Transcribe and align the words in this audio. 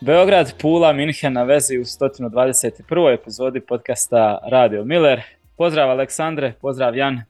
Beograd, 0.00 0.54
Pula, 0.60 0.92
Minhen 0.92 1.32
na 1.32 1.42
vezi 1.42 1.78
u 1.78 1.84
121. 1.84 3.14
epizodi 3.14 3.60
podcasta 3.60 4.38
Radio 4.50 4.84
Miller. 4.84 5.22
Pozdrav 5.56 5.90
Aleksandre, 5.90 6.52
pozdrav 6.60 6.96
Jan. 6.96 7.22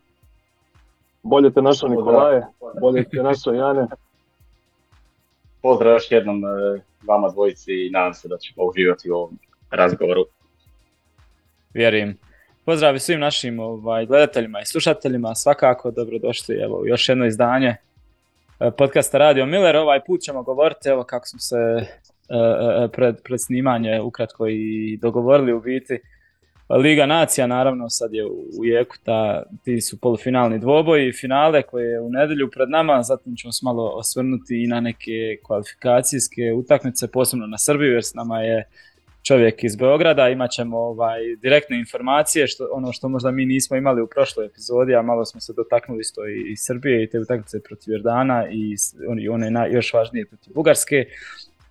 Bolje 1.23 1.51
te 1.51 1.63
našo 1.63 1.89
Nikolaje, 1.89 2.47
bolje 2.81 3.05
te 3.05 3.23
našo 3.23 3.53
Jane. 3.53 3.87
Pozdrav 5.63 5.93
još 5.93 6.11
jednom 6.11 6.45
e, 6.45 6.49
vama 7.07 7.29
dvojici 7.29 7.73
i 7.73 7.91
nadam 7.91 8.15
se 8.15 8.29
da 8.29 8.37
ćemo 8.39 8.67
uživati 8.67 9.11
u 9.11 9.15
ovom 9.15 9.39
razgovoru. 9.71 10.25
Vjerujem. 11.75 12.19
Pozdrav 12.65 12.97
i 12.97 13.01
svim 13.01 13.21
našim 13.21 13.61
ovaj, 13.61 14.07
gledateljima 14.07 14.61
i 14.61 14.67
slušateljima, 14.67 15.35
svakako 15.35 15.91
dobrodošli 15.91 16.57
evo, 16.57 16.79
u 16.79 16.87
još 16.87 17.09
jedno 17.09 17.27
izdanje 17.27 17.77
e, 18.61 18.71
podcasta 18.71 19.19
Radio 19.19 19.47
Miller. 19.47 19.77
Ovaj 19.77 20.01
put 20.07 20.21
ćemo 20.21 20.43
govoriti 20.43 20.89
evo 20.89 21.05
kako 21.05 21.27
smo 21.27 21.39
se 21.39 21.87
pred, 22.93 23.23
pred 23.25 23.41
snimanje 23.41 24.01
ukratko 24.01 24.47
i 24.49 24.99
dogovorili 25.03 25.53
u 25.53 25.61
biti. 25.61 25.99
Liga 26.77 27.07
nacija 27.07 27.47
naravno 27.47 27.91
sad 27.91 28.13
je 28.13 28.27
u 28.59 28.65
jeku, 28.65 28.97
ta, 29.05 29.43
ti 29.65 29.81
su 29.81 30.01
polufinalni 30.01 30.59
dvoboji 30.59 31.09
i 31.09 31.13
finale 31.13 31.63
koje 31.63 31.85
je 31.85 32.01
u 32.01 32.11
nedjelju 32.11 32.51
pred 32.51 32.71
nama, 32.71 33.03
zatim 33.03 33.37
ćemo 33.37 33.53
se 33.53 33.61
malo 33.65 33.93
osvrnuti 33.95 34.63
i 34.65 34.67
na 34.67 34.81
neke 34.81 35.37
kvalifikacijske 35.47 36.53
utakmice, 36.53 37.11
posebno 37.11 37.47
na 37.47 37.59
Srbiju 37.59 37.93
jer 37.93 38.05
s 38.05 38.15
nama 38.15 38.41
je 38.41 38.69
čovjek 39.23 39.65
iz 39.65 39.77
Beograda, 39.77 40.29
imat 40.29 40.51
ćemo 40.51 40.79
ovaj, 40.79 41.21
direktne 41.43 41.79
informacije, 41.79 42.47
što, 42.47 42.69
ono 42.73 42.93
što 42.93 43.09
možda 43.09 43.31
mi 43.31 43.47
nismo 43.47 43.77
imali 43.77 44.03
u 44.03 44.07
prošloj 44.07 44.47
epizodi, 44.47 44.95
a 44.95 45.03
malo 45.03 45.25
smo 45.25 45.41
se 45.41 45.53
dotaknuli 45.53 46.01
isto 46.01 46.29
i, 46.29 46.53
i 46.53 46.57
Srbije 46.57 47.05
i 47.05 47.11
te 47.11 47.21
utakmice 47.21 47.63
protiv 47.63 47.93
Jordana 47.93 48.47
i 48.51 48.75
one, 49.09 49.31
one 49.31 49.71
još 49.73 49.93
važnije 49.93 50.27
protiv 50.27 50.55
Bugarske. 50.55 51.05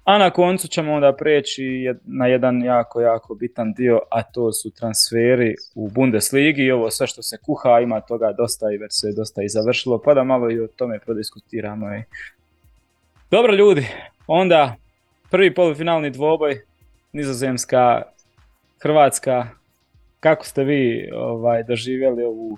A 0.07 0.17
na 0.17 0.29
koncu 0.29 0.67
ćemo 0.67 0.93
onda 0.93 1.13
preći 1.13 1.93
na 2.05 2.27
jedan 2.27 2.63
jako, 2.63 3.01
jako 3.01 3.35
bitan 3.35 3.73
dio, 3.73 3.99
a 4.11 4.23
to 4.23 4.53
su 4.53 4.71
transferi 4.71 5.55
u 5.75 5.89
Bundesligi 5.89 6.61
i 6.61 6.71
ovo 6.71 6.91
sve 6.91 7.07
što 7.07 7.21
se 7.21 7.37
kuha, 7.45 7.79
ima 7.79 8.01
toga 8.01 8.31
dosta 8.37 8.71
i 8.71 8.77
već 8.77 8.91
se 8.91 9.13
dosta 9.17 9.43
i 9.43 9.49
završilo, 9.49 10.01
pa 10.01 10.13
da 10.13 10.23
malo 10.23 10.51
i 10.51 10.59
o 10.59 10.67
tome 10.67 10.99
prodiskutiramo. 10.99 11.87
Dobro 13.31 13.53
ljudi, 13.53 13.87
onda 14.27 14.75
prvi 15.31 15.53
polufinalni 15.53 16.09
dvoboj, 16.09 16.61
Nizozemska, 17.13 18.01
Hrvatska, 18.79 19.47
kako 20.19 20.45
ste 20.45 20.63
vi 20.63 21.09
ovaj, 21.13 21.63
doživjeli 21.63 22.23
ovu 22.23 22.57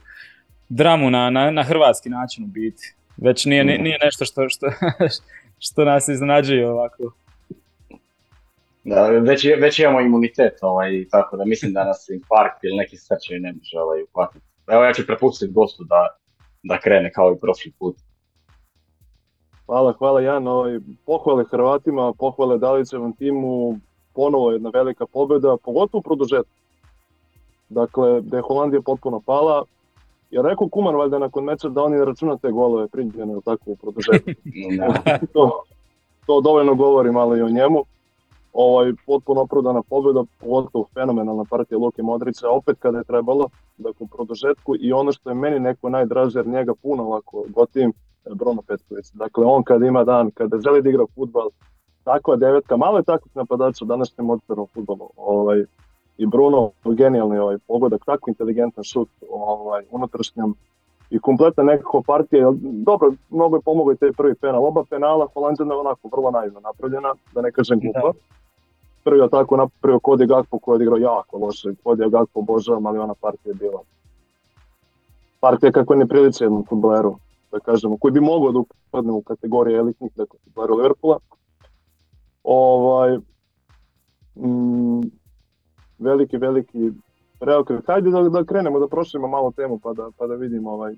dramu 0.70 1.10
na, 1.10 1.30
na, 1.30 1.52
na 1.52 1.64
hrvatski 1.64 2.10
način 2.10 2.44
u 2.44 2.48
biti? 2.48 2.94
Već 3.18 3.46
nije, 3.46 3.64
nije 3.64 3.98
nešto 4.04 4.26
što, 4.26 4.50
što, 4.50 4.68
što 5.66 5.86
nas 5.86 6.08
iznenađuje 6.08 6.70
ovako. 6.70 7.12
Da, 8.90 9.08
već, 9.08 9.46
već 9.60 9.80
imamo 9.80 10.02
imunitet, 10.02 10.54
ovaj, 10.62 11.06
tako 11.12 11.38
da 11.38 11.46
mislim 11.46 11.74
da 11.74 11.84
nas 11.84 12.10
infarkt 12.10 12.64
ili 12.64 12.78
neki 12.78 12.98
srčani 12.98 13.40
ne 13.40 13.54
može 13.54 13.80
ovaj, 13.80 14.04
uhvatiti. 14.04 14.46
Evo 14.68 14.84
ja 14.84 14.94
ću 14.94 15.06
prepustiti 15.06 15.54
gostu 15.54 15.84
da, 15.84 16.08
da 16.64 16.80
krene 16.80 17.12
kao 17.12 17.32
i 17.32 17.40
prošli 17.42 17.72
put. 17.80 17.96
Hvala, 19.66 19.94
hvala 19.94 20.22
Jan. 20.22 20.48
Ovaj, 20.48 20.80
pohvale 21.06 21.46
Hrvatima, 21.52 22.14
pohvale 22.14 22.58
Dalićevom 22.58 23.14
timu, 23.14 23.80
ponovo 24.16 24.52
jedna 24.52 24.70
velika 24.74 25.06
pobjeda, 25.06 25.58
pogotovo 25.64 26.00
u 26.00 26.04
produžetku. 26.04 26.54
Dakle, 27.70 28.22
da 28.22 28.38
je 28.38 28.44
Holandija 28.44 28.82
potpuno 28.82 29.22
pala, 29.26 29.64
ja 30.32 30.42
rekao 30.42 30.70
Kuman 30.70 30.96
valjda 30.96 31.20
nakon 31.20 31.44
meča 31.44 31.70
da 31.70 31.84
oni 31.84 32.06
računa 32.06 32.38
te 32.38 32.52
golove 32.52 32.88
primljene 32.88 33.38
u 33.38 33.42
takvu 33.42 33.76
produžetku. 33.76 34.32
to, 35.34 35.64
to 36.26 36.42
dovoljno 36.42 36.76
govori 36.76 37.12
malo 37.12 37.38
i 37.38 37.42
o 37.42 37.50
njemu 37.50 37.86
ovaj, 38.54 38.94
potpuno 39.06 39.42
opravdana 39.42 39.82
pobjeda, 39.82 40.24
pogotovo 40.40 40.86
fenomenalna 40.94 41.46
partija 41.50 41.78
Luke 41.78 42.04
Modrića, 42.04 42.50
opet 42.50 42.78
kada 42.80 42.98
je 42.98 43.04
trebalo, 43.04 43.50
dakle 43.78 44.04
u 44.04 44.08
produžetku 44.08 44.76
i 44.80 44.94
ono 44.94 45.12
što 45.12 45.30
je 45.30 45.36
meni 45.36 45.60
neko 45.60 45.90
najdraže, 45.90 46.40
jer 46.40 46.48
njega 46.48 46.74
puno 46.82 47.04
ovako 47.04 47.46
gotivim, 47.50 47.94
Bruno 48.36 48.62
Petković. 48.62 49.12
Dakle, 49.14 49.46
on 49.46 49.64
kad 49.64 49.82
ima 49.82 50.04
dan, 50.04 50.32
kada 50.32 50.60
želi 50.60 50.82
da 50.82 50.90
igra 50.90 51.06
futbal, 51.16 51.50
takva 52.04 52.36
devetka, 52.36 52.78
malo 52.78 52.98
je 52.98 53.04
takvih 53.04 53.36
napadača 53.36 53.86
u 53.86 53.88
današnjem 53.88 54.28
modernom 54.28 54.68
futbolu. 54.74 55.10
Ovaj, 55.18 55.64
I 56.18 56.26
Bruno, 56.26 56.72
genijalni 56.86 57.38
ovaj 57.38 57.58
pogodak, 57.68 58.06
tako 58.06 58.30
inteligentan 58.30 58.84
šut 58.84 59.10
ovaj, 59.30 59.84
unutrašnjom 59.92 60.56
i 61.10 61.20
kompletna 61.20 61.64
nekako 61.64 62.02
partija, 62.02 62.52
dobro, 62.62 63.12
mnogo 63.30 63.56
je 63.56 63.62
pomogao 63.62 63.94
i 63.94 63.98
taj 63.98 64.12
prvi 64.12 64.36
penal. 64.36 64.66
Oba 64.66 64.84
penala 64.90 65.28
Holandžana 65.34 65.74
je 65.74 65.80
onako 65.80 66.10
vrlo 66.12 66.32
naivno 66.32 66.60
napravljena, 66.60 67.14
da 67.34 67.42
ne 67.42 67.52
kažem 67.52 67.80
glupo 67.80 68.14
prvi 69.10 69.30
tako 69.32 69.58
napravio 69.58 70.00
Kodi 70.00 70.26
Gakpo 70.26 70.60
koji 70.60 70.74
je 70.74 70.76
odigrao 70.76 70.98
jako 70.98 71.38
loše. 71.38 71.70
Kodi 71.84 72.10
Gakpo 72.10 72.40
obožavam, 72.40 72.86
ali 72.86 73.00
ona 73.00 73.14
partija 73.14 73.52
je 73.52 73.56
bila 73.56 73.82
partija 75.40 75.72
kako 75.72 75.96
ne 75.96 76.08
priliče 76.08 76.44
jednom 76.44 76.66
futboleru, 76.70 77.16
da 77.52 77.60
kažemo, 77.60 77.98
koji 77.98 78.12
bi 78.12 78.20
mogao 78.20 78.52
da 78.52 78.60
upadne 78.60 79.12
u 79.12 79.22
kategoriju 79.22 79.78
elitnih, 79.78 80.12
dakle, 80.16 80.40
futbolera 80.44 80.74
Liverpoola. 80.74 81.20
Ovaj, 82.44 83.18
mm, 84.36 85.02
veliki, 86.00 86.38
veliki 86.38 86.92
preokret. 87.40 87.88
Hajde 87.88 88.10
da, 88.10 88.22
da 88.22 88.44
krenemo, 88.44 88.80
da 88.80 88.88
prošlimo 88.88 89.28
malo 89.28 89.52
temu 89.52 89.80
pa 89.80 89.94
da, 89.94 90.10
pa 90.18 90.28
da 90.28 90.36
vidimo 90.36 90.72
ovaj, 90.72 90.96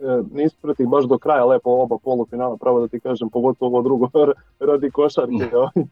E, 0.00 0.22
nisam 0.32 0.58
pratih 0.62 0.88
baš 0.88 1.04
do 1.04 1.18
kraja 1.18 1.44
lepo 1.44 1.70
oba 1.70 1.98
polufinala, 2.04 2.56
pravo 2.56 2.80
da 2.80 2.88
ti 2.88 3.00
kažem, 3.00 3.30
pogotovo 3.30 3.70
ovo 3.70 3.82
drugo 3.82 4.08
radi 4.70 4.90
košarke. 4.90 5.56
Ovaj, 5.56 5.84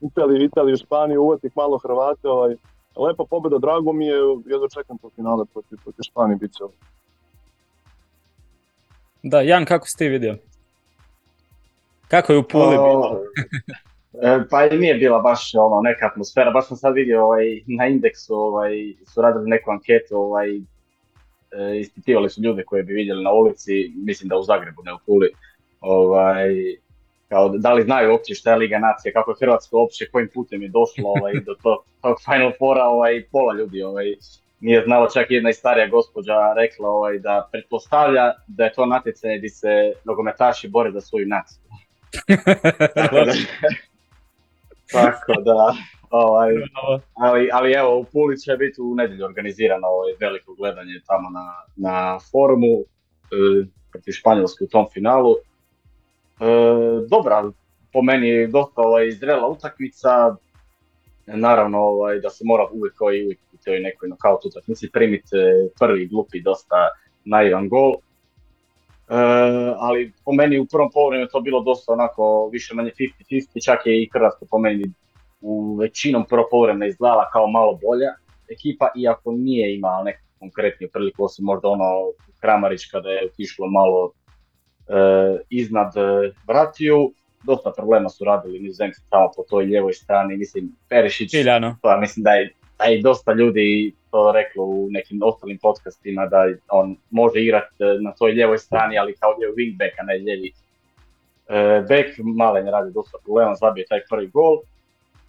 Italiju, 0.00 0.44
Italiju, 0.44 0.76
Španiju, 0.76 1.22
uvatih 1.22 1.52
malo 1.56 1.78
Hrvate. 1.78 2.28
Ovaj, 2.28 2.56
lepa 2.96 3.24
pobjeda, 3.30 3.58
drago 3.58 3.92
mi 3.92 4.06
je, 4.06 4.18
jedno 4.46 4.68
čekam 4.74 4.98
po 4.98 5.10
finale 5.10 5.44
protiv, 5.52 5.78
protiv 5.84 6.02
Španije, 6.02 6.36
bit 6.36 6.52
će 6.52 6.64
Da, 9.22 9.40
Jan, 9.40 9.64
kako 9.64 9.86
si 9.86 9.98
ti 9.98 10.08
vidio? 10.08 10.36
Kako 12.08 12.32
je 12.32 12.38
u 12.38 12.42
Puli 12.42 12.76
bilo? 12.76 13.20
E, 14.22 14.40
pa 14.50 14.66
i 14.66 14.78
nije 14.78 14.94
bila 14.94 15.18
baš 15.18 15.54
ono 15.54 15.80
neka 15.80 16.06
atmosfera, 16.06 16.50
baš 16.50 16.68
sam 16.68 16.76
sad 16.76 16.94
vidio 16.94 17.24
ovaj, 17.24 17.44
na 17.66 17.86
indeksu 17.86 18.34
ovaj, 18.34 18.72
su 19.06 19.22
radili 19.22 19.50
neku 19.50 19.70
anketu 19.70 20.16
ovaj, 20.16 20.60
ispitivali 21.80 22.30
su 22.30 22.42
ljude 22.42 22.64
koje 22.64 22.82
bi 22.82 22.92
vidjeli 22.92 23.24
na 23.24 23.32
ulici, 23.32 23.92
mislim 23.94 24.28
da 24.28 24.36
u 24.36 24.42
Zagrebu, 24.42 24.82
ne 24.82 24.94
u 24.94 24.98
Puli, 25.06 25.30
ovaj, 25.80 26.48
kao 27.28 27.48
da 27.48 27.72
li 27.72 27.82
znaju 27.82 28.10
uopće 28.10 28.34
šta 28.34 28.50
je 28.50 28.56
Liga 28.56 28.78
nacije, 28.78 29.12
kako 29.12 29.30
je 29.30 29.36
Hrvatska 29.40 29.76
uopće, 29.76 30.10
kojim 30.12 30.28
putem 30.34 30.62
je 30.62 30.68
došlo 30.68 31.08
ovaj, 31.08 31.32
do 31.46 31.54
tog, 31.62 31.78
tog 32.02 32.16
Final 32.24 32.52
Fora, 32.58 32.84
ovaj, 32.84 33.24
pola 33.32 33.54
ljudi 33.54 33.82
ovaj, 33.82 34.14
nije 34.60 34.84
znalo, 34.84 35.08
čak 35.14 35.30
jedna 35.30 35.50
i 35.50 35.54
starija 35.54 35.88
gospođa 35.88 36.52
rekla 36.56 36.88
ovaj, 36.88 37.18
da 37.18 37.48
pretpostavlja 37.52 38.32
da 38.46 38.64
je 38.64 38.72
to 38.72 38.86
natjecanje 38.86 39.38
gdje 39.38 39.48
se 39.48 39.92
nogometaši 40.04 40.68
bore 40.68 40.90
za 40.90 41.00
svoju 41.00 41.26
naciju. 41.26 41.60
tako 44.92 45.40
da, 45.40 45.74
Ovaj, 46.10 46.54
ali, 47.14 47.50
ali 47.52 47.72
evo, 47.72 47.98
u 47.98 48.04
Puli 48.04 48.38
će 48.38 48.56
biti 48.56 48.80
u 48.80 48.94
nedjelju 48.94 49.24
organizirano 49.24 49.86
ovaj, 49.86 50.12
veliko 50.20 50.54
gledanje 50.54 51.00
tamo 51.06 51.30
na, 51.30 51.54
na 51.76 52.18
forumu 52.30 52.80
e, 52.80 53.66
protiv 53.92 54.12
Španjolske 54.12 54.64
u 54.64 54.68
tom 54.68 54.86
finalu. 54.92 55.34
E, 55.34 56.44
dobra, 57.08 57.50
po 57.92 58.02
meni 58.02 58.28
je 58.28 58.46
dosta 58.46 58.80
ovaj, 58.82 59.10
zrela 59.10 59.48
utakmica. 59.48 60.36
Naravno 61.26 61.78
ovaj, 61.78 62.20
da 62.20 62.30
se 62.30 62.44
mora 62.44 62.66
uvijek 62.72 62.94
kao 62.94 63.12
i 63.12 63.24
uvijek 63.24 63.38
u 63.52 63.56
toj 63.64 63.80
nekoj 63.80 64.08
knockout 64.08 64.44
utakmici 64.44 64.90
primiti 64.92 65.36
e, 65.36 65.68
prvi 65.80 66.06
glupi 66.06 66.42
dosta 66.42 66.88
naivan 67.24 67.68
gol. 67.68 67.92
E, 67.92 67.96
ali 69.78 70.12
po 70.24 70.32
meni 70.32 70.58
u 70.58 70.66
prvom 70.66 70.90
povremenu 70.94 71.28
to 71.32 71.40
bilo 71.40 71.60
dosta 71.60 71.92
onako 71.92 72.48
više 72.52 72.74
manje 72.74 72.90
50-50, 73.30 73.64
čak 73.64 73.86
je 73.86 74.02
i 74.02 74.08
Hrvatska 74.12 74.46
po 74.50 74.58
meni 74.58 74.84
u 75.40 75.76
većinom 75.76 76.24
propovremena 76.28 76.86
izgledala 76.86 77.30
kao 77.32 77.46
malo 77.46 77.78
bolja 77.82 78.14
ekipa, 78.50 78.88
iako 78.96 79.32
nije 79.32 79.76
imala 79.76 80.04
neku 80.04 80.20
konkretniju 80.38 80.90
priliku, 80.92 81.24
osim 81.24 81.44
možda 81.44 81.68
ono 81.68 81.90
Kramarić 82.40 82.86
kada 82.90 83.08
je 83.08 83.26
otišlo 83.26 83.66
malo 83.66 84.12
e, 84.88 85.42
iznad 85.50 85.96
e, 85.96 86.32
Vratiju. 86.48 87.12
Dosta 87.44 87.72
problema 87.76 88.08
su 88.08 88.24
radili 88.24 88.58
nizozemci 88.58 89.00
tamo 89.10 89.30
po 89.36 89.42
toj 89.50 89.64
ljevoj 89.64 89.92
strani, 89.92 90.36
mislim 90.36 90.76
Perišić, 90.88 91.32
pa 91.82 92.00
mislim 92.00 92.24
da 92.24 92.30
je, 92.30 92.54
da 92.78 92.84
je 92.84 93.02
dosta 93.02 93.32
ljudi 93.32 93.94
to 94.10 94.32
reklo 94.32 94.64
u 94.64 94.88
nekim 94.90 95.20
ostalim 95.22 95.58
podcastima 95.58 96.26
da 96.26 96.44
on 96.68 96.96
može 97.10 97.42
igrati 97.42 97.74
e, 97.78 97.84
na 98.00 98.12
toj 98.12 98.32
ljevoj 98.32 98.58
strani, 98.58 98.98
ali 98.98 99.16
kao 99.16 99.30
je 99.40 99.48
wingback, 99.48 99.92
a 100.00 100.02
ne 100.02 100.18
ljevi 100.18 100.52
e, 101.48 101.80
back. 101.88 102.08
Malen 102.36 102.68
radi 102.68 102.92
dosta 102.92 103.18
problema, 103.24 103.54
zabije 103.54 103.86
taj 103.88 104.00
prvi 104.10 104.26
gol 104.26 104.58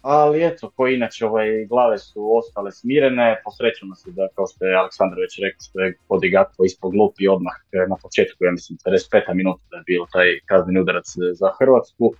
ali 0.02 0.44
eto, 0.44 0.70
koji 0.76 0.94
inače 0.94 1.26
ovaj, 1.26 1.66
glave 1.66 1.98
su 1.98 2.36
ostale 2.38 2.72
smirene, 2.72 3.40
posrećujemo 3.44 3.94
se 3.94 4.10
da, 4.10 4.28
kao 4.34 4.46
što 4.46 4.66
je 4.66 4.76
Aleksandar 4.76 5.18
već 5.18 5.38
rekao, 5.38 5.60
što 5.60 5.80
je 5.80 5.96
Podigato 6.08 6.64
ispod 6.64 6.94
lupi 6.94 7.28
odmah 7.28 7.52
na 7.88 7.96
početku, 8.02 8.44
ja 8.44 8.52
mislim, 8.52 8.78
55. 8.86 9.34
minuta 9.34 9.62
da 9.70 9.76
je 9.76 9.82
bio 9.86 10.06
taj 10.12 10.38
kazneni 10.46 10.80
udarac 10.80 11.06
za 11.32 11.50
Hrvatsku. 11.58 12.14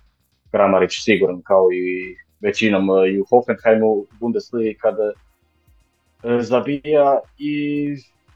Kramarić 0.51 1.03
siguran 1.03 1.41
kao 1.41 1.67
i 1.73 2.15
većinom 2.39 2.87
i 3.11 3.19
u 3.19 3.25
Hoffenheimu 3.29 4.05
Bundesliga 4.19 4.79
kada 4.81 5.11
zabija 6.39 7.19
i 7.37 7.87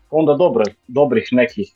onda 0.10 0.34
dobro, 0.34 0.64
dobrih 0.88 1.28
nekih 1.32 1.68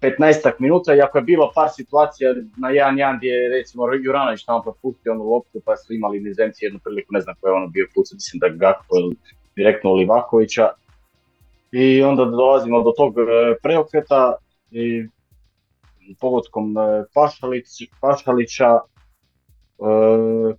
15 0.00 0.52
minuta, 0.58 0.94
iako 0.94 1.18
je 1.18 1.24
bilo 1.24 1.52
par 1.54 1.68
situacija 1.76 2.34
na 2.56 2.68
1-1 2.68 3.16
gdje 3.18 3.28
je 3.28 3.48
recimo 3.48 3.84
Juranović 4.02 4.44
tamo 4.44 4.62
propustio 4.62 5.12
onu 5.12 5.24
loptu 5.24 5.60
pa 5.64 5.76
su 5.76 5.94
imali 5.94 6.20
nizemci 6.20 6.64
jednu 6.64 6.80
priliku, 6.84 7.12
ne 7.12 7.20
znam 7.20 7.34
ko 7.40 7.48
je 7.48 7.54
ono 7.54 7.66
bio 7.66 7.86
puca, 7.94 8.14
mislim 8.14 8.40
da 8.40 8.48
Gakpo 8.48 8.96
ili 8.98 9.16
direktno 9.56 9.92
Livakovića. 9.92 10.68
I 11.72 12.02
onda 12.02 12.24
dolazimo 12.24 12.82
do 12.82 12.92
tog 12.96 13.18
e, 13.18 13.22
preokreta 13.62 14.34
i 14.70 15.06
pogodkom 16.20 16.78
e, 16.78 17.04
Pašalića 18.00 18.70
e, 18.74 18.82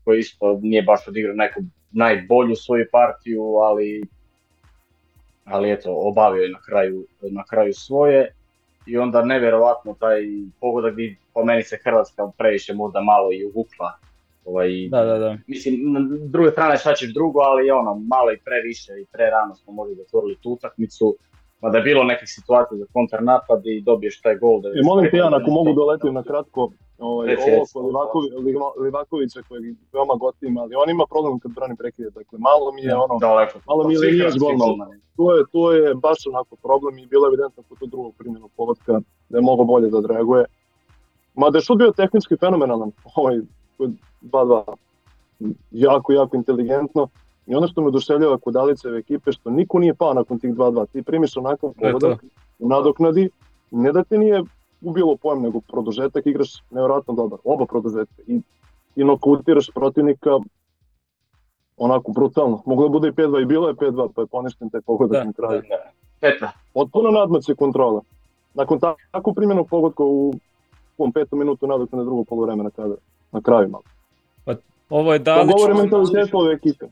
koji 0.03 0.19
isto 0.19 0.59
nije 0.61 0.83
baš 0.83 1.07
odigrao 1.07 1.35
neku 1.35 1.59
najbolju 1.91 2.55
svoju 2.55 2.85
partiju, 2.91 3.43
ali 3.43 4.03
ali 5.45 5.71
eto, 5.71 5.95
obavio 5.97 6.43
je 6.43 6.49
na 6.49 6.59
kraju, 6.61 7.05
na 7.21 7.43
kraju 7.43 7.73
svoje 7.73 8.33
i 8.89 8.97
onda 8.97 9.25
nevjerovatno 9.25 9.95
taj 9.99 10.21
pogodak 10.59 10.93
gdje 10.93 11.15
po 11.33 11.43
meni 11.43 11.63
se 11.63 11.77
Hrvatska 11.83 12.31
previše 12.37 12.73
možda 12.73 13.01
malo 13.01 13.33
i 13.33 13.45
uvukla. 13.45 13.91
Ovaj, 14.45 14.69
da, 14.89 15.03
da, 15.05 15.17
da. 15.17 15.37
Mislim, 15.47 15.93
na 15.93 15.99
druge 16.25 16.51
strane 16.51 16.77
šta 16.77 16.93
ćeš 16.93 17.13
drugo, 17.13 17.39
ali 17.39 17.71
ono, 17.71 18.01
malo 18.07 18.31
i 18.31 18.37
previše 18.45 18.91
i 19.01 19.05
pre 19.11 19.29
rano 19.29 19.55
smo 19.55 19.73
možda 19.73 19.95
zatvorili 19.95 20.37
tu 20.41 20.49
utakmicu. 20.51 21.15
Mada 21.61 21.77
je 21.77 21.83
bilo 21.83 22.03
nekih 22.03 22.29
situacija 22.29 22.77
za 22.77 22.85
kontrnapad 22.93 23.61
i 23.65 23.81
dobiješ 23.81 24.21
taj 24.21 24.35
gol. 24.37 24.61
Da 24.61 24.69
I 24.69 24.83
molim 24.83 25.11
te, 25.11 25.17
Jan, 25.17 25.33
ako 25.33 25.51
mogu 25.51 25.73
doletim 25.73 26.13
na 26.13 26.23
kratko, 26.23 26.71
ovaj, 26.99 27.35
ovo 27.35 27.65
kod 27.73 27.85
Livakovića, 28.83 29.41
koji 29.47 29.75
veoma 29.93 30.15
gotim, 30.15 30.57
ali 30.57 30.75
on 30.75 30.89
ima 30.89 31.03
problem 31.09 31.39
kad 31.39 31.51
brani 31.51 31.75
prekide, 31.75 32.09
dakle 32.09 32.39
malo 32.39 32.71
mi 32.71 32.81
je 32.81 32.95
ono, 32.95 33.19
Daleko. 33.19 33.59
malo 33.67 33.87
mi 33.87 33.93
je 33.93 33.99
linija 33.99 34.31
zgodno. 34.31 34.65
To 35.17 35.35
je, 35.35 35.43
to 35.51 35.71
je 35.71 35.95
baš 35.95 36.27
onako 36.27 36.55
problem 36.55 36.97
i 36.97 37.05
bilo 37.05 37.25
je 37.25 37.29
evidentno 37.29 37.63
kod 37.69 37.79
tog 37.79 37.89
drugog 37.89 38.13
primjenog 38.17 38.51
povodka 38.57 39.01
da 39.29 39.37
je 39.37 39.41
mogo 39.41 39.63
bolje 39.63 39.89
da 39.89 39.97
odreaguje. 39.97 40.45
Mada 41.35 41.57
je 41.57 41.61
šut 41.61 41.77
bio 41.77 41.91
tehnički 41.91 42.35
fenomenalan, 42.37 42.91
ovaj, 43.15 43.41
2-2, 44.21 44.63
jako, 45.71 46.13
jako 46.13 46.35
inteligentno. 46.37 47.07
I 47.47 47.55
ono 47.55 47.67
što 47.67 47.81
me 47.81 47.87
oduševljava 47.87 48.37
kod 48.37 48.55
Aliceve 48.55 48.97
ekipe, 48.99 49.31
što 49.31 49.49
niko 49.49 49.79
nije 49.79 49.93
pao 49.93 50.13
nakon 50.13 50.39
tih 50.39 50.53
2-2. 50.53 50.85
Ti 50.91 51.03
primiš 51.03 51.37
onakav 51.37 51.73
pogodak, 51.81 52.23
nadoknadi, 52.59 53.29
ne 53.71 53.91
da 53.91 54.03
ti 54.03 54.17
nije 54.17 54.43
ubilo 54.81 55.17
pojem, 55.17 55.41
nego 55.41 55.61
produžetak 55.61 56.25
igraš 56.25 56.63
nevjerojatno 56.71 57.13
dobar, 57.13 57.39
oba 57.43 57.65
produžetka. 57.65 58.21
I, 58.27 58.41
i 58.95 59.03
nokautiraš 59.03 59.69
protivnika 59.75 60.39
onako 61.77 62.11
brutalno. 62.11 62.61
Moglo 62.65 62.85
je 62.85 62.89
bude 62.89 63.07
i 63.07 63.11
5-2 63.11 63.41
i 63.41 63.45
bilo 63.45 63.67
je 63.67 63.73
5-2, 63.73 64.09
pa 64.15 64.21
je 64.21 64.27
poništen 64.27 64.69
taj 64.69 64.81
pogodak 64.81 65.25
na 65.25 65.33
kraju. 65.33 65.61
Peta. 66.19 66.51
Potpuno 66.73 67.09
nadmaće 67.09 67.55
kontrola. 67.55 68.01
Nakon 68.53 68.79
tako 69.11 69.33
primjenog 69.33 69.67
pogodka 69.69 70.03
u 70.03 70.33
u 70.99 71.11
petom 71.11 71.39
minutu 71.39 71.67
nadoknade 71.67 72.05
drugog 72.05 72.27
poluvremena 72.27 72.69
kada 72.69 72.95
na 73.31 73.41
kraju 73.41 73.69
malo. 73.69 73.83
Pa, 74.45 74.55
ovo 74.89 75.13
je 75.13 75.19
Dalić... 75.19 75.51
To 75.51 75.57
govori 75.57 75.73
mentalitet 75.73 76.33
ove 76.33 76.53
ekipe. 76.53 76.85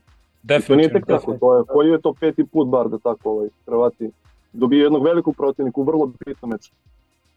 To 0.66 0.76
nije 0.76 0.92
tek 0.92 1.06
tako, 1.06 1.36
to 1.40 1.56
je, 1.56 1.64
koji 1.68 1.88
je 1.88 2.00
to 2.00 2.14
peti 2.20 2.44
put 2.44 2.68
bar 2.68 2.88
da 2.88 2.98
tako 2.98 3.30
ovaj, 3.30 3.48
Hrvati 3.66 4.10
dobije 4.52 4.82
jednog 4.82 5.04
velikog 5.04 5.36
protivnika 5.36 5.80
u 5.80 5.84
vrlo 5.84 6.12
bitnom 6.26 6.50
meču. 6.50 6.72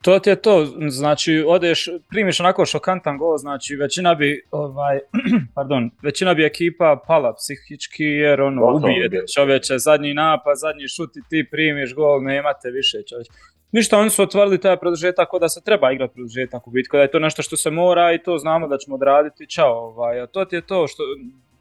To 0.01 0.19
ti 0.19 0.29
je 0.29 0.35
to, 0.35 0.65
znači 0.89 1.43
odeš, 1.47 1.89
primiš 2.09 2.39
onako 2.39 2.65
šokantan 2.65 3.17
gol, 3.17 3.37
znači 3.37 3.75
većina 3.75 4.15
bi, 4.15 4.47
ovaj, 4.51 4.99
pardon, 5.55 5.91
većina 6.01 6.33
bi 6.33 6.45
ekipa 6.45 7.03
pala 7.07 7.33
psihički 7.33 8.03
jer 8.03 8.41
ono, 8.41 8.65
Oto, 8.65 8.77
ubije 8.77 9.09
čovječe, 9.35 9.77
zadnji 9.77 10.13
napad, 10.13 10.57
zadnji 10.57 10.87
šut 10.87 11.17
i 11.17 11.21
ti 11.29 11.47
primiš 11.51 11.95
gol, 11.95 12.23
nemate 12.23 12.69
više 12.69 12.97
čovječ. 13.09 13.27
Ništa, 13.71 13.97
oni 13.97 14.09
su 14.09 14.23
otvorili 14.23 14.61
taj 14.61 14.77
produžetak 14.77 15.29
da 15.39 15.49
se 15.49 15.61
treba 15.63 15.91
igrati 15.91 16.13
produžetak 16.13 16.67
u 16.67 16.71
biti, 16.71 16.89
da 16.91 17.01
je 17.01 17.11
to 17.11 17.19
nešto 17.19 17.41
što 17.41 17.57
se 17.57 17.71
mora 17.71 18.13
i 18.13 18.23
to 18.23 18.37
znamo 18.37 18.67
da 18.67 18.77
ćemo 18.77 18.95
odraditi, 18.95 19.49
čao. 19.49 19.77
Ovaj. 19.77 20.21
A 20.21 20.27
to 20.27 20.45
ti 20.45 20.55
je 20.55 20.61
to 20.61 20.87
što, 20.87 21.03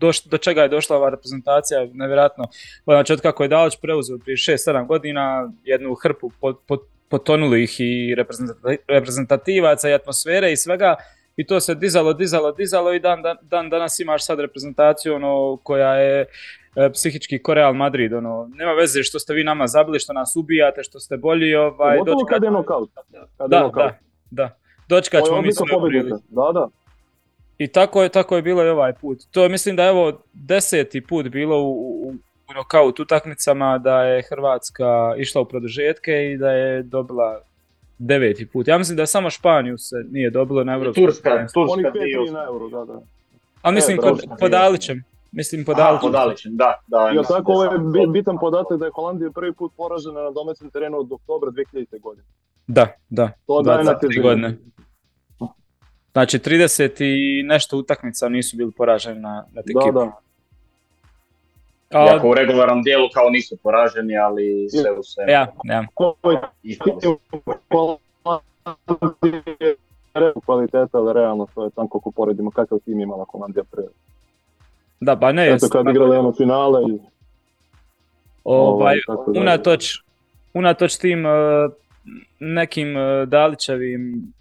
do, 0.00 0.10
do 0.30 0.38
čega 0.38 0.62
je 0.62 0.68
došla 0.68 0.96
ova 0.96 1.10
reprezentacija, 1.10 1.86
nevjerojatno. 1.92 2.44
Znači, 2.84 3.12
od 3.12 3.20
kako 3.20 3.42
je 3.42 3.48
Dalić 3.48 3.76
preuzeo 3.82 4.18
prije 4.18 4.36
6-7 4.36 4.86
godina 4.86 5.52
jednu 5.64 5.94
hrpu 5.94 6.30
pot, 6.40 6.80
potonulih 7.10 7.76
i 7.80 8.14
reprezentativaca 8.88 9.88
i 9.88 9.94
atmosfere 9.94 10.52
i 10.52 10.56
svega, 10.56 10.96
i 11.36 11.46
to 11.46 11.60
se 11.60 11.74
dizalo, 11.74 12.12
dizalo, 12.12 12.52
dizalo 12.52 12.92
i 12.92 13.00
dan, 13.00 13.22
dan, 13.22 13.36
dan 13.42 13.70
danas 13.70 14.00
imaš 14.00 14.26
sad 14.26 14.40
reprezentaciju 14.40 15.14
ono, 15.14 15.58
koja 15.62 15.94
je 15.94 16.26
E, 16.76 16.90
psihički 16.92 17.38
ko 17.42 17.54
Real 17.54 17.74
Madrid, 17.74 18.12
ono, 18.12 18.50
nema 18.54 18.72
veze 18.72 19.02
što 19.02 19.18
ste 19.18 19.34
vi 19.34 19.44
nama 19.44 19.66
zabili, 19.66 19.98
što 19.98 20.12
nas 20.12 20.36
ubijate, 20.36 20.82
što 20.82 21.00
ste 21.00 21.16
bolji, 21.16 21.54
ovaj, 21.54 21.98
dočekat... 21.98 22.28
kad 22.28 22.42
je 22.42 22.50
nokaut. 22.50 22.90
Kad 22.94 23.50
da, 23.50 23.56
je 23.56 23.70
da, 23.74 23.98
da. 24.30 24.56
Dočekat 24.88 25.24
ćemo 25.24 25.42
mi 25.42 25.52
Da, 26.28 26.50
da. 26.54 26.68
I 27.58 27.68
tako 27.68 28.02
je, 28.02 28.08
tako 28.08 28.36
je 28.36 28.42
bilo 28.42 28.64
i 28.64 28.68
ovaj 28.68 28.92
put. 28.92 29.18
To 29.30 29.48
mislim 29.48 29.76
da 29.76 29.84
je 29.84 29.90
ovo 29.90 30.22
deseti 30.32 31.00
put 31.00 31.28
bilo 31.28 31.62
u, 31.62 31.70
u, 32.08 32.14
u 32.50 32.54
nokaut 32.54 33.00
utakmicama 33.00 33.78
da 33.78 34.02
je 34.02 34.22
Hrvatska 34.22 35.14
išla 35.18 35.40
u 35.40 35.44
produžetke 35.44 36.32
i 36.32 36.36
da 36.36 36.50
je 36.50 36.82
dobila 36.82 37.40
deveti 37.98 38.46
put. 38.46 38.68
Ja 38.68 38.78
mislim 38.78 38.96
da 38.96 39.06
samo 39.06 39.30
Španiju 39.30 39.78
se 39.78 39.96
nije 40.10 40.30
dobilo 40.30 40.64
na 40.64 40.74
Evropsku. 40.74 41.00
Turska, 41.00 41.46
Turska. 41.54 41.92
Na 42.32 42.44
Euro, 42.44 42.68
da, 42.68 42.84
da. 42.84 43.00
A 43.62 43.70
mislim 43.70 43.98
e, 43.98 44.00
kod, 44.00 44.20
pod 44.40 44.50
Dalićem. 44.50 45.04
Mislim 45.32 45.64
po 45.64 45.74
Dalićem. 45.74 46.56
da, 46.56 46.80
da. 46.86 47.12
I 47.14 47.26
tako 47.28 47.52
ovo 47.52 47.64
je 47.64 48.06
bitan 48.06 48.38
podatak 48.40 48.78
da 48.78 48.84
je 48.84 48.90
Holandija 48.94 49.30
prvi 49.30 49.52
put 49.52 49.72
poražena 49.76 50.22
na 50.22 50.30
domaćem 50.30 50.70
terenu 50.70 50.98
od 50.98 51.12
oktobra 51.12 51.50
2000. 51.50 52.00
godine. 52.00 52.26
Da, 52.66 52.86
da. 53.10 53.30
To 53.46 53.62
daje 53.62 53.84
na 53.84 53.98
godine. 54.22 54.56
Znači 56.12 56.38
30 56.38 57.02
i 57.04 57.42
nešto 57.42 57.78
utakmica 57.78 58.28
nisu 58.28 58.56
bili 58.56 58.72
poraženi 58.72 59.20
na, 59.20 59.44
na 59.52 59.62
Da, 59.66 59.90
da. 59.92 60.20
A... 61.90 62.06
Iako 62.06 62.28
u 62.28 62.34
regularnom 62.34 62.82
dijelu 62.82 63.08
kao 63.14 63.30
nisu 63.30 63.56
poraženi, 63.56 64.18
ali 64.18 64.68
sve 64.70 64.90
u 64.90 65.02
sve. 65.02 65.24
Ja, 65.28 65.52
ja. 65.64 65.86
Kvaliteta, 70.44 70.98
ali 70.98 71.12
realno 71.12 71.46
to 71.54 71.64
je 71.64 71.70
tanko 71.70 71.98
ako 71.98 72.10
poredimo 72.10 72.50
kakav 72.50 72.78
tim 72.84 73.00
imala 73.00 73.24
Holandija 73.24 73.64
prije 73.64 73.88
da, 75.00 75.16
pa 75.16 75.32
ne. 75.32 75.48
Eto 75.48 75.68
kad 75.68 75.88
igrali 75.88 76.16
ono 76.16 76.32
finale 76.32 76.82
i... 76.94 76.98
Ovaj, 78.44 78.96
unatoč, 79.26 80.02
unatoč 80.54 80.96
tim 80.96 81.26
uh, 81.26 81.72
nekim 82.38 82.96
uh, 82.96 83.28
Dalićevim, 83.28 84.32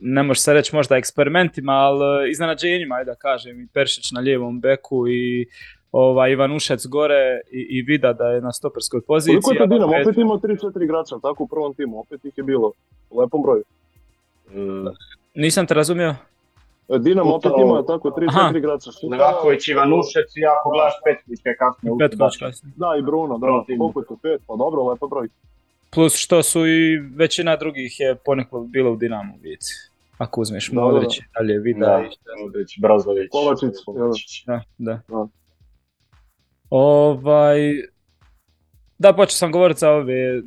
ne 0.00 0.22
može 0.22 0.40
se 0.40 0.52
reći 0.52 0.76
možda 0.76 0.96
eksperimentima, 0.96 1.72
ali 1.72 2.30
iznenađenjima, 2.30 2.94
ajde 2.94 3.10
da 3.10 3.14
kažem, 3.14 3.60
i 3.60 3.66
Peršić 3.66 4.12
na 4.12 4.20
lijevom 4.20 4.60
beku 4.60 5.08
i 5.08 5.46
ovaj, 5.92 6.32
Ivan 6.32 6.52
Ušec 6.52 6.86
gore 6.86 7.40
i, 7.50 7.66
i 7.70 7.82
Vida 7.82 8.12
da 8.12 8.24
je 8.24 8.40
na 8.40 8.52
stoperskoj 8.52 9.00
poziciji. 9.00 9.40
Koliko 9.42 9.62
je 9.62 9.68
to 9.68 9.74
Dinamo? 9.74 9.92
Opet 10.02 10.18
imao 10.18 10.36
3-4 10.36 10.84
igrača, 10.84 11.16
tako 11.22 11.42
u 11.42 11.46
prvom 11.46 11.74
timu, 11.74 12.00
opet 12.00 12.24
ih 12.24 12.32
je 12.38 12.44
bilo 12.44 12.72
u 13.10 13.20
lepom 13.20 13.42
broju. 13.42 13.62
Mm. 14.50 14.88
Nisam 15.34 15.66
te 15.66 15.74
razumio. 15.74 16.14
Dinamo 16.98 17.34
opet 17.34 17.52
ima 17.58 17.82
tako 17.86 18.08
3-4 18.10 18.58
igrača. 18.58 18.90
Livaković, 19.10 19.68
Ivanušec 19.68 20.36
i 20.36 20.42
ako 20.46 20.70
gledaš 20.70 20.94
Petković 21.04 21.40
je 21.44 21.56
kasnije. 21.56 21.94
Petković 21.98 22.36
kasnije. 22.36 22.72
Da, 22.76 22.96
i 22.98 23.02
Bruno, 23.02 23.38
da, 23.38 23.46
koliko 23.78 24.00
je 24.00 24.06
to, 24.06 24.16
pet, 24.22 24.40
pa 24.46 24.56
dobro, 24.56 24.82
lepa 24.84 25.06
broj. 25.06 25.28
Plus 25.90 26.14
što 26.16 26.42
su 26.42 26.66
i 26.66 26.98
većina 27.16 27.56
drugih 27.56 28.00
je 28.00 28.14
ponekad 28.14 28.62
bilo 28.62 28.92
u 28.92 28.96
Dinamo 28.96 29.34
vici. 29.42 29.74
Ako 30.18 30.40
uzmeš 30.40 30.72
Modrić, 30.72 31.20
dalje 31.38 31.58
Vida 31.58 32.04
Modrić, 32.42 32.78
Brozović. 32.80 33.28
Kovačić. 33.30 34.44
Da, 34.46 34.62
da. 34.78 35.00
da. 35.08 35.28
Ovaj, 36.70 37.58
da, 38.98 39.12
počeo 39.12 39.34
sam 39.34 39.52
govoriti 39.52 39.80
za 39.80 39.90
ove 39.90 40.42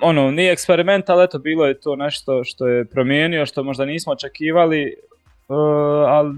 ono, 0.00 0.30
nije 0.30 0.52
eksperiment, 0.52 1.10
ali 1.10 1.24
eto, 1.24 1.38
bilo 1.38 1.66
je 1.66 1.80
to 1.80 1.96
nešto 1.96 2.44
što 2.44 2.66
je 2.68 2.84
promijenio, 2.84 3.46
što 3.46 3.62
možda 3.62 3.84
nismo 3.84 4.12
očekivali. 4.12 4.94
Uh, 5.48 5.56
ali 6.08 6.34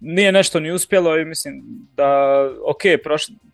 nije 0.00 0.32
nešto 0.32 0.60
ni 0.60 0.72
uspjelo 0.72 1.18
i 1.18 1.24
mislim 1.24 1.62
da, 1.96 2.40
ok, 2.66 2.82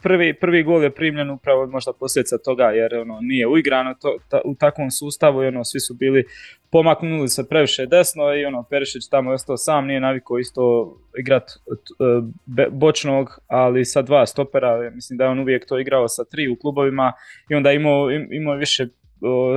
prvi, 0.03 0.35
prvi 0.35 0.63
gol 0.63 0.83
je 0.83 0.95
primljen 0.95 1.31
upravo 1.31 1.67
možda 1.67 1.93
posljedica 1.93 2.39
toga 2.39 2.65
jer 2.65 2.95
ono, 2.95 3.19
nije 3.21 3.47
uigrano 3.47 3.95
to, 3.95 4.17
u 4.45 4.55
takvom 4.55 4.91
sustavu 4.91 5.43
i 5.43 5.47
ono, 5.47 5.65
svi 5.65 5.81
su 5.81 5.95
bili 5.95 6.25
pomaknuli 6.71 7.29
se 7.29 7.49
previše 7.49 7.87
desno 7.87 8.35
i 8.35 8.45
ono, 8.45 8.63
Perišić 8.71 9.09
tamo 9.09 9.31
je 9.31 9.35
ostao 9.35 9.57
sam, 9.57 9.87
nije 9.87 10.01
navikao 10.01 10.39
isto 10.39 10.95
igrat 11.19 11.51
uh, 11.51 12.69
bočnog, 12.71 13.39
ali 13.47 13.85
sa 13.85 14.03
dva 14.03 14.27
stopera, 14.27 14.91
mislim 14.95 15.17
da 15.17 15.25
je 15.25 15.31
on 15.31 15.39
uvijek 15.39 15.67
to 15.67 15.79
igrao 15.79 16.09
sa 16.09 16.25
tri 16.25 16.49
u 16.49 16.57
klubovima 16.57 17.13
i 17.51 17.55
onda 17.55 17.73
imao, 17.73 18.11
imao 18.31 18.55
više 18.55 18.87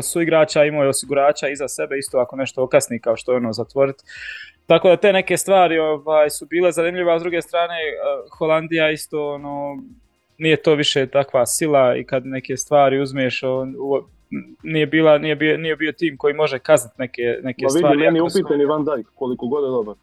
su 0.01 0.21
igrača, 0.21 0.65
imao 0.65 0.83
je 0.83 0.89
osigurača 0.89 1.49
iza 1.49 1.67
sebe, 1.67 1.97
isto 1.97 2.17
ako 2.17 2.35
nešto 2.35 2.63
okasni 2.63 2.99
kao 2.99 3.15
što 3.17 3.31
je 3.31 3.37
ono 3.37 3.53
zatvoriti 3.53 4.03
tako 4.67 4.89
da 4.89 4.97
te 4.97 5.13
neke 5.13 5.37
stvari 5.37 5.79
ovaj, 5.79 6.29
su 6.29 6.45
bile 6.45 6.71
zanimljive, 6.71 7.13
a 7.13 7.19
s 7.19 7.21
druge 7.21 7.41
strane 7.41 7.75
Holandija 8.37 8.91
isto 8.91 9.33
ono, 9.33 9.77
nije 10.37 10.61
to 10.61 10.75
više 10.75 11.07
takva 11.07 11.45
sila 11.45 11.95
i 11.95 12.03
kad 12.03 12.25
neke 12.25 12.57
stvari 12.57 13.01
uzmeš, 13.01 13.43
on, 13.43 13.75
nije, 14.63 14.85
bila, 14.85 15.17
nije, 15.17 15.35
bio, 15.35 15.57
nije 15.57 15.75
bio 15.75 15.91
tim 15.91 16.17
koji 16.17 16.33
može 16.33 16.59
kazniti 16.59 16.95
neke, 16.97 17.21
neke 17.43 17.63
Ma 17.63 17.67
vidi, 17.67 17.79
stvari. 17.79 17.97
Meni 17.97 18.21
upitan 18.21 18.61
i 18.61 18.65
Van 18.65 18.85
Dijk, 18.85 19.07
koliko 19.15 19.47
god 19.47 19.63
je 19.63 19.69
dobar. 19.69 19.95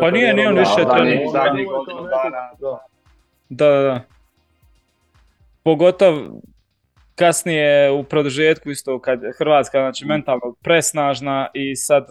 Pa 0.00 0.10
nije, 0.10 0.34
nije 0.34 0.48
on 0.48 0.58
više 0.58 0.84
godinu 0.84 2.02
dana. 2.02 2.50
Da, 2.60 2.80
da, 3.48 3.82
da. 3.82 4.00
Pogotovo 5.62 6.40
kasnije 7.14 7.90
u 7.90 8.04
produžetku 8.04 8.70
isto 8.70 8.98
kad 8.98 9.20
Hrvatska 9.38 9.78
znači 9.78 10.04
mentalno 10.04 10.54
presnažna 10.62 11.48
i 11.54 11.76
sad 11.76 12.06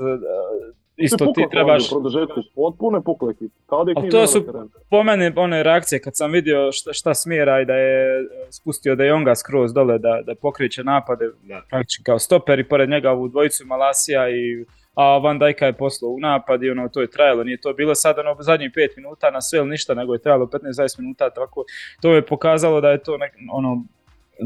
isto 1.01 1.25
ti 1.36 1.46
trebaš... 1.51 1.89
produžetku, 1.89 2.41
potpuno 2.55 3.01
pukle 3.01 3.34
Kao 3.65 3.84
da 3.84 3.93
to 4.12 4.27
su 4.27 4.46
po 4.89 5.03
meni 5.03 5.31
one 5.36 5.63
reakcije 5.63 6.01
kad 6.01 6.17
sam 6.17 6.31
vidio 6.31 6.72
šta, 6.72 6.93
šta 6.93 7.13
smjera 7.13 7.62
i 7.62 7.65
da 7.65 7.74
je 7.74 8.25
spustio 8.50 8.96
da 8.96 9.03
je 9.03 9.10
Jonga 9.10 9.36
skroz 9.36 9.74
dole 9.74 9.98
da, 9.98 10.22
da 10.25 10.36
pokreće 10.36 10.84
napade 10.84 11.25
praktički 11.70 12.03
kao 12.03 12.20
stoper 12.20 12.60
i 12.60 12.67
pored 12.67 12.89
njega 12.89 13.13
u 13.13 13.27
dvojicu 13.27 13.65
Malasija 13.65 14.29
i 14.29 14.65
a 14.96 15.17
Van 15.17 15.39
Dijka 15.39 15.65
je 15.65 15.74
poslao 15.74 16.12
u 16.12 16.20
napad 16.20 16.63
i 16.63 16.70
ono 16.70 16.89
to 16.89 17.01
je 17.01 17.12
trajalo, 17.12 17.43
nije 17.43 17.62
to 17.62 17.74
bilo 17.74 17.96
sad 17.96 18.20
ono 18.20 18.36
zadnjih 18.39 18.72
5 18.72 18.98
minuta 18.98 19.31
na 19.31 19.41
sve 19.41 19.60
ili 19.60 19.70
ništa, 19.70 19.93
nego 19.93 20.13
je 20.13 20.22
trajalo 20.22 20.46
15-20 20.46 21.00
minuta, 21.00 21.29
tako 21.29 21.63
to 22.01 22.13
je 22.13 22.25
pokazalo 22.25 22.81
da 22.81 22.89
je 22.89 23.03
to 23.03 23.17
nek, 23.17 23.34
ono, 23.51 23.84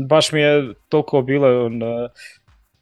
baš 0.08 0.32
mi 0.32 0.42
je 0.42 0.74
toliko 0.90 1.22
bilo 1.22 1.66
on, 1.66 1.82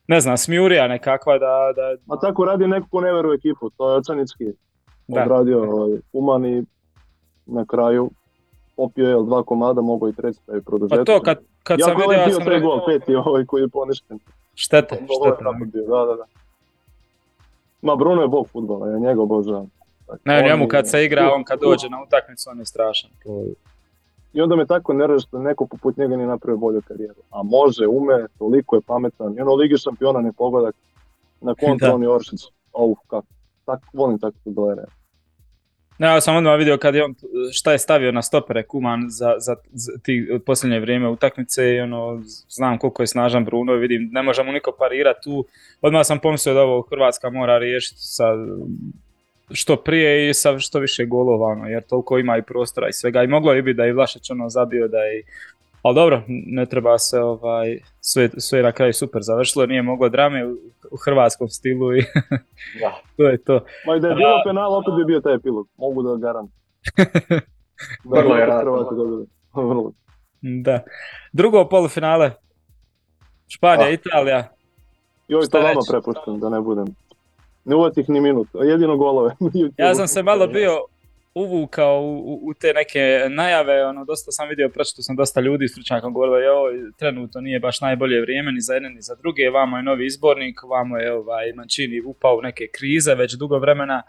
ne 0.07 0.19
znam, 0.19 0.37
smjurija 0.37 0.87
nekakva 0.87 1.37
da... 1.37 1.73
da... 1.75 2.13
A 2.13 2.19
tako 2.19 2.45
radi 2.45 2.67
neko 2.67 2.87
ko 2.91 3.01
ne 3.01 3.13
veruje 3.13 3.35
ekipu, 3.35 3.69
to 3.69 3.91
je 3.91 3.97
Očanički 3.97 4.45
odradio 5.07 5.63
ovaj, 5.63 5.99
Uman 6.13 6.45
i 6.45 6.63
na 7.45 7.65
kraju 7.65 8.09
popio 8.75 9.09
je 9.09 9.25
dva 9.25 9.43
komada, 9.43 9.81
mogu 9.81 10.09
i 10.09 10.13
treći 10.13 10.39
taj 10.45 10.61
produžetak. 10.61 10.99
Pa 10.99 11.13
to 11.13 11.21
kad, 11.21 11.39
kad 11.63 11.79
sam 11.81 11.95
vidio... 11.97 12.11
Ja 12.11 12.31
sam 12.31 12.47
rekao... 12.47 12.69
gol, 12.69 12.85
peti 12.85 13.15
ovaj 13.15 13.45
koji 13.45 13.61
je 13.61 13.67
poništen. 13.67 14.19
Štete, 14.55 14.95
štete. 14.95 15.43
Da, 15.87 16.05
da, 16.05 16.15
da. 16.15 16.25
Ma 17.81 17.95
Bruno 17.95 18.21
je 18.21 18.27
bog 18.27 18.47
futbola, 18.47 18.89
ja 18.89 18.99
njega 18.99 19.21
obožavam. 19.21 19.69
Ne, 20.25 20.41
njemu 20.41 20.67
kad 20.67 20.89
se 20.89 21.05
igra, 21.05 21.31
on 21.35 21.43
kad 21.43 21.59
dođe 21.59 21.89
na 21.89 22.03
utakmicu, 22.07 22.49
on 22.49 22.59
je 22.59 22.65
strašan. 22.65 23.09
I 24.33 24.41
onda 24.41 24.55
me 24.55 24.65
tako 24.65 24.93
nervira 24.93 25.19
što 25.19 25.39
neko 25.39 25.65
poput 25.65 25.97
njega 25.97 26.15
nije 26.15 26.27
napravio 26.27 26.57
bolju 26.57 26.81
karijeru. 26.87 27.21
A 27.31 27.43
može, 27.43 27.87
ume, 27.87 28.27
toliko 28.39 28.75
je 28.75 28.81
pametan. 28.81 29.37
I 29.37 29.41
ono 29.41 29.53
Ligi 29.53 29.77
šampiona 29.77 30.21
ne 30.21 30.31
pogodak 30.31 30.75
na 31.41 31.55
kontra 31.65 31.95
on 31.95 32.03
je 32.03 32.09
Oršić. 32.09 32.41
Oh, 32.73 32.97
kako. 33.07 33.27
Tak, 33.65 33.79
volim 33.93 34.19
tako 34.19 34.37
futbolere. 34.43 34.83
Ne, 35.97 36.07
ja 36.07 36.21
sam 36.21 36.35
odmah 36.35 36.57
vidio 36.57 36.77
kad 36.77 36.95
je 36.95 37.03
on, 37.03 37.15
šta 37.51 37.71
je 37.71 37.79
stavio 37.79 38.11
na 38.11 38.21
stopere 38.21 38.63
Kuman 38.63 39.05
za, 39.09 39.35
za, 39.37 39.55
za 39.71 39.91
ti 40.03 40.39
posljednje 40.45 40.79
vrijeme 40.79 41.09
utakmice 41.09 41.73
i 41.73 41.79
ono, 41.79 42.21
znam 42.49 42.77
koliko 42.77 43.03
je 43.03 43.07
snažan 43.07 43.45
Bruno, 43.45 43.73
vidim, 43.73 44.09
ne 44.11 44.23
može 44.23 44.43
mu 44.43 44.51
niko 44.51 44.71
parirati 44.79 45.19
tu. 45.23 45.45
Odmah 45.81 46.05
sam 46.05 46.19
pomislio 46.19 46.53
da 46.53 46.61
ovo 46.61 46.81
Hrvatska 46.81 47.29
mora 47.29 47.57
riješiti 47.57 48.01
sa 48.01 48.23
što 49.53 49.75
prije 49.75 50.29
i 50.29 50.33
sa 50.33 50.59
što 50.59 50.79
više 50.79 51.05
golova, 51.05 51.47
ono, 51.47 51.67
jer 51.67 51.83
toliko 51.83 52.17
ima 52.17 52.37
i 52.37 52.41
prostora 52.41 52.89
i 52.89 52.93
svega. 52.93 53.23
I 53.23 53.27
moglo 53.27 53.53
je 53.53 53.61
biti 53.61 53.77
da 53.77 53.83
je 53.83 53.93
Vlašić 53.93 54.29
ono 54.29 54.49
zabio 54.49 54.87
da 54.87 54.97
je 54.97 55.23
ali 55.83 55.95
dobro, 55.95 56.21
ne 56.27 56.65
treba 56.65 56.97
se 56.97 57.19
ovaj, 57.19 57.79
sve, 57.99 58.29
sve 58.37 58.61
na 58.61 58.71
kraju 58.71 58.93
super 58.93 59.21
završilo, 59.21 59.65
nije 59.65 59.81
moglo 59.81 60.09
drame 60.09 60.45
u, 60.45 60.51
u 60.91 60.97
hrvatskom 61.05 61.49
stilu 61.49 61.95
i 61.95 62.01
da. 62.81 63.01
to 63.17 63.23
je 63.23 63.37
to. 63.37 63.65
Ma 63.87 63.95
i 63.95 63.99
da 63.99 64.07
je 64.07 64.15
bilo 64.15 64.41
penal, 64.45 64.73
opet 64.73 64.93
bi 64.97 65.05
bio 65.05 65.19
taj 65.19 65.35
epilog, 65.35 65.67
mogu 65.77 66.03
da 66.03 66.15
garam. 66.15 66.47
Vrlo 68.13 68.35
je 68.35 68.47
Vrlo. 69.53 69.91
Da. 70.41 70.83
Drugo 71.33 71.69
polufinale, 71.69 72.31
Španija, 73.47 73.87
ah. 73.87 73.91
Italija. 73.91 74.49
Joj, 75.27 75.47
to 75.51 75.61
vama 75.61 75.81
prepuštam, 75.89 76.39
da 76.39 76.49
ne 76.49 76.61
budem. 76.61 76.85
Ne 77.65 77.75
uvatih 77.75 78.09
ni 78.09 78.21
minut, 78.21 78.47
jedino 78.63 78.97
golove. 78.97 79.35
ja 79.77 79.95
sam 79.95 80.07
se 80.07 80.23
malo 80.23 80.47
bio 80.47 80.85
uvukao 81.35 82.01
u, 82.01 82.39
u, 82.43 82.53
te 82.53 82.73
neke 82.73 83.27
najave, 83.29 83.85
ono, 83.85 84.05
dosta 84.05 84.31
sam 84.31 84.49
vidio, 84.49 84.69
pročito 84.69 85.01
sam 85.01 85.15
dosta 85.15 85.41
ljudi 85.41 85.67
stručnjaka 85.67 86.09
govorilo 86.09 86.51
ovo 86.51 86.67
trenutno 86.97 87.41
nije 87.41 87.59
baš 87.59 87.81
najbolje 87.81 88.21
vrijeme 88.21 88.51
ni 88.51 88.61
za 88.61 88.73
jedne 88.73 88.89
ni 88.89 89.01
za 89.01 89.15
druge, 89.15 89.49
vamo 89.49 89.77
je 89.77 89.83
novi 89.83 90.05
izbornik, 90.05 90.59
vamo 90.63 90.97
je 90.97 91.13
ovaj 91.13 91.53
Mancini 91.53 92.01
upao 92.01 92.37
u 92.37 92.41
neke 92.41 92.67
krize 92.67 93.15
već 93.15 93.33
dugo 93.33 93.59
vremena, 93.59 94.03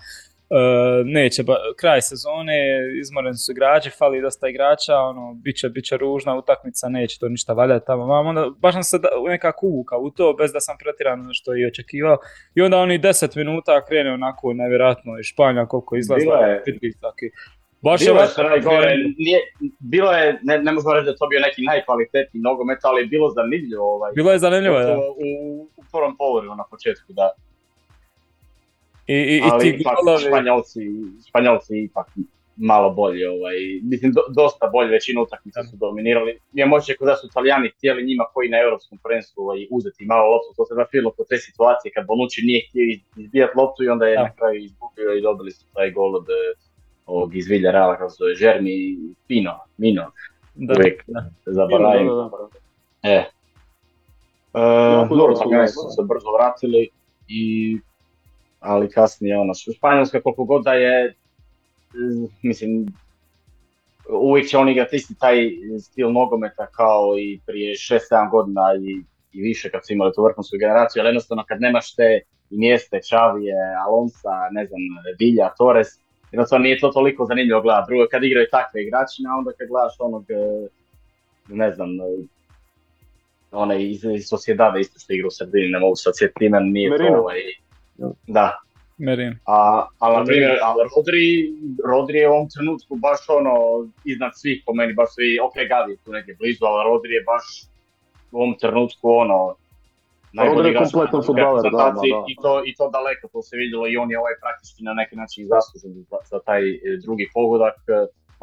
neće, 1.05 1.43
ba, 1.43 1.57
kraj 1.81 2.03
sezone, 2.03 2.57
izmoreni 3.01 3.37
su 3.37 3.53
igrači, 3.53 3.91
fali 3.91 4.21
dosta 4.21 4.49
igrača, 4.49 4.97
ono, 4.99 5.35
bit 5.35 5.57
će, 5.57 5.69
bit 5.69 5.85
će 5.85 5.97
ružna 5.97 6.37
utakmica, 6.37 6.89
neće 6.89 7.19
to 7.19 7.29
ništa 7.29 7.53
valjati 7.53 7.87
tamo 7.87 8.07
vam, 8.07 8.27
onda 8.27 8.51
baš 8.59 8.75
sam 8.75 8.83
se 8.83 8.99
da, 8.99 9.09
nekako 9.29 9.67
uvukao 9.67 10.01
u 10.01 10.11
to, 10.11 10.35
bez 10.39 10.53
da 10.53 10.61
sam 10.61 10.77
pretjerano 10.83 11.29
što 11.33 11.57
i 11.57 11.67
očekivao, 11.67 12.17
i 12.55 12.63
onda 12.63 12.79
oni 12.79 12.99
10 12.99 13.37
minuta 13.37 13.85
krene 13.87 14.13
onako 14.13 14.53
nevjerojatno 14.53 15.19
i 15.19 15.23
Španja 15.23 15.67
koliko 15.67 15.97
izlazi, 15.97 16.27
pritisak 16.65 17.23
i 17.23 17.31
Baš 17.85 18.01
bilo 18.01 18.81
je, 18.89 18.97
nije, 19.19 19.41
bilo 19.79 20.13
je, 20.13 20.41
ne, 20.43 20.55
ne 20.67 20.73
možemo 20.73 20.95
reći 20.95 21.07
da 21.07 21.17
to 21.17 21.27
bio 21.27 21.41
neki 21.41 21.63
najkvalitetniji 21.63 22.43
nogomet, 22.43 22.79
ali 22.83 23.03
je 23.03 23.07
bilo 23.07 23.31
zanimljivo. 23.31 23.85
Ovaj, 23.95 24.13
bilo 24.15 24.31
je 24.33 24.39
zanimljivo, 24.39 24.79
da. 24.79 24.99
U, 24.99 25.29
u 25.81 25.83
prvom 25.93 26.17
polovremenu 26.17 26.57
na 26.57 26.67
početku, 26.71 27.13
da. 27.21 27.27
I, 29.07 29.15
i, 29.15 29.41
ali 29.53 29.61
ti 29.61 29.77
ipak 29.81 29.97
golovi... 30.05 30.25
Španjolci, 30.25 30.81
Španjolci 31.29 31.83
ipak 31.83 32.07
malo 32.57 32.91
bolje, 32.91 33.31
ovaj, 33.31 33.57
mislim 33.83 34.13
do, 34.13 34.21
dosta 34.29 34.67
bolje, 34.73 34.91
većinu 34.91 35.23
utakmica 35.23 35.65
su 35.65 35.77
dominirali. 35.77 36.39
Ja 36.53 36.67
možda 36.67 36.95
kod 36.99 37.09
da 37.09 37.17
su 37.17 37.27
Italijani 37.27 37.71
htjeli 37.77 38.07
njima 38.07 38.25
koji 38.35 38.49
na 38.49 38.59
europskom 38.59 38.99
prvenstvu 39.03 39.43
ovaj, 39.43 39.67
uzeti 39.71 40.05
malo 40.05 40.31
loptu, 40.31 40.51
to 40.57 40.65
se 40.67 40.75
zaprilo 40.75 41.11
kod 41.11 41.29
te 41.29 41.37
situacije 41.39 41.93
kad 41.93 42.07
Bonucci 42.07 42.41
nije 42.43 42.67
htio 42.69 42.85
izbijati 43.17 43.59
loptu 43.59 43.85
i 43.85 43.89
onda 43.89 44.07
je 44.07 44.17
da. 44.17 44.23
na 44.23 44.33
kraju 44.33 44.65
izgubio 44.65 45.15
i 45.15 45.23
dobili 45.23 45.51
su 45.51 45.67
taj 45.75 45.91
gol 45.91 46.17
od 46.17 46.27
eh, 46.29 46.59
ovog 47.07 47.37
iz 47.37 47.47
Reala, 47.51 47.97
kako 47.99 48.11
se 48.11 48.17
zove, 48.19 48.35
Žermi 48.35 48.77
Pino, 49.27 49.55
Mino, 49.77 50.13
da, 50.55 50.75
uvijek 50.79 51.05
da. 51.07 51.31
zaboravim. 51.47 52.09
E. 53.03 53.25
Uh, 54.53 55.09
dobro, 55.09 55.37
su 55.67 55.89
se 55.97 56.03
brzo 56.03 56.31
vratili 56.39 56.89
i 57.29 57.79
ali 58.65 58.91
kasnije 58.91 59.39
ono, 59.39 59.53
Španjolska 59.77 60.21
koliko 60.21 60.45
god 60.45 60.65
da 60.65 60.73
je, 60.73 61.15
mislim, 62.43 62.87
uvijek 64.09 64.49
će 64.49 64.59
on 64.59 64.69
igrati 64.69 64.97
isti 64.97 65.15
taj 65.19 65.37
stil 65.81 66.13
nogometa 66.13 66.67
kao 66.67 67.19
i 67.19 67.41
prije 67.47 67.75
6-7 67.75 68.31
godina 68.31 68.63
i, 68.81 69.03
i 69.33 69.43
više 69.43 69.71
kad 69.71 69.87
su 69.87 69.93
imali 69.93 70.13
tu 70.15 70.25
vrhunsku 70.25 70.57
generaciju, 70.61 71.01
ali 71.01 71.09
jednostavno 71.09 71.45
kad 71.49 71.61
nemaš 71.61 71.95
te 71.95 72.21
mjeste, 72.51 73.01
Čavije, 73.09 73.57
Alonsa, 73.87 74.35
ne 74.51 74.67
znam, 74.67 74.81
Vilja, 75.21 75.49
Torres, 75.59 75.89
jednostavno 76.33 76.63
nije 76.63 76.81
to 76.81 76.89
toliko 76.89 77.25
zanimljivo 77.25 77.61
gledati. 77.61 77.89
Drugo, 77.89 78.07
kad 78.11 78.25
igraju 78.25 78.47
takve 78.51 78.83
igrači, 78.83 79.23
a 79.29 79.39
onda 79.39 79.51
kad 79.59 79.69
gledaš 79.69 79.97
onog, 79.99 80.25
e, 80.31 80.69
ne 81.49 81.73
znam, 81.73 81.89
onaj 83.53 83.91
iz, 83.91 84.05
iz 84.05 84.29
Sociedade 84.29 84.81
isto 84.81 84.99
što 84.99 85.13
igra 85.13 85.27
u 85.27 85.31
sredini, 85.31 85.69
ne 85.69 85.79
mogu 85.79 85.97
sad 85.97 86.13
sjetiti 86.17 86.49
nije 86.49 86.91
Merino. 86.91 87.11
to 87.11 87.21
ovaj, 87.21 87.41
da. 88.27 88.59
Merin. 88.99 89.39
A, 89.47 89.87
ali, 89.99 90.17
na 90.17 90.25
primjer, 90.25 90.53
Rodri, 90.97 91.27
Rodri 91.85 92.19
je 92.19 92.29
u 92.29 92.33
ovom 92.33 92.49
trenutku 92.49 92.97
baš 92.97 93.21
ono, 93.29 93.55
iznad 94.05 94.33
svih 94.35 94.63
po 94.67 94.75
meni, 94.75 94.93
baš 94.93 95.15
svi, 95.15 95.39
ok, 95.43 95.55
Gavi 95.69 95.93
je 95.93 95.97
tu 96.05 96.13
negdje 96.13 96.37
blizu, 96.39 96.65
ali 96.65 96.85
Rodri 96.91 97.13
je 97.15 97.25
baš 97.33 97.45
u 98.33 98.37
ovom 98.37 98.55
trenutku 98.59 99.11
ono, 99.11 99.57
najbolji 100.33 100.71
igrač 100.71 100.93
kompletan 100.93 101.23
futbaler, 101.27 101.63
da, 101.63 101.71
da, 101.71 102.03
I, 102.33 102.35
to, 102.43 102.53
I 102.69 102.75
to 102.79 102.91
daleko, 102.97 103.29
to 103.33 103.43
se 103.43 103.57
vidjelo 103.57 103.85
i 103.89 103.97
on 103.97 104.11
je 104.11 104.19
ovaj 104.19 104.37
praktički 104.43 104.83
na 104.89 104.95
neki 105.01 105.17
način 105.17 105.47
zaslužen 105.53 105.93
za, 106.11 106.19
za 106.31 106.39
taj 106.49 106.63
e, 106.71 106.79
drugi 107.05 107.27
pogodak. 107.35 107.79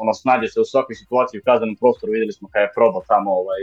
Ono, 0.02 0.12
snađe 0.14 0.48
se 0.48 0.60
u 0.60 0.64
svakoj 0.64 0.94
situaciji 1.02 1.40
u 1.40 1.46
kaznenom 1.48 1.76
prostoru, 1.76 2.12
vidjeli 2.12 2.32
smo 2.32 2.48
kada 2.52 2.64
je 2.64 2.76
probao 2.78 3.02
tamo 3.08 3.30
ovaj, 3.42 3.62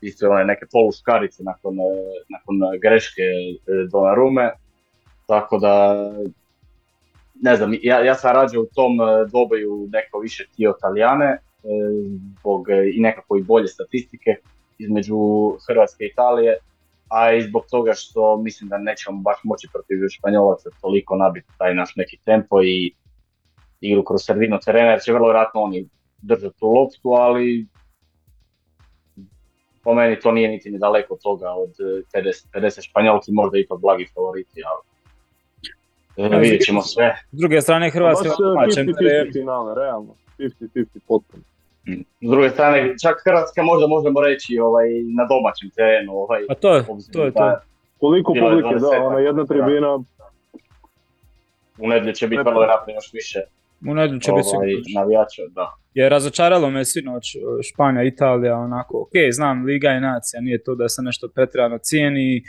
isto 0.00 0.30
one 0.30 0.44
neke 0.44 0.66
poluškarice 0.72 1.42
nakon, 1.50 1.74
e, 1.80 1.90
nakon 2.34 2.54
greške 2.84 3.22
e, 3.22 4.14
Rume. 4.16 4.46
Tako 5.32 5.58
da, 5.58 5.94
ne 7.40 7.56
znam, 7.56 7.72
ja, 7.82 8.04
ja 8.04 8.14
sam 8.14 8.34
rađe 8.34 8.58
u 8.58 8.66
tom 8.74 9.00
e, 9.00 9.04
doboju 9.32 9.88
neko 9.92 10.18
više 10.18 10.46
htio 10.52 10.74
Talijane, 10.80 11.26
e, 11.26 11.38
zbog 12.40 12.70
e, 12.70 12.90
i 12.94 13.00
nekako 13.00 13.36
i 13.36 13.42
bolje 13.42 13.68
statistike 13.68 14.30
između 14.78 15.16
Hrvatske 15.66 16.04
i 16.04 16.08
Italije, 16.08 16.58
a 17.08 17.32
i 17.32 17.42
zbog 17.42 17.62
toga 17.70 17.92
što 17.94 18.36
mislim 18.36 18.68
da 18.68 18.78
nećemo 18.78 19.20
baš 19.20 19.36
moći 19.44 19.68
protiv 19.72 19.96
Španjolaca 20.10 20.70
toliko 20.80 21.16
nabiti 21.16 21.48
taj 21.58 21.74
naš 21.74 21.96
neki 21.96 22.18
tempo 22.24 22.62
i 22.62 22.94
igru 23.80 24.04
kroz 24.04 24.20
sredinu 24.24 24.58
terena, 24.64 24.90
jer 24.90 25.00
će 25.00 25.12
vrlo 25.12 25.26
vjerojatno 25.26 25.60
oni 25.60 25.88
držati 26.22 26.58
tu 26.58 26.66
loptu, 26.66 27.08
ali 27.08 27.66
po 29.84 29.94
meni 29.94 30.20
to 30.20 30.32
nije 30.32 30.48
niti 30.48 30.70
ni 30.70 30.78
daleko 30.78 31.14
od 31.14 31.22
toga 31.22 31.50
od 31.50 31.74
50, 32.14 32.46
50 32.54 32.88
Španjolci, 32.88 33.32
možda 33.32 33.58
i 33.58 33.66
to 33.66 33.76
blagi 33.76 34.06
favoriti, 34.14 34.62
ali 34.64 34.91
E, 36.16 36.38
vidjet 36.38 36.62
ćemo 36.62 36.82
sve. 36.82 37.16
S 37.32 37.38
druge 37.38 37.60
strane 37.60 37.90
Hrvatska 37.90 38.28
domaćem 38.38 38.86
50-50 38.86 38.98
terenu. 38.98 39.32
finale, 39.32 39.74
realno. 39.74 40.14
50-50 40.38 40.86
potpuno. 41.08 41.42
S 42.20 42.30
druge 42.30 42.50
strane, 42.50 42.94
čak 43.02 43.14
Hrvatska 43.24 43.62
možda 43.62 43.86
možemo 43.86 44.20
reći 44.20 44.58
ovaj, 44.58 44.88
na 45.18 45.24
domaćem 45.32 45.70
terenu. 45.76 46.12
Ovaj, 46.12 46.40
Pa 46.48 46.54
to 46.54 46.74
je, 46.74 46.80
obzirom 46.88 47.12
to 47.12 47.24
je 47.24 47.30
da 47.30 47.60
to. 47.60 47.66
Koliko 48.00 48.34
je 48.34 48.40
publike, 48.42 48.68
da, 48.68 48.86
20-ak, 48.86 49.06
ona 49.06 49.18
jedna 49.18 49.46
tribina, 49.46 49.98
U 51.78 51.88
nedjelju 51.88 52.12
će 52.14 52.28
biti 52.28 52.42
vrlo 52.42 52.60
vjerojatno 52.60 52.92
još 52.94 53.12
više 53.12 53.40
U 53.90 53.94
nedjelju 53.94 54.20
će 54.20 54.32
biti 54.32 54.48
ovaj, 54.54 54.68
sigurno. 54.68 55.00
navijača. 55.00 55.42
Da. 55.50 55.74
Jer 55.94 56.10
razočaralo 56.10 56.70
me 56.70 56.84
sinoć 56.84 57.34
e, 57.34 57.38
Španija, 57.62 58.02
Italija, 58.04 58.56
onako, 58.56 59.00
ok, 59.00 59.10
znam, 59.32 59.64
Liga 59.64 59.88
je 59.88 60.00
nacija, 60.00 60.40
nije 60.40 60.62
to 60.62 60.74
da 60.74 60.88
se 60.88 61.02
nešto 61.02 61.28
pretjerano 61.34 61.78
cijeni, 61.78 62.42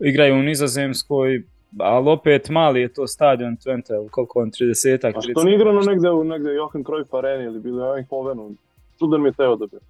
igraju 0.00 0.34
u 0.34 0.42
Nizozemskoj, 0.42 1.42
ali 1.78 2.10
opet 2.10 2.48
mali 2.48 2.80
je 2.80 2.92
to 2.92 3.06
stadion 3.06 3.56
Twente, 3.56 4.08
koliko 4.10 4.40
on, 4.40 4.50
30-ak, 4.50 5.16
a 5.16 5.20
što 5.20 5.40
30 5.40 5.44
nije 5.44 5.56
igrano 5.56 5.80
negdje 5.80 6.10
u 6.10 6.24
negdje 6.24 6.54
Johan 6.54 6.84
Cruyff 6.84 7.18
areni 7.18 7.44
ili 7.44 7.60
bilo 7.60 7.96
Eindhovenu. 7.96 8.54
Čudan 8.98 9.22
mi 9.22 9.28
je 9.28 9.32
te 9.32 9.46
odabir. 9.48 9.80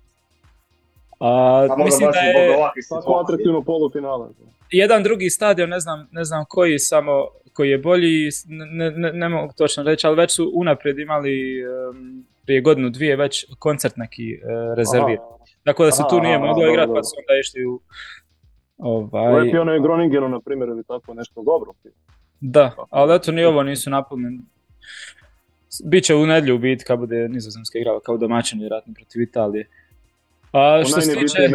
A, 1.21 1.65
Pa 1.69 1.77
možda 1.77 1.85
mislim 1.85 2.11
da 2.13 2.19
je 2.19 2.57
Tako 2.91 3.21
atraktivno 3.25 3.63
polufinale. 3.63 4.29
jedan 4.71 5.03
drugi 5.03 5.31
stadion, 5.31 5.71
ne 5.71 5.81
znam, 5.81 6.09
ne 6.13 6.25
znam 6.25 6.45
koji 6.49 6.79
samo, 6.79 7.27
koji 7.53 7.71
je 7.71 7.79
bolji, 7.79 8.31
ne, 8.47 8.91
ne, 8.91 9.13
ne 9.13 9.29
mogu 9.29 9.53
točno 9.57 9.83
reći, 9.83 10.07
ali 10.07 10.17
već 10.17 10.35
su 10.35 10.53
unaprijed 10.55 10.99
imali 10.99 11.61
em, 11.61 12.25
prije 12.45 12.61
godinu, 12.61 12.91
dvije 12.91 13.17
već 13.17 13.47
koncert 13.59 13.97
neki 13.97 14.33
e, 14.33 14.39
rezerviran. 14.77 15.25
Tako 15.65 15.85
da 15.85 15.91
se 15.91 16.03
tu 16.11 16.21
nije 16.21 16.39
moglo 16.39 16.71
igrati, 16.71 16.93
pa 16.95 17.03
su 17.03 17.15
onda 17.19 17.41
išli 17.41 17.67
u... 17.67 17.81
Ovaj, 18.79 19.33
Lepi 19.33 19.59
ono 19.59 19.73
je 19.73 19.81
Groningenu, 19.81 20.29
na 20.29 20.41
primjer, 20.41 20.69
ili 20.69 20.85
tako 20.85 21.15
nešto 21.15 21.43
dobro. 21.43 21.73
Da, 22.41 22.75
ali 22.91 23.15
eto 23.15 23.33
ni 23.33 23.45
ovo 23.45 23.63
nisu 23.63 23.91
napunjeni. 23.91 24.41
Biće 25.85 26.15
u 26.15 26.27
nedlju 26.27 26.55
u 26.55 26.59
biti 26.59 26.85
kad 26.85 26.99
bude 26.99 27.29
nizozemska 27.29 27.79
igrala 27.79 28.01
kao 28.01 28.17
domaćin 28.17 28.61
vjerojatno 28.61 28.95
protiv 28.95 29.23
Italije. 29.23 29.69
A 30.53 30.83
što 30.89 31.01
se 31.01 31.15
tiče... 31.15 31.49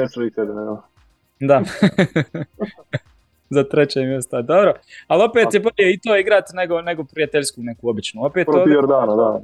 Da. 1.39 1.61
Za 3.49 3.63
treće 3.63 4.01
mjesto, 4.01 4.41
dobro. 4.41 4.73
Ali 5.07 5.23
opet 5.23 5.53
je 5.53 5.59
bolje 5.59 5.93
i 5.93 5.99
to 5.99 6.17
igrat 6.17 6.45
nego, 6.53 6.81
nego 6.81 7.03
prijateljsku 7.03 7.61
neku 7.63 7.89
običnu. 7.89 8.25
Opet. 8.25 8.45
Protiv 8.45 8.73
Jordana, 8.73 9.15
da. 9.15 9.41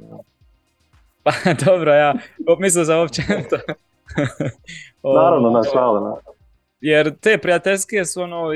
Pa 1.24 1.32
dobro, 1.64 1.92
ja 1.92 2.14
mislio 2.58 2.84
za 2.84 2.98
općenito. 2.98 3.56
Naravno, 5.02 5.50
na 5.58 5.62
šale. 5.72 6.16
Jer 6.80 7.16
te 7.20 7.38
prijateljske 7.38 8.04
su 8.04 8.22
ono, 8.22 8.48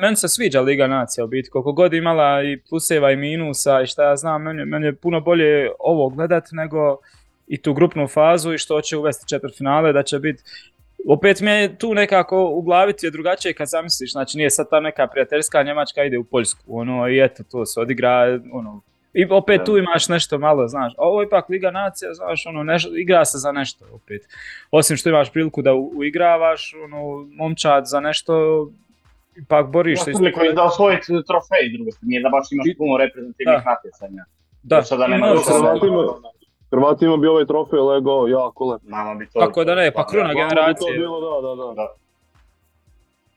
meni, 0.00 0.16
se 0.16 0.28
sviđa 0.28 0.60
Liga 0.60 0.86
Nacija 0.86 1.24
u 1.24 1.28
biti, 1.28 1.50
koliko 1.50 1.72
god 1.72 1.94
imala 1.94 2.42
i 2.42 2.60
pluseva 2.68 3.10
i 3.10 3.16
minusa 3.16 3.80
i 3.82 3.86
šta 3.86 4.08
ja 4.08 4.16
znam, 4.16 4.42
meni, 4.42 4.64
meni 4.64 4.86
je 4.86 4.96
puno 4.96 5.20
bolje 5.20 5.70
ovo 5.78 6.08
gledat 6.08 6.44
nego 6.52 6.98
i 7.46 7.62
tu 7.62 7.74
grupnu 7.74 8.08
fazu 8.08 8.52
i 8.52 8.58
što 8.58 8.80
će 8.80 8.96
uvesti 8.96 9.28
četvrtfinale, 9.28 9.92
da 9.92 10.02
će 10.02 10.18
biti 10.18 10.42
opet 11.08 11.40
mi 11.40 11.50
je 11.50 11.78
tu 11.78 11.94
nekako 11.94 12.44
u 12.44 12.62
glavi 12.62 12.92
ti 12.92 13.06
je 13.06 13.10
drugačije 13.10 13.54
kad 13.54 13.68
zamisliš, 13.68 14.12
znači 14.12 14.36
nije 14.36 14.50
sad 14.50 14.70
ta 14.70 14.80
neka 14.80 15.06
prijateljska 15.06 15.62
Njemačka 15.62 16.04
ide 16.04 16.18
u 16.18 16.24
Poljsku, 16.24 16.60
ono 16.66 17.08
i 17.08 17.24
eto 17.24 17.42
to 17.50 17.66
se 17.66 17.80
odigra, 17.80 18.40
ono, 18.52 18.80
i 19.14 19.26
opet 19.26 19.60
tu 19.64 19.78
imaš 19.78 20.08
nešto 20.08 20.38
malo, 20.38 20.68
znaš, 20.68 20.92
ovo 20.98 21.20
je 21.20 21.26
ipak 21.26 21.48
Liga 21.48 21.70
Nacija, 21.72 22.14
znaš, 22.14 22.46
ono, 22.46 22.62
nešto, 22.62 22.90
igra 22.94 23.24
se 23.24 23.38
za 23.38 23.52
nešto 23.52 23.84
opet. 23.92 24.22
Osim 24.70 24.96
što 24.96 25.08
imaš 25.08 25.32
priliku 25.32 25.62
da 25.62 25.74
u- 25.74 25.92
uigravaš, 25.94 26.74
ono, 26.84 26.98
momčad 27.30 27.86
za 27.86 28.00
nešto, 28.00 28.32
ipak 29.36 29.66
boriš 29.68 30.04
se. 30.04 30.10
Imaš 30.10 30.18
priliku 30.18 30.44
i 30.44 30.52
da 30.52 30.64
osvojiti 30.64 31.06
trofej, 31.06 31.72
drugo 31.74 31.90
nije 32.02 32.22
da 32.22 32.28
baš 32.28 32.46
imaš 32.52 32.66
puno 32.78 32.96
reprezentativnih 32.96 33.58
Da. 33.58 33.70
natjecanja. 33.70 34.24
Da, 34.62 34.82
su- 34.82 34.88
svega. 34.88 35.16
Hrvatima, 36.70 37.16
bi 37.16 37.26
ovaj 37.26 37.46
trofej 37.46 37.78
Lego 37.80 38.26
jako 38.28 38.64
lep. 38.64 38.82
Nama 38.84 39.14
bi 39.14 39.28
to... 39.28 39.40
Kako 39.40 39.64
da 39.64 39.74
ne, 39.74 39.90
pa 39.90 40.06
kruna 40.06 40.34
generacije. 40.34 40.92
To 40.94 40.98
bilo, 40.98 41.20
da, 41.20 41.48
da, 41.48 41.54
da. 41.56 41.74
Da. 41.74 41.88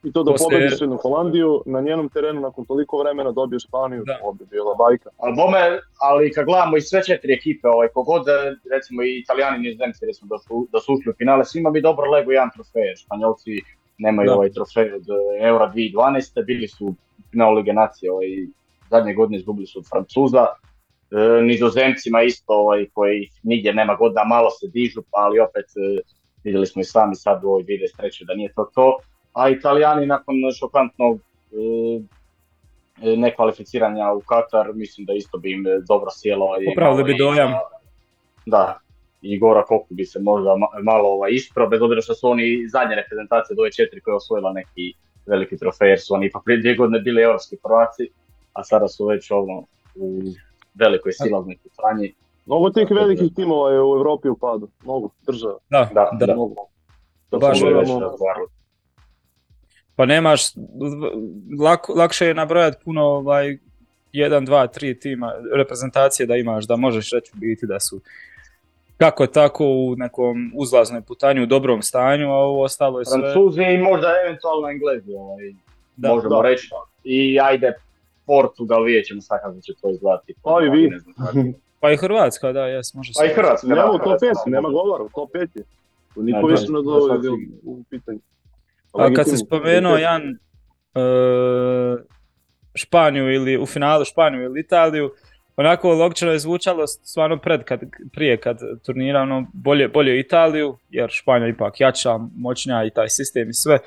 I 0.04 0.12
to 0.12 0.22
da 0.22 0.30
Poslije- 0.32 0.46
pobediš 0.50 0.80
jednu 0.80 0.96
Holandiju, 0.96 1.62
na 1.66 1.80
njenom 1.80 2.08
terenu 2.08 2.40
nakon 2.40 2.64
toliko 2.64 2.98
vremena 2.98 3.32
dobiješ 3.32 3.62
Španiju, 3.64 4.02
Da. 4.06 4.18
to 4.18 4.32
bi 4.32 4.44
bila 4.46 4.74
bajka. 4.74 5.10
Ali 5.16 5.34
bome, 5.36 5.58
ali 6.00 6.32
kad 6.32 6.44
gledamo 6.44 6.76
i 6.76 6.80
sve 6.80 7.04
četiri 7.04 7.32
ekipe, 7.32 7.68
ovaj, 7.68 7.88
kogod, 7.88 8.24
eh, 8.28 8.32
recimo 8.74 9.02
i 9.02 9.18
Italijani 9.18 9.56
i 9.58 9.62
Nizozemci 9.62 10.06
recimo, 10.06 10.28
da 10.28 10.38
su, 10.38 10.68
da 10.72 10.80
su 10.80 10.94
ušli 10.94 11.10
u 11.10 11.18
finale, 11.18 11.44
svima 11.44 11.70
bi 11.70 11.80
dobro 11.80 12.10
lego 12.10 12.30
jedan 12.32 12.50
trofej. 12.54 12.96
Španjolci 12.96 13.50
nemaju 13.98 14.26
Da. 14.28 14.34
ovaj 14.34 14.50
trofej 14.52 14.92
od 14.92 15.06
eh, 15.10 15.46
Eura 15.46 15.72
2012. 15.74 16.44
Bili 16.44 16.68
su 16.68 16.86
u 16.86 16.94
finalu 17.30 17.54
Lige 17.54 17.72
Nacije, 17.72 18.12
ovaj, 18.12 18.26
zadnje 18.90 19.14
godine 19.14 19.36
izgubili 19.38 19.66
su 19.66 19.78
od 19.78 19.88
Francuza. 19.88 20.46
E, 21.10 21.42
nizozemcima 21.42 22.22
isto 22.22 22.52
ovaj, 22.54 22.86
koji 22.92 23.28
nigdje 23.42 23.74
nema 23.74 23.94
godina, 23.94 24.24
malo 24.24 24.50
se 24.50 24.66
dižu, 24.68 25.02
ali 25.10 25.40
opet 25.40 25.64
e, 25.76 26.00
vidjeli 26.44 26.66
smo 26.66 26.80
i 26.80 26.84
sami 26.84 27.14
sad 27.14 27.44
u 27.44 27.48
ovoj 27.48 27.62
2023. 27.64 28.24
da 28.26 28.34
nije 28.34 28.52
to 28.54 28.70
to. 28.74 28.98
A 29.34 29.48
Italijani 29.50 30.06
nakon 30.06 30.34
šokantnog 30.58 31.18
e, 31.52 32.00
e, 33.02 33.16
nekvalificiranja 33.16 34.12
u 34.12 34.20
Katar, 34.20 34.72
mislim 34.74 35.06
da 35.06 35.12
isto 35.12 35.38
bi 35.38 35.52
im 35.52 35.66
e, 35.66 35.70
dobro 35.88 36.10
sjelo. 36.10 36.46
i 36.60 36.64
Popravili 36.64 37.04
bi 37.04 37.14
i 37.14 37.18
dojam. 37.18 37.52
Da, 38.46 38.78
i 39.22 39.38
Gora 39.38 39.62
Koku 39.64 39.86
bi 39.94 40.04
se 40.04 40.18
možda 40.20 40.50
ma- 40.50 40.82
malo 40.82 41.08
ovaj, 41.08 41.30
ispro, 41.32 41.68
bez 41.68 41.82
obzira 41.82 42.00
što 42.00 42.14
su 42.14 42.28
oni 42.28 42.68
zadnje 42.68 42.94
reprezentacije 42.96 43.56
ove 43.58 43.72
četiri 43.72 44.00
koje 44.00 44.12
je 44.12 44.16
osvojila 44.16 44.52
neki 44.52 44.92
veliki 45.26 45.56
trofej, 45.58 45.88
jer 45.88 46.00
su 46.00 46.14
oni 46.14 46.26
ipak 46.26 46.42
prije 46.44 46.60
dvije 46.60 46.76
godine 46.76 47.00
bili 47.00 47.22
europski 47.22 47.56
prvaci, 47.62 48.08
a 48.52 48.64
sada 48.64 48.88
su 48.88 49.06
već 49.06 49.30
ono 49.30 49.64
u 49.94 50.22
velikoj 50.74 51.12
silaznoj 51.12 51.56
putanji. 51.62 52.14
Mnogo 52.46 52.70
tih 52.70 52.86
velikih 52.90 53.34
timova 53.36 53.70
je 53.72 53.82
u 53.82 53.94
Europi 53.96 54.28
u 54.28 54.36
padu. 54.36 54.68
Mnogo, 54.84 55.08
država. 55.26 55.58
Da, 55.70 55.90
Da, 55.94 56.08
da. 56.12 56.26
da. 56.26 56.34
Mnogo. 56.34 56.54
To 57.30 57.38
Baš 57.38 57.58
smo 57.58 57.68
već 57.68 57.88
razgovarali. 57.88 58.46
Pa 59.96 60.06
nemaš, 60.06 60.42
lako, 61.60 61.92
lakše 61.92 62.26
je 62.26 62.34
nabrojati 62.34 62.76
puno, 62.84 63.02
ovaj, 63.02 63.58
jedan, 64.12 64.44
dva, 64.44 64.66
tri 64.66 64.98
tima, 65.00 65.32
reprezentacije 65.54 66.26
da 66.26 66.36
imaš, 66.36 66.66
da 66.66 66.76
možeš 66.76 67.10
reći 67.10 67.32
u 67.34 67.38
biti 67.38 67.66
da 67.66 67.80
su 67.80 68.00
kako 68.98 69.26
tako 69.26 69.66
u 69.66 69.96
nekom 69.96 70.52
uzlaznoj 70.54 71.00
putanju 71.00 71.42
u 71.42 71.46
dobrom 71.46 71.82
stanju, 71.82 72.30
a 72.30 72.34
ovo 72.34 72.62
ostalo 72.62 72.98
je 72.98 73.04
sve... 73.04 73.20
Francuzi 73.20 73.62
i 73.62 73.78
možda 73.78 74.08
eventualno 74.26 74.68
Englezi, 74.68 75.14
ovaj, 75.14 75.54
Da, 75.96 76.08
možemo 76.08 76.42
da. 76.42 76.48
reći. 76.48 76.70
I 77.04 77.40
ajde, 77.40 77.72
Portugal, 78.26 78.82
vidjet 78.82 79.06
ćemo 79.06 79.20
sad 79.20 79.40
kako 79.42 79.60
će 79.60 79.72
to 79.82 79.90
izgledati. 79.90 80.34
A 80.44 80.64
i 80.64 80.68
vi. 80.68 80.88
Ne 80.88 80.98
znam 80.98 81.14
kako. 81.14 81.38
Pa 81.80 81.92
i 81.92 81.96
Hrvatska, 81.96 82.52
da, 82.52 82.66
jes, 82.66 82.94
može 82.94 83.12
A 83.20 83.24
i 83.24 83.28
se. 83.28 83.34
Hrvatska. 83.34 83.66
Nema 83.66 83.90
u 83.90 83.98
top 83.98 84.20
Hrvatska, 84.20 84.50
5, 84.50 84.52
nema 84.52 84.68
govora, 84.68 85.04
u 85.04 85.08
top 85.14 85.30
5 85.34 85.48
je. 85.54 85.64
Niko 86.16 86.46
više 86.46 86.62
ne 86.68 86.82
dovodi 86.82 87.28
u, 87.28 87.36
u 87.64 87.82
pitanje. 87.90 88.18
A 88.94 88.98
kad 88.98 89.26
Legitimno. 89.26 89.38
spomenuo 89.38 89.96
Jan 89.96 90.22
e, 90.94 91.00
Španiju 92.74 93.32
ili 93.32 93.58
u 93.58 93.66
finalu 93.66 94.04
Španiju 94.04 94.42
ili 94.42 94.60
Italiju, 94.60 95.10
onako 95.56 95.94
logično 95.94 96.32
je 96.32 96.38
zvučalo 96.38 96.86
stvarno 96.86 97.38
pred 97.38 97.64
kad, 97.64 97.80
prije 98.12 98.36
kad 98.36 98.58
turnira, 98.86 99.20
ono, 99.20 99.46
bolje, 99.52 99.88
bolje 99.88 100.20
Italiju, 100.20 100.78
jer 100.90 101.10
Španija 101.10 101.48
ipak 101.48 101.80
jača, 101.80 102.18
moćnija 102.36 102.84
i 102.84 102.90
taj 102.90 103.08
sistem 103.08 103.50
i 103.50 103.54
sve. 103.54 103.78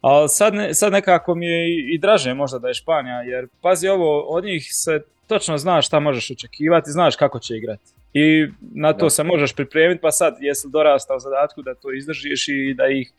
Ali 0.00 0.28
sad, 0.28 0.54
ne, 0.54 0.74
sad 0.74 0.92
nekako 0.92 1.34
mi 1.34 1.46
je 1.46 1.68
i, 1.68 1.94
i 1.94 1.98
draže 1.98 2.34
možda 2.34 2.58
da 2.58 2.68
je 2.68 2.74
Španija, 2.74 3.22
jer 3.22 3.46
pazi 3.62 3.88
ovo, 3.88 4.20
od 4.20 4.44
njih 4.44 4.68
se 4.70 5.00
točno 5.26 5.58
znaš 5.58 5.86
šta 5.86 6.00
možeš 6.00 6.30
očekivati, 6.30 6.90
znaš 6.90 7.16
kako 7.16 7.38
će 7.38 7.54
igrati. 7.56 7.82
I 8.12 8.46
na 8.60 8.92
to 8.92 9.06
Da. 9.06 9.10
se 9.10 9.24
možeš 9.24 9.54
pripremiti, 9.54 10.00
pa 10.00 10.10
sad 10.10 10.36
jesi 10.40 10.68
dorastao 10.70 11.18
zadatku 11.18 11.62
da 11.62 11.74
to 11.74 11.92
izdržiš 11.92 12.48
i 12.48 12.74
da 12.74 12.86
ih 12.86 13.12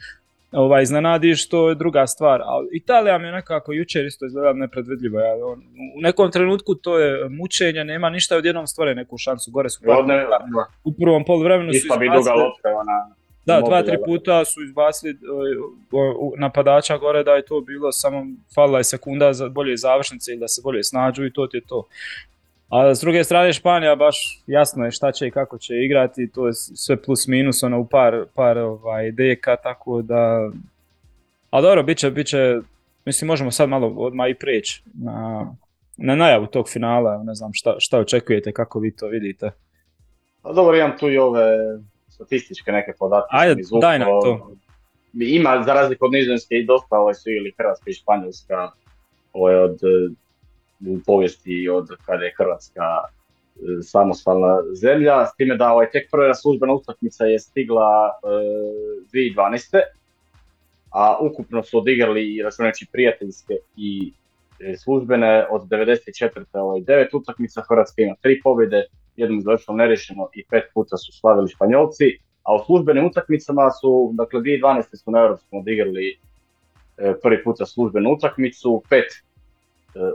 ovaj, 0.51 0.83
iznenadiš, 0.83 1.49
to 1.49 1.69
je 1.69 1.75
druga 1.75 2.07
stvar. 2.07 2.41
Ali 2.43 2.67
Italija 2.71 3.17
mi 3.17 3.27
je 3.27 3.31
nekako 3.31 3.73
jučer 3.73 4.05
isto 4.05 4.25
izgledala 4.25 4.53
nepredvidljivo. 4.53 5.19
Ja, 5.19 5.33
on, 5.45 5.59
u 5.97 6.01
nekom 6.01 6.31
trenutku 6.31 6.75
to 6.75 6.99
je 6.99 7.29
mučenje, 7.29 7.83
nema 7.83 8.09
ništa, 8.09 8.37
odjednom 8.37 8.67
stvore 8.67 8.95
neku 8.95 9.17
šansu. 9.17 9.51
Gore 9.51 9.69
su 9.69 9.79
Od 9.87 10.07
ne- 10.07 10.25
u 10.83 10.93
prvom 10.93 11.25
poluvremenu 11.25 11.73
su 11.73 11.77
izbacili, 11.77 12.09
ona... 12.81 13.15
da, 13.45 13.61
dva, 13.61 13.83
tri 13.83 13.97
puta 14.05 14.45
su 14.45 14.63
izbacili 14.63 15.11
e, 15.11 15.15
napadača 16.37 16.97
gore 16.97 17.23
da 17.23 17.31
je 17.31 17.45
to 17.45 17.61
bilo 17.61 17.91
samo 17.91 18.25
falila 18.55 18.77
je 18.77 18.83
sekunda 18.83 19.33
za 19.33 19.49
bolje 19.49 19.77
završnice 19.77 20.31
ili 20.31 20.39
da 20.39 20.47
se 20.47 20.61
bolje 20.63 20.83
snađu 20.83 21.25
i 21.25 21.33
to 21.33 21.47
ti 21.47 21.57
je 21.57 21.61
to. 21.67 21.87
A 22.69 22.95
s 22.95 22.99
druge 22.99 23.23
strane 23.23 23.53
Španija 23.53 23.95
baš 23.95 24.43
jasno 24.47 24.85
je 24.85 24.91
šta 24.91 25.11
će 25.11 25.27
i 25.27 25.31
kako 25.31 25.57
će 25.57 25.73
igrati, 25.75 26.31
to 26.31 26.47
je 26.47 26.53
sve 26.53 27.01
plus 27.01 27.27
minus 27.27 27.63
ono 27.63 27.79
u 27.79 27.85
par, 27.87 28.25
par 28.33 28.57
ovaj, 28.57 29.11
deka, 29.11 29.55
tako 29.55 30.01
da... 30.01 30.51
A 31.49 31.61
dobro, 31.61 31.83
bit 31.83 31.97
će, 31.97 32.11
bit 32.11 32.27
će, 32.27 32.59
mislim 33.05 33.27
možemo 33.27 33.51
sad 33.51 33.69
malo 33.69 33.87
odmah 33.97 34.29
i 34.29 34.33
prijeći 34.33 34.83
na, 34.93 35.47
na 35.97 36.15
najavu 36.15 36.47
tog 36.47 36.69
finala, 36.69 37.23
ne 37.23 37.35
znam 37.35 37.53
šta, 37.53 37.75
šta 37.79 37.99
očekujete, 37.99 38.51
kako 38.51 38.79
vi 38.79 38.95
to 38.95 39.07
vidite. 39.07 39.51
Pa 40.41 40.53
dobro, 40.53 40.77
imam 40.77 40.97
tu 40.99 41.09
i 41.09 41.17
ove 41.17 41.47
statističke 42.09 42.71
neke 42.71 42.93
podatke. 42.99 43.29
Ajde, 43.31 43.61
izvukao. 43.61 43.89
daj 43.89 43.99
nam 43.99 44.07
to. 44.07 44.51
Ima, 45.13 45.63
za 45.65 45.73
razliku 45.73 46.05
od 46.05 46.11
Nizozemske, 46.11 46.55
i 46.55 46.65
dosta 46.65 46.99
ove 46.99 47.13
su 47.13 47.29
ili 47.29 47.53
Hrvatska 47.57 47.89
i 47.89 47.93
Španjolska 47.93 48.71
ovaj, 49.33 49.55
od 49.55 49.79
u 50.85 50.99
povijesti 51.05 51.69
od 51.69 51.87
kada 52.05 52.23
je 52.23 52.33
Hrvatska 52.37 52.81
e, 52.81 53.09
samostalna 53.81 54.57
zemlja, 54.73 55.25
s 55.25 55.35
time 55.35 55.57
da 55.57 55.71
ovaj, 55.71 55.89
tek 55.91 56.11
prva 56.11 56.33
službena 56.33 56.73
utakmica 56.73 57.25
je 57.25 57.39
stigla 57.39 58.11
e, 58.11 58.27
2012. 59.13 59.81
A 60.91 61.17
ukupno 61.21 61.63
su 61.63 61.77
odigrali 61.77 62.41
računajući 62.43 62.87
prijateljske 62.91 63.53
i 63.77 64.13
e, 64.59 64.77
službene 64.77 65.47
od 65.49 65.67
94. 65.67 66.45
ovaj, 66.53 66.81
devet 66.81 67.13
utakmica, 67.13 67.61
Hrvatska 67.69 68.01
ima 68.01 68.15
tri 68.21 68.41
pobjede, 68.43 68.85
jednom 69.15 69.41
završeno 69.41 69.77
nerešeno 69.77 70.29
i 70.33 70.45
pet 70.49 70.63
puta 70.73 70.97
su 70.97 71.11
slavili 71.11 71.49
Španjolci, 71.49 72.05
a 72.43 72.55
u 72.55 72.65
službenim 72.65 73.05
utakmicama 73.05 73.71
su, 73.71 74.11
dakle 74.13 74.41
2012. 74.41 74.95
su 74.95 75.11
na 75.11 75.19
Europskom 75.19 75.59
odigrali 75.59 76.17
e, 76.97 77.13
prvi 77.23 77.43
puta 77.43 77.65
službenu 77.65 78.11
utakmicu, 78.11 78.83
pet 78.89 79.26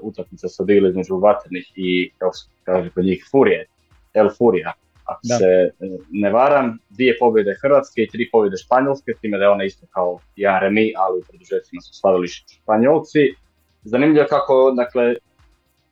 utakmica 0.02 0.48
su 0.48 0.62
odigrali 0.62 0.90
između 0.90 1.16
Vatrnih 1.16 1.72
i, 1.76 2.10
kako 2.18 2.36
se 2.36 2.48
kaže 2.64 2.90
kod 2.90 3.04
njih, 3.04 3.24
Furije, 3.30 3.66
El 4.14 4.28
Furija, 4.38 4.72
ako 5.04 5.20
se 5.38 5.44
e, 5.44 5.98
ne 6.10 6.30
varam, 6.30 6.78
dvije 6.90 7.16
pobjede 7.18 7.54
Hrvatske 7.62 8.02
i 8.02 8.08
tri 8.08 8.28
pobjede 8.32 8.56
Španjolske, 8.56 9.12
s 9.16 9.20
time 9.20 9.38
da 9.38 9.44
je 9.44 9.50
ona 9.50 9.64
isto 9.64 9.86
kao 9.90 10.18
jedan 10.36 10.60
remi, 10.60 10.92
ali 10.96 11.18
u 11.18 11.22
produžecima 11.28 11.80
su 11.80 11.94
slavili 11.94 12.28
Španjolci. 12.28 13.34
Zanimljivo 13.82 14.26
kako, 14.28 14.72
dakle, 14.76 15.14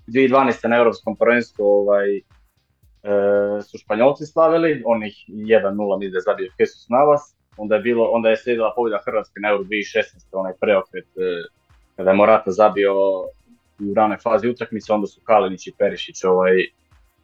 2012. 0.06 0.68
na 0.68 0.76
Europskom 0.76 1.16
prvenstvu 1.16 1.64
ovaj, 1.64 2.16
e, 2.16 2.22
su 3.62 3.78
Španjolci 3.78 4.26
slavili, 4.26 4.82
onih 4.86 5.14
1-0 5.28 5.98
mislim 5.98 6.12
da 6.12 6.20
zabio 6.20 6.52
Jesus 6.58 6.88
Navas, 6.88 7.36
onda 7.56 7.74
je, 7.74 7.80
bilo, 7.80 8.04
onda 8.12 8.28
je 8.28 8.36
slijedila 8.36 8.72
pobjeda 8.76 8.98
Hrvatske 9.04 9.40
na 9.40 9.48
Euro 9.48 9.64
2016. 9.64 10.04
onaj 10.32 10.52
preokret 10.60 11.06
e, 11.16 11.20
kada 11.96 12.10
je 12.10 12.16
Morata 12.16 12.50
zabio 12.50 12.94
u 13.80 13.94
ranoj 13.94 14.16
fazi 14.16 14.48
utakmice, 14.48 14.92
onda 14.92 15.06
su 15.06 15.20
Kalinić 15.24 15.66
i 15.66 15.72
Perišić 15.78 16.24
ovaj, 16.24 16.52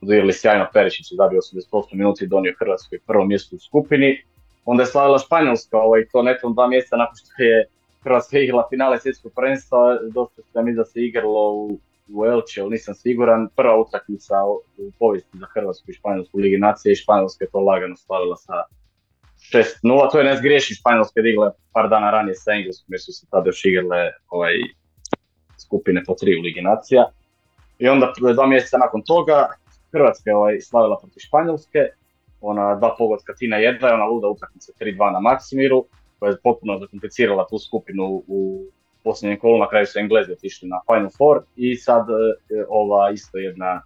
odigrali 0.01 0.33
sjajno 0.33 0.67
Perišić 0.73 1.13
je 1.13 1.17
zabio 1.17 1.41
88 1.73 1.83
minuta 1.93 2.25
i 2.25 2.29
donio 2.29 2.55
Hrvatskoj 2.59 2.99
prvo 3.07 3.25
mjesto 3.25 3.57
u 3.57 3.59
skupini. 3.59 4.23
Onda 4.65 4.83
je 4.83 4.87
slavila 4.87 5.19
Španjolska, 5.19 5.79
ovaj, 5.79 6.09
to 6.13 6.23
netom 6.23 6.55
dva 6.55 6.69
mjeseca 6.69 6.97
nakon 6.97 7.17
što 7.17 7.43
je 7.43 7.67
Hrvatska 8.03 8.39
igrala 8.39 8.67
finale 8.71 9.01
svjetskog 9.01 9.33
prvenstva, 9.37 9.99
dosta 10.15 10.43
se 10.53 10.63
mi 10.63 10.75
da 10.75 10.85
se 10.85 11.01
igralo 11.01 11.53
u 11.53 11.79
u 12.09 12.27
Elche, 12.27 12.61
ali 12.61 12.71
nisam 12.71 12.95
siguran. 12.95 13.49
Prva 13.57 13.81
utakmica 13.81 14.35
u 14.79 14.91
povijesti 14.99 15.39
za 15.39 15.47
Hrvatsku 15.55 15.91
i 15.91 15.95
Španjolsku 15.95 16.39
ligi 16.39 16.59
nacije 16.59 16.93
i 16.93 16.97
Španjolska 16.97 17.45
je 17.45 17.51
to 17.51 17.61
lagano 17.61 17.97
slavila 17.97 18.37
sa 18.37 18.53
6-0. 19.53 20.13
To 20.13 20.19
je 20.19 20.25
ne 20.25 20.37
zgriješi 20.37 20.75
Španjolske 20.75 21.23
digle 21.23 21.51
par 21.73 21.89
dana 21.89 22.11
ranije 22.11 22.35
sa 22.35 22.53
Engleskom 22.53 22.93
jer 22.95 23.01
su 23.01 23.13
se 23.13 23.27
tada 23.31 23.49
još 23.49 23.65
igrale 23.65 24.13
ovaj, 24.29 24.55
skupine 25.59 26.03
po 26.07 26.15
tri 26.15 26.39
u 26.39 26.43
ligi 26.43 26.61
nacija. 26.61 27.05
I 27.79 27.89
onda 27.89 28.13
dva 28.35 28.47
mjeseca 28.47 28.79
nakon 28.79 29.03
toga 29.03 29.49
Hrvatska 29.93 30.31
je 30.31 30.37
ovaj, 30.37 30.61
slavila 30.61 30.99
protiv 30.99 31.21
Španjolske, 31.21 31.79
ona 32.41 32.75
dva 32.75 32.95
pogodka 32.99 33.35
Tina 33.35 33.57
jedna 33.57 33.89
i 33.89 33.93
ona 33.93 34.05
luda 34.05 34.29
utakmica 34.29 34.73
3-2 34.81 35.13
na 35.13 35.21
Maksimiru, 35.21 35.85
koja 36.19 36.31
je 36.31 36.37
potpuno 36.43 36.79
zakomplicirala 36.79 37.47
tu 37.51 37.59
skupinu 37.59 38.23
u 38.27 38.65
posljednjem 39.05 39.39
kolu, 39.39 39.59
na 39.59 39.69
kraju 39.69 39.87
su 39.87 39.99
Englezi 39.99 40.33
otišli 40.33 40.69
na 40.69 40.81
Final 40.87 41.11
Four 41.19 41.43
i 41.57 41.77
sad 41.77 42.07
e, 42.11 42.15
ova 42.69 43.11
isto 43.11 43.39
jedna 43.39 43.83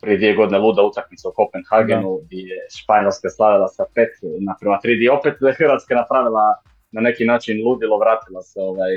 prije 0.00 0.16
dvije 0.16 0.34
godine 0.34 0.58
luda 0.58 0.82
utakmica 0.82 1.28
u 1.28 1.32
Kopenhagenu 1.32 2.18
gdje 2.24 2.40
je 2.40 2.66
Španjolska 2.82 3.28
slavila 3.30 3.68
sa 3.68 3.84
pet 3.94 4.12
naprema 4.40 4.78
3 4.84 5.18
opet 5.18 5.34
da 5.40 5.48
je 5.48 5.54
Hrvatska 5.54 5.94
napravila 5.94 6.54
na 6.92 7.00
neki 7.00 7.24
način 7.24 7.64
ludilo, 7.66 7.98
vratila 7.98 8.42
se 8.42 8.60
ovaj, 8.60 8.94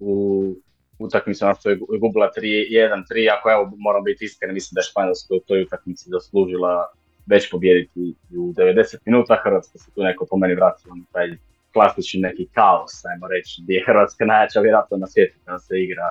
u 0.00 0.54
utakmicu 0.98 1.44
na 1.44 1.54
što 1.54 1.70
je 1.70 1.76
gubila 1.76 2.30
3-1-3, 2.36 3.28
ako 3.38 3.50
evo 3.50 3.72
moram 3.76 4.04
biti 4.04 4.24
iskren, 4.24 4.54
mislim 4.54 4.74
da 4.74 4.80
je 4.80 4.90
Španjolska 4.90 5.34
u 5.34 5.40
toj 5.40 5.62
utakmici 5.62 6.10
zaslužila 6.10 6.92
već 7.26 7.50
pobijediti 7.50 8.14
u 8.30 8.52
90 8.52 8.96
minuta, 9.04 9.40
Hrvatska 9.44 9.78
se 9.78 9.90
tu 9.94 10.02
neko 10.02 10.26
po 10.30 10.36
meni 10.36 10.54
vratila 10.54 10.94
na 10.94 11.04
taj 11.12 11.28
klasični 11.72 12.20
neki 12.20 12.48
kaos, 12.52 13.04
ajmo 13.04 13.26
reći, 13.28 13.62
gdje 13.62 13.74
je 13.74 13.84
Hrvatska 13.86 14.24
najjača 14.24 14.60
vjerojatno 14.60 14.96
na 14.96 15.06
svijetu 15.06 15.36
kada 15.44 15.58
se 15.58 15.82
igra 15.82 16.08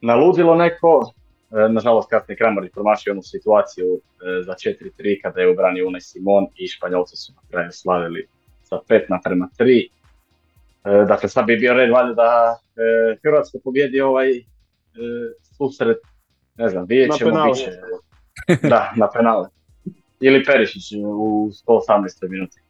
naludilo 0.00 0.54
neko. 0.54 1.12
E, 1.50 1.68
nažalost, 1.68 2.10
kasnije 2.10 2.36
Kramarić 2.36 2.72
promašio 2.72 3.12
onu 3.12 3.22
situaciju 3.22 3.86
e, 3.94 4.00
za 4.42 4.52
4-3 4.52 5.22
kada 5.22 5.40
je 5.40 5.50
ubranio 5.50 5.88
Unai 5.88 6.00
Simon 6.00 6.46
i 6.56 6.68
Španjolci 6.68 7.16
su 7.16 7.32
na 7.32 7.42
kraju 7.50 7.70
slavili 7.72 8.28
sa 8.62 8.76
5 8.88 9.00
naprema 9.08 9.48
3. 9.58 9.88
E, 10.84 11.04
dakle, 11.08 11.28
sad 11.28 11.46
bi 11.46 11.56
bio 11.56 11.74
red 11.74 11.90
valjda 11.90 12.14
da 12.14 12.58
Hrvatska 13.22 13.58
pobjedi 13.64 14.00
ovaj 14.00 14.28
susret, 15.56 15.98
ne 16.56 16.68
znam, 16.68 16.86
vidjet 16.88 17.16
ćemo, 17.18 17.44
bit 17.44 17.56
će. 17.56 17.70
Da, 18.68 18.92
na 18.96 19.10
penale. 19.10 19.48
Ili 20.20 20.44
Perišić 20.44 20.92
u 20.92 21.50
118. 21.66 22.28
minuti 22.28 22.60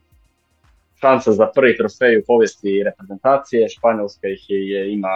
šansa 1.01 1.33
za 1.33 1.47
prvi 1.55 1.77
trofej 1.77 2.19
u 2.19 2.23
povijesti 2.27 2.83
reprezentacije. 2.85 3.69
Španjolska 3.69 4.29
ih 4.29 4.45
je, 4.49 4.93
ima, 4.93 5.09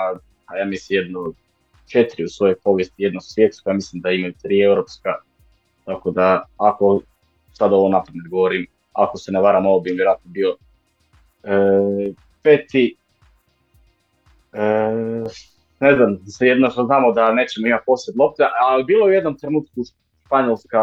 a 0.47 0.57
ja 0.57 0.65
mislim, 0.65 1.01
jednu 1.01 1.35
četiri 1.87 2.25
u 2.25 2.29
svojoj 2.29 2.55
povijesti, 2.65 3.03
jedno 3.03 3.21
svjetsku, 3.21 3.71
ja 3.71 3.75
mislim 3.75 4.03
da 4.03 4.11
imaju 4.11 4.35
tri 4.43 4.61
europska. 4.61 5.11
Tako 5.85 6.11
da, 6.11 6.45
ako 6.57 7.01
sad 7.53 7.73
ovo 7.73 7.89
napamet 7.89 8.29
govorim, 8.29 8.67
ako 8.93 9.19
se 9.19 9.33
ne 9.33 9.41
varam, 9.41 9.67
ovo 9.67 9.81
bi 9.81 9.91
vjerojatno 9.91 10.31
bio 10.31 10.57
e, 11.43 11.57
peti. 12.43 12.97
E, 14.53 14.63
ne 15.81 15.95
znam, 15.95 16.19
jedno 16.41 16.71
što 16.71 16.85
znamo 16.85 17.13
da 17.13 17.33
nećemo 17.33 17.67
imati 17.67 17.85
posljed 17.87 18.17
lopte, 18.17 18.43
ali 18.61 18.85
bilo 18.85 19.07
je 19.07 19.11
u 19.11 19.15
jednom 19.15 19.39
trenutku 19.39 19.81
Španjolska, 20.27 20.79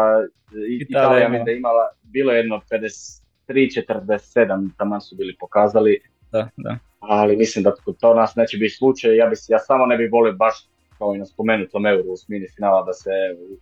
Italija, 0.80 1.26
Italija 1.26 1.44
da 1.44 1.50
imala, 1.50 1.88
bilo 2.02 2.32
je 2.32 2.38
jedno 2.38 2.60
50 2.70 3.20
3.47 3.50 4.68
taman 4.78 5.00
su 5.00 5.16
bili 5.16 5.36
pokazali. 5.40 6.00
Da, 6.32 6.48
da. 6.56 6.76
Ali 7.00 7.36
mislim 7.36 7.62
da 7.62 7.74
to 8.00 8.14
nas 8.14 8.36
neće 8.36 8.56
biti 8.56 8.74
slučaj. 8.74 9.16
Ja, 9.16 9.26
bi, 9.26 9.36
ja 9.48 9.58
samo 9.58 9.86
ne 9.86 9.96
bih 9.96 10.12
volio 10.12 10.32
baš 10.32 10.66
kao 10.98 11.14
i 11.14 11.18
na 11.18 11.26
spomenutom 11.26 11.86
euru 11.86 12.12
u 12.12 12.16
smini 12.16 12.46
finala 12.56 12.82
da 12.82 12.92
se 12.92 13.10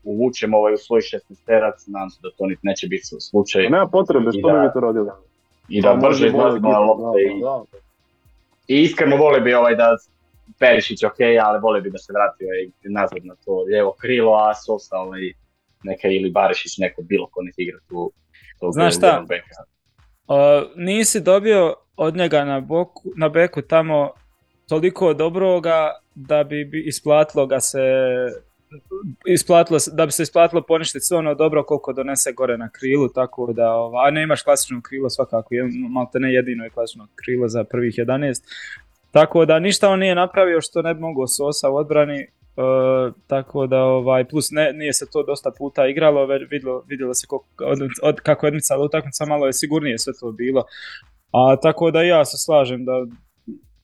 uvučemo 0.04 0.58
ovaj 0.58 0.74
u 0.74 0.76
svoj 0.76 1.00
16 1.00 1.20
terac, 1.46 1.86
nadam 1.86 2.10
se 2.10 2.18
da 2.22 2.30
to 2.30 2.46
niti 2.46 2.60
neće 2.62 2.86
biti 2.86 3.04
slučaj. 3.20 3.62
Nema 3.62 3.86
potrebe, 3.86 4.30
što 4.32 4.48
bi 4.48 4.72
to 4.74 4.80
radili? 4.80 5.10
I 5.68 5.82
da 5.82 5.94
brže 5.94 6.26
izlazimo 6.26 6.68
na 6.68 6.78
lopte. 6.78 7.20
I, 7.22 7.42
I 8.68 8.82
iskreno 8.82 9.16
volio 9.16 9.40
bi 9.40 9.54
ovaj 9.54 9.76
da 9.76 9.96
Perišić 10.58 11.04
ok, 11.04 11.20
ali 11.44 11.60
volio 11.60 11.82
bi 11.82 11.90
da 11.90 11.98
se 11.98 12.12
vrati 12.12 12.44
ovaj, 12.44 12.68
nazad 12.82 13.18
na 13.24 13.34
to 13.44 13.62
lijevo 13.62 13.96
krilo, 14.00 14.34
a 14.34 14.54
Sosa 14.54 14.96
ovaj, 14.96 15.20
neka 15.82 16.08
ili 16.08 16.30
Barišić 16.30 16.78
neko 16.78 17.02
bilo 17.02 17.26
ko 17.26 17.42
ne 17.42 17.52
igra 17.56 17.78
tu. 17.88 18.12
Znaš 18.72 18.96
šta, 18.96 19.24
nisi 20.76 21.20
dobio 21.20 21.74
od 21.96 22.16
njega 22.16 22.44
na, 22.44 22.60
boku, 22.60 23.02
na 23.16 23.28
beku 23.28 23.62
tamo 23.62 24.10
toliko 24.68 25.14
dobroga 25.14 25.90
da 26.14 26.44
bi 26.44 26.82
isplatilo 26.86 27.46
ga 27.46 27.60
se 27.60 27.78
isplatilo, 29.26 29.78
da 29.92 30.06
bi 30.06 30.12
se 30.12 30.22
isplatilo 30.22 30.62
poništiti 30.62 31.04
sve 31.04 31.16
ono 31.16 31.34
dobro 31.34 31.62
koliko 31.62 31.92
donese 31.92 32.32
gore 32.32 32.58
na 32.58 32.68
krilu, 32.70 33.08
tako 33.08 33.52
da, 33.52 33.72
a 34.06 34.10
ne 34.10 34.22
imaš 34.22 34.42
klasično 34.42 34.80
krilo 34.82 35.10
svakako, 35.10 35.48
malte 35.90 36.20
ne 36.20 36.32
jedino 36.32 36.64
je 36.64 36.70
klasično 36.70 37.08
krilo 37.14 37.48
za 37.48 37.64
prvih 37.64 37.94
11, 37.94 38.42
tako 39.10 39.44
da 39.44 39.58
ništa 39.58 39.88
on 39.88 39.98
nije 39.98 40.14
napravio 40.14 40.60
što 40.60 40.82
ne 40.82 40.94
bi 40.94 41.00
mogao 41.00 41.26
Sosa 41.26 41.70
u 41.70 41.76
odbrani, 41.76 42.26
Uh, 42.58 43.14
tako 43.26 43.66
da 43.66 43.82
ovaj 43.82 44.28
plus 44.28 44.50
ne, 44.50 44.72
nije 44.72 44.92
se 44.92 45.06
to 45.12 45.22
dosta 45.22 45.50
puta 45.58 45.86
igralo, 45.86 46.26
vidjelo, 46.50 46.84
vidjelo 46.86 47.14
se 47.14 47.26
kako, 47.26 47.46
od, 47.64 47.78
od, 48.02 48.20
kako 48.20 48.46
je 48.46 48.48
odmicala 48.48 48.84
utakmica, 48.84 49.26
malo 49.26 49.46
je 49.46 49.52
sigurnije 49.52 49.98
sve 49.98 50.12
to 50.20 50.32
bilo. 50.32 50.64
A 51.32 51.56
tako 51.62 51.90
da 51.90 52.02
ja 52.02 52.24
se 52.24 52.36
slažem 52.38 52.84
da 52.84 52.92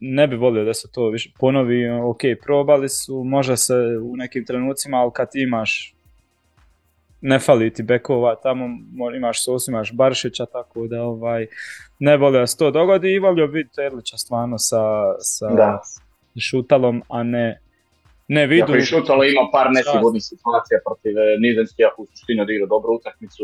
ne 0.00 0.26
bi 0.26 0.37
volio 0.37 0.64
da 0.64 0.74
se 0.74 0.88
to 0.92 1.09
više 1.09 1.30
ponovi, 1.40 1.88
ok, 1.88 2.20
probali 2.42 2.88
su, 2.88 3.24
može 3.24 3.57
se 3.57 3.74
u 4.02 4.16
nekim 4.16 4.46
trenucima, 4.46 4.96
ali 4.96 5.11
kad 5.14 5.28
imaš 5.35 5.94
ne 7.20 7.38
fali 7.38 7.72
ti 7.72 7.83
bekova, 7.83 8.35
tamo 8.35 8.64
imaš 9.16 9.44
Sos, 9.44 9.68
imaš 9.68 9.92
Baršića, 9.92 10.46
tako 10.46 10.87
da 10.87 11.02
ovaj, 11.02 11.46
ne 11.98 12.16
volio 12.16 12.40
da 12.40 12.46
se 12.46 12.57
to 12.57 12.70
dogodi 12.70 13.12
i 13.12 13.18
volio 13.18 13.46
bi 13.46 13.68
Terlića 13.68 14.16
stvarno 14.16 14.59
sa, 14.59 14.83
sa 15.18 15.78
šutalom, 16.37 17.02
a 17.09 17.22
ne 17.22 17.61
ne 18.28 18.46
vidu. 18.46 18.61
Iako 18.61 18.74
je 18.74 18.85
Šutalo 18.85 19.24
ima 19.24 19.48
par 19.52 19.66
nesigurnih 19.70 20.22
situacija 20.22 20.78
protiv 20.87 21.18
eh, 21.18 21.37
Nizemski, 21.38 21.85
ako 21.85 22.02
u 22.02 22.07
suštini 22.07 22.40
odigrao 22.40 22.66
dobru 22.66 22.94
utakmicu, 22.94 23.42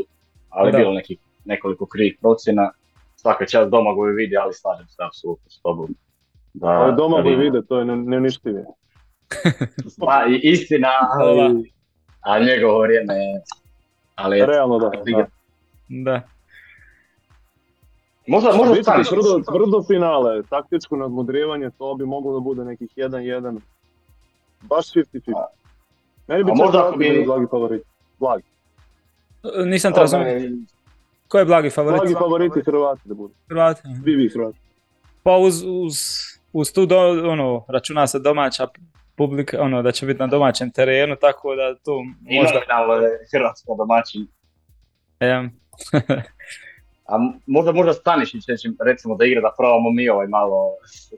ali 0.48 0.72
bilo 0.72 0.92
nekih, 0.92 1.18
nekoliko 1.44 1.86
krivih 1.86 2.16
procjena. 2.20 2.72
Svaka 3.16 3.46
čast 3.46 3.70
doma 3.70 3.92
go 3.92 4.02
vidi, 4.02 4.36
ali 4.36 4.54
slažem 4.54 4.88
se 4.88 5.02
apsolutno 5.08 5.50
s 5.50 5.60
tobom. 5.60 5.94
Da, 6.54 6.66
ali 6.66 6.96
doma 6.96 7.22
go 7.22 7.28
vide, 7.28 7.62
to 7.62 7.78
je 7.78 7.84
neuništivo. 7.84 8.74
pa 10.00 10.24
istina, 10.42 10.88
ali, 11.10 11.72
a 12.20 12.38
njegovo 12.38 12.80
vrijeme 12.80 13.14
je... 13.14 13.40
Ali, 14.14 14.46
Realno 14.46 14.78
da. 14.78 14.90
Da. 14.90 15.26
da. 15.88 16.22
Možda, 18.26 18.52
možda 18.52 18.74
tvrdo, 19.04 19.42
tvrdo 19.50 19.82
finale, 19.86 20.42
taktičko 20.42 20.96
nadmudrivanje, 20.96 21.70
to 21.78 21.94
bi 21.94 22.06
moglo 22.06 22.32
da 22.32 22.40
bude 22.40 22.64
nekih 22.64 22.88
1-1 22.96 23.60
baš 24.62 24.92
50-50. 24.92 25.32
Meni 26.28 26.44
bi 26.44 26.52
možda 26.54 26.88
ako 26.88 26.98
bi- 26.98 27.22
blagi 27.26 27.46
favorit. 27.50 27.82
Blagi. 28.18 28.44
Nisam 29.66 29.92
te 29.92 30.00
razumio. 30.00 30.26
Ko 31.28 31.38
je 31.38 31.44
blagi 31.44 31.70
favorit? 31.70 32.00
Blagi 32.00 32.14
favoriti 32.14 32.60
Hrvati 32.66 33.00
da 33.04 33.14
budu. 33.14 33.34
Hrvati. 33.48 33.82
Vi 34.02 34.14
vi 34.16 34.28
Hrvati. 34.28 34.58
Pa 35.22 35.36
uz, 35.36 35.62
uz, 35.62 35.94
uz 36.52 36.72
tu 36.72 36.86
do, 36.86 36.98
ono, 37.30 37.64
računa 37.68 38.06
se 38.06 38.18
domaća 38.18 38.68
publika, 39.16 39.60
ono, 39.60 39.82
da 39.82 39.92
će 39.92 40.06
biti 40.06 40.20
na 40.20 40.26
domaćem 40.26 40.70
terenu, 40.70 41.16
tako 41.16 41.54
da 41.54 41.74
I 42.28 42.38
možda... 42.38 42.54
nominalno 42.54 42.94
je 42.94 43.10
Hrvatska 43.32 43.72
domaćin. 43.78 44.26
A 47.10 47.18
možda 47.46 47.72
možda 47.72 47.92
Stanišić 47.92 48.44
recimo 48.86 49.16
da 49.16 49.24
igra 49.24 49.40
da 49.40 49.54
probamo 49.58 49.90
mi 49.90 50.08
ovaj 50.08 50.26
malo 50.26 50.56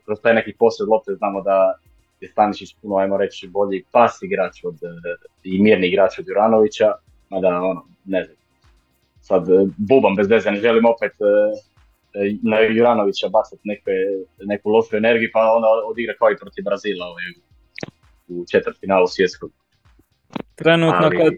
kroz 0.05 0.19
taj 0.23 0.35
neki 0.35 0.53
posljed 0.59 0.89
lopte 0.89 1.15
znamo 1.15 1.43
da 1.43 1.75
je 2.21 2.29
Stanišić 2.29 2.77
puno 2.83 2.97
ajmo 2.97 3.17
reći 3.17 3.49
bolji 3.49 3.85
pas 3.93 4.23
igrač 4.23 4.65
od, 4.65 4.75
e, 4.75 4.87
i 5.45 5.63
mirni 5.63 5.87
igrač 5.87 6.19
od 6.19 6.29
Juranovića, 6.29 6.93
mada 7.31 7.49
ono, 7.49 7.85
ne 8.05 8.25
znam. 8.25 8.37
Sad 9.21 9.49
e, 9.49 9.67
bubam 9.77 10.15
bez 10.17 10.29
veze, 10.29 10.51
ne 10.51 10.61
želim 10.61 10.85
opet 10.85 11.13
e, 11.21 11.25
e, 11.25 11.72
na 12.43 12.61
Juranovića 12.61 13.29
bacati 13.29 13.63
neke, 13.65 13.91
neku 14.45 14.71
lošu 14.71 14.97
energiju 14.97 15.31
pa 15.33 15.41
onda 15.57 15.69
odigra 15.91 16.15
kao 16.19 16.31
i 16.31 16.37
protiv 16.37 16.65
Brazila 16.65 17.07
ovaj, 17.07 17.25
u 18.29 18.45
četvrtfinalu 18.53 19.07
svjetskog. 19.07 19.51
trenutno, 20.55 21.05
Ali- 21.07 21.17
klad, 21.17 21.33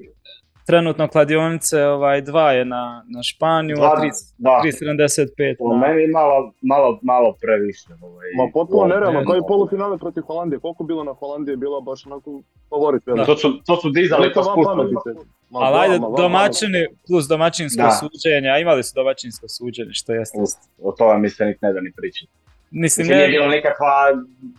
trenutno 0.66 1.08
kladionice 1.08 1.84
ovaj, 1.86 2.20
dva 2.20 2.52
je 2.52 2.64
na, 2.64 3.04
na 3.14 3.22
Španiju, 3.22 3.76
a 3.76 3.80
Dva- 3.80 3.96
3 3.96 4.10
da, 4.38 4.60
3.75 4.64 5.56
po 5.58 5.68
na... 5.68 5.76
meni 5.86 6.06
malo, 6.06 6.52
malo, 6.62 6.98
malo 7.02 7.34
previše. 7.40 7.88
Ovaj, 8.02 8.26
Ma 8.36 8.50
potpuno 8.52 8.86
nerealno, 8.86 9.20
ne 9.20 9.26
kao 9.26 9.36
i 9.36 9.40
polufinale 9.48 9.98
protiv 9.98 10.22
Holandije. 10.22 10.60
Koliko 10.60 10.84
bilo 10.84 11.04
na 11.04 11.12
Holandije, 11.12 11.56
bila 11.56 11.80
baš 11.80 12.06
onako 12.06 12.42
favorit. 12.70 13.02
To 13.26 13.36
su, 13.36 13.48
to 13.66 13.76
su 13.76 13.90
dizali 13.90 14.32
To 14.32 14.42
pa 14.42 15.12
Ma 15.54 15.60
Ali 15.60 15.76
ajde, 15.82 15.96
domaćini 16.16 16.80
plus 17.06 17.24
domaćinsko 17.26 17.82
Da. 17.82 17.90
suđenje, 18.00 18.48
a 18.48 18.58
imali 18.58 18.82
su 18.82 18.92
domaćinsko 18.94 19.48
suđenje, 19.48 19.92
što 19.92 20.12
jeste. 20.12 20.38
O 20.82 20.92
tome 20.92 21.18
mi 21.18 21.30
se 21.30 21.44
nik 21.44 21.58
ne 21.62 21.72
da 21.72 21.80
ni 21.80 21.92
pričati. 21.92 22.32
Mislim, 22.70 23.04
Mislim, 23.04 23.18
nije 23.18 23.28
bilo 23.28 23.48
nikakva 23.48 23.92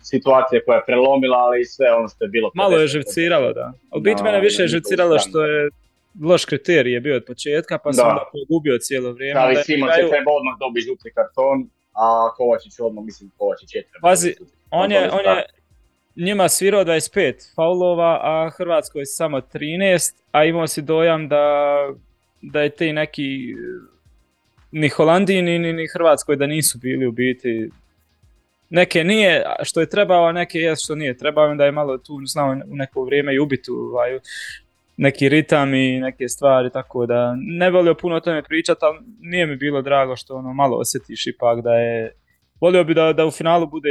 situacija 0.04 0.62
koja 0.66 0.76
je 0.76 0.86
prelomila, 0.86 1.38
ali 1.38 1.66
sve 1.66 1.88
ono 1.94 2.08
što 2.08 2.24
je 2.26 2.30
bilo... 2.30 2.52
malo 2.54 2.78
je 2.78 2.88
50. 2.88 2.92
živciralo, 2.92 3.54
da. 3.54 3.74
Ali 3.90 4.02
biti 4.02 4.24
mene 4.24 4.40
više 4.40 4.62
je 4.62 4.68
živciralo 4.68 5.20
što 5.20 5.46
je 5.46 5.70
loš 6.24 6.46
kriterij 6.46 6.94
je 6.94 7.02
bio 7.02 7.16
od 7.16 7.26
početka, 7.28 7.78
pa 7.78 7.94
sam 7.94 8.08
Da. 8.10 8.24
pogubio 8.34 8.78
cijelo 8.78 9.12
vrijeme. 9.12 9.40
Ali 9.40 9.56
Simon 9.56 9.90
će 9.90 10.10
treba 10.10 10.32
odmah 10.32 10.56
dobiti 10.60 10.86
žuti 10.88 11.12
karton, 11.16 11.58
a 11.94 12.06
Kovačić 12.38 12.74
odmah, 12.80 13.04
mislim, 13.06 13.32
Kovačić 13.38 13.76
je 13.76 13.82
treba. 13.84 14.10
Pazi, 14.10 14.36
On 14.72 14.92
je, 14.92 15.12
on 15.12 15.26
je 15.30 15.44
njima 16.15 16.49
svirao 16.49 16.86
25 16.86 17.56
faulova, 17.56 18.19
a 18.23 18.49
Hrvatskoj 18.58 19.06
samo 19.06 19.41
13, 19.41 20.13
a 20.32 20.45
imao 20.45 20.67
si 20.67 20.82
dojam 20.82 21.28
da, 21.28 21.75
da 22.41 22.62
je 22.62 22.69
ti 22.69 22.93
neki 22.93 23.51
eh, 23.51 23.95
ni 24.71 24.89
Holandiji 24.89 25.41
ni, 25.41 25.73
ni, 25.73 25.88
Hrvatskoj 25.93 26.36
da 26.36 26.47
nisu 26.47 26.78
bili 26.78 27.08
u 27.08 27.12
biti. 27.12 27.69
Neke 28.69 29.04
nije 29.04 29.43
što 29.63 29.80
je 29.80 29.89
trebao, 29.89 30.25
a 30.25 30.32
neke 30.32 30.60
je 30.60 30.75
što 30.75 30.95
nije 30.95 31.17
trebao, 31.17 31.51
onda 31.51 31.65
je 31.65 31.71
malo 31.71 31.97
tu 31.97 32.19
znao 32.25 32.56
u 32.67 32.75
neko 32.75 33.04
vrijeme 33.04 33.36
i 33.36 33.39
ubiti 33.39 33.71
ovaj, 33.71 34.19
neki 34.97 35.30
ritam 35.30 35.73
i 35.73 35.99
neke 35.99 36.28
stvari, 36.28 36.69
tako 36.69 37.06
da 37.06 37.36
ne 37.38 37.69
volio 37.69 37.95
puno 37.95 38.15
o 38.15 38.19
tome 38.19 38.43
pričati, 38.43 38.80
ali 38.82 38.99
nije 39.19 39.45
mi 39.45 39.56
bilo 39.56 39.82
drago 39.82 40.15
što 40.15 40.36
ono 40.36 40.54
malo 40.54 40.78
osjetiš 40.78 41.28
ipak 41.28 41.62
da 41.62 41.73
je 41.73 42.13
volio 42.62 42.84
bi 42.84 42.93
da, 42.93 43.13
da 43.13 43.25
u 43.25 43.32
finalu 43.32 43.67
bude 43.67 43.89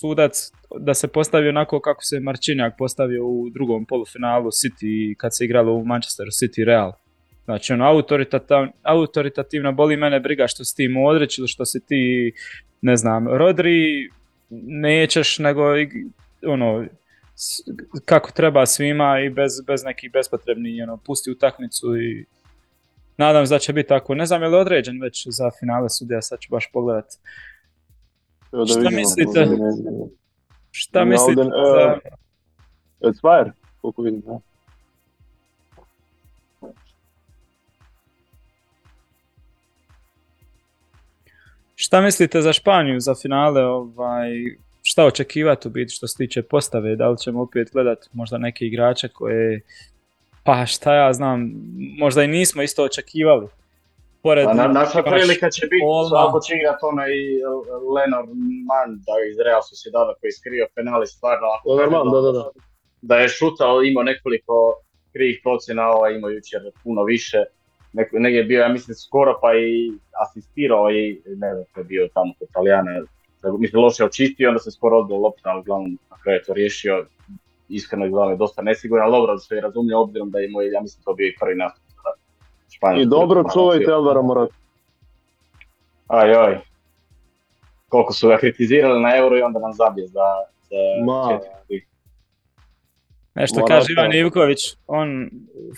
sudac 0.00 0.50
da 0.80 0.94
se 0.94 1.08
postavi 1.08 1.48
onako 1.48 1.80
kako 1.80 2.04
se 2.04 2.20
Marčinjak 2.20 2.74
postavio 2.78 3.26
u 3.26 3.50
drugom 3.50 3.84
polufinalu 3.84 4.50
City 4.50 5.14
kad 5.16 5.36
se 5.36 5.44
igralo 5.44 5.72
u 5.72 5.84
Manchesteru 5.84 6.30
City 6.30 6.64
Real. 6.64 6.92
Znači 7.44 7.72
ono 7.72 7.84
autoritativ, 7.84 8.56
autoritativna 8.82 9.72
boli 9.72 9.96
mene 9.96 10.20
briga 10.20 10.46
što 10.46 10.64
si 10.64 10.76
ti 10.76 10.88
Modrić 10.88 11.38
ili 11.38 11.48
što 11.48 11.64
si 11.64 11.86
ti 11.86 12.32
ne 12.80 12.96
znam 12.96 13.28
Rodri 13.28 14.08
nećeš 14.66 15.38
nego 15.38 15.62
ono 16.46 16.84
kako 18.04 18.30
treba 18.30 18.66
svima 18.66 19.20
i 19.20 19.30
bez, 19.30 19.52
bez 19.66 19.84
nekih 19.84 20.12
bespotrebnih 20.12 20.82
ono, 20.82 20.96
pusti 20.96 21.30
utakmicu 21.30 21.96
i 21.96 22.26
nadam 23.16 23.46
se 23.46 23.54
da 23.54 23.58
će 23.58 23.72
biti 23.72 23.88
tako. 23.88 24.14
Ne 24.14 24.26
znam 24.26 24.42
je 24.42 24.48
li 24.48 24.56
određen 24.56 25.00
već 25.02 25.26
za 25.30 25.50
finale 25.60 25.90
sudija, 25.90 26.22
sad 26.22 26.40
ću 26.40 26.48
baš 26.50 26.70
pogledat. 26.72 27.06
Evo 28.52 28.64
da 28.64 28.72
Šta 28.72 28.78
vidimo. 28.80 28.96
mislite? 28.96 29.48
Šta 30.70 31.04
mislite 31.04 31.42
za... 31.42 31.98
Expire, 33.00 33.50
koliko 33.80 34.02
vidim. 34.02 34.20
da. 34.20 34.40
Šta 41.74 42.00
mislite 42.00 42.42
za 42.42 42.52
Španiju, 42.52 43.00
za 43.00 43.14
finale, 43.22 43.64
ovaj, 43.64 44.30
šta 44.82 45.04
očekivati 45.06 45.68
u 45.68 45.70
biti 45.70 45.92
što 45.92 46.08
se 46.08 46.16
tiče 46.16 46.42
postave, 46.42 46.96
da 46.96 47.08
li 47.08 47.18
ćemo 47.18 47.42
opet 47.42 47.70
gledati 47.72 48.08
možda 48.12 48.38
neke 48.38 48.64
igrače 48.64 49.08
koje, 49.08 49.60
pa 50.44 50.66
šta 50.66 50.94
ja 50.94 51.12
znam, 51.12 51.52
možda 51.98 52.22
i 52.22 52.28
nismo 52.28 52.62
isto 52.62 52.84
očekivali. 52.84 53.46
Pored, 54.22 54.44
Pa 54.44 54.54
na, 54.54 54.66
naša 54.68 55.02
prilika 55.02 55.50
će 55.50 55.66
biti, 55.66 55.84
ako 56.16 56.40
će 56.40 56.54
igrat 56.56 56.80
onaj 56.82 57.12
e, 57.12 57.40
Lenor 57.94 58.24
Manda 58.68 59.14
iz 59.30 59.36
Real 59.46 59.62
Sociedada 59.70 60.14
koji 60.18 60.28
je 60.28 60.32
skrio 60.32 60.66
penali 60.74 61.06
stvarno. 61.06 61.46
Normalno, 61.80 62.20
da, 62.20 62.20
da, 62.20 62.32
da. 62.32 62.50
da 63.02 63.16
je 63.16 63.28
šutao, 63.28 63.82
imao 63.82 64.02
nekoliko 64.02 64.54
krivih 65.12 65.40
procjena, 65.42 65.88
ovaj 65.88 66.14
imao 66.14 66.30
jučer 66.30 66.60
puno 66.84 67.02
više. 67.04 67.44
Neko, 67.92 68.18
negdje 68.18 68.38
je 68.38 68.44
bio, 68.44 68.60
ja 68.60 68.68
mislim, 68.68 68.94
skoro 68.94 69.38
pa 69.42 69.54
i 69.54 69.92
asistirao 70.24 70.90
i 70.90 71.22
ne 71.26 71.54
znam, 71.54 71.66
je 71.76 71.84
bio 71.84 72.08
tamo 72.14 72.32
kod 72.38 72.48
Italijana. 72.48 72.90
Mislim, 73.58 73.82
loše 73.82 74.04
očistio, 74.04 74.48
onda 74.48 74.60
se 74.60 74.70
skoro 74.70 74.98
odbio 74.98 75.16
lopta, 75.16 75.50
ali 75.50 75.60
uglavnom 75.60 75.98
na 76.10 76.16
kraju 76.22 76.36
je 76.36 76.42
to 76.42 76.52
riješio. 76.52 77.06
Iskreno 77.68 78.04
je 78.30 78.36
dosta 78.36 78.62
nesiguran, 78.62 79.04
ali 79.04 79.12
dobro, 79.12 79.38
što 79.38 79.54
je 79.54 79.60
razumio 79.60 80.00
obzirom 80.00 80.30
da 80.30 80.38
je 80.38 80.50
moj, 80.50 80.70
ja 80.70 80.80
mislim, 80.80 81.04
to 81.04 81.14
bio 81.14 81.26
i 81.26 81.36
prvi 81.40 81.54
nastup. 81.54 81.81
I 82.96 83.06
dobro 83.06 83.44
čuvajte 83.52 83.92
Alvara 83.92 84.22
Morata. 84.22 84.54
Aj, 86.08 86.34
oj. 86.36 86.58
Koliko 87.88 88.12
su 88.12 88.28
ga 88.28 88.36
kritizirali 88.38 89.02
na 89.02 89.16
euro 89.16 89.38
i 89.38 89.42
onda 89.42 89.58
nam 89.58 89.72
zabije 89.72 90.06
za, 90.06 90.20
za 90.62 90.76
Ma. 91.06 91.28
četvrti. 91.30 91.86
Nešto 93.34 93.60
Morata. 93.60 93.74
kaže 93.74 93.92
Ivan 93.92 94.12
Ivković, 94.14 94.58
on 94.86 95.30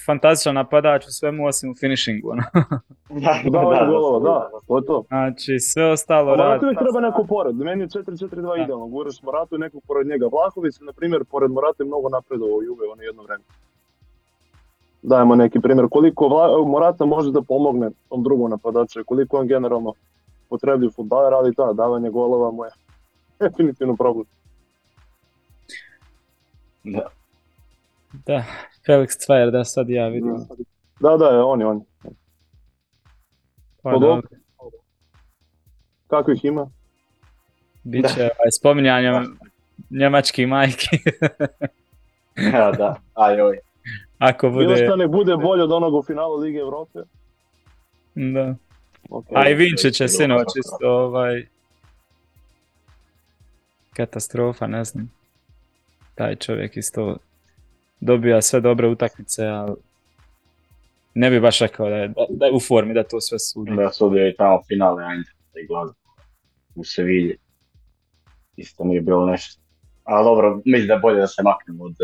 fantastičan 0.06 0.54
napadač 0.54 1.02
u 1.02 1.10
svemu 1.10 1.46
osim 1.46 1.70
u 1.70 1.74
finishingu. 1.74 2.30
Ono. 2.30 2.42
Da, 3.10 3.40
da, 3.44 3.86
golova, 3.86 4.18
da, 4.20 4.50
to 4.68 4.76
je 4.78 4.84
to. 4.86 5.04
Znači 5.08 5.58
sve 5.60 5.84
ostalo 5.86 6.24
Moratu 6.26 6.42
radi. 6.42 6.64
uvijek 6.64 6.78
treba 6.78 7.00
neko 7.00 7.24
pored. 7.24 7.56
Meni 7.56 7.82
je 7.82 7.88
4-4-2 7.88 8.56
Da. 8.56 8.62
idealno. 8.62 8.86
Guraš 8.86 9.22
Moratu 9.22 9.54
i 9.54 9.58
nekog 9.58 9.82
pored 9.86 10.06
njega. 10.06 10.26
Vlahović, 10.26 10.74
na 10.80 10.92
primjer, 10.92 11.24
pored 11.24 11.50
Morata 11.50 11.82
je 11.82 11.86
mnogo 11.86 12.08
napredovao 12.08 12.56
u 12.56 12.62
Juve 12.62 12.88
ono 12.88 13.02
jedno 13.02 13.22
vreme. 13.22 13.44
Dajemo 15.06 15.34
neki 15.34 15.60
primjer. 15.60 15.86
Koliko 15.90 16.24
Vla- 16.24 16.66
Morata 16.66 17.04
može 17.04 17.30
da 17.32 17.42
pomogne 17.42 17.90
tom 18.08 18.22
drugom 18.22 18.50
napadaču 18.50 19.04
koliko 19.06 19.38
on 19.38 19.46
generalno 19.46 19.92
potrebljiv 20.48 20.90
futbaler, 20.90 21.34
ali 21.34 21.54
da, 21.56 21.72
davanje 21.72 22.10
golova 22.10 22.50
mu 22.50 22.64
je 22.64 22.70
definitivno 23.40 23.96
problem. 23.96 24.26
Da. 26.84 27.06
Da, 28.26 28.44
Felix 28.86 29.08
Cvajer, 29.26 29.50
da 29.50 29.64
sad 29.64 29.88
ja 29.88 30.08
vidim. 30.08 30.36
Da, 31.00 31.16
da, 31.16 31.24
je 31.26 31.42
on 31.42 31.60
je 31.60 31.66
on. 31.66 31.84
Pa, 33.82 33.90
da, 33.90 33.96
ovog? 33.96 34.24
Kakvih 36.06 36.44
ima? 36.44 36.70
bit 37.84 38.06
će 38.14 38.20
ovaj, 38.20 38.50
spominjanje 38.58 39.20
njemačkih 39.90 40.48
majki. 40.48 40.96
Ja, 42.36 42.72
da, 42.78 42.96
aj, 43.14 43.36
Ako 44.18 44.50
Bilo 44.50 44.70
bude, 44.70 44.84
što 44.86 44.96
nek 44.96 45.10
bude 45.10 45.36
bolje 45.36 45.62
od 45.62 45.72
onog 45.72 45.94
u 45.94 46.02
finalu 46.02 46.36
Lige 46.36 46.58
Evrope. 46.58 46.98
da. 48.14 48.54
Ok. 49.10 49.26
A 49.34 49.48
i 49.48 49.54
Vinčić 49.54 50.00
je 50.00 50.08
sinoć 50.08 50.46
isto 50.56 50.90
ovaj 50.90 51.46
katastrofa, 53.92 54.66
ne 54.66 54.84
znam. 54.84 55.10
Taj 56.14 56.36
čovjek 56.36 56.76
isto 56.76 57.16
dobija 58.00 58.42
sve 58.42 58.60
dobre 58.60 58.88
utakmice, 58.88 59.46
ali 59.46 59.74
ne 61.14 61.30
bi 61.30 61.40
baš 61.40 61.58
rekao 61.58 61.88
da 61.88 61.96
je, 61.96 62.08
da, 62.08 62.26
da 62.28 62.46
je 62.46 62.52
u 62.52 62.60
formi 62.60 62.94
da 62.94 63.02
to 63.02 63.20
sve 63.20 63.38
sudi. 63.38 63.76
Da 63.76 63.90
sudio 63.92 64.28
i 64.28 64.36
tamo 64.36 64.62
finale 64.68 65.04
Eintracht 65.04 65.56
i 65.62 65.66
gleda 65.66 65.92
u 66.74 66.84
Sevilji. 66.84 67.36
Isto 68.56 68.84
nije 68.84 69.00
bilo 69.00 69.26
nešto. 69.26 69.63
Ali 70.04 70.24
dobro, 70.24 70.60
mislim 70.64 70.86
da 70.86 70.94
je 70.94 71.00
bolje 71.00 71.20
da 71.20 71.26
se 71.26 71.42
maknemo 71.42 71.84
od, 71.84 71.96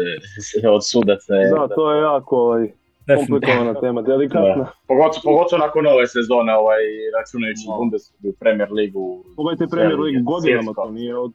eh, 0.64 0.68
od 0.68 0.86
sudaca. 0.86 1.34
Da, 1.34 1.74
to 1.74 1.92
je 1.92 2.02
jako 2.02 2.36
ovaj, 2.36 2.72
komplikovana 3.16 3.80
tema, 3.80 4.02
delikatna. 4.02 4.66
Pogotovo, 4.86 5.22
pogotovo 5.24 5.58
nakon 5.66 5.86
ove 5.86 6.06
sezone, 6.06 6.52
ovaj, 6.56 6.82
računajući 7.18 7.64
Da. 7.66 7.74
Bundesligu, 7.76 8.36
Premier 8.40 8.72
ligu. 8.72 9.24
Pogledajte 9.36 9.70
Premier 9.70 10.00
Ligu 10.00 10.24
godinama 10.32 10.72
to 10.72 10.90
nije 10.90 11.16
od... 11.16 11.32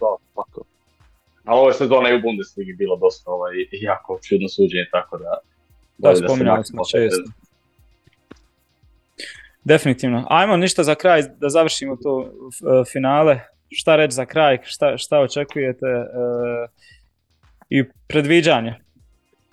Da, 0.00 0.10
pa 0.34 0.42
to. 0.54 0.62
Ali 1.44 1.60
ove 1.60 1.72
sezone 1.72 2.10
i 2.10 2.16
u 2.16 2.22
Bundesligi 2.22 2.72
bilo 2.72 2.96
dosta 2.96 3.30
ovaj, 3.30 3.54
jako 3.72 4.18
čudno 4.28 4.48
suđenje, 4.48 4.86
tako 4.92 5.18
da... 5.18 5.38
Da, 5.98 6.16
spominjali 6.16 6.64
smo 6.64 6.82
često. 6.84 7.30
Definitivno. 9.64 10.26
Ajmo 10.30 10.56
ništa 10.56 10.82
za 10.82 10.94
kraj, 10.94 11.22
da 11.22 11.48
završimo 11.48 11.96
to 11.96 12.24
e, 12.24 12.84
finale. 12.92 13.40
Šta 13.70 13.96
reći 13.96 14.14
za 14.14 14.26
kraj, 14.26 14.58
šta, 14.64 14.98
šta 14.98 15.20
očekujete 15.20 15.86
uh, 15.86 16.70
i 17.68 17.84
predviđanje? 18.08 18.74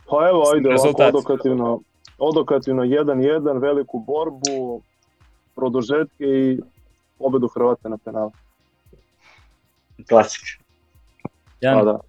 Pa 0.09 0.27
evo, 0.29 0.43
ajde, 0.53 0.69
ovako 0.69 1.03
odokativno, 1.03 1.81
odokativno 2.17 2.83
1-1, 2.83 3.61
veliku 3.61 3.99
borbu, 3.99 4.81
produžetke 5.55 6.23
i 6.23 6.59
pobedu 7.17 7.47
Hrvata 7.47 7.89
na 7.89 7.97
penalu. 7.97 8.31
Klasik. 10.09 10.41
Ja. 11.61 11.73
Pa 11.73 11.83
da. 11.83 11.99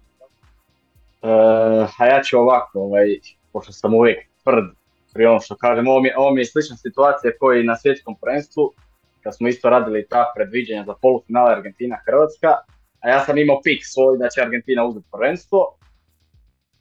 Uh, 1.21 1.89
a 1.99 2.05
ja 2.05 2.23
ću 2.23 2.37
ovako, 2.37 2.79
ovaj, 2.79 3.19
pošto 3.53 3.71
sam 3.71 3.93
uvijek 3.93 4.27
tvrd 4.43 4.65
pri 5.13 5.25
ono 5.25 5.39
što 5.39 5.55
kažem, 5.55 5.87
ovo 5.87 5.99
mi, 5.99 6.09
ovo 6.17 6.31
mi 6.31 6.41
je 6.41 6.45
slična 6.45 6.75
situacija 6.75 7.31
koji 7.39 7.63
na 7.63 7.75
svjetskom 7.75 8.15
prvenstvu, 8.21 8.73
kad 9.27 9.35
smo 9.35 9.47
isto 9.47 9.69
radili 9.69 10.07
ta 10.09 10.31
predviđanja 10.35 10.83
za 10.83 10.93
polufinale 11.01 11.55
Argentina-Hrvatska, 11.55 12.51
a 12.99 13.09
ja 13.09 13.19
sam 13.25 13.37
imao 13.37 13.61
pik 13.63 13.81
svoj 13.83 14.17
da 14.17 14.29
će 14.29 14.41
Argentina 14.41 14.85
uzeti 14.85 15.07
prvenstvo, 15.11 15.77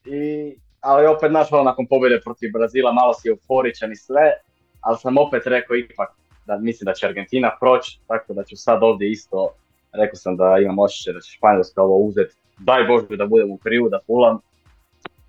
i, 0.05 0.55
ali 0.81 1.07
opet 1.07 1.33
naš 1.33 1.53
ono, 1.53 1.63
nakon 1.63 1.87
pobjede 1.87 2.21
protiv 2.25 2.51
Brazila 2.53 2.93
malo 2.93 3.15
si 3.15 3.29
euforičan 3.29 3.93
i 3.93 3.97
sve, 3.97 4.33
ali 4.81 4.99
sam 4.99 5.19
opet 5.19 5.47
rekao 5.47 5.77
ipak 5.77 6.09
da 6.47 6.59
mislim 6.59 6.85
da 6.85 6.95
će 6.95 7.07
Argentina 7.07 7.51
proći, 7.61 8.01
tako 8.07 8.35
da 8.35 8.45
ću 8.45 8.57
sad 8.57 8.83
ovdje 8.83 9.11
isto, 9.11 9.55
rekao 9.93 10.17
sam 10.17 10.37
da 10.37 10.59
imam 10.63 10.79
osjećaj 10.79 11.15
da 11.15 11.21
će 11.21 11.33
Španjolska 11.33 11.83
ovo 11.83 11.97
uzeti, 11.99 12.35
daj 12.59 12.85
Bože 12.85 13.17
da 13.17 13.27
budem 13.27 13.51
u 13.51 13.57
krivu, 13.57 13.89
da 13.89 14.01
fulam, 14.07 14.39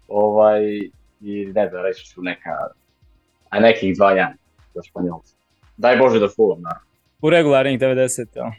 ovaj, 0.08 0.62
i 1.22 1.46
ne 1.56 1.70
znam, 1.70 1.84
reći 1.84 2.06
ću 2.06 2.22
neka, 2.22 2.52
a 3.50 3.60
nekih 3.60 3.96
2-1 3.96 4.34
za. 4.74 4.82
Daj 5.78 5.98
Bože 5.98 6.20
da 6.20 6.30
fulam, 6.30 6.62
naravno. 6.62 6.87
U 7.22 7.30
regularnih 7.30 7.80
90, 7.80 8.26
ja. 8.36 8.52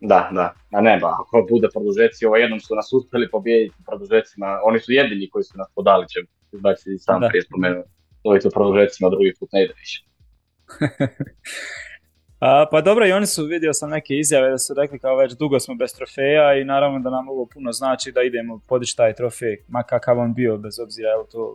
Da, 0.00 0.30
da, 0.32 0.54
a 0.72 0.80
ne, 0.80 0.98
ba, 0.98 1.16
ako 1.20 1.46
bude 1.50 1.68
produžeci, 1.72 2.26
ovo 2.26 2.36
jednom 2.36 2.60
su 2.60 2.74
nas 2.74 2.92
uspjeli 2.92 3.30
pobijediti 3.30 3.84
produžecima, 3.86 4.60
oni 4.64 4.80
su 4.80 4.92
jedini 4.92 5.30
koji 5.30 5.44
su 5.44 5.58
nas 5.58 5.68
podali, 5.74 6.08
će 6.08 6.20
znači 6.52 6.98
sam 6.98 7.20
da. 7.20 7.28
prije 7.28 7.42
spomenuo, 7.42 7.82
ovi 8.24 8.40
su 8.40 8.50
produžecima, 8.50 9.10
drugi 9.10 9.32
put 9.38 9.48
ne 9.52 9.64
ide 9.64 9.74
više. 9.80 10.04
A, 12.42 12.66
pa 12.70 12.80
dobro, 12.80 13.06
i 13.06 13.12
oni 13.12 13.26
su, 13.26 13.44
vidio 13.44 13.72
sam 13.72 13.90
neke 13.90 14.14
izjave 14.14 14.50
da 14.50 14.58
su 14.58 14.74
rekli 14.74 14.98
kao 14.98 15.16
već 15.16 15.32
dugo 15.32 15.60
smo 15.60 15.74
bez 15.74 15.94
trofeja 15.94 16.54
i 16.54 16.64
naravno 16.64 16.98
da 16.98 17.10
nam 17.10 17.28
ovo 17.28 17.46
puno 17.46 17.72
znači 17.72 18.12
da 18.12 18.22
idemo 18.22 18.60
podići 18.68 18.96
taj 18.96 19.14
trofej, 19.14 19.56
ma 19.68 19.82
kakav 19.82 20.18
on 20.18 20.34
bio, 20.34 20.56
bez 20.56 20.78
obzira 20.78 21.08
je 21.08 21.16
to 21.32 21.54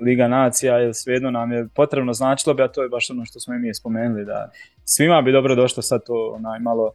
Liga 0.00 0.28
nacija 0.28 0.82
ili 0.82 0.94
svejedno 0.94 1.30
nam 1.30 1.52
je 1.52 1.68
potrebno 1.74 2.12
značilo 2.12 2.54
bi, 2.54 2.62
a 2.62 2.68
to 2.68 2.82
je 2.82 2.88
baš 2.88 3.10
ono 3.10 3.24
što 3.24 3.40
smo 3.40 3.54
i 3.54 3.58
mi 3.58 3.74
spomenuli, 3.74 4.24
da 4.24 4.50
svima 4.84 5.22
bi 5.22 5.32
dobro 5.32 5.54
došlo 5.54 5.82
sad 5.82 6.06
to 6.06 6.32
onaj 6.36 6.58
malo 6.58 6.92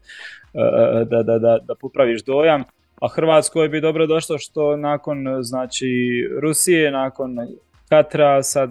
e, 0.53 0.59
e, 1.01 1.05
da, 1.05 1.23
da, 1.23 1.39
da, 1.39 1.57
da 1.63 1.75
popraviš 1.75 2.23
dojam, 2.23 2.63
a 3.01 3.07
Hrvatskoj 3.07 3.69
bi 3.69 3.81
dobro 3.81 4.07
došlo 4.07 4.37
što 4.37 4.77
nakon 4.77 5.25
znači 5.41 5.87
Rusije, 6.41 6.91
nakon 6.91 7.37
Katra 7.89 8.43
sad 8.43 8.69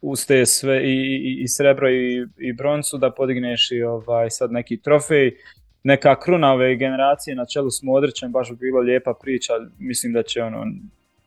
uz 0.00 0.26
te 0.26 0.46
sve 0.46 0.82
i, 0.84 0.94
i, 0.94 1.42
i 1.42 1.48
srebro 1.48 1.90
i, 1.90 2.26
i 2.38 2.52
broncu 2.52 2.98
da 2.98 3.10
podigneš 3.10 3.70
i 3.70 3.82
ovaj 3.82 4.30
sad 4.30 4.52
neki 4.52 4.76
trofej. 4.76 5.36
Neka 5.84 6.20
kruna 6.20 6.52
ove 6.52 6.76
generacije 6.76 7.36
na 7.36 7.46
čelu 7.46 7.70
s 7.70 7.82
Modrićem, 7.82 8.32
baš 8.32 8.50
bi 8.50 8.56
bilo 8.56 8.80
lijepa 8.80 9.14
priča, 9.22 9.52
mislim 9.78 10.12
da 10.12 10.22
će 10.22 10.42
ono 10.42 10.66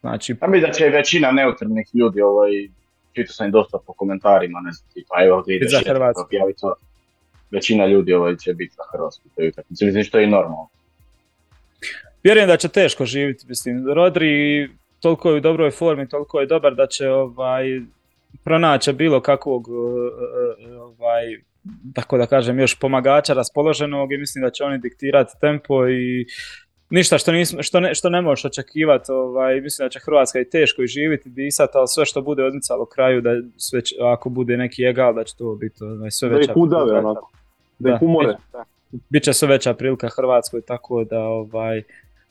Znači... 0.05 0.35
A 0.41 0.47
mi 0.47 0.61
da 0.61 0.71
će 0.71 0.89
većina 0.89 1.31
neutralnih 1.31 1.87
ljudi, 1.93 2.21
ovaj, 2.21 2.51
čitao 3.13 3.33
sam 3.33 3.47
i 3.47 3.51
dosta 3.51 3.77
po 3.87 3.93
komentarima, 3.93 4.59
ne 4.59 4.71
znam, 4.71 4.89
tipa, 4.93 5.15
evo 5.23 5.43
ideš, 5.47 5.71
za 5.71 5.81
Hrvatsku. 5.87 6.27
Većina 7.51 7.85
ljudi 7.87 8.13
ovaj, 8.13 8.35
će 8.35 8.53
biti 8.53 8.75
za 8.75 8.83
Hrvatsku 8.91 9.23
toj 9.35 9.47
utakmici, 9.47 9.85
mislim 9.85 10.03
što 10.03 10.17
je 10.17 10.23
i 10.23 10.27
normalno. 10.27 10.69
Vjerujem 12.23 12.47
da 12.47 12.57
će 12.57 12.67
teško 12.67 13.05
živjeti, 13.05 13.47
mislim, 13.47 13.93
Rodri 13.93 14.69
toliko 14.99 15.29
je 15.29 15.37
u 15.37 15.39
dobroj 15.39 15.71
formi, 15.71 16.09
toliko 16.09 16.39
je 16.39 16.47
dobar 16.47 16.75
da 16.75 16.87
će 16.87 17.09
ovaj, 17.09 17.65
pronaći 18.43 18.93
bilo 18.93 19.21
kakvog 19.21 19.67
e, 19.67 19.71
e, 20.69 20.77
ovaj, 20.77 21.23
tako 21.93 22.17
da 22.17 22.27
kažem, 22.27 22.59
još 22.59 22.79
pomagača 22.79 23.33
raspoloženog 23.33 24.13
i 24.13 24.17
mislim 24.17 24.43
da 24.43 24.51
će 24.51 24.63
oni 24.63 24.77
diktirati 24.77 25.33
tempo 25.41 25.87
i 25.87 26.25
ništa 26.89 27.17
što, 27.17 27.31
nismo, 27.31 27.63
što, 27.63 27.79
ne, 27.79 27.95
što 27.95 28.09
ne 28.09 28.21
možeš 28.21 28.45
očekivati, 28.45 29.11
ovaj, 29.11 29.61
mislim 29.61 29.85
da 29.85 29.89
će 29.89 29.99
Hrvatska 29.99 30.39
i 30.39 30.49
teško 30.49 30.83
i 30.83 30.87
živjeti, 30.87 31.29
disati, 31.29 31.71
ali 31.75 31.87
sve 31.87 32.05
što 32.05 32.21
bude 32.21 32.43
odmicalo 32.43 32.85
kraju, 32.85 33.21
da 33.21 33.29
sve, 33.57 33.81
ako 34.13 34.29
bude 34.29 34.57
neki 34.57 34.83
egal, 34.83 35.13
da 35.13 35.23
će 35.23 35.35
to 35.37 35.55
biti 35.55 35.83
ovaj, 35.83 36.11
sve 36.11 36.29
veća 36.29 36.53
da 36.53 36.59
udave, 36.59 36.99
onako. 36.99 37.31
Da, 37.79 37.89
ih 37.89 38.01
umore. 38.01 38.35
Biće 39.09 39.33
sve 39.33 39.47
veća 39.47 39.73
prilika 39.73 40.09
Hrvatskoj, 40.09 40.61
tako 40.61 41.03
da 41.03 41.19
ovaj, 41.19 41.83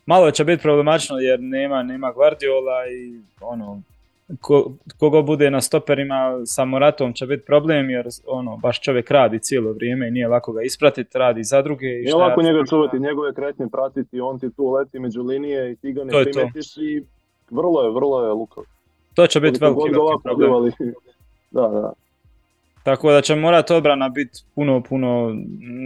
malo 0.07 0.31
će 0.31 0.45
biti 0.45 0.62
problematično 0.62 1.19
jer 1.19 1.40
nema, 1.40 1.83
nema 1.83 2.12
Guardiola 2.12 2.87
i 2.90 3.21
ono, 3.40 3.83
ko, 4.41 4.73
kogo 4.99 5.23
bude 5.23 5.51
na 5.51 5.61
stoperima 5.61 6.41
sa 6.45 6.65
Moratom 6.65 7.13
će 7.13 7.27
biti 7.27 7.45
problem 7.45 7.91
jer 7.91 8.09
ono, 8.27 8.57
baš 8.57 8.81
čovjek 8.81 9.11
radi 9.11 9.39
cijelo 9.39 9.73
vrijeme 9.73 10.09
i 10.09 10.11
nije 10.11 10.29
lako 10.29 10.53
ga 10.53 10.63
ispratiti, 10.63 11.19
radi 11.19 11.45
za 11.45 11.63
druge. 11.63 11.87
I 11.87 12.03
nije 12.03 12.15
lako 12.15 12.43
njega 12.43 12.65
čuvati, 12.71 12.99
njegove 12.99 13.35
kretnje 13.35 13.67
pratiti, 13.73 14.21
on 14.21 14.39
ti 14.39 14.51
tu 14.57 14.73
leti 14.73 14.99
među 14.99 15.23
linije 15.23 15.73
i 15.73 15.77
ti 15.77 15.93
ga 15.93 16.05
ne 16.05 16.13
to 16.13 16.23
primetiš 16.33 16.77
i 16.77 17.03
vrlo 17.51 17.83
je, 17.83 17.91
vrlo 17.91 18.27
je 18.27 18.33
lukav. 18.33 18.65
To 19.15 19.27
će 19.27 19.41
biti 19.41 19.59
veliki, 19.61 19.91
veliki 19.91 20.23
problem. 20.23 20.71
da, 21.57 21.69
da. 21.69 21.93
Tako 22.85 23.12
da 23.12 23.20
će 23.20 23.35
morat 23.35 23.70
obrana 23.70 24.09
biti 24.09 24.38
puno, 24.55 24.83
puno 24.83 25.33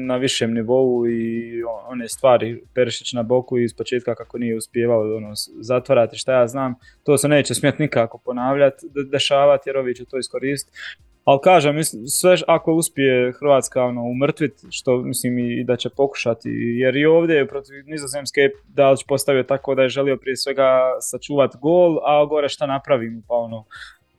na 0.07 0.17
višem 0.17 0.55
nivou 0.55 1.07
i 1.07 1.63
one 1.89 2.09
stvari 2.09 2.63
Perišić 2.75 3.13
na 3.13 3.23
boku 3.23 3.59
i 3.59 3.65
iz 3.65 3.75
početka 3.75 4.15
kako 4.15 4.39
nije 4.39 4.57
uspjevao 4.57 5.17
ono, 5.17 5.33
zatvarati 5.61 6.17
šta 6.17 6.33
ja 6.33 6.47
znam, 6.47 6.75
to 7.05 7.19
se 7.19 7.29
neće 7.29 7.55
smjeti 7.55 7.83
nikako 7.83 8.19
ponavljati, 8.19 8.87
dešavati 9.13 9.69
jer 9.69 9.77
ovi 9.77 9.95
će 9.95 10.05
to 10.05 10.19
iskoristiti. 10.19 10.79
Ali 11.25 11.41
kažem, 11.45 11.85
sve 12.09 12.37
ako 12.47 12.73
uspije 12.73 13.33
Hrvatska 13.33 13.85
ono, 13.85 14.03
umrtviti, 14.03 14.67
što 14.71 14.97
mislim 14.97 15.39
i 15.39 15.65
da 15.65 15.77
će 15.77 15.91
pokušati, 15.97 16.51
jer 16.53 16.97
i 16.97 17.07
ovdje 17.07 17.49
protiv 17.49 17.75
Nizozemske 17.87 18.41
Dalić 18.69 19.01
postavio 19.09 19.43
tako 19.43 19.75
da 19.75 19.83
je 19.83 19.89
želio 19.89 20.17
prije 20.17 20.37
svega 20.37 20.81
sačuvati 21.01 21.59
gol, 21.61 21.99
a 22.05 22.25
gore 22.25 22.49
šta 22.49 22.67
napravimo, 22.67 23.23
pa 23.29 23.35
ono, 23.35 23.65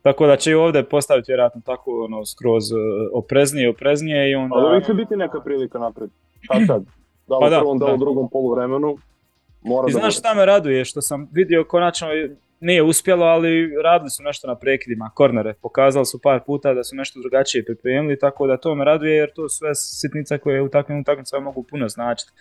tako 0.02 0.26
da 0.26 0.36
će 0.36 0.50
i 0.50 0.54
ovdje 0.54 0.84
postaviti 0.84 1.32
vjerojatno 1.32 1.60
tako 1.64 2.04
ono, 2.04 2.26
skroz 2.26 2.72
uh, 2.72 2.78
opreznije, 3.12 3.70
opreznije 3.70 4.30
i 4.30 4.34
onda... 4.34 4.54
Ali 4.56 4.84
će 4.84 4.94
biti 4.94 5.16
neka 5.16 5.40
prilika 5.40 5.78
naprijed. 5.78 6.10
Šta 6.40 6.54
sad? 6.66 6.84
Da 7.28 7.36
u 7.36 7.40
pa 7.40 7.46
prvom, 7.48 7.78
da, 7.78 7.86
da 7.86 7.94
u 7.94 7.96
drugom 7.96 8.28
poluvremenu. 8.30 8.96
Mora 9.62 9.86
I 9.88 9.92
znaš 9.92 10.18
šta 10.18 10.34
me 10.34 10.46
raduje? 10.46 10.84
Što 10.84 11.00
sam 11.00 11.28
vidio 11.32 11.64
konačno 11.64 12.08
nije 12.60 12.82
uspjelo, 12.82 13.26
ali 13.26 13.82
radili 13.82 14.10
su 14.10 14.22
nešto 14.22 14.46
na 14.46 14.54
prekidima, 14.54 15.10
kornere. 15.14 15.54
Pokazali 15.62 16.06
su 16.06 16.20
par 16.22 16.40
puta 16.46 16.74
da 16.74 16.84
su 16.84 16.96
nešto 16.96 17.20
drugačije 17.20 17.64
pripremili, 17.64 18.18
tako 18.18 18.46
da 18.46 18.56
to 18.56 18.74
me 18.74 18.84
raduje 18.84 19.16
jer 19.16 19.32
to 19.34 19.48
sve 19.48 19.74
sitnice 19.74 20.38
koje 20.38 20.62
u 20.62 20.68
takvim 20.68 21.00
utakmicama 21.00 21.44
mogu 21.44 21.62
puno 21.62 21.88
značiti. 21.88 22.32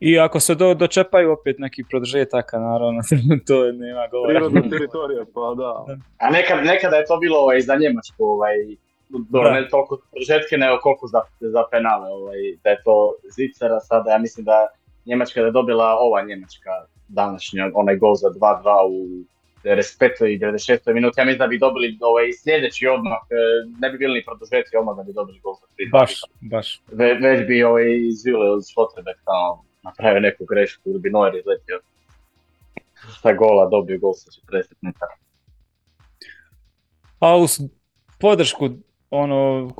I 0.00 0.18
ako 0.18 0.40
se 0.40 0.54
do, 0.54 0.74
dočepaju 0.74 1.32
opet 1.32 1.58
neki 1.58 1.84
produžetaka, 1.90 2.58
naravno, 2.58 3.00
to 3.46 3.72
nema 3.72 4.06
govora. 4.10 4.28
Prirodna 4.28 4.62
teritorija, 4.70 5.24
pa 5.34 5.54
da. 5.56 5.96
A 6.18 6.30
nekad, 6.30 6.64
nekada 6.64 6.96
je 6.96 7.04
to 7.04 7.16
bilo 7.16 7.38
ovaj, 7.38 7.60
za 7.60 7.76
Njemačku, 7.76 8.24
ovaj, 8.24 8.56
do, 9.08 9.42
ne 9.42 9.68
toliko 9.68 10.00
produžetke, 10.10 10.56
nego 10.56 10.78
koliko 10.82 11.06
za, 11.06 11.20
za 11.40 11.62
penale, 11.70 12.08
ovaj, 12.10 12.38
da 12.64 12.70
je 12.70 12.82
to 12.84 13.14
Zicera 13.36 13.80
sada, 13.80 14.10
ja 14.10 14.18
mislim 14.18 14.44
da 14.44 14.66
Njemačka 15.06 15.40
da 15.40 15.46
je 15.46 15.52
dobila 15.52 15.96
ova 16.00 16.22
Njemačka 16.22 16.70
današnja, 17.08 17.70
onaj 17.74 17.96
gol 17.96 18.14
za 18.14 18.28
2-2 18.28 18.86
u 18.88 19.24
95. 19.64 20.26
i 20.34 20.38
96. 20.38 20.94
minuti, 20.94 21.20
ja 21.20 21.24
mislim 21.24 21.38
da 21.38 21.46
bi 21.46 21.58
dobili 21.58 21.98
ovaj, 22.00 22.32
sljedeći 22.32 22.86
odmah, 22.86 23.18
e, 23.30 23.34
ne 23.80 23.90
bi 23.90 23.98
bili 23.98 24.14
ni 24.14 24.24
produžetki 24.24 24.76
odmah 24.76 24.96
da 24.96 25.02
bi 25.02 25.12
dobili 25.12 25.40
gol 25.40 25.54
za 25.54 25.66
3 25.78 25.90
Baš, 25.92 26.12
baš. 26.40 26.80
Ve, 26.92 27.14
već 27.14 27.46
bi 27.46 27.62
ovaj, 27.62 27.86
izvile 28.08 28.50
od 28.50 28.62
Šlotrebek 28.72 29.16
tamo 29.24 29.66
napravio 29.86 30.20
neku 30.20 30.44
grešku 30.44 30.90
ili 30.90 30.98
bi 30.98 31.10
Neuer 31.10 31.34
izletio 31.34 31.80
sa 33.22 33.32
gola, 33.32 33.68
dobio 33.68 33.98
gol 33.98 34.12
sa 34.14 34.30
40 34.52 34.74
metara. 34.80 35.14
A 37.20 37.36
uz 37.36 37.60
podršku 38.20 38.68
ono, 39.10 39.70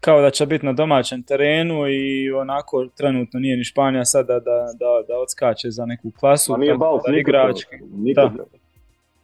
kao 0.00 0.20
da 0.20 0.30
će 0.30 0.46
biti 0.46 0.66
na 0.66 0.72
domaćem 0.72 1.22
terenu 1.22 1.88
i 1.88 2.32
onako 2.32 2.86
trenutno 2.96 3.40
nije 3.40 3.56
ni 3.56 3.64
Španija 3.64 4.04
sada 4.04 4.40
da, 4.40 4.58
da, 4.78 5.06
da 5.08 5.18
odskače 5.18 5.70
za 5.70 5.86
neku 5.86 6.10
klasu. 6.20 6.52
Pa 6.52 6.58
nije 6.58 6.76
Balt, 6.76 7.02
igrački. 7.18 7.76
Da. 8.14 8.30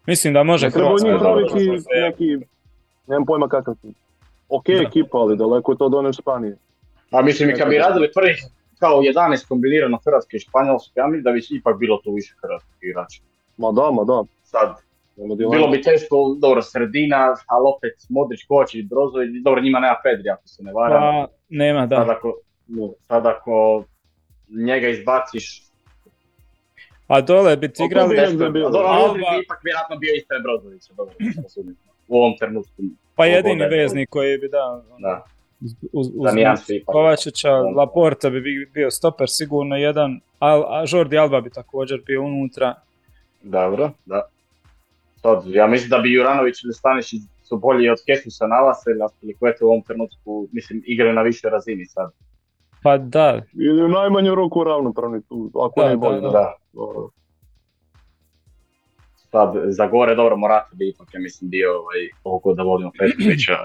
Mislim 0.06 0.34
da 0.34 0.42
može 0.42 0.70
Hrvatska. 0.70 1.08
Treba 1.08 1.34
neki, 2.08 2.46
nemam 3.06 3.26
pojma 3.26 3.48
kakav 3.48 3.74
Ok, 4.48 4.68
ekipa, 4.68 5.18
ali 5.18 5.36
daleko 5.36 5.72
je 5.72 5.78
to 5.78 5.88
do 5.88 5.98
one 5.98 6.12
Španije. 6.12 6.56
A 7.10 7.22
mislim 7.22 7.50
i 7.50 7.54
kad 7.54 7.68
bi 7.68 7.78
radili 7.78 8.10
prvi, 8.14 8.34
kao 8.84 9.02
11 9.02 9.48
kombinirano 9.48 9.98
hrvatske 10.04 10.36
i 10.36 10.40
španjolske, 10.40 11.00
ja 11.00 11.06
mislim 11.06 11.22
da 11.22 11.32
bi 11.32 11.40
ipak 11.50 11.78
bilo 11.78 11.96
tu 12.04 12.10
više 12.12 12.34
hrvatskih 12.42 12.76
igrača. 12.82 13.20
Ma 13.56 13.68
da, 13.78 13.90
ma 13.96 14.04
da. 14.04 14.18
Sad, 14.42 14.68
bilo 15.50 15.68
bi 15.68 15.82
teško, 15.82 16.16
dobro, 16.38 16.62
sredina, 16.62 17.20
ali 17.46 17.64
opet 17.74 17.96
Modrić, 18.08 18.40
Kovačić, 18.48 18.84
Brozović, 18.90 19.30
dobro, 19.44 19.60
njima 19.62 19.80
nema 19.80 19.96
Pedri, 20.04 20.30
ako 20.30 20.48
se 20.48 20.62
ne 20.62 20.72
varam. 20.72 21.00
Pa, 21.02 21.32
nema, 21.48 21.86
da. 21.86 21.96
Sad 21.96 22.10
ako, 22.10 22.28
sad 23.00 23.26
ako 23.26 23.84
njega 24.68 24.88
izbaciš... 24.88 25.62
A 27.06 27.20
dole 27.20 27.56
bi 27.56 27.72
ti 27.72 27.82
igrali... 27.84 28.16
Dobro, 28.16 29.14
bi 29.14 29.20
ipak 29.44 29.60
vjerojatno 29.64 29.96
bio 29.96 30.12
ispred 30.16 30.42
Brozovića, 30.42 30.92
dobro, 30.96 31.14
u 32.08 32.16
ovom 32.18 32.32
trenutku. 32.38 32.82
Pa 33.16 33.26
jedini 33.26 33.66
veznik 33.66 34.08
koji 34.08 34.38
bi 34.38 34.48
da... 34.48 34.82
Da. 34.98 35.24
Uz, 35.64 35.72
uz, 35.92 36.06
Kovačića, 36.86 37.50
Laporta 37.52 38.30
bi 38.30 38.70
bio 38.74 38.90
stoper 38.90 39.26
sigurno 39.30 39.76
jedan, 39.76 40.20
a 40.40 40.84
Jordi 40.88 41.18
Alba 41.18 41.40
bi 41.40 41.50
također 41.50 42.02
bio 42.06 42.22
unutra. 42.22 42.74
Dobro, 43.42 43.90
da. 44.06 44.22
Sad, 45.22 45.42
ja 45.46 45.66
mislim 45.66 45.90
da 45.90 45.98
bi 45.98 46.12
Juranović 46.12 46.64
ili 46.64 46.74
Stanišić 46.74 47.20
su 47.42 47.58
bolji 47.58 47.88
od 47.88 47.98
Kesusa 48.06 48.46
Navasa 48.46 48.90
ili 49.22 49.34
Kvete 49.34 49.64
u 49.64 49.68
ovom 49.68 49.82
trenutku, 49.82 50.48
mislim, 50.52 50.82
igraju 50.86 51.14
na 51.14 51.22
višoj 51.22 51.50
razini 51.50 51.86
sad. 51.86 52.10
Pa 52.82 52.98
da. 52.98 53.42
Ili 53.52 53.82
u 53.82 53.88
najmanju 53.88 54.34
ruku 54.34 54.64
ravnopravni 54.64 55.22
tu, 55.28 55.50
ako 55.54 55.80
da, 55.80 55.88
ne 55.88 55.96
bolje. 55.96 56.20
Da, 56.20 56.28
da. 56.30 56.54
Sad, 59.30 59.54
za 59.66 59.86
gore, 59.86 60.14
dobro, 60.14 60.36
Morata 60.36 60.70
bi 60.72 60.88
ipak, 60.88 61.14
ja 61.14 61.20
mislim, 61.20 61.50
bio 61.50 61.70
ovaj, 61.70 62.08
koliko 62.22 62.54
da 62.54 62.62
volimo 62.62 62.90
Petrovića, 62.98 63.56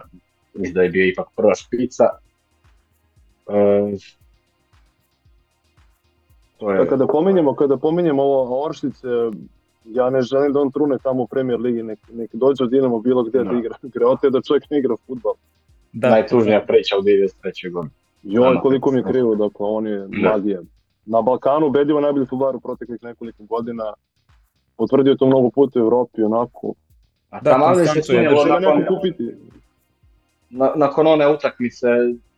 da 0.53 0.81
je 0.81 0.89
bio 0.89 1.07
ipak 1.07 1.27
prva 1.35 1.55
špica. 1.55 2.03
E, 3.47 3.97
to 6.57 6.71
je... 6.71 6.87
Kada 6.87 7.07
pominjemo, 7.07 7.55
kada 7.55 7.77
pominjemo 7.77 8.23
ovo 8.23 8.65
Oršice, 8.65 9.07
ja 9.85 10.09
ne 10.09 10.21
želim 10.21 10.53
da 10.53 10.59
on 10.59 10.71
trune 10.71 10.97
tamo 11.03 11.23
u 11.23 11.27
Premier 11.27 11.59
Ligi, 11.59 11.83
nek, 11.83 11.99
nek 12.13 12.29
dođe 12.33 12.63
od 12.63 12.69
Dinamo 12.69 12.99
bilo 12.99 13.23
gdje 13.23 13.43
da 13.43 13.51
igra. 13.51 13.75
Gre 13.81 14.29
da 14.29 14.41
čovjek 14.41 14.69
ne 14.69 14.79
igra 14.79 14.95
futbol. 15.07 15.33
Da. 15.93 16.09
Najtužnija 16.09 16.65
priča 16.65 16.97
u 16.97 17.01
93. 17.01 17.71
godini. 17.71 17.93
Joj, 18.23 18.59
koliko 18.61 18.91
mi 18.91 18.99
je 18.99 19.03
krivo, 19.03 19.35
dakle, 19.35 19.65
on 19.65 19.87
je 19.87 20.07
magija. 20.11 20.59
Na 21.05 21.21
Balkanu 21.21 21.67
ubedljivo 21.67 22.01
najbolji 22.01 22.25
futbaler 22.25 22.55
u 22.55 22.59
proteklih 22.59 23.03
nekoliko 23.03 23.43
godina. 23.43 23.93
Potvrdio 24.77 25.15
to 25.15 25.25
mnogo 25.25 25.49
puta 25.49 25.79
u 25.79 25.83
Europi, 25.83 26.23
onako. 26.23 26.73
A 27.29 27.41
da, 27.41 27.51
tamo 27.51 27.75
se 27.75 28.01
činilo 28.03 28.45
nakon, 28.45 28.85
kupiti. 28.87 29.35
Na, 30.49 30.71
nakon 30.75 31.07
one 31.07 31.27
utakmice 31.27 31.87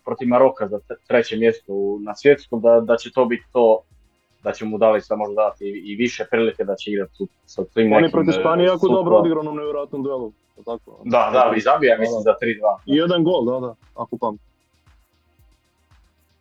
protiv 0.06 0.28
Maroka 0.28 0.68
za 0.68 0.80
treće 1.08 1.38
mjesto 1.38 1.74
na 2.02 2.16
svjetskom, 2.16 2.62
da, 2.62 2.80
da 2.80 2.98
će 2.98 3.12
to 3.12 3.26
biti 3.26 3.44
to 3.54 3.82
da 4.44 4.52
će 4.52 4.66
mu 4.66 4.78
Dalica 4.78 5.16
možda 5.16 5.36
dati 5.36 5.66
i, 5.66 5.96
više 5.96 6.26
prilike 6.32 6.64
da 6.64 6.76
će 6.76 6.92
igrati 6.92 7.28
sa 7.46 7.64
tim 7.74 7.94
On 7.94 8.04
je 8.04 8.12
protiv 8.12 8.32
Španije 8.32 8.68
jako 8.68 8.88
dobro 8.88 9.18
odigrao 9.18 9.44
na 9.44 9.52
nevjerojatnom 9.52 10.04
duelu. 10.04 10.32
Tako. 10.66 11.02
Da, 11.06 11.30
da, 11.34 11.54
i 11.58 11.60
zabija 11.60 11.98
mislim 12.00 12.22
za 12.22 12.36
3-2. 12.42 12.78
I 12.86 12.96
jedan 12.96 13.24
gol, 13.24 13.46
da, 13.46 13.68
da, 13.68 13.76
ako 13.96 14.18
pam. 14.18 14.38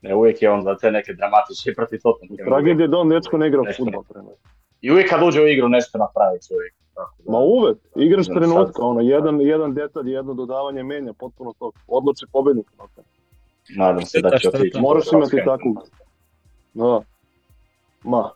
Ne, 0.02 0.14
uvijek 0.14 0.42
je 0.42 0.50
on 0.50 0.62
za 0.62 0.76
te 0.76 0.90
neke 0.90 1.12
dramatične 1.12 1.74
protiv 1.74 2.00
Tottenham. 2.02 2.36
Tragedija 2.46 2.88
da 2.88 2.98
on 2.98 3.08
dečko 3.08 3.38
ne 3.38 3.48
igra 3.48 3.62
futbol. 3.76 4.02
I 4.80 4.90
uvijek 4.90 5.10
kad 5.10 5.22
uđe 5.22 5.42
u 5.42 5.46
igru 5.46 5.68
nešto 5.68 5.98
napravi 5.98 6.38
čovjek. 6.48 6.74
Ma 7.28 7.38
uvek, 7.38 7.78
igraš 7.96 8.26
trenutka, 8.26 8.82
ono, 8.82 9.00
jedan, 9.00 9.40
jedan 9.40 9.74
detalj, 9.74 10.10
jedno 10.10 10.34
dodavanje 10.34 10.82
menja 10.82 11.12
potpuno 11.12 11.52
to, 11.58 11.70
odluči 11.86 12.26
pobednika. 12.32 12.70
Nadam 13.76 14.06
se 14.06 14.20
da 14.20 14.38
će 14.38 14.48
otići. 14.48 14.80
Moraš 14.80 15.04
imati 15.12 15.36
takvog. 15.44 15.88
Da. 16.74 17.00
Ma. 18.02 18.30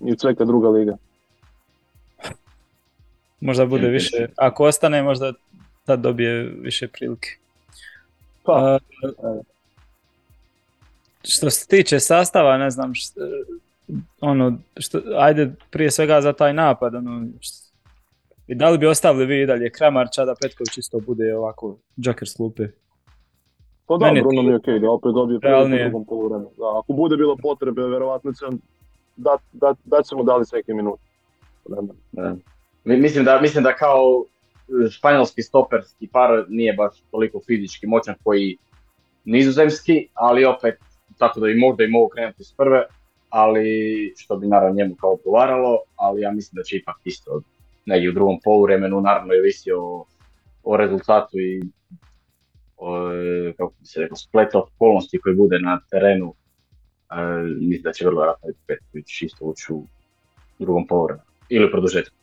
I 0.00 0.16
čeka 0.16 0.44
druga 0.44 0.68
liga. 0.68 0.96
Možda 3.40 3.66
bude 3.66 3.88
više, 3.88 4.28
ako 4.36 4.64
ostane 4.64 5.02
možda 5.02 5.32
tad 5.84 6.00
dobije 6.00 6.42
više 6.42 6.88
prilike. 6.88 7.28
Pa. 8.42 8.78
što 11.24 11.50
se 11.50 11.66
tiče 11.66 12.00
sastava, 12.00 12.56
ne 12.56 12.70
znam, 12.70 12.94
što, 12.94 13.20
ono, 14.20 14.58
što, 14.76 15.00
ajde 15.16 15.52
prije 15.70 15.90
svega 15.90 16.20
za 16.20 16.32
taj 16.32 16.54
napad, 16.54 16.94
ono, 16.94 17.26
i 18.46 18.54
da 18.54 18.70
li 18.70 18.78
bi 18.78 18.86
ostavili 18.86 19.26
vi 19.26 19.42
i 19.42 19.46
dalje 19.46 19.70
Kramarča 19.70 20.24
da 20.24 20.34
Petković 20.42 20.78
isto 20.78 21.00
bude 21.00 21.36
ovako 21.36 21.76
Joker 21.96 22.28
slupe? 22.28 22.68
Pa 23.86 23.96
da, 23.96 24.06
Meni 24.06 24.20
Bruno 24.20 24.42
mi 24.42 24.48
je 24.48 24.56
okej, 24.56 24.78
da 24.78 24.90
opet 24.90 25.12
dobije 25.14 25.40
priliku 25.40 25.90
drugom 25.90 26.04
Da, 26.58 26.78
ako 26.78 26.92
bude 26.92 27.16
bilo 27.16 27.36
potrebe, 27.36 27.82
verovatno 27.82 28.32
će 28.32 28.44
dat, 29.16 29.40
dat, 29.52 29.76
dat 29.84 30.06
ćemo 30.06 30.22
dali 30.22 30.44
minute. 30.66 31.02
Da. 32.12 32.36
Mislim, 32.84 33.24
da, 33.24 33.40
mislim 33.40 33.64
da 33.64 33.76
kao 33.76 34.24
e, 34.84 34.90
španjolski 34.90 35.42
stoperski 35.42 36.08
par 36.12 36.44
nije 36.48 36.72
baš 36.72 37.02
toliko 37.10 37.40
fizički 37.46 37.86
moćan 37.86 38.14
koji 38.24 38.56
nizozemski, 39.24 40.08
ali 40.14 40.44
opet 40.44 40.74
tako 41.18 41.40
da 41.40 41.48
i 41.48 41.54
možda 41.54 41.84
i 41.84 41.88
mogu 41.88 42.08
krenuti 42.08 42.44
s 42.44 42.52
prve, 42.52 42.86
ali 43.28 44.12
što 44.16 44.36
bi 44.36 44.46
naravno 44.46 44.76
njemu 44.76 44.94
kao 44.94 45.12
odgovaralo, 45.12 45.78
ali 45.96 46.20
ja 46.20 46.32
mislim 46.32 46.56
da 46.56 46.62
će 46.62 46.76
ipak 46.76 46.96
isto 47.04 47.42
negdje 47.86 48.10
u 48.10 48.12
drugom 48.12 48.40
poluvremenu, 48.44 49.00
naravno 49.00 49.32
je 49.32 49.42
visio 49.42 49.84
o, 49.84 50.04
o 50.64 50.76
rezultatu 50.76 51.38
i 51.38 51.62
kako 53.56 53.72
bi 53.80 53.86
se 53.86 54.00
rekao, 54.00 54.16
splet 54.16 54.54
okolnosti 54.54 55.18
koji 55.18 55.36
bude 55.36 55.58
na 55.58 55.80
terenu, 55.90 56.34
mislim 57.60 57.82
da 57.82 57.92
će 57.92 58.04
vrlo 58.04 58.20
vjerojatno 58.20 59.00
isto 59.20 59.44
ući 59.44 59.72
u 59.72 59.84
drugom 60.58 60.86
povremenu 60.86 61.24
ili 61.48 61.66
u 61.66 61.70
produžetku. 61.70 62.16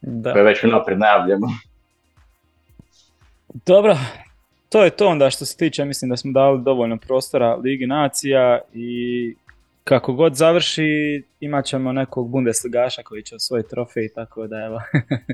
Da. 0.00 0.30
je 0.30 0.42
već 0.42 0.62
naprijed 0.62 0.98
najavljamo. 0.98 1.46
Dobro, 3.66 3.96
to 4.68 4.84
je 4.84 4.90
to 4.90 5.08
onda 5.08 5.30
što 5.30 5.44
se 5.44 5.56
tiče, 5.56 5.84
mislim 5.84 6.08
da 6.08 6.16
smo 6.16 6.32
dali 6.32 6.62
dovoljno 6.62 6.96
prostora 6.96 7.54
Ligi 7.54 7.86
nacija 7.86 8.60
i 8.72 9.34
kako 9.88 10.12
god 10.12 10.34
završi 10.34 11.22
imat 11.40 11.64
ćemo 11.64 11.92
nekog 11.92 12.30
Bundesligaša 12.30 13.02
koji 13.02 13.22
će 13.22 13.34
osvojiti 13.34 13.70
trofej, 13.70 14.08
tako 14.14 14.46
da 14.46 14.56
evo, 14.56 14.80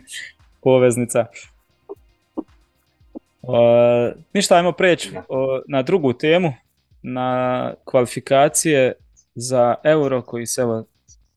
poveznica. 0.64 1.26
Uh, 3.42 3.55
ništa, 4.32 4.57
ajmo 4.57 4.72
preći 4.72 5.11
na 5.68 5.82
drugu 5.82 6.12
temu, 6.12 6.55
na 7.03 7.72
kvalifikacije 7.84 8.92
za 9.34 9.74
Euro 9.84 10.22
koji 10.22 10.46
se 10.46 10.61
evo 10.61 10.84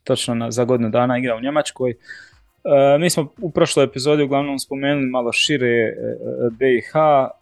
točno 0.03 0.35
na, 0.35 0.51
za 0.51 0.63
godinu 0.63 0.89
dana 0.89 1.17
igra 1.17 1.35
u 1.35 1.41
Njemačkoj. 1.41 1.91
Uh, 1.93 3.01
mi 3.01 3.09
smo 3.09 3.27
u 3.41 3.51
prošloj 3.51 3.85
epizodi 3.85 4.23
uglavnom 4.23 4.59
spomenuli 4.59 5.07
malo 5.07 5.31
šire 5.31 5.93
uh, 5.93 6.53
BiH, 6.53 6.93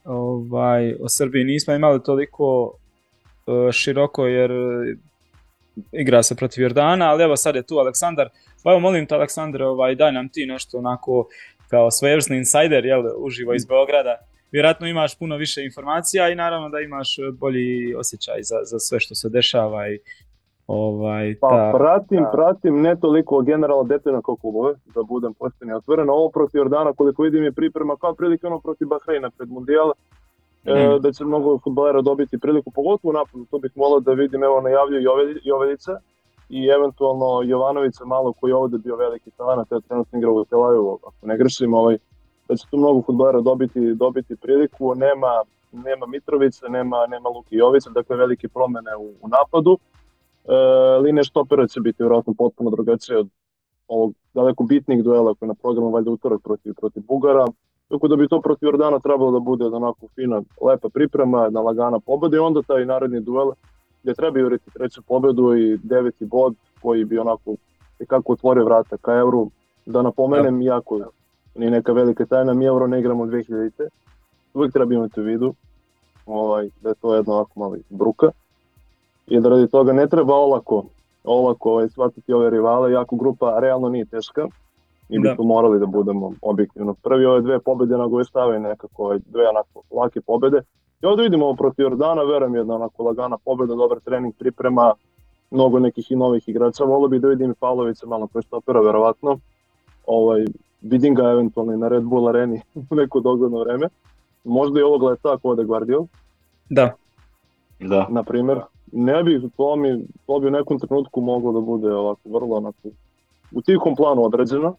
ovaj, 0.03 0.93
o 0.93 1.09
Srbiji 1.09 1.43
nismo 1.43 1.73
imali 1.73 2.03
toliko 2.03 2.73
uh, 3.45 3.71
široko 3.71 4.27
jer 4.27 4.51
igra 5.91 6.23
se 6.23 6.35
protiv 6.35 6.61
Jordana, 6.61 7.09
ali 7.09 7.23
evo 7.23 7.35
sad 7.35 7.55
je 7.55 7.63
tu 7.63 7.77
Aleksandar. 7.77 8.29
Pa 8.63 8.71
evo 8.71 8.79
molim 8.79 9.05
te 9.05 9.15
Aleksandar, 9.15 9.61
ovaj, 9.61 9.95
daj 9.95 10.11
nam 10.11 10.29
ti 10.29 10.45
nešto 10.45 10.77
onako 10.77 11.27
kao 11.67 11.91
svojevrsni 11.91 12.37
insider, 12.37 12.85
jel, 12.85 13.03
uživo 13.17 13.53
iz 13.53 13.65
Beograda 13.65 14.17
vjerojatno 14.53 14.87
imaš 14.87 15.19
puno 15.19 15.37
više 15.37 15.63
informacija 15.63 16.29
i 16.29 16.35
naravno 16.35 16.69
da 16.69 16.79
imaš 16.79 17.15
bolji 17.39 17.95
osjećaj 17.95 18.39
za, 18.41 18.55
za 18.63 18.79
sve 18.79 18.99
što 18.99 19.15
se 19.15 19.29
dešava 19.29 19.89
i 19.89 19.99
ovaj, 20.67 21.35
Pa 21.41 21.71
pratim, 21.77 22.25
pratim 22.31 22.81
ne 22.81 22.95
toliko 22.99 23.41
generalno 23.41 23.83
detaljno 23.83 24.21
kao 24.21 24.35
klubove, 24.35 24.73
da 24.95 25.03
budem 25.03 25.33
pošten 25.33 25.69
i 25.69 25.73
otvoren. 25.73 26.09
Ovo 26.09 26.29
protiv 26.29 26.57
Jordana 26.57 26.93
koliko 26.93 27.23
vidim 27.23 27.43
je 27.43 27.51
priprema 27.51 27.95
kao 27.97 28.13
prilike 28.15 28.47
ono 28.47 28.59
protiv 28.59 28.87
Bahreina 28.87 29.29
pred 29.37 29.49
Mundijal. 29.49 29.91
E, 30.65 30.73
mhm. 30.73 31.01
da 31.01 31.11
će 31.11 31.25
mnogo 31.25 31.59
futbolera 31.63 32.01
dobiti 32.01 32.37
priliku, 32.37 32.71
pogotovo 32.71 33.09
u 33.09 33.13
napadu, 33.13 33.45
to 33.51 33.59
bih 33.59 33.71
volio 33.75 33.99
da 33.99 34.13
vidim, 34.13 34.43
evo 34.43 34.61
najavljuju 34.61 35.09
Jovedica 35.43 35.99
i 36.49 36.67
eventualno 36.67 37.41
Jovanovića 37.45 38.05
malo 38.05 38.33
koji 38.33 38.51
je 38.51 38.55
ovdje 38.55 38.79
bio 38.79 38.95
veliki 38.95 39.31
talent, 39.31 39.71
ja 39.71 39.79
trenutno 39.79 40.19
igra 40.19 40.31
u 40.31 40.45
Telaju, 40.45 40.99
ako 41.07 41.27
ne 41.27 41.37
grešim, 41.37 41.73
ovaj, 41.73 41.97
da 42.47 42.55
će 42.55 42.67
tu 42.71 42.77
mnogo 42.77 43.01
futbolera 43.01 43.41
dobiti, 43.41 43.93
dobiti 43.93 44.35
priliku, 44.35 44.95
nema, 44.95 45.43
nema 45.71 46.05
Mitrovice, 46.05 46.65
nema, 46.69 47.07
nema 47.07 47.29
Luki 47.29 47.55
Jovice, 47.55 47.89
dakle 47.89 48.15
velike 48.15 48.47
promjene 48.47 48.95
u, 48.95 49.13
u 49.21 49.27
napadu. 49.27 49.77
E, 50.45 50.55
linija 50.97 51.23
štopera 51.23 51.67
će 51.67 51.79
biti 51.79 52.03
vjerojatno 52.03 52.33
potpuno 52.37 52.69
drugačije 52.69 53.17
od 53.17 53.29
ovog 53.87 54.13
daleko 54.33 54.63
bitnih 54.63 55.03
duela 55.03 55.33
koji 55.33 55.47
je 55.47 55.53
na 55.53 55.53
programu 55.61 55.91
valjda 55.91 56.11
utorak 56.11 56.41
protiv, 56.43 56.73
protiv 56.73 57.03
Bugara. 57.07 57.45
Tako 57.89 58.07
da 58.07 58.15
bi 58.15 58.27
to 58.27 58.41
protiv 58.41 58.67
Jordana 58.67 58.99
trebalo 58.99 59.31
da 59.31 59.39
bude 59.39 59.65
onako 59.65 60.07
fina, 60.15 60.41
lepa 60.61 60.89
priprema, 60.89 61.49
na 61.49 61.61
lagana 61.61 61.99
pobeda 61.99 62.37
i 62.37 62.39
onda 62.39 62.61
taj 62.61 62.85
naredni 62.85 63.19
duel 63.19 63.51
gdje 64.03 64.13
treba 64.13 64.39
juriti 64.39 64.71
treću 64.73 65.01
pobedu 65.01 65.55
i 65.55 65.77
deveti 65.77 66.25
bod 66.25 66.55
koji 66.81 67.05
bi 67.05 67.19
onako 67.19 67.55
kako 68.07 68.33
otvorio 68.33 68.65
vrata 68.65 68.97
ka 68.97 69.13
Euru. 69.13 69.49
Da 69.85 70.01
napomenem, 70.01 70.61
ja. 70.61 70.73
jako 70.73 70.99
nije 71.55 71.71
neka 71.71 71.93
velika 71.93 72.25
tajna, 72.25 72.53
mi 72.53 72.65
euro 72.65 72.87
ne 72.87 72.99
igramo 72.99 73.25
2000 73.25 73.87
Uvijek 74.53 74.73
treba 74.73 74.93
imati 74.93 75.21
u 75.21 75.23
vidu 75.23 75.53
ovaj, 76.25 76.69
da 76.81 76.89
je 76.89 76.95
to 76.95 77.15
jedno 77.15 77.33
ovako 77.33 77.59
mali 77.59 77.83
bruka. 77.89 78.31
i 79.27 79.39
da 79.39 79.49
radi 79.49 79.67
toga 79.67 79.93
ne 79.93 80.07
treba 80.07 80.35
olako, 80.35 80.85
olako 81.23 81.71
ovaj, 81.71 81.89
shvatiti 81.89 82.33
ove 82.33 82.49
rivale, 82.49 82.91
jako 82.91 83.15
grupa 83.15 83.59
realno 83.59 83.89
nije 83.89 84.05
teška 84.05 84.47
i 85.09 85.19
bi 85.19 85.35
tu 85.35 85.43
morali 85.43 85.79
da 85.79 85.85
budemo 85.85 86.33
objektivno. 86.41 86.93
Prvi 86.93 87.25
ove 87.25 87.41
dve 87.41 87.59
pobede 87.59 87.97
na 87.97 88.09
koje 88.09 88.25
stave 88.25 88.59
nekako 88.59 89.17
dve 89.25 89.49
onako 89.49 89.81
lake 89.91 90.21
pobede. 90.21 90.61
I 91.01 91.05
ovdje 91.05 91.23
vidimo 91.23 91.45
ovo 91.45 91.55
protiv 91.55 91.83
Jordana, 91.83 92.23
verujem 92.23 92.55
jedna 92.55 92.75
onako 92.75 93.03
lagana 93.03 93.37
pobeda, 93.45 93.75
dobar 93.75 93.99
trening, 93.99 94.33
priprema, 94.39 94.93
mnogo 95.51 95.79
nekih 95.79 96.11
i 96.11 96.15
novih 96.15 96.49
igrača. 96.49 96.83
Volio 96.83 97.07
bih 97.07 97.21
da 97.21 97.27
vidim 97.27 97.51
i 97.51 97.55
Pavlovića 97.59 98.05
malo 98.05 98.27
koji 98.27 98.43
stopera 98.43 98.81
verovatno. 98.81 99.37
Ovaj, 100.07 100.45
vidim 100.81 101.15
ga 101.15 101.23
eventualno 101.23 101.73
i 101.73 101.77
na 101.77 101.87
Red 101.87 102.03
Bull 102.03 102.27
areni 102.27 102.61
u 102.91 102.95
neko 102.95 103.19
dogledno 103.19 103.59
vreme. 103.59 103.87
Možda 104.43 104.79
i 104.79 104.83
ovog 104.83 105.03
leta 105.03 105.33
ako 105.33 105.49
ode 105.49 105.63
Guardiol. 105.63 106.05
Da. 106.69 106.93
Da. 107.79 108.07
Na 108.09 108.23
primjer, 108.23 108.59
ne 108.91 109.23
bi, 109.23 109.49
to, 109.57 109.75
mi, 109.75 110.05
to 110.27 110.39
bi 110.39 110.47
u 110.47 110.51
nekom 110.51 110.79
trenutku 110.79 111.21
moglo 111.21 111.51
da 111.51 111.59
bude 111.59 111.93
ovako, 111.93 112.29
vrlo 112.29 112.55
onako, 112.55 112.89
u 113.51 113.61
tihom 113.61 113.95
planu 113.95 114.23
određeno. 114.25 114.75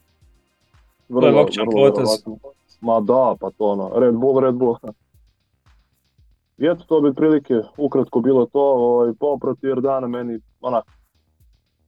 Vrlo, 1.08 1.44
to 1.44 1.60
je 1.60 1.66
vrlo, 1.66 1.92
potez. 1.92 2.08
Ma 2.80 3.00
da, 3.00 3.34
pa 3.40 3.50
to 3.50 3.64
ono, 3.64 3.90
Red 3.96 4.14
Bull, 4.14 4.40
Red 4.40 4.54
Bull. 4.54 4.76
I 6.58 6.66
eto, 6.66 6.84
to 6.88 7.00
bi 7.00 7.14
prilike 7.14 7.54
ukratko 7.76 8.20
bilo 8.20 8.46
to, 8.46 8.60
ovaj, 8.60 9.12
pol 9.20 9.38
protiv 9.38 9.68
Jordana 9.68 10.08
meni, 10.08 10.38
onak, 10.60 10.84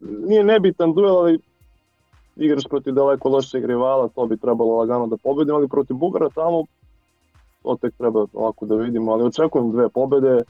nije 0.01 0.45
nebitan 0.45 0.95
duel, 0.95 1.17
ali 1.17 1.39
igraš 2.37 2.65
protiv 2.65 2.95
daleko 2.95 3.29
lošeg 3.29 3.65
rivala, 3.65 4.09
to 4.09 4.27
bi 4.27 4.37
trebalo 4.37 4.77
lagano 4.77 5.07
da 5.07 5.17
pobedimo, 5.17 5.57
ali 5.57 5.69
protiv 5.69 5.97
Bugara 5.97 6.29
tamo, 6.29 6.65
to 7.63 7.77
tek 7.81 7.95
treba 7.95 8.27
ovako 8.33 8.67
da 8.67 8.75
vidimo, 8.75 9.13
ali 9.13 9.25
očekujem 9.25 9.73
dve 9.73 9.89
pobede, 9.89 10.43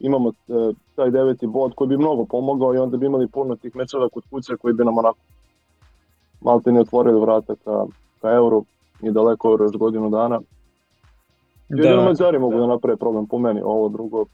imamo 0.00 0.28
e, 0.28 0.72
taj 0.94 1.10
deveti 1.10 1.46
bod 1.46 1.74
koji 1.74 1.88
bi 1.88 1.96
mnogo 1.96 2.24
pomogao 2.24 2.74
i 2.74 2.78
onda 2.78 2.96
bi 2.96 3.06
imali 3.06 3.28
puno 3.28 3.56
tih 3.56 3.76
mečeva 3.76 4.08
kod 4.08 4.22
kuće 4.30 4.56
koji 4.56 4.74
bi 4.74 4.84
nam 4.84 4.98
onako 4.98 5.18
malte 6.40 6.72
ne 6.72 6.80
otvorili 6.80 7.20
vrata 7.20 7.54
ka, 7.64 7.84
ka 8.24 8.30
euro 8.30 8.62
i 9.02 9.10
daleko 9.10 9.50
euro 9.50 9.64
još 9.64 9.76
godinu 9.76 10.10
dana. 10.10 10.40
Jedino 11.68 11.96
da. 11.96 12.04
Mađari 12.04 12.38
mogu 12.38 12.58
da 12.58 12.66
naprave 12.66 12.96
problem 12.96 13.26
po 13.26 13.38
meni, 13.38 13.60
ovo 13.64 13.88
drugo 13.88 14.24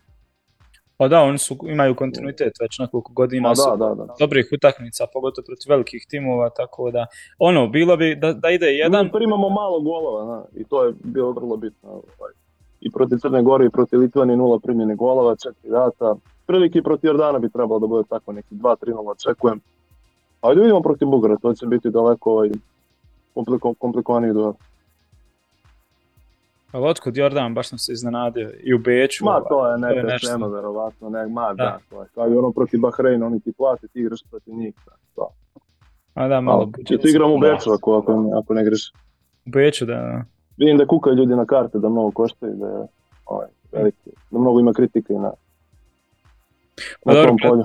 pa 1.00 1.08
da, 1.08 1.22
oni 1.22 1.38
su, 1.38 1.56
imaju 1.66 1.94
kontinuitet 1.94 2.52
već 2.60 2.78
nekoliko 2.78 3.12
godina 3.12 3.48
da, 3.48 3.54
su 3.54 3.76
da, 3.76 3.94
da. 3.94 4.06
dobrih 4.18 4.48
utakmica, 4.52 5.06
pogotovo 5.12 5.44
protiv 5.46 5.70
velikih 5.70 6.06
timova, 6.08 6.50
tako 6.50 6.90
da, 6.90 7.06
ono, 7.38 7.68
bilo 7.68 7.96
bi 7.96 8.14
da, 8.14 8.32
da 8.32 8.50
ide 8.50 8.66
jedan... 8.66 9.04
Mi 9.04 9.12
primamo 9.12 9.48
malo 9.48 9.80
golova, 9.80 10.24
na, 10.24 10.44
i 10.56 10.64
to 10.64 10.84
je 10.84 10.92
bilo 11.04 11.32
vrlo 11.32 11.56
bitno. 11.56 11.88
Ovaj. 11.90 12.32
I 12.80 12.90
protiv 12.90 13.18
Crne 13.18 13.42
Gore 13.42 13.66
i 13.66 13.70
protiv 13.70 13.98
Litvani 14.00 14.36
nula 14.36 14.58
primljene 14.58 14.94
golova, 14.94 15.36
četiri 15.36 15.70
data. 15.70 16.16
Prilike 16.46 16.82
protiv 16.82 17.08
Jordana 17.08 17.38
bi 17.38 17.50
trebalo 17.50 17.80
da 17.80 17.86
bude 17.86 18.08
tako 18.08 18.32
neki 18.32 18.54
2-3-0 18.54 19.10
očekujem. 19.10 19.60
Ajde 20.40 20.60
vidimo 20.60 20.80
protiv 20.80 21.08
Bugara, 21.08 21.36
to 21.36 21.54
će 21.54 21.66
biti 21.66 21.90
daleko 21.90 22.32
ovaj, 22.32 22.50
kompliko, 23.34 23.74
komplikovaniji 23.74 24.32
duel. 24.32 24.52
Ali 26.72 26.86
otkud 26.86 27.16
Jordan, 27.16 27.54
baš 27.54 27.68
sam 27.68 27.78
se 27.78 27.92
iznenadio 27.92 28.50
i 28.62 28.74
u 28.74 28.78
Beču. 28.78 29.24
Ma 29.24 29.40
to 29.48 29.72
je 29.72 29.78
neka 29.78 30.18
to 30.38 30.48
verovatno, 30.48 31.10
ne, 31.10 31.26
ma 31.26 31.48
da. 31.48 31.64
da, 31.64 31.78
to 31.90 32.02
je 32.02 32.08
kao 32.14 32.28
i 32.28 32.36
ono 32.36 32.52
protiv 32.52 32.80
Bahreina, 32.80 33.26
oni 33.26 33.40
ti 33.40 33.52
plati, 33.52 33.88
ti 33.88 34.00
igraš 34.00 34.20
protiv 34.30 34.54
njih, 34.54 34.74
to. 35.14 35.28
A 36.14 36.28
da, 36.28 36.40
malo 36.40 36.66
budžet. 36.66 37.00
Ti 37.00 37.08
igram 37.08 37.30
u 37.30 37.38
Beču 37.38 37.72
ako, 37.72 37.98
ako, 37.98 38.30
ako 38.38 38.54
ne 38.54 38.64
greš. 38.64 38.92
U 39.46 39.50
Beču, 39.50 39.86
da, 39.86 39.94
da. 39.94 40.24
Vidim 40.56 40.78
da 40.78 40.86
kukaju 40.86 41.16
ljudi 41.16 41.34
na 41.36 41.46
karte, 41.46 41.78
da 41.78 41.88
mnogo 41.88 42.10
koštaju, 42.10 42.54
da 42.54 42.66
je 42.66 42.86
ovaj, 43.26 43.46
veliki, 43.72 44.10
da 44.30 44.38
mnogo 44.38 44.60
ima 44.60 44.72
kritike 44.72 45.12
na, 45.12 45.32
pa 47.04 47.14
na 47.14 47.26
tom 47.26 47.36
polju. 47.42 47.64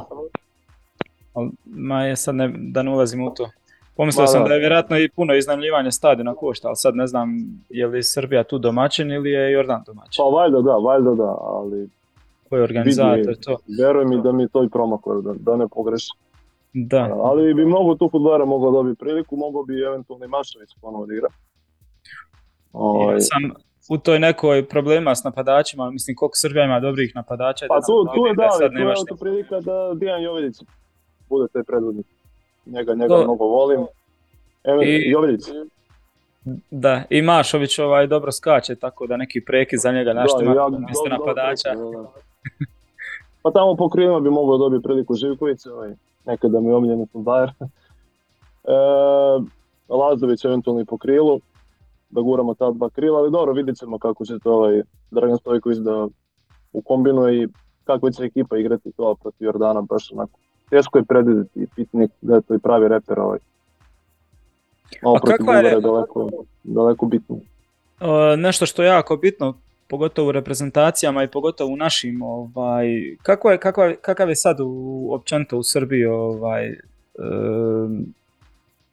Ma 1.66 2.04
je 2.04 2.16
sad 2.16 2.36
ne, 2.36 2.54
da 2.58 2.84
ne 2.84 2.92
ulazim 2.92 3.28
u 3.28 3.34
to. 3.34 3.50
Pomislio 3.98 4.28
sam 4.28 4.44
da 4.44 4.54
je 4.54 4.60
vjerojatno 4.60 4.98
i 4.98 5.10
puno 5.10 5.36
iznajmljivanja 5.36 5.92
stadiona 5.92 6.36
košta, 6.36 6.68
ali 6.68 6.76
sad 6.76 6.96
ne 6.96 7.08
znam 7.08 7.30
je 7.70 7.88
li 7.88 8.04
Srbija 8.04 8.44
tu 8.44 8.58
domaćin 8.58 9.12
ili 9.12 9.30
je 9.32 9.52
Jordan 9.52 9.84
domaćin. 9.86 10.24
Pa 10.24 10.38
valjda 10.38 10.62
da, 10.62 10.72
valjda 10.72 11.14
da, 11.14 11.38
ali... 11.42 11.90
Ko 12.50 12.58
je 12.58 12.64
organizator 12.64 13.36
to? 13.36 13.58
Verujem 13.80 14.10
mi 14.10 14.22
da 14.22 14.32
mi 14.32 14.48
to 14.48 14.64
i 14.64 14.70
promakuje, 14.70 15.22
da, 15.22 15.34
da 15.40 15.56
ne 15.58 15.68
pogreši. 15.68 16.12
Da. 16.74 17.18
Ali 17.24 17.54
bi 17.54 17.66
mnogo 17.66 17.96
tu 17.96 18.10
futbolera 18.12 18.46
mogao 18.46 18.72
dobiti 18.72 19.00
priliku, 19.00 19.36
mogao 19.36 19.64
bi 19.64 19.82
eventualno 19.82 20.26
i 20.26 20.28
Mašović 20.28 20.70
ponovo 20.82 21.06
da 21.06 21.14
igra. 21.14 21.28
Ovaj... 22.74 23.16
Ja 23.16 23.20
sam 23.20 23.42
u 23.90 23.98
toj 23.98 24.20
nekoj 24.20 24.68
problema 24.68 25.16
s 25.16 25.24
napadačima, 25.24 25.92
mislim 25.92 26.16
koliko 26.16 26.36
Srbija 26.36 26.66
ima 26.66 26.80
dobrih 26.80 27.12
napadača. 27.16 27.66
Pa 27.70 27.80
tu, 27.80 28.16
tu 28.16 28.26
je 28.26 28.34
da, 28.34 28.50
sad 28.50 28.72
tu 28.72 28.78
je 28.78 28.96
to 29.08 29.16
prilika 29.16 29.60
da 29.60 29.94
Dijan 29.94 30.24
Jovedić 30.24 30.56
bude 31.30 31.48
taj 31.54 31.64
predvodnik 31.64 32.06
njega, 32.66 32.94
njega 32.94 33.16
to... 33.16 33.24
mnogo 33.24 33.46
volim. 33.46 33.86
Evo, 34.64 34.82
I... 34.82 35.10
Jovljić. 35.10 35.42
Da, 36.72 37.04
i 37.10 37.22
Mašović 37.22 37.80
ovaj 37.80 38.08
dobro 38.08 38.32
skače, 38.32 38.76
tako 38.76 39.08
da 39.08 39.18
neki 39.18 39.42
preki 39.42 39.78
za 39.78 39.92
njega 39.92 40.14
našta 40.14 40.42
ima 40.42 40.54
ja, 40.54 40.70
mjesto 40.70 41.10
napadača. 41.10 41.70
pa 43.42 43.52
tamo 43.52 43.76
po 43.76 43.90
krilima 43.90 44.20
bi 44.20 44.30
mogao 44.30 44.58
dobiti 44.58 44.84
priliku 44.84 45.16
Živković, 45.16 45.66
ovaj, 45.66 45.96
nekada 46.26 46.60
mi 46.60 46.68
je 46.68 46.76
omiljeni 46.76 47.08
Bayer. 47.14 47.52
e, 48.64 48.76
Lazović 49.90 50.46
eventualno 50.46 50.82
i 50.82 50.86
po 50.86 50.98
krilu, 50.98 51.40
da 52.10 52.22
guramo 52.22 52.54
ta 52.54 52.72
dva 52.72 52.90
krila, 52.90 53.20
ali 53.20 53.32
dobro, 53.32 53.54
vidit 53.54 53.78
ćemo 53.78 54.00
kako 54.00 54.26
će 54.26 54.40
to 54.44 54.54
ovaj 54.54 54.82
Dragan 55.12 55.38
Stojković 55.38 55.78
da 55.78 56.08
ukombinuje 56.74 57.44
i 57.44 57.48
kako 57.84 58.12
će 58.12 58.24
ekipa 58.24 58.58
igrati 58.58 58.92
to 58.98 59.16
protiv 59.16 59.46
Jordana, 59.46 59.82
baš 59.82 60.12
onako 60.12 60.40
teško 60.70 60.98
je 60.98 61.04
predvideti 61.04 61.60
i 61.60 61.68
pitanje 61.76 62.08
da 62.22 62.36
je 62.36 62.42
to 62.42 62.56
i 62.56 62.60
pravi 62.60 62.88
reper 62.88 63.20
ovaj. 63.20 63.40
Ovo 65.02 65.20
protiv 65.24 65.66
je 65.66 65.82
daleko, 65.82 66.30
daleko 66.64 67.06
bitno. 67.06 67.36
Uh, 67.36 68.40
nešto 68.40 68.66
što 68.66 68.84
je 68.84 68.88
jako 68.88 69.18
bitno, 69.18 69.54
pogotovo 69.88 70.30
u 70.30 70.32
reprezentacijama 70.32 71.24
i 71.24 71.28
pogotovo 71.28 71.74
u 71.74 71.78
našim, 71.78 72.22
ovaj, 72.22 72.88
kako 73.24 73.52
je, 73.52 73.58
kako 73.58 73.84
je, 73.84 73.96
kakav 73.96 74.30
je 74.30 74.36
sad 74.36 74.60
u, 74.60 75.08
općenito 75.12 75.58
u 75.58 75.64
Srbiji 75.64 76.06
ovaj, 76.06 76.70
uh, 76.70 76.76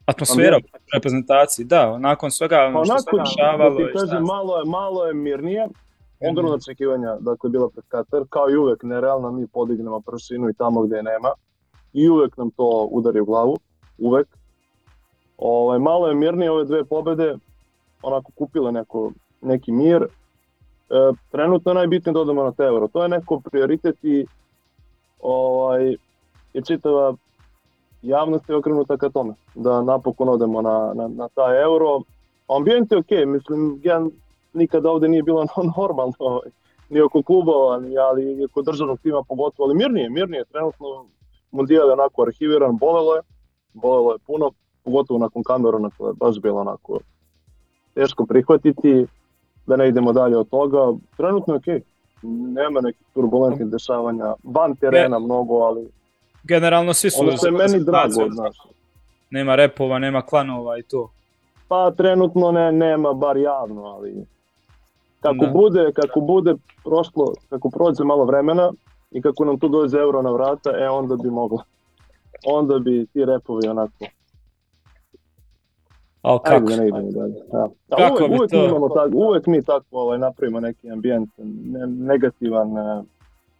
atmosfera 0.06 0.56
u 0.56 0.78
reprezentaciji, 0.94 1.64
da, 1.64 1.98
nakon 1.98 2.30
svega 2.30 2.58
ono 2.58 2.84
što 2.84 2.98
se 2.98 3.10
dešavalo. 3.24 3.78
Da 4.10 4.20
malo, 4.20 4.58
je, 4.58 4.64
malo 4.64 5.06
je 5.06 5.14
mirnije, 5.14 5.68
ogromna 6.30 6.54
očekivanja 6.54 7.16
dakle, 7.20 7.50
bila 7.50 7.68
pred 7.68 7.84
Katar, 7.88 8.22
kao 8.30 8.50
i 8.50 8.56
uvek 8.56 8.82
nerealno 8.82 9.30
mi 9.30 9.46
podignemo 9.46 10.00
pršinu 10.00 10.50
i 10.50 10.54
tamo 10.54 10.82
gde 10.82 10.96
je 10.96 11.02
nema 11.02 11.28
i 11.92 12.08
uvek 12.08 12.36
nam 12.36 12.50
to 12.50 12.88
udari 12.90 13.20
u 13.20 13.24
glavu, 13.24 13.56
uvek. 13.98 14.28
Ovaj, 15.38 15.78
malo 15.78 16.08
je 16.08 16.14
mirnije 16.14 16.50
ove 16.50 16.64
dve 16.64 16.84
pobede, 16.84 17.36
onako 18.02 18.32
kupile 18.32 18.72
neko, 18.72 19.12
neki 19.40 19.72
mir. 19.72 20.02
E, 20.02 20.08
trenutno 21.30 21.70
je 21.70 21.74
najbitnije 21.74 22.12
da 22.12 22.20
odemo 22.20 22.44
na 22.44 22.52
te 22.52 22.62
euro. 22.62 22.88
To 22.88 23.02
je 23.02 23.08
neko 23.08 23.40
prioritet 23.40 23.96
i 24.02 24.26
ovaj, 25.20 25.96
je 26.54 26.62
čitava 26.66 27.14
javnost 28.02 28.48
je 28.48 28.56
okrenuta 28.56 28.96
ka 28.96 29.08
tome, 29.08 29.34
da 29.54 29.82
napokon 29.82 30.28
odemo 30.28 30.62
na, 30.62 30.92
na, 30.94 31.08
na 31.08 31.28
taj 31.28 31.62
euro. 31.62 32.00
Ambijent 32.48 32.92
je 32.92 32.98
okej, 32.98 33.18
okay. 33.18 33.26
mislim, 33.26 33.80
ja 33.84 34.06
nikada 34.52 34.90
ovde 34.90 35.08
nije 35.08 35.22
bilo 35.22 35.46
normalno, 35.78 36.14
ovaj, 36.18 36.50
ni 36.90 37.00
oko 37.00 37.22
klubova, 37.22 37.80
ali 38.10 38.44
oko 38.44 38.62
državnog 38.62 39.00
tima 39.00 39.22
pogotovo, 39.28 39.68
ali 39.68 39.74
mirnije, 39.74 40.10
mirnije, 40.10 40.44
trenutno 40.44 41.06
Mundijal 41.52 41.88
je 41.88 41.92
onako 41.92 42.22
arhiviran, 42.22 42.76
bolelo 42.76 43.14
je, 43.14 43.22
bolelo 43.74 44.12
je 44.12 44.18
puno, 44.26 44.50
pogotovo 44.84 45.18
nakon 45.18 45.42
Kamerona, 45.42 45.90
to 45.98 46.08
je 46.08 46.14
baš 46.14 46.40
bilo 46.40 46.60
onako 46.60 46.98
teško 47.94 48.26
prihvatiti, 48.26 49.06
da 49.66 49.76
ne 49.76 49.88
idemo 49.88 50.12
dalje 50.12 50.36
od 50.36 50.48
toga. 50.48 50.78
Trenutno 51.16 51.54
je 51.54 51.58
okej, 51.58 51.74
okay. 51.78 51.82
nema 52.54 52.80
nekih 52.80 53.06
turbulentnih 53.14 53.68
dešavanja, 53.68 54.34
van 54.42 54.76
terena 54.76 55.18
mnogo, 55.18 55.54
ali... 55.54 55.88
Generalno 56.44 56.94
svi 56.94 57.10
su... 57.10 57.20
Ono 57.20 57.36
što 57.36 57.46
je 57.46 57.52
meni 57.52 57.84
drago 57.84 58.22
od 58.22 58.34
nas. 58.34 58.56
Nema 59.30 59.54
repova, 59.54 59.98
nema 59.98 60.22
klanova 60.22 60.78
i 60.78 60.82
to. 60.82 61.10
Pa 61.68 61.90
trenutno 61.90 62.52
ne, 62.52 62.72
nema, 62.72 63.12
bar 63.12 63.36
javno, 63.36 63.82
ali 63.84 64.26
kako 65.20 65.46
da. 65.46 65.50
bude, 65.50 65.92
kako 65.94 66.20
bude 66.20 66.54
prošlo, 66.84 67.32
kako 67.48 67.70
prođe 67.70 68.04
malo 68.04 68.24
vremena, 68.24 68.72
i 69.12 69.22
kako 69.22 69.44
nam 69.44 69.58
tu 69.58 69.68
dođe 69.68 69.98
euro 69.98 70.22
na 70.22 70.30
vrata, 70.30 70.70
e 70.78 70.88
onda 70.88 71.16
bi 71.16 71.30
moglo. 71.30 71.62
Onda 72.46 72.78
bi 72.78 73.06
ti 73.06 73.24
repovi 73.24 73.68
onako 73.68 74.04
Al 76.22 76.38
kako? 76.38 76.54
Ajde 76.54 76.76
da 76.76 76.82
ne 76.82 76.88
idemo 76.88 77.10
dalje. 77.10 77.34
Ja. 77.52 77.68
Kako 77.96 78.24
uvek, 78.24 78.38
uvek, 78.38 78.50
to? 78.50 78.64
Imamo 78.64 78.88
tak, 78.88 79.10
uvek 79.14 79.46
mi 79.46 79.64
tako 79.64 79.86
ovaj, 79.90 80.18
napravimo 80.18 80.60
neki 80.60 80.90
ambijent 80.90 81.30
ne, 81.38 81.86
negativan 81.86 82.72
ne, 82.72 83.02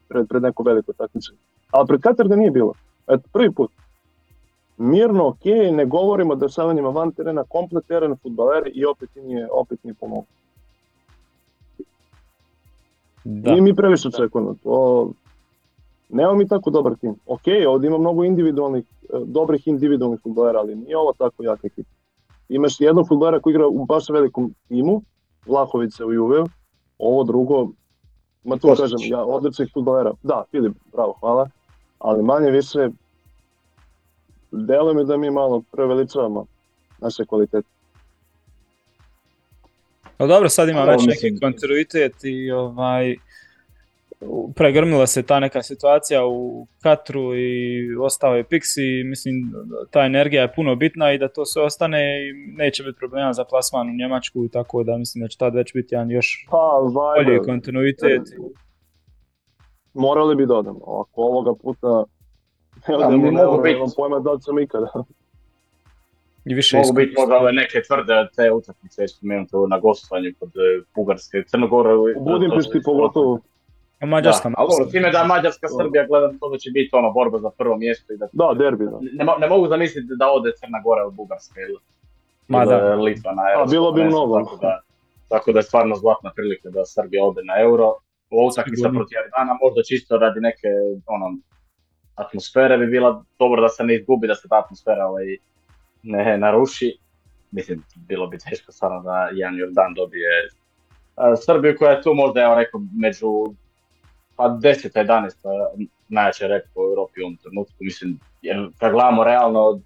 pred, 0.09 0.29
pred 0.29 0.43
neko 0.43 0.63
veliko 0.63 0.93
takmičenje. 0.93 1.39
Ali 1.71 1.87
pred 1.87 2.01
Katar 2.01 2.29
da 2.29 2.37
nije 2.37 2.51
bilo. 2.51 2.73
Eto, 3.07 3.23
prvi 3.33 3.53
put. 3.53 3.71
Mirno, 4.77 5.27
ok, 5.27 5.45
ne 5.73 5.87
govorimo 5.87 6.33
o 6.33 6.37
dešavanjima 6.37 6.89
van 6.89 7.13
terena, 7.13 7.45
komplet 7.49 7.87
teren, 7.87 8.17
futbaleri 8.23 8.71
i 8.71 8.85
opet 8.85 9.09
nije, 9.17 9.49
opet 9.53 9.85
nije 9.85 9.95
pomoglo. 9.95 10.27
Da. 13.25 13.51
Nije 13.51 13.63
mi 13.63 13.75
previše 13.75 14.09
očekujemo. 14.09 14.55
To 14.63 15.11
Nemamo 16.13 16.39
mi 16.39 16.49
tako 16.49 16.71
dobar 16.71 16.97
tim. 16.97 17.15
Ok, 17.27 17.43
ovdje 17.69 17.89
ima 17.89 17.99
mnogo 17.99 18.25
individualnih, 18.25 18.85
e, 19.03 19.07
dobrih 19.25 19.69
individualnih 19.69 20.21
futbolera, 20.23 20.59
ali 20.59 20.75
nije 20.75 20.97
ovo 20.97 21.13
tako 21.19 21.45
jak 21.45 21.65
ekip. 21.65 21.87
Imaš 22.49 22.81
jednog 22.81 23.09
futbolera 23.09 23.41
koji 23.41 23.53
igra 23.53 23.67
u 23.67 23.85
baš 23.85 24.09
velikom 24.09 24.55
timu, 24.69 25.03
Vlahovića 25.47 26.07
u 26.07 26.13
Juve, 26.13 26.45
ovo 26.99 27.25
drugo, 27.25 27.69
ma 28.45 28.57
tu 28.57 28.69
kažem, 28.77 28.99
ja 29.01 29.25
odličnih 29.25 29.71
futbolera, 29.75 30.13
da, 30.23 30.45
Filip, 30.51 30.77
bravo, 30.93 31.17
hvala, 31.21 31.49
ali 31.99 32.23
manje 32.23 32.51
više, 32.51 32.89
deluje 34.51 34.95
mi 34.95 35.05
da 35.05 35.17
mi 35.17 35.31
malo 35.31 35.63
preveličavamo 35.73 36.47
naše 37.01 37.25
kvalitete. 37.27 37.69
No 40.19 40.27
dobro, 40.27 40.49
sad 40.49 40.69
ima 40.69 40.83
već 40.85 41.07
neki 41.07 41.41
kontinuitet 41.41 42.25
i 42.25 42.51
ovaj, 42.51 43.17
pregrmila 44.55 45.07
se 45.07 45.23
ta 45.23 45.41
neka 45.41 45.63
situacija 45.63 46.27
u 46.27 46.67
Katru 46.83 47.37
i 47.37 47.97
ostao 48.01 48.37
je 48.37 48.45
Pixi, 48.45 49.09
mislim 49.09 49.53
ta 49.91 50.05
energija 50.05 50.43
je 50.43 50.55
puno 50.55 50.77
bitna 50.77 51.13
i 51.13 51.19
da 51.19 51.29
to 51.29 51.45
sve 51.45 51.63
ostane 51.63 52.29
i 52.29 52.33
neće 52.57 52.83
biti 52.83 52.99
problema 52.99 53.33
za 53.33 53.45
plasman 53.45 53.89
u 53.89 53.95
Njemačku 53.95 54.49
tako 54.49 54.83
da 54.83 54.97
mislim 54.97 55.23
da 55.23 55.29
će 55.29 55.39
tad 55.39 55.55
već 55.55 55.73
biti 55.75 55.95
jedan 55.95 56.11
još 56.11 56.47
pa, 56.51 56.59
bolji 56.95 57.39
kontinuitet. 57.39 58.23
Morali 59.95 60.37
bi 60.37 60.47
dodamo, 60.47 60.81
ako 60.81 61.23
ovoga 61.23 61.55
puta 61.63 62.05
ne, 62.89 63.31
mogu 63.31 63.63
biti. 63.63 63.81
pojma 63.97 64.19
da 64.19 64.41
sam 64.41 64.59
ikada. 64.59 65.05
I 66.45 66.55
više 66.55 66.77
Mogu 66.77 66.93
biti 66.93 67.15
možda 67.19 67.37
ove 67.37 67.53
neke 67.53 67.83
tvrde 67.83 68.29
te 68.37 68.53
utakmice 68.53 69.09
spomenute 69.09 69.57
na 69.71 69.79
gostovanju 69.79 70.33
kod 70.39 70.49
e, 70.49 70.85
Bugarske, 70.95 71.43
Crnogore. 71.47 71.95
U 71.95 72.25
Budimpešti 72.25 72.81
pogotovo. 72.85 73.41
Mađarska. 74.07 74.49
Da, 74.49 74.55
ali 74.59 74.69
dobro, 74.71 74.91
time 74.91 75.11
da 75.11 75.25
Mađarska 75.25 75.69
Srbija 75.69 76.07
gledam 76.07 76.39
to 76.39 76.49
da 76.49 76.59
će 76.59 76.71
biti 76.71 76.91
ono 76.93 77.11
borba 77.13 77.39
za 77.39 77.51
prvo 77.51 77.77
mjesto 77.77 78.13
i 78.13 78.17
da... 78.17 78.29
Da, 78.33 78.55
derbi, 78.55 78.85
da. 78.85 78.99
Ne, 79.01 79.25
ne 79.41 79.49
mogu 79.49 79.69
zamisliti 79.69 80.09
da 80.19 80.31
ode 80.31 80.53
Crna 80.61 80.81
Gora 80.85 81.07
od 81.07 81.15
Bugarske 81.15 81.61
ili, 81.61 81.79
Ma, 82.49 82.65
da. 82.65 82.95
Litva 82.95 83.33
na 83.33 83.43
euro. 83.53 83.63
A 83.63 83.67
bilo 83.67 83.93
bi 83.93 84.05
mnogo. 84.05 84.39
Tako 84.39 84.57
da, 84.57 84.81
tako 85.29 85.53
da 85.53 85.59
je 85.59 85.63
stvarno 85.63 85.95
zlatna 85.97 86.31
prilika 86.37 86.71
da 86.71 86.85
Srbija 86.85 87.25
ode 87.25 87.43
na 87.45 87.61
euro. 87.61 87.95
U 88.31 88.47
utakmica 88.47 88.89
protiv 88.89 89.17
Jordana 89.17 89.59
možda 89.63 89.83
čisto 89.83 90.19
radi 90.19 90.41
neke 90.41 90.69
ono, 91.07 91.37
atmosfere 92.15 92.79
bi 92.79 92.87
bila 92.87 93.25
dobro 93.39 93.63
da 93.63 93.69
se 93.69 93.85
ne 93.85 93.95
izgubi, 93.95 94.27
da 94.27 94.35
se 94.35 94.49
ta 94.49 94.59
atmosfera 94.59 95.07
ovaj, 95.07 95.37
ne 96.03 96.39
naruši. 96.39 96.99
Mislim, 97.51 97.83
bilo 98.09 98.27
bi 98.27 98.39
teško 98.39 98.73
stvarno 98.73 99.03
da 99.03 99.29
Jan 99.33 99.59
Jordan 99.59 99.95
dobije 99.95 100.31
Srbiju 101.45 101.77
koja 101.79 101.93
je 101.93 102.03
tu 102.03 102.15
možda, 102.15 102.43
evo 102.43 102.55
rekao, 102.55 102.81
među 103.01 103.27
pa 104.37 104.45
10. 104.45 104.91
11. 104.95 105.87
najjače 106.09 106.49
rep 106.49 106.65
u 106.75 106.81
Europi 106.81 107.23
u 107.23 107.25
ovom 107.25 107.37
trenutku, 107.37 107.75
mislim, 107.81 108.19
jer 108.43 108.69
kad 108.79 108.93
gledamo 108.93 109.25
realno, 109.25 109.81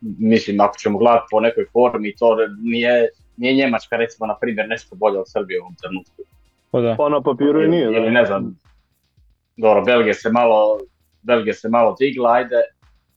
mislim, 0.00 0.60
ako 0.60 0.78
ćemo 0.78 0.98
gledati 0.98 1.26
po 1.30 1.40
nekoj 1.40 1.66
formi, 1.72 2.14
to 2.16 2.36
nije, 2.58 3.08
nije 3.36 3.54
Njemačka 3.54 3.96
recimo, 3.96 4.26
na 4.26 4.36
primjer, 4.40 4.68
nešto 4.68 4.96
bolje 4.96 5.18
od 5.18 5.30
Srbije 5.30 5.60
u 5.60 5.62
ovom 5.62 5.74
trenutku. 5.74 6.22
Pa 6.70 6.80
da. 6.80 6.94
Pa 6.98 7.08
na 7.08 7.20
papiru 7.22 7.62
i 7.62 7.68
nije, 7.68 7.84
Ili 7.84 8.10
ne 8.10 8.24
znam, 8.24 8.58
dobro, 9.56 9.84
Belgija 9.84 10.14
se 10.14 10.30
malo, 10.32 10.78
Belgija 11.22 11.54
se 11.54 11.68
malo 11.68 11.96
digla, 12.00 12.32
ajde, 12.32 12.60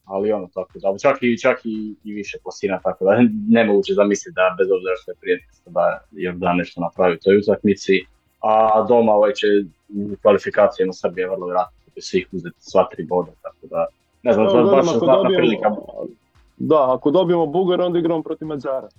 ali 0.06 0.32
ono 0.32 0.50
tako 0.54 0.80
da, 0.80 0.98
čak 1.02 1.18
i, 1.22 1.38
čak 1.38 1.60
i, 1.64 1.96
i 2.04 2.14
više 2.14 2.38
plasina, 2.44 2.80
tako 2.84 3.06
da 3.06 3.12
nemoguće 3.58 3.94
zamisliti 3.94 4.36
da 4.36 4.56
bez 4.58 4.68
obzira 4.72 4.96
što 5.02 5.12
je 5.12 5.22
prijateljstvo 5.22 5.72
da 5.72 6.02
da 6.34 6.54
nešto 6.54 6.82
napravi 6.82 7.16
u 7.16 7.20
toj 7.24 7.38
utakmici, 7.38 8.06
a 8.40 8.86
doma 8.88 9.12
ovaj 9.12 9.34
će 9.34 9.48
u 9.90 10.16
kvalifikacijama 10.22 10.94
Srbije 10.94 11.30
vrlo 11.30 11.46
vjerojatno 11.46 11.78
će 11.96 12.02
svih 12.02 12.28
uzeti 12.32 12.56
sva 12.60 12.88
tri 12.92 13.04
boda, 13.04 13.32
tako 13.42 13.68
da 13.70 13.86
ne 14.24 14.34
znam, 14.34 14.48
to 14.48 14.58
je 14.58 14.64
baš 14.64 14.86
zlatna 14.86 15.30
prilika. 15.38 15.76
Da, 16.58 16.94
ako 16.94 17.12
dobijemo 17.12 17.46
Bugar, 17.46 17.82
onda 17.82 18.00
igramo 18.00 18.24
protiv 18.24 18.48
Mađara. 18.48 18.90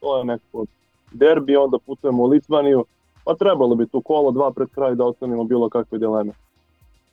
To 0.00 0.18
je 0.18 0.24
neko 0.24 0.64
derbi, 1.12 1.56
onda 1.56 1.78
putujemo 1.86 2.22
u 2.22 2.26
Litvaniju, 2.26 2.84
pa 3.24 3.34
trebalo 3.34 3.74
bi 3.74 3.86
tu 3.86 4.00
kolo 4.00 4.30
dva 4.30 4.52
pred 4.52 4.68
kraj 4.68 4.94
da 4.94 5.04
ostanemo 5.04 5.44
bilo 5.44 5.68
kakve 5.68 5.98
dileme. 5.98 6.32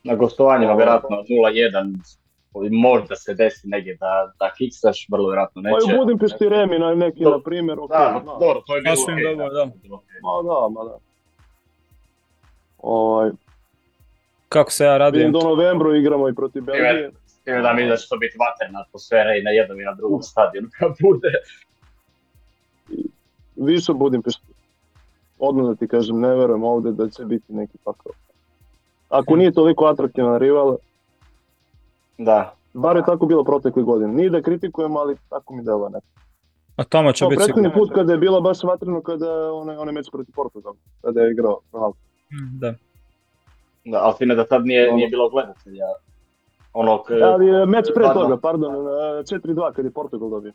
Na 0.04 0.16
gostovanjima 0.16 0.74
vjerojatno 0.74 1.24
0-1 1.30 1.96
možda 2.72 3.16
se 3.16 3.34
desi 3.34 3.68
negdje 3.68 3.98
da, 4.00 4.32
da 4.40 4.54
kiksaš, 4.58 5.08
vrlo 5.10 5.30
vjerojatno 5.30 5.62
neće. 5.62 5.76
Pa 5.86 5.92
i 5.92 5.96
u 5.96 6.00
Budimpešti 6.00 6.50
Remi 6.50 6.80
na 6.80 6.96
neki, 6.96 7.24
na 7.24 7.40
primjer, 7.40 7.80
ok. 7.80 7.90
Da, 7.90 8.22
dobro, 8.26 8.62
to 8.68 8.76
je 8.76 8.82
bilo 8.82 8.96
okay, 8.96 9.38
dobro, 9.38 9.50
da. 9.50 9.66
Ma 9.66 10.42
da, 10.44 10.70
ma 10.70 10.84
da. 10.84 10.98
Ovaj... 12.82 13.32
Kako 14.50 14.72
se 14.72 14.86
ja 14.86 14.98
radim? 14.98 15.32
Do 15.32 15.40
novembru 15.40 15.96
igramo 15.96 16.30
i 16.30 16.36
protiv 16.36 16.64
Belgije. 16.64 17.12
Time 17.44 17.62
da 17.62 17.74
mi 17.74 17.88
da 17.88 17.98
će 17.98 18.10
to 18.10 18.18
biti 18.18 18.38
vaterna 18.38 18.80
atmosfera 18.80 19.36
i 19.36 19.44
na 19.44 19.50
jednom 19.50 19.82
i 19.82 19.84
na 19.84 19.94
drugom 19.94 20.22
stadionu 20.22 20.68
kad 20.80 20.92
bude. 21.02 21.32
Više 23.56 23.94
Budimpešti. 23.94 24.48
Odmah 25.40 25.66
da 25.66 25.76
ti 25.76 25.88
kažem, 25.88 26.20
ne 26.20 26.36
verujem 26.36 26.64
ovdje 26.64 26.92
da 26.92 27.10
će 27.10 27.26
biti 27.26 27.54
neki 27.54 27.78
pakao. 27.84 28.12
Ako 29.10 29.36
nije 29.36 29.52
toliko 29.52 29.86
atraktivan 29.86 30.40
rival, 30.40 30.78
da. 32.18 32.54
Bar 32.74 32.98
je 32.98 33.04
tako 33.06 33.26
bilo 33.26 33.44
protekle 33.44 33.84
godine. 33.84 34.14
Nije 34.14 34.30
da 34.30 34.42
kritikujem, 34.42 34.98
ali 34.98 35.16
tako 35.30 35.54
mi 35.54 35.64
deluje 35.64 35.90
neko. 35.90 36.06
A 36.76 36.84
tamo 36.84 37.12
će 37.12 37.26
biti 37.26 37.44
sigurno. 37.44 37.72
put 37.74 37.92
kada 37.94 38.12
je 38.12 38.18
bilo 38.18 38.42
baš 38.42 38.64
vatreno 38.64 39.02
kada 39.02 39.26
je 39.26 39.52
onaj, 39.52 39.78
onaj 39.78 39.94
meč 39.94 40.10
protiv 40.12 40.36
Portugala, 40.36 40.76
kada 41.02 41.22
je 41.22 41.32
igrao 41.32 41.60
Ronaldo. 41.72 41.98
Mm, 42.32 42.60
da. 42.60 42.74
Da, 43.86 44.00
ali 44.02 44.14
fine 44.18 44.36
da 44.36 44.46
tad 44.46 44.66
nije, 44.66 44.94
nije 44.94 45.10
bilo 45.10 45.30
gledatelja. 45.30 45.86
Ono, 46.74 47.04
k... 47.04 47.12
Ali 47.24 47.48
je 47.48 47.66
meč 47.66 47.86
pre 47.96 48.04
toga, 48.14 48.38
pardon, 48.38 48.76
4-2 48.76 49.74
kad 49.74 49.86
je 49.86 49.92
Portugal 49.92 50.30
dobio. 50.30 50.54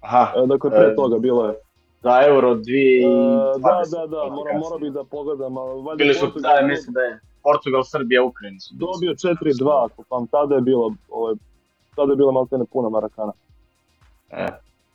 Aha. 0.00 0.32
E, 0.36 0.46
dakle, 0.46 0.70
pre 0.70 0.86
e, 0.92 0.96
toga 0.96 1.18
bilo 1.18 1.46
je. 1.46 1.54
Za 2.02 2.22
Euro 2.26 2.54
2 2.54 2.56
e, 2.56 3.58
Da, 3.58 3.98
da, 3.98 4.06
da, 4.06 4.16
mora, 4.16 4.58
mora 4.58 4.78
bi 4.80 4.90
da 4.90 5.04
pogledam. 5.04 5.58
Ali 5.58 5.96
Bili 5.96 6.14
su, 6.14 6.26
da, 6.26 6.60
mislim 6.62 6.94
da 6.94 7.00
je 7.00 7.20
Portugal, 7.42 7.82
Srbija, 7.84 8.24
Ukrajina 8.24 8.60
su. 8.60 8.74
Dobio 8.74 9.12
4-2, 9.12 9.84
ako 9.84 10.02
pam, 10.08 10.26
tada 10.26 10.54
je 10.54 10.60
bilo, 10.60 10.94
ovaj, 11.08 11.34
tada 11.96 12.12
je 12.12 12.16
bila 12.16 12.32
malo 12.32 12.48
ne 12.50 12.64
puna 12.72 12.88
Marakana. 12.88 13.32
E. 14.30 14.46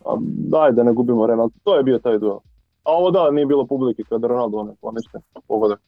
A, 0.05 0.17
daj 0.49 0.71
da 0.71 0.83
ne 0.83 0.93
gubimo 0.93 1.23
vreme, 1.23 1.43
to 1.63 1.75
je 1.77 1.83
bio 1.83 1.99
taj 1.99 2.17
duel. 2.17 2.39
A 2.83 2.91
ovo 2.91 3.11
da, 3.11 3.31
nije 3.31 3.45
bilo 3.45 3.65
publike 3.65 4.03
kada 4.09 4.27
Ronaldo 4.27 4.57
one 4.57 4.73
ponište, 4.81 5.19
pogodak. 5.47 5.81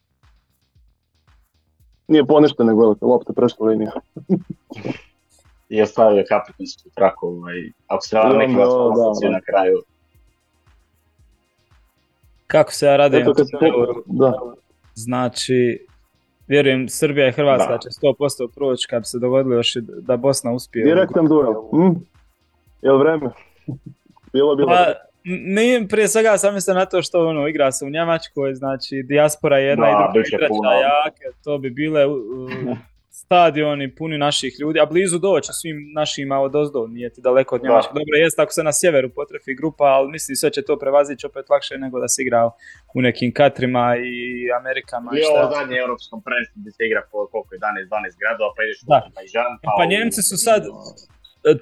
Nije 2.12 2.26
ponište, 2.26 2.64
nego 2.64 2.80
velike 2.80 3.04
lopte 3.04 3.32
prešla 3.32 3.66
linija. 3.66 3.92
I 5.68 5.82
ostavio 5.82 6.24
kapitansku 6.28 6.88
traku, 6.94 7.26
ovaj, 7.26 7.54
ako 7.86 8.06
se 8.06 8.16
rada 8.16 8.38
neki 8.38 8.54
da, 8.54 9.30
na 9.30 9.40
kraju. 9.40 9.82
Kako 12.46 12.72
se 12.72 12.86
ja 12.86 12.96
radim? 12.96 13.20
Eto, 13.20 13.34
kad, 13.34 13.46
da. 14.06 14.32
Znači, 14.94 15.86
Vjerujem, 16.52 16.88
Srbija 16.88 17.28
i 17.28 17.32
Hrvatska 17.32 17.72
da. 17.72 17.78
će 17.78 17.88
100% 17.88 18.48
proći 18.54 18.86
kad 18.88 19.02
bi 19.02 19.06
se 19.06 19.18
dogodilo 19.18 19.54
još 19.54 19.76
da 19.76 20.16
Bosna 20.16 20.52
uspije. 20.52 20.84
Direktan 20.84 21.26
duel. 21.26 21.54
Hm? 21.70 21.98
Jel 22.82 22.98
vreme? 22.98 23.30
bilo 24.32 24.56
bilo. 24.56 24.68
Pa, 24.68 24.92
mi 25.24 25.88
prije 25.88 26.08
svega 26.08 26.38
sam 26.38 26.54
mislim 26.54 26.76
na 26.76 26.86
to 26.86 27.02
što 27.02 27.28
ono, 27.28 27.48
igra 27.48 27.72
se 27.72 27.84
u 27.84 27.90
Njemačkoj, 27.90 28.54
znači 28.54 29.02
dijaspora 29.02 29.58
jedna 29.58 29.86
da, 29.86 29.90
i 29.90 30.12
druga 30.12 30.28
igrača 30.28 30.72
jake, 30.72 31.38
to 31.44 31.58
bi 31.58 31.70
bile 31.70 32.06
uh, 32.06 32.18
stadioni 33.24 33.94
puni 33.94 34.18
naših 34.18 34.52
ljudi, 34.60 34.80
a 34.80 34.86
blizu 34.86 35.18
doći 35.18 35.52
svim 35.52 35.76
našima 35.94 36.40
od 36.40 36.56
ozdo, 36.56 36.86
nije 36.86 37.12
ti 37.12 37.20
daleko 37.20 37.54
od 37.54 37.62
Njemačke. 37.62 37.92
Dobro, 38.00 38.14
jest 38.24 38.38
ako 38.38 38.52
se 38.52 38.62
na 38.62 38.72
sjeveru 38.72 39.08
potrefi 39.14 39.54
grupa, 39.54 39.84
ali 39.84 40.10
mislim 40.10 40.36
sve 40.36 40.50
će 40.50 40.62
to 40.62 40.78
prevazići 40.78 41.26
opet 41.26 41.44
lakše 41.50 41.78
nego 41.78 42.00
da 42.00 42.08
se 42.08 42.22
igra 42.22 42.50
u 42.94 43.00
nekim 43.02 43.32
Katrima 43.34 43.96
i 43.96 44.16
Amerikama. 44.60 45.10
I 45.14 45.20
ovo 45.30 45.50
zadnje 45.54 45.76
europskom 45.84 46.22
prvenstvu 46.26 46.56
gdje 46.60 46.72
se 46.72 46.82
igra 46.88 47.02
po 47.10 47.18
koliko 47.32 47.54
11-12 47.54 48.20
gradova, 48.22 48.50
pa 48.56 48.60
ideš 48.64 48.78
u 48.82 48.86
Azerbajdžan. 48.96 49.52
Pa, 49.62 49.70
pa 49.78 49.84
Njemci 49.92 50.20
su 50.22 50.36
sad 50.36 50.62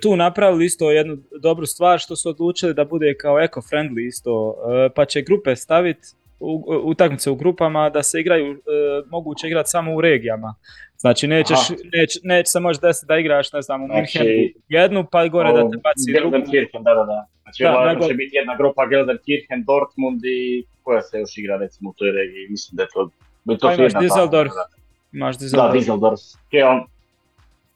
tu 0.02 0.16
napravili 0.16 0.64
isto 0.64 0.90
jednu 0.90 1.16
dobru 1.42 1.66
stvar 1.66 1.98
što 1.98 2.16
su 2.16 2.28
odlučili 2.28 2.74
da 2.74 2.84
bude 2.84 3.14
kao 3.14 3.36
eco-friendly 3.36 4.06
isto, 4.08 4.54
e, 4.86 4.88
pa 4.94 5.04
će 5.04 5.22
grupe 5.22 5.56
staviti 5.56 6.08
utakmice 6.84 7.30
u 7.30 7.34
grupama 7.34 7.90
da 7.90 8.02
se 8.02 8.20
igraju, 8.20 8.52
e, 8.52 8.58
moguće 9.10 9.46
igrati 9.46 9.70
samo 9.70 9.94
u 9.94 10.00
regijama. 10.00 10.54
Znači 10.96 11.26
nećeš, 11.26 11.58
neć, 11.68 12.18
neće 12.22 12.50
se 12.50 12.60
moći 12.60 12.80
desiti 12.82 13.06
da 13.06 13.18
igraš, 13.18 13.52
ne 13.52 13.62
znam, 13.62 13.84
u 13.84 13.86
znači, 13.86 14.18
Minhenu 14.18 14.48
jednu, 14.68 15.06
pa 15.12 15.28
gore 15.28 15.52
da 15.52 15.70
te 15.70 15.76
baci 15.84 16.12
Gelsenkirchen, 16.12 16.82
da, 16.82 16.94
da, 16.94 17.04
da. 17.04 17.26
Znači 17.42 17.62
da, 17.62 17.92
nego... 17.92 18.08
će 18.08 18.14
biti 18.14 18.36
jedna 18.36 18.56
grupa 18.56 18.86
Gelsenkirchen, 18.86 19.64
Dortmund 19.64 20.20
i 20.24 20.64
koja 20.82 21.02
se 21.02 21.18
još 21.18 21.38
igra 21.38 21.56
recimo 21.56 21.90
u 21.90 21.94
toj 21.96 22.10
regiji, 22.12 22.48
mislim 22.50 22.76
da 22.76 22.82
je 22.82 22.88
to... 22.94 23.10
to 23.58 23.66
pa 23.66 23.74
imaš 23.74 23.92
Düsseldorf, 23.92 24.50
imaš 25.12 25.36
Düsseldorf. 25.38 25.72
Da, 25.72 25.78
Düsseldorf. 25.78 26.20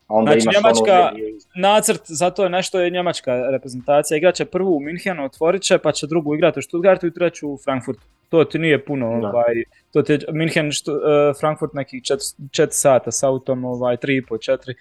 Onda 0.08 0.32
znači 0.32 0.56
Njemačka, 0.56 1.10
ono... 1.14 1.18
nacrt 1.56 2.00
za 2.04 2.30
to 2.30 2.42
je 2.42 2.50
nešto 2.50 2.80
je 2.80 2.90
Njemačka 2.90 3.50
reprezentacija, 3.50 4.18
igraće 4.18 4.44
prvu 4.44 4.76
u 4.76 4.80
Minhenu, 4.80 5.24
otvorit 5.24 5.62
će, 5.62 5.78
pa 5.78 5.92
će 5.92 6.06
drugu 6.06 6.34
igrati 6.34 6.58
u 6.58 6.62
Stuttgartu 6.62 7.06
i 7.06 7.14
treću 7.14 7.48
u 7.48 7.58
Frankfurtu. 7.64 8.02
To 8.28 8.44
ti 8.44 8.58
nije 8.58 8.84
puno, 8.84 9.06
ovaj, 9.06 9.54
to 9.92 10.02
ti 10.02 10.12
je 10.12 10.18
Minhen, 10.32 10.72
što, 10.72 10.92
uh, 10.92 11.00
Frankfurt 11.40 11.72
nekih 11.74 12.02
4 12.02 12.68
sata 12.70 13.12
s 13.12 13.22
autom, 13.22 13.64
ovaj, 13.64 13.96
3,5, 13.96 14.38
4, 14.38 14.74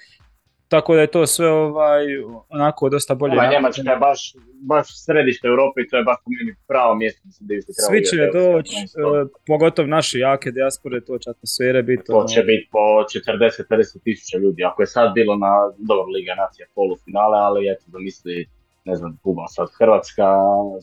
tako 0.73 0.95
da 0.95 1.01
je 1.01 1.07
to 1.07 1.27
sve 1.27 1.49
ovaj, 1.51 2.03
onako 2.49 2.89
dosta 2.89 3.15
bolje. 3.15 3.33
Ova 3.33 3.49
Njemačka 3.51 3.91
je 3.91 3.97
baš, 3.97 4.33
baš 4.61 4.87
središte 5.05 5.47
Europe 5.47 5.81
i 5.81 5.87
to 5.89 5.97
je 5.97 6.03
baš 6.03 6.17
po 6.25 6.29
meni 6.35 6.55
pravo 6.67 6.95
mjesto 6.95 7.21
gdje 7.41 7.61
se 7.61 7.73
Svi 7.73 7.99
će 8.05 8.17
doći, 8.33 8.75
uh, 8.85 9.29
pogotovo 9.47 9.87
naši 9.87 10.19
jake 10.19 10.51
dijaspore, 10.51 11.01
to 11.07 11.17
će 11.17 11.29
atmosfere 11.29 11.83
biti. 11.83 12.03
To 12.05 12.25
će 12.31 12.39
ono- 12.39 12.47
biti 12.47 12.69
po 12.71 12.79
40-50 12.79 14.03
tisuća 14.03 14.37
ljudi. 14.37 14.63
Ako 14.63 14.81
je 14.81 14.87
sad 14.87 15.13
bilo 15.13 15.35
na 15.35 15.53
dobro 15.77 16.07
Liga 16.15 16.33
Nacija 16.43 16.67
polufinale, 16.75 17.37
ali 17.47 17.69
eto 17.71 17.83
zamisli, 17.87 18.49
ne 18.85 18.95
znam, 18.95 19.19
Kuba 19.23 19.47
sad 19.47 19.67
Hrvatska, 19.77 20.27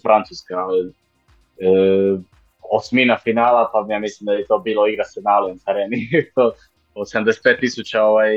Francuska, 0.02 0.56
e, 1.58 1.68
osmina 2.78 3.16
finala, 3.24 3.70
pa 3.72 3.86
ja 3.94 3.98
mislim 3.98 4.24
da 4.26 4.32
je 4.32 4.46
to 4.46 4.58
bilo 4.58 4.86
igra 4.86 5.04
na 5.24 5.30
Allianz 5.30 5.62
areni. 5.66 6.00
od 6.94 7.06
75 7.06 7.60
tisuća 7.60 8.02
ovaj, 8.02 8.30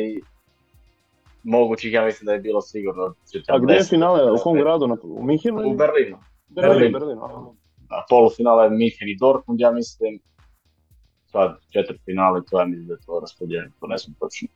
mogućih, 1.43 1.93
ja 1.93 2.05
mislim 2.05 2.25
da 2.25 2.33
je 2.33 2.39
bilo 2.39 2.61
sigurno 2.61 3.13
40. 3.33 3.43
A 3.47 3.59
gdje 3.59 3.73
je 3.73 3.83
finale? 3.83 4.31
U 4.31 4.37
kom 4.43 4.57
gradu? 4.57 4.97
U 5.03 5.23
Minhenu? 5.23 5.57
U 5.57 5.73
Berlinu. 5.73 6.17
Berlin, 6.47 6.91
Berlin. 6.91 7.17
A 7.89 8.05
polufinale 8.09 8.63
je 8.63 8.69
Minhen 8.69 9.09
i 9.09 9.17
Dortmund, 9.19 9.59
ja 9.59 9.71
mislim. 9.71 10.19
Sad, 11.25 11.57
četiri 11.69 11.97
finale, 12.05 12.41
to 12.49 12.59
ja 12.59 12.65
mislim 12.65 12.87
da 12.87 12.93
je 12.93 12.99
to 13.05 13.19
raspodijeljeno, 13.19 13.71
to 13.79 13.87
ne 13.87 13.97
znam 13.97 14.15
točno. 14.19 14.47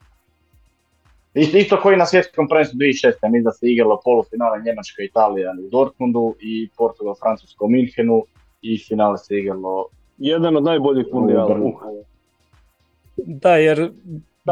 Isto, 1.34 1.58
isto 1.58 1.80
koji 1.82 1.96
na 1.96 2.06
svjetskom 2.06 2.48
prvenstvu 2.48 2.76
2006. 2.78 3.12
mislim 3.22 3.44
da 3.44 3.52
se 3.52 3.66
igralo 3.66 4.00
polufinale 4.04 4.62
Njemačka 4.64 5.02
Italija 5.02 5.54
u 5.66 5.68
Dortmundu 5.68 6.34
i 6.40 6.68
Portugal 6.76 7.14
Francusko 7.14 7.64
u 7.64 7.68
Minhenu 7.68 8.24
i 8.62 8.78
finale 8.78 9.18
se 9.18 9.38
igralo 9.38 9.88
jedan 10.18 10.56
od 10.56 10.64
najboljih 10.64 11.06
mundijala. 11.12 11.58
Da, 13.16 13.56
jer 13.56 13.90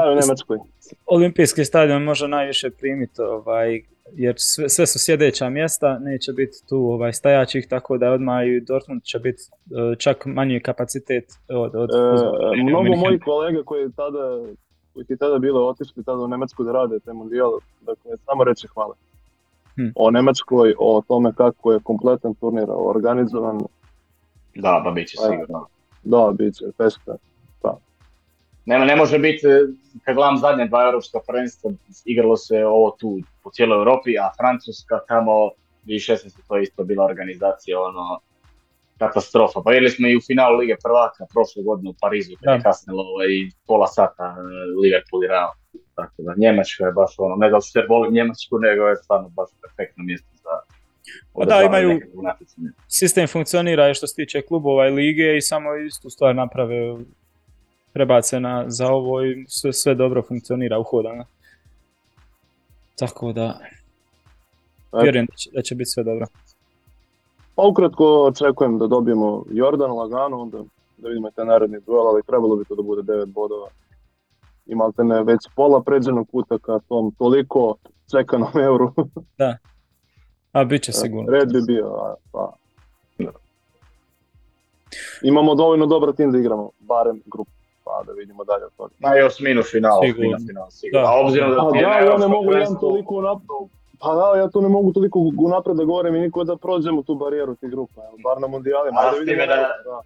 da, 0.04 0.10
u 0.10 0.14
Njemačkoj. 0.14 0.58
Olimpijski 1.06 1.64
stadion 1.64 2.02
može 2.02 2.28
najviše 2.28 2.70
primiti, 2.70 3.22
ovaj, 3.22 3.80
jer 4.12 4.34
sve, 4.38 4.68
sve 4.68 4.86
su 4.86 4.98
sjedeća 4.98 5.48
mjesta, 5.48 5.98
neće 5.98 6.32
biti 6.32 6.58
tu 6.68 6.76
ovaj, 6.76 7.12
stajaćih, 7.12 7.66
tako 7.68 7.98
da 7.98 8.12
odmah 8.12 8.46
i 8.46 8.60
Dortmund 8.60 9.02
će 9.02 9.18
biti 9.18 9.42
e, 9.42 9.96
čak 9.98 10.26
manji 10.26 10.60
kapacitet 10.60 11.24
od... 11.48 11.74
od 11.74 11.90
e, 11.90 12.62
mnogo 12.62 12.96
mojih 12.96 13.20
kolega 13.24 13.62
koji 13.64 13.92
tada 13.96 14.42
koji 14.96 15.06
ti 15.06 15.16
tada 15.16 15.38
bilo 15.38 15.68
otišli 15.68 16.04
tada 16.04 16.18
u 16.18 16.28
Njemačku 16.28 16.64
da 16.64 16.72
rade 16.72 16.98
te 16.98 17.12
mondijal, 17.12 17.50
dakle 17.80 18.16
samo 18.24 18.44
reći 18.44 18.66
hvala. 18.74 18.94
Hm. 19.74 19.88
O 19.94 20.10
Njemačkoj, 20.10 20.74
o 20.78 21.02
tome 21.08 21.32
kako 21.36 21.72
je 21.72 21.80
kompletan 21.82 22.34
turnir 22.34 22.66
organizovan. 22.68 23.60
Da, 24.54 24.80
ba 24.84 24.90
bit 24.90 25.08
će 25.08 25.16
pa 25.16 25.22
sigurno. 25.22 25.66
Da, 26.04 26.32
bit 26.38 26.54
će, 26.54 26.64
festa. 26.76 27.16
Nema, 28.66 28.84
ne 28.84 28.96
može 28.96 29.18
biti, 29.18 29.46
e, 29.46 29.60
kad 30.04 30.14
gledam 30.14 30.36
zadnje 30.36 30.66
dva 30.66 30.84
europska 30.84 31.18
prvenstva, 31.26 31.70
igralo 32.04 32.36
se 32.36 32.64
ovo 32.64 32.90
tu 33.00 33.18
po 33.42 33.50
cijeloj 33.50 33.78
Europi, 33.78 34.18
a 34.18 34.30
Francuska 34.40 35.00
tamo 35.08 35.32
2016. 35.84 36.48
to 36.48 36.56
je 36.56 36.62
isto 36.62 36.84
bila 36.84 37.04
organizacija, 37.04 37.80
ono, 37.80 38.20
katastrofa. 38.98 39.60
Pa 39.64 39.70
vidjeli 39.70 39.90
smo 39.90 40.08
i 40.08 40.16
u 40.16 40.20
finalu 40.26 40.58
Lige 40.58 40.76
prvaka 40.84 41.26
prošle 41.34 41.62
godine 41.62 41.90
u 41.90 41.94
Parizu, 42.00 42.32
kad 42.40 42.54
je 42.54 42.62
kasnilo 42.62 43.02
ovaj, 43.02 43.28
pola 43.66 43.86
sata 43.86 44.24
e, 44.36 44.40
Liverpool 44.82 45.24
i 45.24 45.28
Real. 45.28 45.52
Tako 45.94 46.22
da 46.26 46.34
Njemačka 46.36 46.84
je 46.84 46.92
baš 46.92 47.12
ono, 47.18 47.34
ne 47.36 47.50
da 47.50 47.60
se 47.60 47.86
volim 47.88 48.12
Njemačku, 48.12 48.54
nego 48.58 48.82
je 48.86 48.96
stvarno 48.96 49.28
baš 49.28 49.50
perfektno 49.62 50.04
mjesto 50.04 50.32
za 50.44 50.54
pa 51.34 51.44
da, 51.44 51.62
imaju, 51.62 52.00
sistem 52.88 53.26
funkcionira 53.26 53.94
što 53.94 54.06
se 54.06 54.14
tiče 54.14 54.42
klubova 54.42 54.88
i 54.88 54.90
lige 54.90 55.36
i 55.36 55.40
samo 55.40 55.76
istu 55.76 56.10
stvar 56.10 56.34
naprave 56.36 56.96
prebace 57.96 58.40
na, 58.40 58.64
za 58.68 58.86
ovo 58.88 59.24
i 59.24 59.44
sve, 59.48 59.72
sve 59.72 59.94
dobro 59.94 60.22
funkcionira 60.22 60.78
uhodano. 60.78 61.24
Tako 62.98 63.32
da, 63.32 63.58
vjerujem 65.02 65.26
da 65.26 65.36
će, 65.36 65.50
da 65.54 65.62
će 65.62 65.74
biti 65.74 65.90
sve 65.90 66.04
dobro. 66.04 66.26
Pa 67.54 67.62
ukratko 67.62 68.04
očekujem 68.04 68.78
da 68.78 68.86
dobijemo 68.86 69.44
Jordan 69.50 69.90
lagano, 69.90 70.40
onda 70.40 70.58
da 70.96 71.08
vidimo 71.08 71.30
taj 71.30 71.44
naredni 71.44 71.80
duel, 71.86 72.06
ali 72.06 72.22
trebalo 72.26 72.56
bi 72.56 72.64
to 72.64 72.74
da 72.74 72.82
bude 72.82 73.02
9 73.02 73.26
bodova. 73.26 73.68
Imate 74.66 75.04
ne 75.04 75.22
već 75.22 75.40
pola 75.54 75.82
pređenog 75.82 76.28
puta 76.30 76.58
ka 76.58 76.78
tom 76.88 77.14
toliko 77.18 77.74
čekanom 78.10 78.58
euru. 78.58 78.92
da, 79.38 79.56
a 80.52 80.64
bit 80.64 80.82
će 80.82 80.92
sigurno. 80.92 81.32
Red 81.32 81.52
bi 81.52 81.62
bio, 81.66 81.86
a, 81.86 82.14
pa. 82.32 82.52
Imamo 85.22 85.54
dovoljno 85.54 85.86
dobar 85.86 86.12
tim 86.12 86.32
da 86.32 86.38
igramo, 86.38 86.70
barem 86.78 87.22
grupu 87.26 87.55
pa 87.86 88.02
da 88.06 88.12
vidimo 88.12 88.44
dalje 88.44 88.64
od 88.64 88.72
toga. 88.76 88.94
Ma 88.98 89.18
i 89.18 89.22
osminu 89.22 89.62
finala, 89.62 89.98
osmina 89.98 90.38
final, 90.48 90.70
sigurno. 90.70 91.06
A 91.08 91.20
obzirom 91.20 91.50
da 91.50 91.70
ti 91.72 91.78
je 91.78 91.84
da, 91.84 91.98
ja 92.10 92.18
ne 92.18 92.28
mogu 92.28 92.52
jedan 92.52 92.80
toliko 92.80 93.40
pa 94.00 94.14
da, 94.14 94.38
ja 94.40 94.48
tu 94.48 94.62
ne 94.62 94.68
mogu 94.68 94.92
toliko 94.92 95.18
unapred 95.38 95.76
da 95.76 95.84
govorim 95.84 96.14
i 96.14 96.20
niko 96.20 96.44
da 96.44 96.56
prođemo 96.56 97.02
tu 97.02 97.14
barijeru 97.14 97.54
tih 97.54 97.70
grupa, 97.70 98.02
bar 98.24 98.40
na 98.40 98.46
mundijalima. 98.46 99.00
da 99.02 99.18
vidimo 99.18 99.46
da, 99.46 99.56
da. 99.56 100.00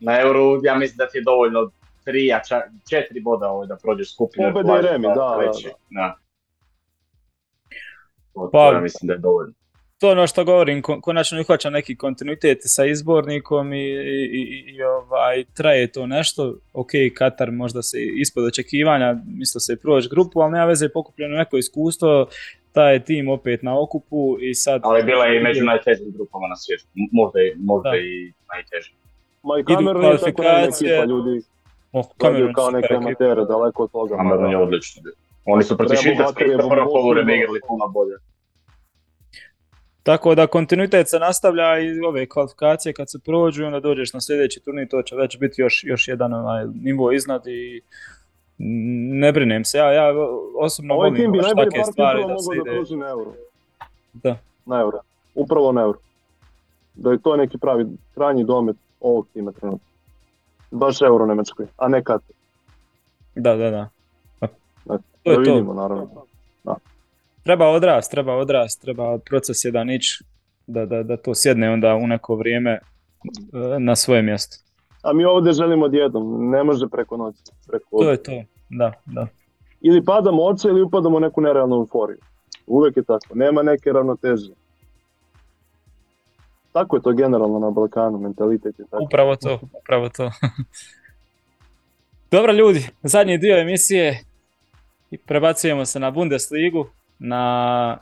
Na 0.00 0.20
Euro, 0.20 0.60
ja 0.62 0.74
mislim 0.74 0.96
da 0.96 1.08
ti 1.08 1.18
je 1.18 1.22
dovoljno 1.22 1.70
tri, 2.04 2.32
a 2.32 2.40
čak 2.48 2.62
četiri 2.90 3.20
boda 3.20 3.50
ovo 3.50 3.66
da 3.66 3.76
prođeš 3.76 4.14
skupinu. 4.14 4.52
Pobede 4.52 4.78
i 4.78 4.82
remi, 4.82 5.06
da, 5.06 5.14
da, 5.14 5.52
da. 5.90 6.16
Pa, 8.52 8.64
ja 8.72 8.80
mislim 8.80 9.06
da 9.06 9.12
je 9.12 9.18
dovoljno 9.18 9.52
to 9.98 10.10
ono 10.10 10.26
što 10.26 10.44
govorim, 10.44 10.82
konačno 10.82 11.40
uhvaća 11.40 11.70
neki 11.70 11.96
kontinuitet 11.96 12.58
sa 12.60 12.84
izbornikom 12.84 13.72
i, 13.72 13.86
i, 14.32 14.64
i, 14.66 14.82
ovaj, 14.82 15.44
traje 15.54 15.92
to 15.92 16.06
nešto. 16.06 16.54
Ok, 16.72 16.90
Katar 17.14 17.50
možda 17.50 17.82
se 17.82 17.98
ispod 18.00 18.44
očekivanja, 18.44 19.16
misle 19.26 19.60
se 19.60 19.76
proći 19.76 20.08
grupu, 20.08 20.40
ali 20.40 20.52
nema 20.52 20.64
veze 20.64 20.88
pokupljeno 20.88 21.36
neko 21.36 21.56
iskustvo, 21.56 22.26
taj 22.72 23.04
tim 23.04 23.28
opet 23.28 23.62
na 23.62 23.80
okupu 23.80 24.36
i 24.40 24.54
sad... 24.54 24.80
Ali 24.84 25.02
bila 25.02 25.24
je 25.24 25.36
i 25.36 25.42
među 25.42 25.64
najtežim 25.64 26.12
grupama 26.12 26.46
na 26.48 26.56
svijetu, 26.56 26.84
možda, 27.12 27.40
i, 27.40 27.52
možda 27.56 27.96
i 27.96 28.32
najtežim. 28.54 28.94
Ma 29.42 29.58
i 29.60 29.64
Kamerun 29.64 30.04
je 30.04 30.18
tako 30.18 30.42
ekipa 30.42 31.04
ljudi. 31.04 31.42
Oh, 31.92 32.06
Kamerun 32.16 32.52
kao 32.52 32.70
neke 32.70 32.94
amatere, 32.94 33.44
daleko 33.44 33.82
od 33.82 33.90
toga. 33.90 34.16
Kamerun 34.16 34.50
je 34.50 34.56
odlično 34.56 35.02
Oni 35.44 35.64
su 35.64 35.76
protiv 35.76 35.96
Švicarske 35.96 36.44
prvo 36.44 36.86
polovreme 36.92 37.36
igrali 37.36 37.60
puno 37.68 37.88
bolje. 37.88 38.16
Tako 40.08 40.34
da 40.34 40.46
kontinuitet 40.46 41.08
se 41.10 41.18
nastavlja 41.18 41.78
i 41.78 42.00
ove 42.00 42.26
kvalifikacije 42.26 42.92
kad 42.92 43.10
se 43.10 43.18
prođu 43.18 43.66
onda 43.66 43.80
dođeš 43.80 44.12
na 44.12 44.20
sljedeći 44.20 44.60
turnir, 44.60 44.88
to 44.88 45.02
će 45.02 45.16
već 45.16 45.38
biti 45.38 45.60
još, 45.60 45.84
još 45.84 46.08
jedan 46.08 46.34
onaj 46.34 46.66
nivo 46.82 47.12
iznad 47.12 47.46
i 47.46 47.80
ne 49.18 49.32
brinem 49.32 49.64
se, 49.64 49.78
ja, 49.78 49.92
ja 49.92 50.14
osobno 50.58 50.94
Ovaj 50.94 51.10
volim 51.10 51.32
najbolji 51.32 51.70
par 51.70 51.92
stvari 51.92 52.24
da 52.28 52.38
se 52.38 52.50
ide. 52.60 52.96
Da 52.96 52.96
na 52.96 53.10
euro. 53.10 53.32
Da. 54.12 54.38
Na 54.66 54.80
euro. 54.80 54.98
Upravo 55.34 55.72
na 55.72 55.80
euro. 55.80 55.98
Da 56.94 57.12
je 57.12 57.18
to 57.18 57.36
neki 57.36 57.58
pravi 57.58 57.86
krajnji 58.14 58.44
domet 58.44 58.76
ovog 59.00 59.26
tima 59.32 59.52
trenutno. 59.52 59.88
Baš 60.70 61.02
euro 61.02 61.26
Nemačkoj, 61.26 61.66
a 61.76 61.88
ne 61.88 62.04
kad. 62.04 62.20
Da, 63.34 63.56
da, 63.56 63.70
da. 63.70 63.88
Da, 64.84 64.98
to 65.22 65.32
da 65.32 65.38
vidimo, 65.38 65.74
to. 65.74 65.80
naravno. 65.80 66.06
Da 66.64 66.74
treba 67.48 67.68
odrast, 67.68 68.10
treba 68.10 68.36
odrast, 68.36 68.82
treba 68.82 69.18
proces 69.18 69.64
jedan 69.64 69.90
ići 69.90 70.24
da, 70.66 70.86
da, 70.86 71.02
da 71.02 71.16
to 71.16 71.34
sjedne 71.34 71.70
onda 71.70 71.94
u 71.94 72.06
neko 72.06 72.36
vrijeme 72.36 72.70
e, 72.70 72.80
na 73.78 73.96
svoje 73.96 74.22
mjesto. 74.22 74.56
A 75.02 75.12
mi 75.12 75.24
ovdje 75.24 75.52
želimo 75.52 75.88
djedom, 75.88 76.50
ne 76.50 76.64
može 76.64 76.88
preko 76.88 77.16
noći. 77.16 77.38
Preko 77.66 77.98
to 77.98 78.10
je 78.10 78.22
to, 78.22 78.32
da, 78.70 78.92
da. 79.06 79.26
Ili 79.80 80.04
padamo 80.04 80.42
oče 80.42 80.68
ili 80.68 80.82
upadamo 80.82 81.16
u 81.16 81.20
neku 81.20 81.40
nerealnu 81.40 81.76
euforiju. 81.76 82.18
Uvijek 82.66 82.96
je 82.96 83.02
tako, 83.02 83.34
nema 83.34 83.62
neke 83.62 83.92
ravnoteže. 83.92 84.52
Tako 86.72 86.96
je 86.96 87.02
to 87.02 87.12
generalno 87.12 87.58
na 87.58 87.70
Balkanu, 87.70 88.18
mentalitet 88.18 88.78
je 88.78 88.84
tako. 88.90 89.04
Upravo 89.04 89.36
to, 89.36 89.58
upravo 89.80 90.08
to. 90.08 90.30
Dobro 92.34 92.52
ljudi, 92.52 92.86
zadnji 93.02 93.38
dio 93.38 93.58
emisije 93.58 94.24
prebacujemo 95.26 95.86
se 95.86 96.00
na 96.00 96.10
Bundesligu 96.10 96.86
na 97.18 97.98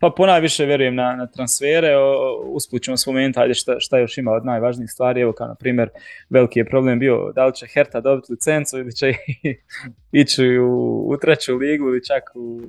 pa 0.00 0.10
ponajviše 0.16 0.64
vjerujem 0.64 0.94
na, 0.94 1.16
na 1.16 1.26
transfere, 1.26 1.96
usput 2.44 2.82
ćemo 2.82 2.96
spomenuti 2.96 3.40
ajde 3.40 3.54
šta, 3.54 3.80
šta 3.80 3.98
još 3.98 4.18
ima 4.18 4.32
od 4.32 4.44
najvažnijih 4.44 4.90
stvari, 4.90 5.20
evo 5.20 5.32
kao 5.32 5.46
na 5.46 5.54
primjer 5.54 5.88
veliki 6.30 6.58
je 6.58 6.64
problem 6.64 6.98
bio 6.98 7.32
da 7.34 7.46
li 7.46 7.54
će 7.54 7.66
Herta 7.66 8.00
dobiti 8.00 8.32
licencu 8.32 8.78
ili 8.78 8.92
će 8.92 9.12
ići 10.22 10.58
u, 10.58 11.04
u 11.08 11.16
treću 11.16 11.56
ligu 11.56 11.88
ili 11.88 12.04
čak 12.04 12.22
u, 12.34 12.60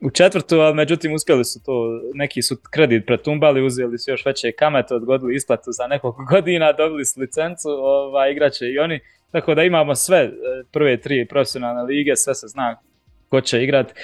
u 0.00 0.10
četvrtu, 0.10 0.60
ali 0.60 0.74
međutim 0.74 1.14
uspjeli 1.14 1.44
su 1.44 1.64
to, 1.64 2.00
neki 2.14 2.42
su 2.42 2.56
kredit 2.70 3.06
pretumbali, 3.06 3.66
uzeli 3.66 3.98
su 3.98 4.10
još 4.10 4.26
veće 4.26 4.52
kamate, 4.52 4.94
odgodili 4.94 5.34
isplatu 5.34 5.72
za 5.72 5.86
nekoliko 5.86 6.24
godina, 6.34 6.72
dobili 6.72 7.04
su 7.04 7.20
licencu, 7.20 7.68
ovaj, 7.68 8.32
igraće 8.32 8.66
i 8.66 8.78
oni, 8.78 9.00
tako 9.30 9.54
da 9.54 9.62
imamo 9.62 9.94
sve 9.94 10.18
e, 10.18 10.30
prve 10.72 11.00
tri 11.00 11.26
profesionalne 11.28 11.82
lige, 11.82 12.16
sve 12.16 12.34
se 12.34 12.46
zna 12.48 12.76
ko 13.30 13.40
će 13.40 13.62
igrat. 13.62 13.90
E, 13.90 13.94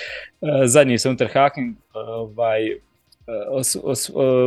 zadnji 0.67 0.99
se 0.99 1.09
Unterhaken, 1.09 1.77
ovaj, 1.95 2.61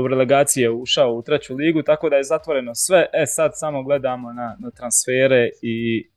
u 0.03 0.07
relegacije 0.07 0.71
ušao 0.71 1.13
u 1.13 1.21
treću 1.21 1.55
ligu, 1.55 1.81
tako 1.83 2.09
da 2.09 2.15
je 2.15 2.23
zatvoreno 2.23 2.75
sve. 2.75 3.05
E 3.13 3.25
sad 3.25 3.51
samo 3.53 3.83
gledamo 3.83 4.33
na, 4.33 4.55
na 4.59 4.71
transfere 4.71 5.49
i 5.61 6.07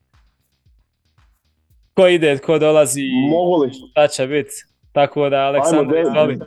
ko 1.93 2.07
ide, 2.07 2.37
ko 2.37 2.59
dolazi, 2.59 3.01
Mogu 3.29 3.63
li? 3.63 3.71
šta 3.91 4.07
će 4.07 4.27
biti. 4.27 4.51
Tako 4.91 5.29
da, 5.29 5.37
Aleksandar, 5.37 5.99
izvoli. 5.99 6.39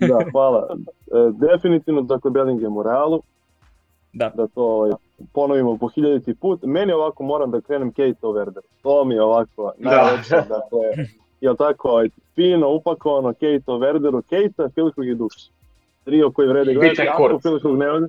da, 0.00 0.30
hvala. 0.32 0.68
E, 0.70 0.76
definitivno, 1.52 2.02
dakle, 2.02 2.30
Bellingham 2.30 2.76
u 2.76 2.82
Realu. 2.82 3.22
Da. 4.12 4.32
Da 4.34 4.46
to 4.46 4.62
ovaj, 4.62 4.90
ponovimo 5.32 5.78
po 5.78 5.88
hiljaditi 5.88 6.34
put. 6.34 6.60
Meni 6.62 6.92
ovako 6.92 7.22
moram 7.22 7.50
da 7.50 7.60
krenem 7.60 7.90
Kate 7.90 8.26
Verder. 8.34 8.62
To 8.82 9.04
mi 9.04 9.14
je 9.14 9.22
ovako 9.22 9.72
najlepše. 9.78 10.36
Dakle, 10.36 10.80
jel 11.40 11.56
tako, 11.56 12.02
fino 12.34 12.70
upakovano 12.70 13.32
Kate 13.32 13.72
Verderu, 13.80 14.22
Kate, 14.22 14.68
Filkrug 14.74 15.06
i 15.06 15.14
Duš. 15.14 15.34
Trio 16.04 16.30
koji 16.30 16.48
vrede 16.48 16.74
gledati, 16.74 17.08
ako 17.08 17.38
Filkrug 17.42 17.78
ne 17.78 17.90
ode. 17.90 18.06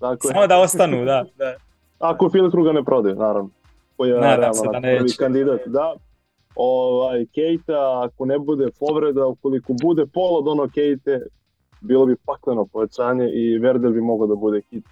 Dakle, 0.00 0.30
Samo 0.32 0.46
da 0.46 0.58
ostanu, 0.58 1.04
da. 1.04 1.24
da. 1.38 1.54
Ako 1.98 2.30
Filkruga 2.30 2.72
ne 2.72 2.84
prodaju, 2.84 3.16
naravno. 3.16 3.50
Koji 3.96 4.10
je 4.10 4.20
Nadam 4.20 4.54
se 4.54 4.68
da 4.72 4.80
neće. 4.80 5.16
kandidat, 5.18 5.60
da 5.66 5.94
ovaj, 6.54 7.26
Kejta, 7.34 8.02
ako 8.04 8.24
ne 8.24 8.38
bude 8.38 8.66
povreda, 8.80 9.26
ukoliko 9.26 9.72
bude 9.82 10.06
pol 10.06 10.36
od 10.36 10.48
ono 10.48 10.68
Kejte, 10.74 11.20
bilo 11.80 12.06
bi 12.06 12.16
pakleno 12.26 12.64
povećanje 12.64 13.30
i 13.32 13.58
Verder 13.58 13.90
bi 13.90 14.00
mogao 14.00 14.26
da 14.26 14.34
bude 14.34 14.60
hit. 14.70 14.84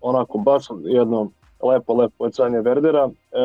Onako, 0.00 0.38
baš 0.38 0.66
jedno 0.84 1.30
lepo, 1.62 1.94
lepo 1.94 2.14
povećanje 2.18 2.60
Verdera. 2.60 3.08
E, 3.32 3.38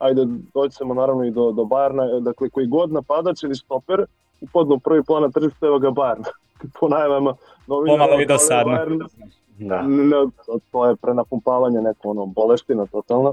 ajde, 0.00 0.26
doćemo 0.54 0.94
naravno 0.94 1.24
i 1.24 1.30
do, 1.30 1.52
do 1.52 1.62
Bayerna, 1.62 2.20
dakle, 2.20 2.50
koji 2.50 2.66
god 2.66 2.92
napadač 2.92 3.42
ili 3.42 3.54
stoper, 3.54 4.04
upadnu 4.40 4.74
u 4.74 4.78
prvi 4.78 5.02
plan 5.04 5.22
na 5.22 5.30
tržištu, 5.30 5.66
evo 5.66 5.78
ga 5.78 5.88
Bayern. 5.88 6.24
po 6.80 6.88
najavama 6.88 7.34
novina. 7.66 7.94
Pomalo 7.94 8.20
i 8.20 8.26
dosadno. 8.26 8.78
Da. 9.58 9.82
Ne, 9.82 10.16
to 10.70 10.86
je 10.86 10.96
prenapumpavanje 10.96 11.80
neko 11.80 12.10
ono 12.10 12.26
boleština 12.26 12.86
totalna. 12.86 13.32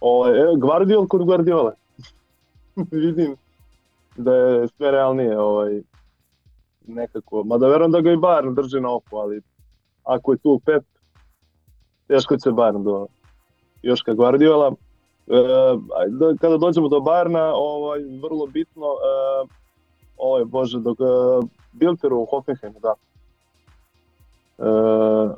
Ovaj, 0.00 0.32
e, 0.32 0.56
Guardiol 0.56 1.06
kod 1.06 1.24
Guardiola. 1.24 1.72
Vidim 2.90 3.36
da 4.16 4.34
je 4.34 4.68
sve 4.68 4.90
realnije 4.90 5.38
ovaj, 5.38 5.82
nekako, 6.86 7.44
mada 7.44 7.68
verujem 7.68 7.92
da 7.92 8.00
ga 8.00 8.12
i 8.12 8.16
Bayern 8.16 8.54
drži 8.54 8.80
na 8.80 8.94
oku, 8.94 9.16
ali 9.16 9.42
ako 10.04 10.32
je 10.32 10.38
tu 10.38 10.60
Pep, 10.64 10.84
teško 12.06 12.36
će 12.36 12.50
Bayern 12.50 12.82
do 12.82 13.06
još 13.82 14.02
ka 14.02 14.14
Guardiola. 14.14 14.72
E, 15.30 16.36
kada 16.40 16.56
dođemo 16.56 16.88
do 16.88 16.96
Bayerna, 16.96 17.52
ovaj, 17.54 18.00
vrlo 18.22 18.46
bitno, 18.46 18.86
e, 18.86 19.48
ovaj, 20.16 20.44
bože, 20.44 20.78
dok 20.78 21.00
e, 21.00 21.04
Bilteru 21.72 22.16
u 22.16 22.26
Hoffenheimu, 22.26 22.80
da. 22.80 22.94
E, 24.58 25.34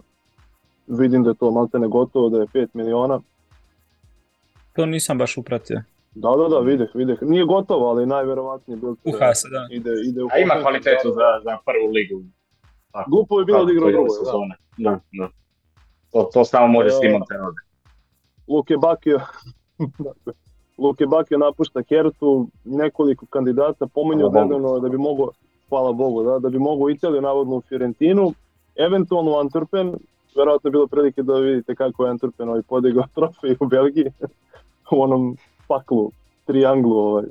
vidim 0.86 1.24
da 1.24 1.30
je 1.30 1.34
to 1.36 1.50
maltene 1.50 1.88
gotovo, 1.88 2.28
da 2.28 2.40
je 2.40 2.46
5 2.46 2.68
miliona 2.72 3.20
to 4.72 4.86
nisam 4.86 5.18
baš 5.18 5.36
upratio. 5.36 5.82
Da, 6.14 6.28
da, 6.28 6.48
da, 6.48 6.58
videh, 6.58 6.88
videh. 6.94 7.18
Nije 7.22 7.44
gotovo, 7.44 7.90
ali 7.90 8.06
najverovatnije 8.06 8.76
bil 8.76 8.94
Uha 9.04 9.34
se, 9.34 9.48
da. 9.48 9.68
Ide, 9.70 9.90
ide 10.04 10.22
u 10.22 10.28
A 10.32 10.38
ima 10.38 10.54
kvalitetu 10.62 11.08
za, 11.08 11.28
za 11.44 11.58
prvu 11.66 11.92
ligu. 11.92 12.22
Tako, 12.92 13.10
Glupo 13.10 13.38
je 13.38 13.44
bilo 13.44 13.64
da 13.64 13.72
igra 13.72 13.86
u 13.86 13.90
drugoj, 13.90 14.08
da. 14.78 14.90
da, 14.90 15.00
da. 15.12 15.28
To, 16.12 16.30
to 16.32 16.44
samo 16.44 16.66
može 16.66 16.90
s 16.90 17.00
timom 17.00 17.22
Terode. 17.28 17.60
Luke 18.48 18.76
Bakio, 18.76 19.20
Luke 20.78 21.06
Bakio 21.06 21.38
napušta 21.38 21.82
Hertu, 21.88 22.46
nekoliko 22.64 23.26
kandidata 23.26 23.86
pomenju 23.86 24.26
odnedavno 24.26 24.78
da 24.78 24.88
bi 24.88 24.98
mogo, 24.98 25.28
hvala 25.68 25.92
Bogu, 25.92 26.22
da, 26.22 26.38
da 26.38 26.48
bi 26.48 26.58
mogo 26.58 26.90
Italiju, 26.90 27.20
navodno 27.20 27.56
u 27.56 27.60
Fiorentinu, 27.60 28.32
eventualno 28.76 29.30
u 29.30 29.34
Antwerpen, 29.34 29.96
verovatno 30.36 30.68
je 30.68 30.72
bilo 30.72 30.86
prilike 30.86 31.22
da 31.22 31.34
vidite 31.34 31.74
kako 31.74 32.06
je 32.06 32.12
Antwerpen 32.12 32.48
ovaj 32.48 32.62
podigao 32.62 33.04
trofej 33.14 33.56
u 33.60 33.66
Belgiji 33.66 34.12
u 34.90 35.02
onom 35.02 35.36
paklu, 35.68 36.10
trianglu, 36.46 36.96
ovaj, 36.96 37.24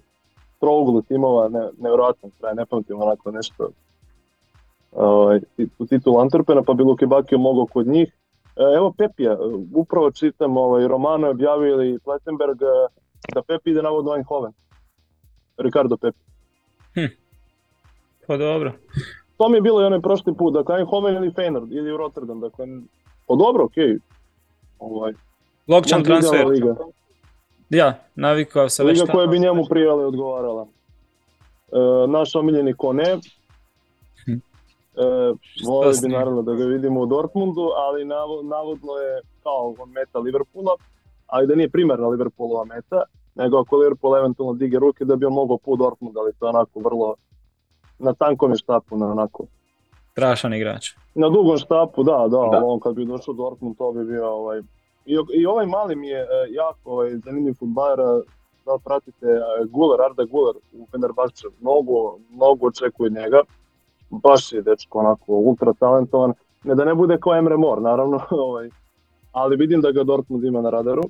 trouglu 0.60 1.02
timova, 1.02 1.50
ne, 1.50 1.70
nevjerojatno 1.78 2.30
kraj, 2.40 2.56
ne 2.56 2.66
pamtim 2.66 3.02
onako 3.02 3.32
nešto 3.32 3.70
ovaj, 4.92 5.40
u 5.80 5.86
titulu 5.86 6.18
Antwerpena, 6.18 6.64
pa 6.66 6.74
bi 6.74 6.84
Luke 6.84 7.06
Bakio 7.06 7.38
mogao 7.38 7.66
kod 7.66 7.88
njih. 7.88 8.14
E, 8.60 8.76
evo 8.76 8.94
Pepija, 8.98 9.38
upravo 9.76 10.12
čitam, 10.12 10.58
ovaj, 10.58 10.88
Romano 10.88 11.28
je 11.28 11.32
objavio 11.32 11.74
ili 11.74 12.00
Plettenberg 12.00 12.58
da 13.34 13.42
Pepi 13.42 13.70
ide 13.70 13.82
navodno 13.82 14.16
Eindhoven. 14.16 14.52
Ricardo 15.58 15.98
Pepi. 15.98 16.20
Hm. 16.94 17.14
Pa 18.28 18.38
dobro. 18.38 18.74
To 19.38 19.50
mi 19.50 19.58
je 19.58 19.62
bilo 19.62 19.82
i 19.82 19.86
onaj 19.86 20.02
prošli 20.02 20.34
put, 20.38 20.54
dakle 20.54 20.78
Eindhoven 20.78 21.16
ili 21.16 21.32
Feyenoord 21.32 21.78
ili 21.78 21.98
Rotterdam, 21.98 22.40
dakle, 22.40 22.68
pa 23.28 23.36
dobro, 23.36 23.64
okej. 23.64 23.88
Okay. 23.88 24.00
Ovaj, 24.80 25.14
Lokčan 25.68 26.04
transfer. 26.04 26.48
Liga. 26.48 26.76
Ja, 27.70 28.00
navikao 28.16 28.70
se 28.70 28.84
već 28.84 29.00
Liga 29.00 29.12
koja 29.12 29.28
bi 29.28 29.40
njemu 29.40 29.66
prijeli 29.70 30.04
odgovarala. 30.04 30.68
E, 31.72 32.08
naš 32.08 32.36
omiljeni 32.36 32.74
Kone. 32.74 33.18
E, 34.96 35.34
Volio 35.68 35.94
bi 36.02 36.08
naravno 36.08 36.42
da 36.42 36.54
ga 36.54 36.66
vidimo 36.66 37.02
u 37.02 37.06
Dortmundu, 37.06 37.70
ali 37.76 38.06
navodno 38.44 38.94
je 38.94 39.22
kao 39.44 39.76
meta 39.88 40.20
Liverpoola, 40.20 40.76
ali 41.28 41.48
da 41.48 41.56
nije 41.56 41.70
primarna 41.70 42.08
Liverpoolova 42.08 42.66
meta, 42.66 43.04
nego 43.36 43.60
ako 43.60 43.78
Liverpool 43.78 44.18
eventualno 44.18 44.54
dige 44.54 44.80
ruke 44.80 45.06
da 45.06 45.16
bi 45.16 45.26
on 45.26 45.34
mogao 45.34 45.58
po 45.58 45.76
Dortmund, 45.76 46.18
ali 46.18 46.34
to 46.40 46.46
je 46.46 46.50
onako 46.50 46.80
vrlo 46.80 47.16
na 48.00 48.14
tankom 48.14 48.52
je 48.52 48.58
štapu, 48.58 48.98
na 48.98 49.12
onako. 49.12 49.46
Strašan 50.12 50.54
igrač. 50.54 50.94
Na 51.16 51.30
dugom 51.30 51.58
štapu, 51.58 52.04
da, 52.04 52.28
da, 52.30 52.50
da. 52.52 52.62
on 52.66 52.80
kad 52.80 52.96
bi 52.96 53.06
došao 53.06 53.34
do 53.34 53.44
Dortmund 53.44 53.78
to 53.78 53.92
bi 53.92 54.06
bio 54.06 54.28
ovaj, 54.28 54.60
i, 55.06 55.18
I 55.34 55.46
ovaj 55.46 55.66
mali 55.66 55.96
mi 55.96 56.08
je 56.08 56.24
uh, 56.24 56.30
jako 56.50 56.92
ovaj, 56.92 57.18
zanimljiv 57.18 57.54
futbaler, 57.54 57.98
da 58.66 58.74
li 58.74 58.80
pratite 58.84 59.28
Guler, 59.70 60.02
Arda 60.02 60.24
Guler 60.24 60.56
u 60.74 60.88
Fenerbahče, 60.92 61.48
mnogo, 61.62 62.18
mnogo 62.32 62.68
očekuje 62.68 63.10
njega, 63.10 63.42
baš 64.10 64.54
je 64.54 64.62
dečko 64.62 65.00
onako 65.00 65.34
ultra 65.34 65.74
talentovan, 65.74 66.34
ne 66.64 66.76
da 66.76 66.86
ne 66.86 66.96
bude 66.96 67.18
kao 67.18 67.36
Emre 67.36 67.58
Mor, 67.58 67.82
naravno, 67.82 68.20
ovaj, 68.48 68.70
ali 69.32 69.58
vidim 69.58 69.82
da 69.82 69.92
ga 69.92 70.04
Dortmund 70.04 70.44
ima 70.44 70.62
na 70.62 70.70
radaru, 70.70 71.04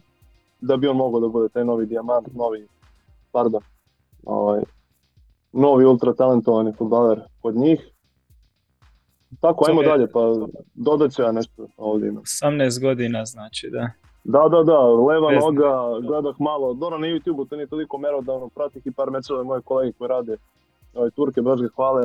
da 0.61 0.77
bi 0.77 0.87
on 0.87 0.97
mogao 0.97 1.19
da 1.19 1.27
bude 1.27 1.49
taj 1.49 1.65
novi 1.65 1.85
dijamant, 1.85 2.27
novi, 2.33 2.67
pardon, 3.31 3.61
ovaj, 4.25 4.61
novi 5.51 5.85
ultra 5.85 6.13
talentovani 6.13 6.73
futbaler 6.77 7.21
kod 7.41 7.55
njih. 7.55 7.89
Tako, 9.41 9.65
ajmo 9.67 9.83
dalje, 9.83 10.07
pa 10.11 10.19
dodat 10.73 11.11
ću 11.11 11.21
ja 11.21 11.31
nešto 11.31 11.67
ovdje. 11.77 12.11
18 12.11 12.81
godina 12.81 13.25
znači, 13.25 13.69
da. 13.69 13.89
Da, 14.23 14.49
da, 14.49 14.63
da, 14.63 14.79
leva 14.79 15.29
Bez... 15.29 15.43
noga, 15.43 15.99
gledah 16.07 16.35
malo, 16.39 16.73
dobro 16.73 16.97
na 16.97 17.07
YouTube-u 17.07 17.45
to 17.45 17.55
nije 17.55 17.67
toliko 17.67 17.97
merodavno, 17.97 18.49
pratih 18.49 18.81
i 18.85 18.91
par 18.91 19.11
mečeva 19.11 19.43
moje 19.43 19.61
kolege 19.61 19.91
koji 19.91 20.07
rade 20.07 20.37
ovaj, 20.93 21.11
Turke, 21.11 21.41
baš 21.41 21.61
ga 21.61 21.67
hvale. 21.75 22.03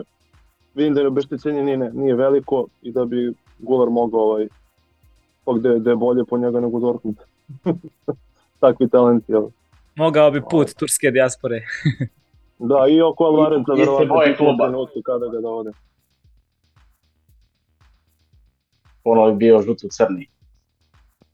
Vidim 0.75 0.95
da 0.95 1.01
je 1.01 1.07
obeštećenje 1.07 1.63
nije, 1.63 1.79
nije 1.79 2.15
veliko 2.15 2.67
i 2.83 2.93
da 2.93 3.05
bi 3.05 3.33
Gular 3.59 3.91
mogao 3.91 4.21
ovaj, 4.21 4.49
gde, 5.59 5.79
gde 5.79 5.91
je 5.91 5.97
bolje 5.97 6.25
po 6.25 6.39
njega 6.39 6.61
nego 6.61 6.81
Dortmund. 6.81 7.17
Takvi 8.61 8.89
talenti, 8.89 9.33
jel? 9.33 9.49
Mogao 9.97 10.31
bi 10.31 10.43
put 10.51 10.75
turske 10.79 11.11
dijaspore. 11.11 11.61
da, 12.71 12.87
i 12.89 13.03
oko 13.03 13.25
Alvareza, 13.25 13.73
verovatno, 13.73 15.03
kada 15.05 15.29
ga 15.29 15.41
dovode. 15.41 15.73
ono 19.05 19.27
je 19.27 19.35
bio 19.35 19.63
žuto 19.63 19.89
crni. 19.91 20.29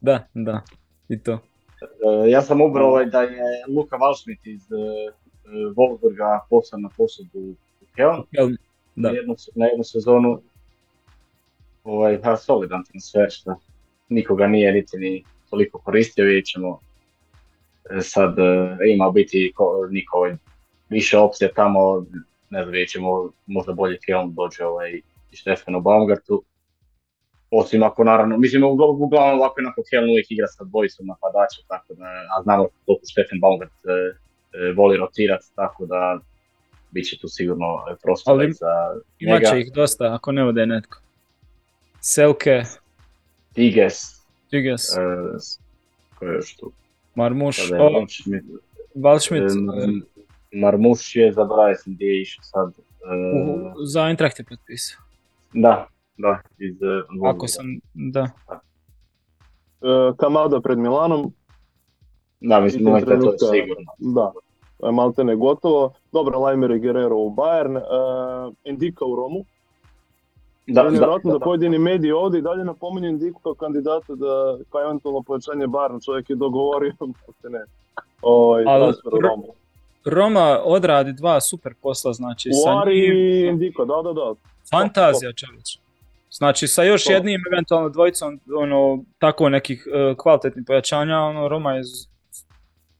Da, 0.01 0.27
da, 0.35 0.61
i 1.09 1.23
to. 1.23 1.33
E, 1.33 2.31
ja 2.31 2.43
sam 2.43 2.61
ubrao 2.61 2.89
ovaj 2.89 3.07
da 3.07 3.23
je 3.23 3.43
Luka 3.69 3.97
Valšmit 3.97 4.47
iz 4.47 4.73
e, 4.73 4.77
Wolfsburga 5.77 6.41
poslan 6.51 6.83
na 6.83 6.89
posudu 6.97 7.39
u 7.39 7.55
Keln. 7.95 8.23
Da. 9.01 9.09
Na, 9.09 9.17
jednu, 9.17 9.35
na 9.55 9.67
jednu 9.67 9.85
sezonu 9.85 10.43
ovaj, 11.85 12.19
ha, 12.23 12.37
solidan 12.37 12.85
transfer 12.85 13.31
što 13.31 13.57
nikoga 14.09 14.47
nije 14.47 14.73
niti 14.73 14.97
ni 14.97 15.25
toliko 15.51 15.79
koristio, 15.79 16.25
vidjet 16.25 16.47
ćemo 16.47 16.79
e, 17.91 18.01
sad 18.01 18.35
ima 18.95 19.09
u 19.09 19.13
biti 19.13 19.53
niko 19.91 20.17
ovaj, 20.17 20.37
više 20.89 21.19
opcije 21.19 21.53
tamo, 21.55 22.07
ne 22.51 22.63
znam, 22.63 22.73
vidjet 22.73 22.91
ćemo 22.91 23.31
možda 23.47 23.73
bolje 23.73 23.99
Keln 24.07 24.35
dođe 24.35 24.65
ovaj, 24.65 25.01
i 25.31 25.37
Stefano 25.37 25.81
Baumgartu. 25.81 26.43
Osim 27.51 27.83
ako 27.83 28.05
naravno, 28.05 28.39
mislim 28.39 28.65
uglavnom 28.65 29.13
ovako 29.13 29.55
onako 29.61 29.83
Keln 29.91 30.11
uvijek 30.11 30.31
igra 30.31 30.47
sa 30.47 30.65
dvojicom 30.65 31.07
napadača, 31.07 31.63
tako 31.69 31.95
da, 31.95 32.05
a 32.05 32.43
znamo 32.43 32.69
koliko 32.87 33.07
Stefan 33.07 33.41
Baumgart 33.41 33.73
e, 33.73 33.91
e, 33.91 34.73
voli 34.73 34.97
rotirati, 34.97 35.47
tako 35.55 35.87
da 35.87 36.19
bit 36.91 37.07
će 37.07 37.19
tu 37.19 37.29
sigurno 37.29 37.67
prostora 38.03 38.37
za 38.53 38.67
njega. 39.21 39.37
Imaće 39.37 39.61
ih 39.61 39.73
dosta 39.73 40.15
ako 40.15 40.33
ne 40.33 40.45
ode 40.45 40.67
netko. 40.67 40.99
Selke. 42.01 42.63
Tiges. 43.53 43.95
Tiges. 44.51 44.97
E, 44.97 45.01
ko 46.19 46.25
je 46.25 46.35
još 46.35 46.57
tu? 46.57 46.73
Marmuš. 47.15 47.71
Valšmit. 48.95 49.43
E, 49.43 49.55
Marmuš 50.53 51.17
je, 51.17 51.33
zaboravio 51.33 51.77
sam 51.77 51.95
gdje 51.95 52.07
je 52.07 52.23
išao 52.23 52.43
sad. 52.43 52.69
E, 52.71 52.75
za 53.87 54.07
Eintracht 54.09 54.39
je 54.39 54.45
potpisao. 54.45 55.03
Da, 55.53 55.87
da, 56.17 56.41
iz 56.59 56.77
Ako 57.25 57.49
sam, 57.49 57.67
da. 57.95 58.31
Kamada 60.17 60.61
pred 60.61 60.79
Milanom. 60.79 61.33
Da, 62.41 62.61
mislim, 62.61 62.85
da 62.85 63.01
to 63.01 63.13
je 63.13 63.39
sigurno. 63.39 63.93
Da, 63.99 64.33
malte 64.83 65.25
ne 65.25 65.37
gotovo. 65.37 65.93
Dobro, 66.13 66.39
Lajmer 66.39 66.71
i 66.71 66.79
Guerrero 66.79 67.17
u 67.17 67.31
Bayern, 67.31 67.77
uh, 67.77 68.55
Indika 68.65 69.05
u 69.05 69.17
Romu. 69.17 69.45
Da, 70.67 70.83
vjerojatno 70.83 71.33
da, 71.33 71.39
da, 71.39 71.45
pojedini 71.45 71.79
mediji 71.79 72.13
ovdje 72.13 72.39
i 72.39 72.43
dalje 72.43 72.65
napominju 72.65 73.09
Indiku 73.09 73.41
kao 73.43 73.55
kandidata 73.55 74.15
da 74.15 74.59
kao 74.71 74.83
eventualno 74.83 75.23
povećanje 75.23 75.67
Bayern 75.67 76.05
čovjek 76.05 76.31
je 76.31 76.37
dogovorio, 76.37 76.93
ne, 77.55 77.65
ovaj, 78.23 78.65
transfer 78.65 79.15
u 79.15 79.21
Romu. 79.21 79.47
Roma 80.05 80.61
odradi 80.65 81.13
dva 81.13 81.41
super 81.41 81.75
posla, 81.83 82.13
znači 82.13 82.51
sa 82.53 82.91
i 82.91 83.47
Indiko, 83.49 83.85
da, 83.85 83.95
da, 84.05 84.13
da. 84.13 84.35
Fantazija 84.71 85.33
čovječ. 85.33 85.79
Znači 86.31 86.67
sa 86.67 86.83
još 86.83 87.05
to. 87.05 87.13
jednim 87.13 87.41
eventualno 87.53 87.89
dvojicom 87.89 88.41
ono, 88.57 89.05
tako 89.19 89.49
nekih 89.49 89.87
uh, 89.87 90.17
kvalitetnih 90.17 90.65
pojačanja, 90.67 91.19
ono, 91.19 91.49
Roma 91.49 91.73
je 91.73 91.83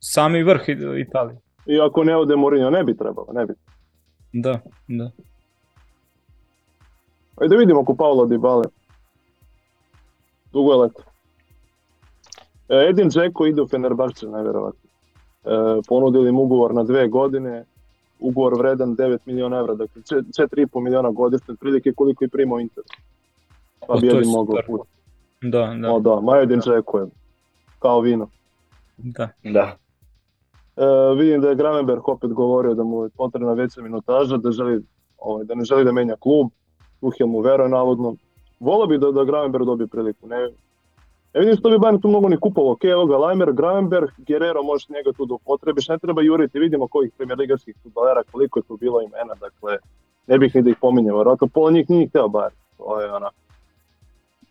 sami 0.01 0.43
vrh 0.43 0.63
Italije. 1.09 1.41
I 1.71 1.81
ako 1.81 2.05
ne 2.05 2.17
ode 2.17 2.37
Mourinho, 2.37 2.71
ne 2.71 2.85
bi 2.85 2.97
trebalo, 2.97 3.33
ne 3.33 3.47
bi. 3.47 3.55
Da, 4.33 4.61
da. 4.89 5.11
Ajde 7.37 7.57
vidimo 7.57 7.81
oko 7.81 7.95
Paolo 7.95 8.27
Dybala. 8.27 8.65
Dugo 10.53 10.73
je 10.73 10.79
leto. 10.79 11.03
E, 12.69 12.89
Edin 12.91 13.09
Dzeko 13.09 13.47
ide 13.47 13.63
u 13.63 13.69
Fenerbahče, 13.69 14.27
najvjerovatno. 14.27 14.91
E, 15.45 15.49
ponudili 15.89 16.33
mu 16.33 16.43
ugovor 16.43 16.75
na 16.75 16.83
dve 16.83 17.09
godine, 17.09 17.65
ugovor 18.21 18.59
vredan 18.59 18.97
9 18.97 19.19
milijuna 19.27 19.59
evra, 19.59 19.75
dakle 19.75 20.03
4,5 20.03 20.81
milijuna 20.81 21.11
godišnje, 21.11 21.55
prilike 21.61 21.93
koliko 21.93 22.25
i 22.25 22.29
primao 22.29 22.61
Inter. 22.61 22.85
Pa 23.87 23.97
bi 24.01 24.09
Edin 24.09 24.31
mogao 24.31 24.57
put. 24.67 24.81
Da, 25.43 25.75
da. 25.83 25.93
O 25.93 26.01
da, 26.01 26.21
ma 26.21 26.39
Edin 26.39 26.61
Dzeko 26.61 26.99
je 26.99 27.07
kao 27.79 28.01
vino. 28.01 28.29
Da. 28.97 29.29
Da. 29.43 29.77
E, 30.81 31.15
vidim 31.15 31.41
da 31.41 31.49
je 31.49 31.55
Gravenberg 31.55 32.09
opet 32.09 32.33
govorio 32.33 32.75
da 32.75 32.85
mu 32.85 33.05
je 33.05 33.11
potrebna 33.17 33.53
veća 33.53 33.83
minutaža, 33.83 34.37
da, 34.37 34.51
želi, 34.51 34.83
ovaj, 35.19 35.45
da 35.45 35.55
ne 35.55 35.65
želi 35.65 35.85
da 35.85 35.93
menja 35.93 36.17
klub. 36.17 36.47
Tuhel 37.01 37.27
mu 37.27 37.41
veruje 37.41 37.69
navodno. 37.69 38.15
Volio 38.61 38.87
bi 38.87 38.99
da, 38.99 39.11
da 39.11 39.25
Gravenberg 39.25 39.65
dobije 39.65 39.87
priliku. 39.87 40.27
Ne, 40.29 40.49
ne 41.35 41.41
vidim 41.41 41.57
što 41.57 41.71
bi 41.71 41.77
Bayern 41.77 42.03
tu 42.03 42.09
mnogo 42.09 42.29
ni 42.29 42.41
kupovao. 42.41 42.73
Ok, 42.73 42.85
evo 42.85 43.07
ga, 43.07 43.19
Leimer, 43.19 43.53
Gravenberg, 43.53 44.09
Guerrero, 44.29 44.63
možeš 44.63 44.89
njega 44.89 45.13
tu 45.13 45.27
da 45.27 45.35
upotrebiš. 45.35 45.89
Ne 45.89 45.99
treba 45.99 46.23
juriti, 46.23 46.59
vidimo 46.59 46.89
kojih 46.89 47.13
ligarskih 47.39 47.77
futbalera, 47.83 48.23
koliko 48.33 48.59
je 48.59 48.63
tu 48.63 48.77
bilo 48.77 49.01
imena. 49.01 49.35
Dakle, 49.41 49.77
ne 50.27 50.39
bih 50.39 50.55
ni 50.55 50.63
da 50.63 50.71
ih 50.71 50.77
pominjem. 50.81 51.15
Vjerojatno 51.15 51.47
pola 51.47 51.71
njih 51.71 51.91
nije 51.91 52.09
htio 52.09 52.23
Bayern. 52.29 52.57
To 52.79 53.01
je 53.01 53.13
ona. 53.13 53.31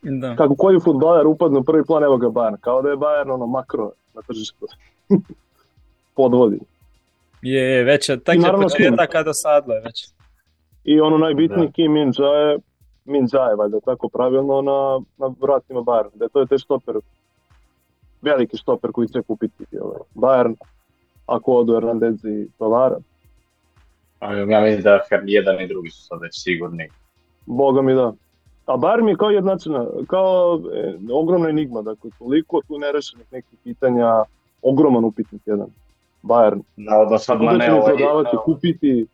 Da. 0.02 0.36
Kako 0.36 0.56
koji 0.56 0.80
futbaler 0.80 1.28
upadne 1.28 1.60
u 1.60 1.64
prvi 1.64 1.84
plan, 1.86 2.04
evo 2.04 2.18
ga 2.18 2.28
Bayern. 2.28 2.58
Kao 2.62 2.82
da 2.82 2.90
je 2.90 2.98
Bayern 2.98 3.34
ono 3.34 3.48
makro 3.48 3.92
na 4.14 4.22
tržištu. 4.22 4.66
podvodi. 6.20 6.60
Je, 7.42 7.64
je, 7.64 7.84
već 7.84 8.10
je, 8.10 8.20
tak 8.20 8.36
je 8.36 8.52
početaka 8.62 9.24
do 9.24 9.34
sadla 9.34 9.76
već. 9.86 10.08
I 10.84 11.00
ono 11.00 11.18
najbitniji 11.18 11.72
Kim 11.72 11.92
Min 11.92 12.12
Jae, 12.18 12.58
Min 13.06 13.28
Jae, 13.34 13.56
valjda 13.56 13.80
tako 13.80 14.10
pravilno, 14.10 14.62
na, 14.62 14.80
na 15.18 15.34
vratima 15.42 15.80
Bayern. 15.80 16.12
Da 16.14 16.26
je 16.26 16.30
to 16.30 16.40
je 16.40 16.48
te 16.48 16.58
štoper, 16.58 16.96
veliki 18.22 18.58
štoper 18.58 18.92
koji 18.92 19.08
će 19.08 19.22
kupiti 19.22 19.64
ovaj. 19.82 20.02
Bayern, 20.16 20.56
ako 21.26 21.54
odu 21.54 21.74
Hernandez 21.74 22.26
i 22.26 22.48
Tolara. 22.58 23.00
Ja 24.22 24.62
mislim 24.62 24.82
da 24.82 25.00
jedan 25.26 25.62
i 25.62 25.68
drugi 25.68 25.90
su 25.90 26.04
sad 26.04 26.22
već 26.22 26.44
sigurni. 26.44 26.90
Boga 27.46 27.82
mi 27.82 27.94
da. 27.94 28.14
A 28.66 28.74
Bayern 28.78 29.04
mi 29.04 29.12
je 29.12 29.18
kao 29.18 29.30
jednačina, 29.30 29.86
kao 30.08 30.62
e, 30.74 30.94
ogromna 31.14 31.50
enigma, 31.50 31.82
dakle 31.82 32.10
toliko 32.20 32.62
tu 32.68 32.80
nerešenih 32.80 33.26
nekih 33.32 33.60
pitanja, 33.64 34.24
ogroman 34.62 35.06
upitnik 35.06 35.42
jedan. 35.46 35.68
Bayern. 36.24 36.62
Da, 36.76 37.06
da 37.10 37.18
sad 37.18 37.42
ma 37.42 37.52
ne 37.52 37.74
ovaj... 37.74 37.96
prodavati, 37.96 38.38
kupiti. 38.46 39.06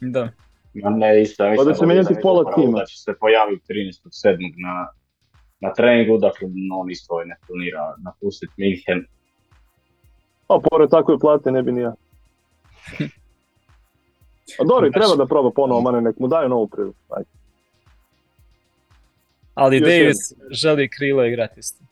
Da. 0.00 0.28
Ma 0.74 0.90
ne, 0.90 1.22
isto, 1.22 1.50
mislim, 1.50 1.66
pa 1.66 1.72
da 1.72 1.78
će 1.78 1.86
menjati 1.86 2.14
pola 2.22 2.54
tima. 2.54 2.78
Da 2.78 2.84
će 2.84 2.98
se 2.98 3.14
pojaviti 3.20 3.72
13.7. 3.72 4.36
na, 4.56 4.88
na 5.60 5.72
treningu, 5.74 6.18
dakle 6.18 6.48
on 6.72 6.90
isto 6.90 7.14
ovaj 7.14 7.26
ne 7.26 7.36
planira 7.46 7.94
napustiti 8.04 8.52
Minhen. 8.56 9.06
A 10.48 10.58
pored 10.70 10.90
takve 10.90 11.18
plate 11.18 11.52
ne 11.52 11.62
bi 11.62 11.72
ni 11.72 11.80
ja. 11.80 11.94
A 14.60 14.64
dobro, 14.64 14.90
treba 14.90 15.16
da 15.16 15.26
proba 15.26 15.50
ponovo, 15.50 15.80
mane 15.80 16.00
nek 16.00 16.18
mu 16.18 16.28
daju 16.28 16.48
novu 16.48 16.68
priliku. 16.68 16.98
Ajde. 17.08 17.28
Ali 19.54 19.76
Još 19.76 19.88
Davis 19.88 20.30
jedan. 20.30 20.48
želi 20.50 20.88
krilo 20.88 21.24
igrati 21.24 21.60
isto. 21.60 21.84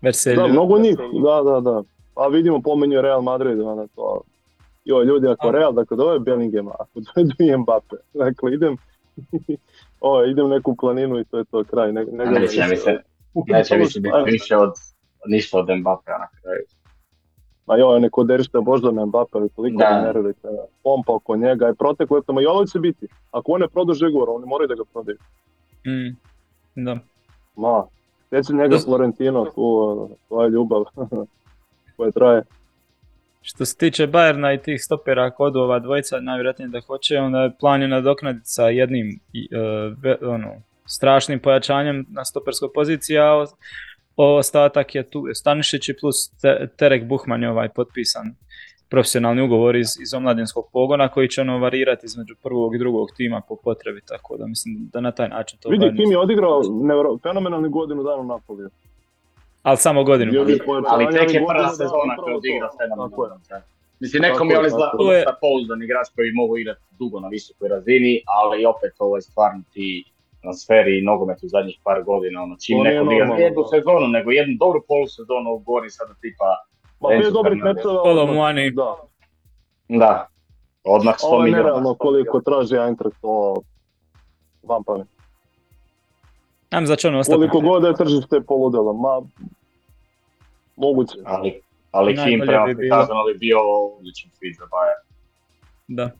Već 0.00 0.16
se 0.16 0.34
da, 0.34 0.46
mnogo 0.46 0.78
njih, 0.78 0.96
da, 0.96 1.50
da, 1.50 1.60
da. 1.60 1.82
A 2.14 2.28
vidimo 2.28 2.62
pomenju 2.62 3.00
Real 3.00 3.22
Madrid, 3.22 3.60
onda 3.60 3.86
to, 3.86 4.20
joj 4.84 5.04
ljudi, 5.04 5.28
ako 5.28 5.50
Real, 5.50 5.72
dakle 5.72 5.96
dove 5.96 6.18
Bellingham, 6.18 6.68
ako 6.68 7.00
dovedu 7.00 7.34
i 7.52 7.56
Mbappe, 7.56 7.96
dakle 8.14 8.54
idem, 8.54 8.76
o, 10.00 10.24
idem 10.24 10.48
neku 10.48 10.76
planinu 10.76 11.20
i 11.20 11.24
to 11.24 11.38
je 11.38 11.44
to 11.44 11.64
kraj. 11.64 11.92
Ne, 11.92 12.04
ne 12.04 12.26
neće 12.26 12.66
mi 12.70 12.76
se, 12.76 12.98
neće 13.46 13.76
mi 13.76 13.86
se 13.86 14.00
biti 14.00 14.16
više 14.32 14.56
od, 14.56 14.72
ništa 15.26 15.58
od 15.58 15.66
Mbappe 15.78 16.10
na 16.10 16.28
kraju. 16.42 16.64
Ma 17.66 17.76
joj, 17.76 18.00
neko 18.00 18.24
derište 18.24 18.58
na 18.92 19.06
Mbappe, 19.06 19.38
ali 19.38 19.48
toliko 19.48 19.78
da. 19.78 20.02
nervite, 20.02 20.48
pompa 20.82 21.12
oko 21.12 21.36
njega, 21.36 21.66
je 21.66 21.74
proteklo 21.74 22.16
letama 22.16 22.42
i 22.42 22.46
ovo 22.46 22.66
će 22.66 22.78
biti. 22.78 23.06
Ako 23.30 23.52
on 23.52 23.60
ne 23.60 23.68
produže 23.68 24.06
ugovor, 24.06 24.30
oni 24.30 24.46
moraju 24.46 24.68
da 24.68 24.74
ga 24.74 24.82
prodaju. 24.92 25.18
Mm, 25.86 26.16
da. 26.84 26.98
Ma, 27.56 27.84
Sjećam 28.32 28.56
njega 28.56 28.78
Florentino, 28.78 29.44
tu, 29.44 30.08
to 30.28 30.42
je 30.42 30.50
ljubav. 30.50 30.84
Koje 32.02 32.12
traje. 32.12 32.42
Što 33.42 33.64
se 33.64 33.76
tiče 33.76 34.06
Bayerna 34.06 34.54
i 34.54 34.62
tih 34.62 34.82
stopera, 34.84 35.24
ako 35.24 35.44
odu 35.44 35.60
ova 35.60 35.78
dvojica, 35.78 36.20
najvjerojatnije 36.20 36.68
da 36.68 36.80
hoće, 36.80 37.18
onda 37.18 37.42
je 37.42 37.52
plan 37.60 37.82
je 37.82 37.88
nadoknaditi 37.88 38.46
sa 38.46 38.68
jednim 38.68 39.20
uh, 39.34 40.28
ono, 40.34 40.52
strašnim 40.86 41.38
pojačanjem 41.38 42.06
na 42.08 42.24
stoperskoj 42.24 42.68
poziciji, 42.74 43.18
a 43.18 43.44
ostatak 44.16 44.94
je 44.94 45.10
tu 45.10 45.24
Stanišić 45.34 45.88
i 45.88 45.94
plus 46.00 46.16
Terek 46.76 47.04
Buhman 47.04 47.42
je 47.42 47.50
ovaj 47.50 47.68
potpisan 47.68 48.34
profesionalni 48.90 49.42
ugovor 49.42 49.76
iz, 49.76 49.88
iz 50.02 50.14
omladinskog 50.14 50.64
pogona 50.72 51.08
koji 51.08 51.28
će 51.28 51.40
ono 51.40 51.58
varirati 51.58 52.06
između 52.06 52.34
prvog 52.42 52.74
i 52.74 52.78
drugog 52.78 53.08
tima 53.16 53.40
po 53.48 53.56
potrebi, 53.56 54.00
tako 54.08 54.36
da 54.36 54.46
mislim 54.46 54.90
da 54.92 55.00
na 55.00 55.12
taj 55.12 55.28
način 55.28 55.58
to... 55.62 55.68
Vidi, 55.68 55.92
Kim 55.96 56.10
je 56.10 56.18
odigrao 56.18 56.60
fenomenalni 57.22 57.68
godinu 57.68 58.02
dana 58.02 58.16
u 58.16 58.24
Napoliju. 58.24 58.70
Ali 59.62 59.76
samo 59.76 60.04
godinu. 60.04 60.32
Ali 60.86 61.06
tek 61.12 61.34
je 61.34 61.44
prva 61.48 61.68
sezona 61.68 62.16
koju 62.16 62.36
odigra 62.36 62.68
fenomenalno. 62.78 63.40
Mislim, 64.00 64.22
nekom 64.22 64.50
je 64.50 64.56
ali 64.56 64.70
za 64.70 65.34
pouzdan 65.40 65.82
igrač 65.82 66.08
koji 66.16 66.32
mogu 66.32 66.58
igrati 66.58 66.80
dugo 66.98 67.20
na 67.20 67.28
visokoj 67.28 67.68
razini, 67.68 68.22
ali 68.26 68.66
opet 68.66 68.92
ovo 68.98 69.16
je 69.16 69.22
stvarno 69.22 69.62
ti 69.72 70.04
transferi 70.40 70.98
i 70.98 71.02
nogomet 71.02 71.42
u 71.42 71.48
zadnjih 71.48 71.78
par 71.84 72.02
godina, 72.02 72.42
ono, 72.42 72.56
čim 72.56 72.78
neko 72.82 73.12
igra 73.12 73.36
jednu 73.36 73.64
sezonu, 73.70 74.06
nego 74.08 74.30
jednu 74.30 74.56
dobru 74.58 74.80
polusezonu 74.88 75.50
u 75.52 75.58
gori 75.58 75.90
sada 75.90 76.14
tipa 76.20 76.64
Ma 77.00 77.08
bio 77.08 77.42
mečeva. 77.42 78.02
Polo 78.02 78.26
Muani. 78.26 78.70
Da. 78.70 78.96
Da. 79.88 80.26
Odmah 80.84 81.14
100 81.14 81.26
Ovo 81.26 81.44
je 81.44 81.52
nerealno 81.52 81.94
koliko 81.94 82.40
traži 82.40 82.76
Eintracht, 82.76 83.20
to 83.20 83.54
vam 84.62 84.84
pamet. 84.84 85.11
Nam 86.72 86.86
za 86.86 86.96
ono 87.04 87.18
ostati. 87.18 87.36
Koliko 87.36 87.60
god 87.60 87.84
je 87.84 87.94
tržište 87.94 88.40
poludelo, 88.40 88.92
ma 88.92 89.22
moguće. 90.76 91.18
Ali, 91.24 91.60
ali 91.90 92.16
Kim 92.16 92.40
prema 92.46 92.66
bi 92.66 92.76
prikazano 92.76 93.24
bi 93.32 93.38
bio 93.38 93.58
odličan 93.98 94.30
fit 94.38 94.56
za 94.58 94.64
Bayern. 94.64 95.12
Da. 95.88 96.10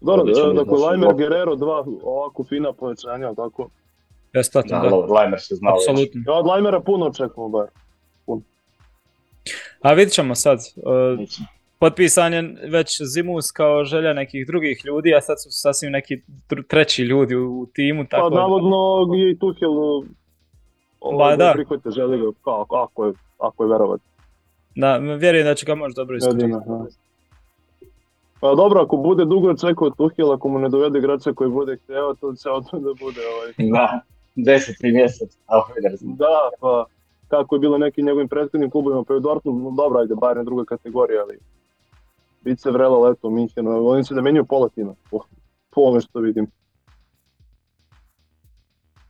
Dobro, 0.00 0.24
da, 0.24 0.52
dakle, 0.52 0.78
Leimer, 0.78 1.14
Guerrero, 1.14 1.56
dva 1.56 1.84
ovako 2.02 2.44
fina 2.44 2.72
povećanja, 2.72 3.34
tako? 3.34 3.68
Besplatno, 4.32 4.80
da. 4.80 4.88
da. 4.88 4.96
Leimer 4.96 5.40
se 5.40 5.54
znao 5.54 5.74
Apsolutno. 5.74 6.22
Ja 6.26 6.32
od 6.32 6.46
Leimera 6.46 6.80
puno 6.80 7.06
očekujemo 7.06 7.58
Bayern. 7.58 7.78
Puno. 8.26 8.42
A 9.80 9.92
vidit 9.92 10.14
ćemo 10.14 10.34
sad. 10.34 10.58
Uh, 10.76 11.28
potpisan 11.78 12.34
je 12.34 12.54
već 12.68 13.02
Zimus 13.02 13.50
kao 13.50 13.84
želja 13.84 14.12
nekih 14.12 14.46
drugih 14.46 14.80
ljudi, 14.84 15.14
a 15.14 15.20
sad 15.20 15.42
su 15.42 15.48
sasvim 15.50 15.92
neki 15.92 16.22
treći 16.68 17.02
ljudi 17.02 17.36
u 17.36 17.66
timu. 17.74 18.04
Pa, 18.04 18.16
tako 18.16 18.30
pa 18.30 18.36
navodno 18.36 19.14
je 19.14 19.30
i 19.30 19.38
Tuhel 19.38 20.02
ovaj, 21.00 21.36
da. 21.36 21.52
prihvate 21.54 21.90
želi 21.90 22.18
ga, 22.18 22.24
kako, 22.44 22.76
ako 22.76 23.06
je, 23.06 23.12
ako 23.38 23.64
je 23.64 23.68
verovat. 23.68 24.00
Da, 24.74 24.96
vjerujem 24.96 25.46
da 25.46 25.54
će 25.54 25.66
ga 25.66 25.74
možda 25.74 26.00
dobro 26.00 26.16
iskoristiti. 26.16 26.54
Pa 28.40 28.54
dobro, 28.54 28.80
ako 28.80 28.96
bude 28.96 29.24
dugo 29.24 29.54
čekao 29.54 29.90
Tuhel, 29.90 30.32
ako 30.32 30.48
mu 30.48 30.58
ne 30.58 30.68
dovede 30.68 30.98
igrača 30.98 31.32
koji 31.32 31.50
bude 31.50 31.76
htio, 31.76 32.14
to 32.20 32.34
će 32.34 32.50
odmah 32.50 32.72
da 32.72 32.94
bude 33.00 33.20
ovaj. 33.34 33.70
Da, 33.70 34.00
deseti 34.34 34.92
mjesec. 34.92 35.38
Da, 36.00 36.50
pa 36.60 36.84
kako 37.28 37.54
je 37.54 37.60
bilo 37.60 37.78
nekim 37.78 38.06
njegovim 38.06 38.28
prethodnim 38.28 38.70
klubovima, 38.70 39.04
pa 39.04 39.14
je 39.14 39.20
Dortmund, 39.20 39.64
no 39.64 39.70
dobro, 39.70 40.00
ajde, 40.00 40.14
bar 40.14 40.44
druga 40.44 40.64
kategorija, 40.64 41.22
ali 41.22 41.38
bit 42.46 42.60
se 42.60 42.70
vrelo 42.70 43.00
leto 43.00 43.28
u 43.28 43.30
Minhenu, 43.30 43.88
oni 43.88 44.04
se 44.04 44.14
da 44.14 44.22
menjaju 44.22 44.44
pola 44.44 44.68
tima, 44.68 44.94
po, 45.10 45.18
po 45.70 45.80
ovome 45.80 46.00
što 46.00 46.20
vidim. 46.20 46.46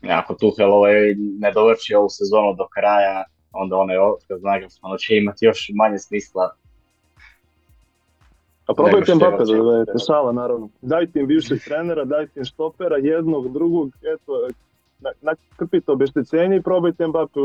Ako 0.08 0.34
Tuhel 0.34 0.72
ovaj 0.72 1.14
ne 1.16 1.52
dovrši 1.52 1.94
ovu 1.94 2.08
sezonu 2.10 2.54
do 2.54 2.66
kraja, 2.74 3.24
onda 3.52 3.76
onaj 3.76 3.98
otkaz 3.98 4.42
Nagelsmanu 4.42 4.96
će 4.98 5.16
imati 5.16 5.44
još 5.44 5.70
manje 5.74 5.98
smisla. 5.98 6.50
A 8.66 8.74
probajte 8.74 9.14
Mbappe 9.14 9.44
da 9.44 9.56
dovedete, 9.56 9.98
šala 10.06 10.32
naravno. 10.32 10.68
Dajte 10.82 11.20
im 11.20 11.26
bivšeg 11.26 11.58
trenera, 11.64 12.04
dajte 12.04 12.40
im 12.40 12.44
štopera, 12.44 12.96
jednog, 12.96 13.52
drugog, 13.52 13.90
eto, 14.14 14.48
nakrpite 15.20 15.92
obeštećenje 15.92 16.56
i 16.56 16.62
probajte 16.62 17.06
Mbappe, 17.06 17.40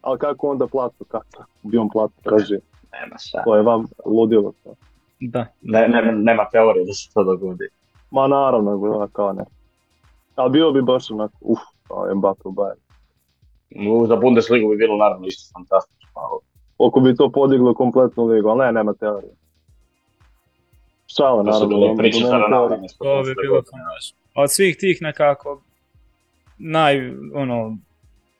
ali 0.00 0.18
kako 0.18 0.48
onda 0.48 0.66
platu, 0.66 1.04
kako 1.04 1.44
bi 1.62 1.78
on 1.78 1.88
platu, 1.90 2.14
kaže. 2.24 2.58
Nema 2.92 3.16
šta. 3.18 3.42
To 3.44 3.56
je 3.56 3.62
vam 3.62 3.86
ludilo. 4.06 4.52
Da. 5.20 5.46
Ne, 5.62 5.88
ne, 5.88 6.12
nema 6.12 6.48
teorije 6.52 6.84
da 6.84 6.92
se 6.92 7.10
to 7.14 7.24
dogodi. 7.24 7.68
Ma 8.10 8.26
naravno, 8.26 9.08
kao 9.12 9.32
ne. 9.32 9.44
Ali 10.34 10.50
bio 10.50 10.72
bi 10.72 10.82
baš 10.82 11.10
onako, 11.10 11.36
uf, 11.40 11.58
kao 11.88 12.14
Mbappe 12.14 12.42
u 12.44 12.52
Bayern. 12.52 14.06
Za 14.08 14.16
Bundesligu 14.16 14.70
bi 14.70 14.76
bilo 14.76 14.96
naravno 14.96 15.26
isto 15.26 15.52
fantastično. 15.52 16.06
Oko 16.78 17.00
bi 17.00 17.16
to 17.16 17.30
podiglo 17.30 17.74
kompletnu 17.74 18.26
ligu, 18.26 18.48
ali 18.48 18.58
ne, 18.58 18.72
nema 18.72 18.94
teorije. 18.94 19.32
Šala, 21.06 21.42
naravno. 21.42 21.86
To 21.86 21.94
priče 21.96 22.24
To 22.98 23.22
bi 23.22 23.34
bilo 23.42 23.62
Od 24.34 24.52
svih 24.52 24.76
tih 24.76 25.02
nekako 25.02 25.60
naj, 26.58 27.10
ono, 27.34 27.76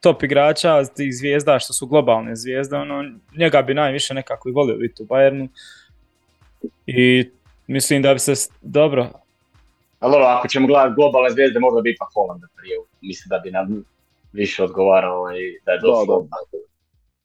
top 0.01 0.23
igrača, 0.23 0.85
tih 0.85 1.15
zvijezda 1.15 1.59
što 1.59 1.73
su 1.73 1.87
globalne 1.87 2.37
zvijezde, 2.37 2.77
ono, 2.77 3.05
njega 3.37 3.63
bi 3.63 3.75
najviše 3.75 4.15
nekako 4.15 4.49
i 4.49 4.53
volio 4.53 4.77
biti 4.77 5.03
u 5.03 5.07
Bayernu. 5.07 5.49
I 6.87 7.31
mislim 7.67 8.03
da 8.03 8.13
bi 8.13 8.19
se 8.19 8.33
dobro. 8.63 9.09
Ali 10.01 10.17
ako 10.17 10.49
ćemo 10.49 10.67
gledati 10.67 10.95
globalne 10.95 11.31
zvijezde, 11.31 11.61
možda 11.61 11.81
bi 11.81 11.91
ipak 11.91 12.09
Holland 12.15 12.43
prije. 12.57 12.77
Mislim 13.01 13.29
da 13.29 13.39
bi 13.39 13.51
nam 13.51 13.85
više 14.33 14.65
odgovarao 14.65 15.33
i 15.37 15.61
da 15.67 15.73
je 15.73 15.81
došlo. 15.81 16.27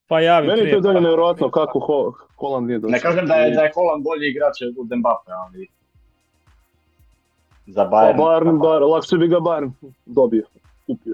Pa 0.08 0.20
ja 0.20 0.42
bi 0.42 0.48
Meni 0.48 0.62
je 0.62 0.72
to 0.72 0.80
dalje 0.80 1.02
nevjerojatno 1.02 1.50
kako 1.52 1.80
Ho 1.80 2.14
Holland 2.36 2.68
nije 2.68 2.80
došao. 2.80 2.92
Ne 2.92 3.00
kažem 3.00 3.28
da 3.28 3.36
je, 3.36 3.52
da 3.52 3.62
je 3.62 3.72
Holland 3.76 4.04
bolji 4.04 4.30
igrač 4.30 4.62
od 4.62 4.98
Mbappe, 4.98 5.32
ali 5.32 5.68
za 7.68 7.90
Bayern. 7.90 8.18
Pa 8.18 8.24
Bayern, 8.24 8.60
Bayern, 8.60 8.90
lakše 8.90 9.18
bi 9.18 9.28
ga 9.28 9.38
Bayern 9.38 9.72
dobio, 10.06 10.44
kupio. 10.88 11.14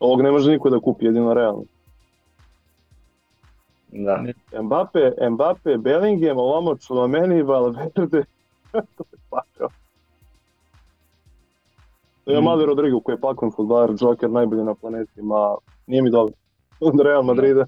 Ovog 0.00 0.22
ne 0.22 0.30
može 0.30 0.50
niko 0.50 0.70
da 0.70 0.80
kupi, 0.80 1.04
jedino 1.04 1.34
realno. 1.34 1.64
Da. 3.94 4.24
Mbappe, 4.62 5.12
Mbappe, 5.30 5.76
Bellingham, 5.76 6.38
ovamo 6.38 6.76
Čulameni, 6.76 7.42
Valverde, 7.42 8.24
to 8.72 9.04
je 9.12 9.18
pakao. 9.30 9.68
Ja 12.26 12.40
mm. 12.40 12.44
mali 12.44 12.66
Rodrigo 12.66 13.00
koji 13.00 13.14
je 13.14 13.20
pakon 13.20 13.52
futbaler, 13.56 13.96
Joker 14.00 14.30
najbolji 14.30 14.64
na 14.64 14.74
planeti, 14.74 15.22
ma 15.22 15.56
nije 15.86 16.02
mi 16.02 16.10
dobro. 16.10 16.34
Od 16.80 17.00
Real 17.00 17.22
Madrida. 17.22 17.66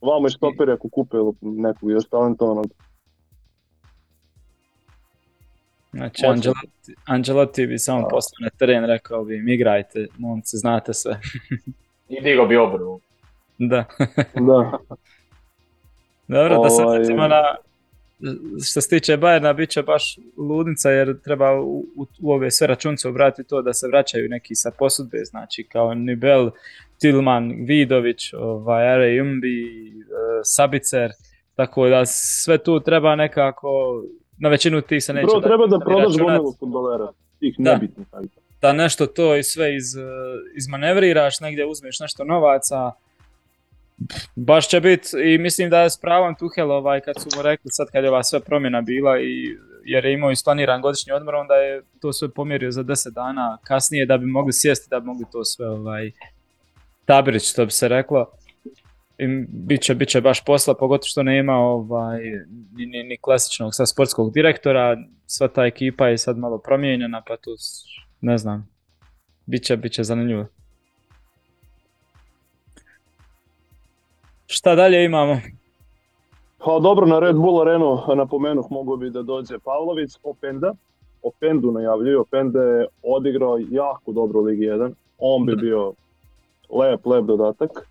Vamo 0.00 0.26
je 0.26 0.30
štoperi 0.30 0.72
ako 0.72 0.88
kupe 0.88 1.16
nekog 1.40 1.90
još 1.90 2.04
talentovanog. 2.04 2.66
Znači, 5.92 6.26
Angelotti, 6.26 6.94
Angelotti 7.04 7.66
bi 7.66 7.78
samo 7.78 8.08
poslao 8.10 8.44
na 8.44 8.50
teren, 8.58 8.84
rekao 8.84 9.24
bi 9.24 9.38
im 9.38 9.48
igrajte, 9.48 10.06
momci, 10.18 10.56
znate 10.56 10.94
sve. 10.94 11.20
I 12.08 12.20
digo 12.20 12.46
bi 12.46 12.56
obrvu. 12.56 13.00
Da. 13.60 13.84
da. 14.34 14.78
Dobro, 16.34 16.62
da 16.62 16.70
se 16.70 16.82
ovaj- 16.82 16.98
vratimo 16.98 17.28
na, 17.28 17.42
što 18.64 18.80
se 18.80 18.88
tiče 18.88 19.16
Bayerna, 19.16 19.56
bit 19.56 19.70
će 19.70 19.82
baš 19.82 20.18
ludnica 20.36 20.90
jer 20.90 21.20
treba 21.20 21.60
u, 21.60 21.84
u, 22.20 22.32
ove 22.32 22.50
sve 22.50 22.66
računce 22.66 23.08
obratiti 23.08 23.48
to 23.48 23.62
da 23.62 23.72
se 23.72 23.88
vraćaju 23.88 24.28
neki 24.28 24.54
sa 24.54 24.70
posudbe, 24.78 25.18
znači 25.24 25.64
kao 25.64 25.94
Nibel, 25.94 26.50
Tilman, 26.98 27.54
Vidović, 27.58 28.32
ovaj, 28.34 28.88
Are 28.88 29.14
Jumbi, 29.14 29.88
e, 29.88 30.02
Sabicer, 30.44 31.10
tako 31.54 31.88
da 31.88 32.06
sve 32.06 32.58
tu 32.58 32.80
treba 32.80 33.16
nekako, 33.16 34.02
na 34.38 34.48
većinu 34.48 34.80
tih 34.80 35.04
se 35.04 35.12
neće... 35.12 35.26
Prvo 35.26 35.40
treba 35.40 35.66
da 35.66 35.78
prodaš 35.78 36.18
gomilu 36.18 36.54
futbolera, 36.60 37.08
tih 37.38 37.54
nebitnih. 37.58 38.06
Da 38.60 38.72
nešto 38.72 39.06
to 39.06 39.36
i 39.36 39.42
sve 39.42 39.76
iz, 39.76 39.96
e, 39.96 40.00
izmanevriraš, 40.56 41.40
negdje 41.40 41.66
uzmeš 41.66 42.00
nešto 42.00 42.24
novaca, 42.24 42.92
baš 44.36 44.68
će 44.68 44.80
biti 44.80 45.08
i 45.24 45.38
mislim 45.38 45.70
da 45.70 45.80
je 45.80 45.90
s 45.90 46.00
pravom 46.00 46.34
Tuhel 46.34 46.70
ovaj, 46.70 47.00
kad 47.00 47.20
su 47.20 47.28
mu 47.36 47.42
rekli 47.42 47.70
sad 47.70 47.88
kad 47.92 48.04
je 48.04 48.10
ova 48.10 48.22
sve 48.22 48.40
promjena 48.40 48.80
bila 48.80 49.20
i 49.20 49.56
jer 49.84 50.04
je 50.04 50.12
imao 50.12 50.30
isplaniran 50.30 50.80
godišnji 50.80 51.12
odmor 51.12 51.34
onda 51.34 51.54
je 51.54 51.82
to 52.00 52.12
sve 52.12 52.30
pomjerio 52.30 52.70
za 52.70 52.84
10 52.84 53.10
dana 53.10 53.58
kasnije 53.64 54.06
da 54.06 54.18
bi 54.18 54.26
mogli 54.26 54.52
sjesti 54.52 54.86
da 54.90 55.00
bi 55.00 55.06
mogli 55.06 55.24
to 55.32 55.44
sve 55.44 55.68
ovaj 55.68 56.10
tabirić 57.04 57.50
što 57.50 57.64
bi 57.64 57.70
se 57.70 57.88
reklo. 57.88 58.30
I 59.18 59.26
bit 59.94 60.08
će 60.08 60.20
baš 60.20 60.44
posla 60.44 60.74
pogotovo 60.74 61.06
što 61.06 61.22
nema 61.22 61.52
ovaj, 61.52 62.20
ni, 62.76 62.86
ni, 62.86 63.02
ni 63.02 63.18
klasičnog 63.20 63.74
sa 63.74 63.86
sportskog 63.86 64.32
direktora 64.34 64.96
sva 65.26 65.48
ta 65.48 65.64
ekipa 65.64 66.08
je 66.08 66.18
sad 66.18 66.38
malo 66.38 66.58
promijenjena 66.58 67.22
pa 67.26 67.36
tu 67.36 67.50
ne 68.20 68.38
znam 68.38 68.68
bit 69.46 69.62
će, 69.62 69.76
bit 69.76 69.92
će 69.92 70.04
zanimljivo 70.04 70.46
Šta 74.52 74.74
dalje 74.74 75.04
imamo? 75.04 75.40
Pa 76.58 76.78
dobro, 76.78 77.06
na 77.06 77.18
Red 77.18 77.36
Bull 77.36 77.60
Arenu 77.60 77.98
napomenuh 78.16 78.66
mogu 78.70 78.96
bi 78.96 79.10
da 79.10 79.22
dođe 79.22 79.58
Pavlović, 79.58 80.10
Openda. 80.22 80.74
Opendu 81.22 81.72
najavljuju, 81.72 82.20
Openda 82.20 82.62
je 82.62 82.86
odigrao 83.02 83.58
jako 83.70 84.12
dobro 84.12 84.40
u 84.40 84.42
Ligi 84.42 84.64
1. 84.64 84.92
On 85.18 85.46
bi 85.46 85.56
bio 85.56 85.92
lep, 86.70 87.06
lep 87.06 87.24
dodatak. 87.24 87.88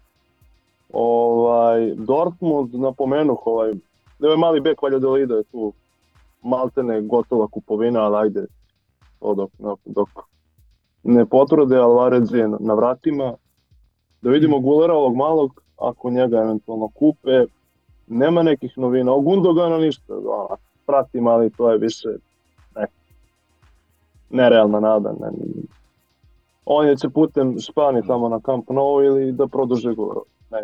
Ovaj, 0.93 1.93
Dortmund, 1.95 2.75
napomenuh, 2.75 3.47
ovaj, 3.47 3.69
je 4.19 4.37
mali 4.37 4.59
bek 4.59 4.81
Valladolida 4.81 5.35
je 5.35 5.43
tu 5.43 5.73
maltene 6.41 7.01
gotova 7.01 7.47
kupovina, 7.47 7.99
ali 7.99 8.17
ajde, 8.17 8.45
dok, 9.21 9.51
dok 9.85 10.09
ne 11.03 11.25
potvrde, 11.25 11.77
Alvarez 11.77 12.33
je 12.33 12.47
na 12.59 12.73
vratima. 12.73 13.33
Da 14.21 14.29
vidimo 14.29 14.59
Gulera 14.59 14.93
ovog 14.93 15.15
malog, 15.15 15.61
ako 15.81 16.09
njega 16.09 16.37
eventualno 16.37 16.87
kupe, 16.87 17.45
nema 18.07 18.43
nekih 18.43 18.77
novina. 18.77 19.13
O 19.13 19.21
Gundogana 19.21 19.77
ništa, 19.77 20.13
pratim, 20.85 21.27
ali 21.27 21.49
to 21.49 21.71
je 21.71 21.77
više 21.77 22.09
ne, 22.75 22.85
nerealna 24.29 24.79
nada. 24.79 25.13
Ne, 25.19 25.27
on 26.65 26.87
je 26.87 26.97
će 26.97 27.09
putem 27.09 27.59
Španije 27.59 28.03
tamo 28.07 28.29
na 28.29 28.39
Camp 28.39 28.69
Nou 28.69 29.03
ili 29.03 29.31
da 29.31 29.47
produže 29.47 29.93
govor. 29.93 30.17
Ne, 30.51 30.61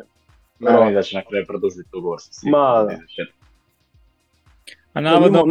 ne, 0.60 0.85
ne 0.85 0.91
da 0.91 1.02
će 1.02 1.18
na 1.18 1.23
kraju 1.30 1.45
produžiti 1.48 1.90
ugovor 1.98 2.18
sa 2.22 2.49
Ma, 2.49 2.84
da. 2.84 2.98
A 4.94 5.02
navodno 5.02 5.44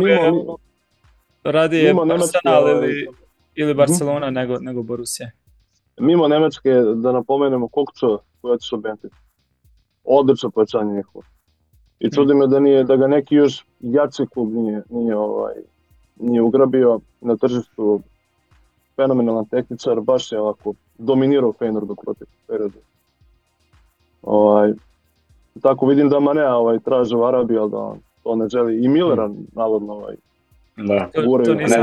radi 1.44 1.76
je 1.76 1.94
Arsenal 2.12 2.68
ili, 2.68 3.08
ili 3.54 3.72
mhm. 3.72 3.78
Barcelona 3.78 4.26
uh-huh. 4.26 4.34
nego, 4.34 4.58
nego 4.58 4.82
Borussia. 4.82 5.30
Mimo 5.98 6.28
Nemačke, 6.28 6.70
da 6.94 7.12
napomenemo 7.12 7.68
Kokčo 7.68 8.18
koji 8.40 8.50
je 8.50 8.54
otišao 8.54 8.78
Benfica 8.78 9.23
odlično 10.04 10.50
pojačanje 10.50 10.96
njihovo. 10.96 11.24
I 11.98 12.10
čudi 12.10 12.34
me 12.34 12.46
da, 12.46 12.60
nije, 12.60 12.84
da 12.84 12.96
ga 12.96 13.06
neki 13.06 13.34
još 13.34 13.64
jači 13.80 14.26
klub 14.26 14.52
nije, 14.52 14.82
nije, 14.90 15.16
ovaj, 15.16 15.54
nije 16.16 16.42
ugrabio 16.42 17.00
na 17.20 17.36
tržištu 17.36 18.00
fenomenalan 18.96 19.46
tehničar, 19.46 20.00
baš 20.00 20.32
je 20.32 20.40
ovako 20.40 20.74
dominirao 20.98 21.52
Feyenoordu 21.52 21.94
protiv 22.02 22.26
periodu. 22.46 22.78
Ovaj, 24.22 24.72
tako 25.62 25.86
vidim 25.86 26.08
da 26.08 26.20
Mane 26.20 26.48
ovaj, 26.48 26.78
traže 26.78 27.16
u 27.16 27.24
Arabiji, 27.24 27.58
ali 27.58 27.70
da 27.70 27.76
on 27.76 28.00
to 28.22 28.36
ne 28.36 28.48
želi. 28.48 28.84
I 28.84 28.88
Millera, 28.88 29.30
navodno, 29.52 29.92
ovaj, 29.92 30.14
da. 30.76 31.10
to, 31.14 31.44
to 31.44 31.54
nisam, 31.54 31.80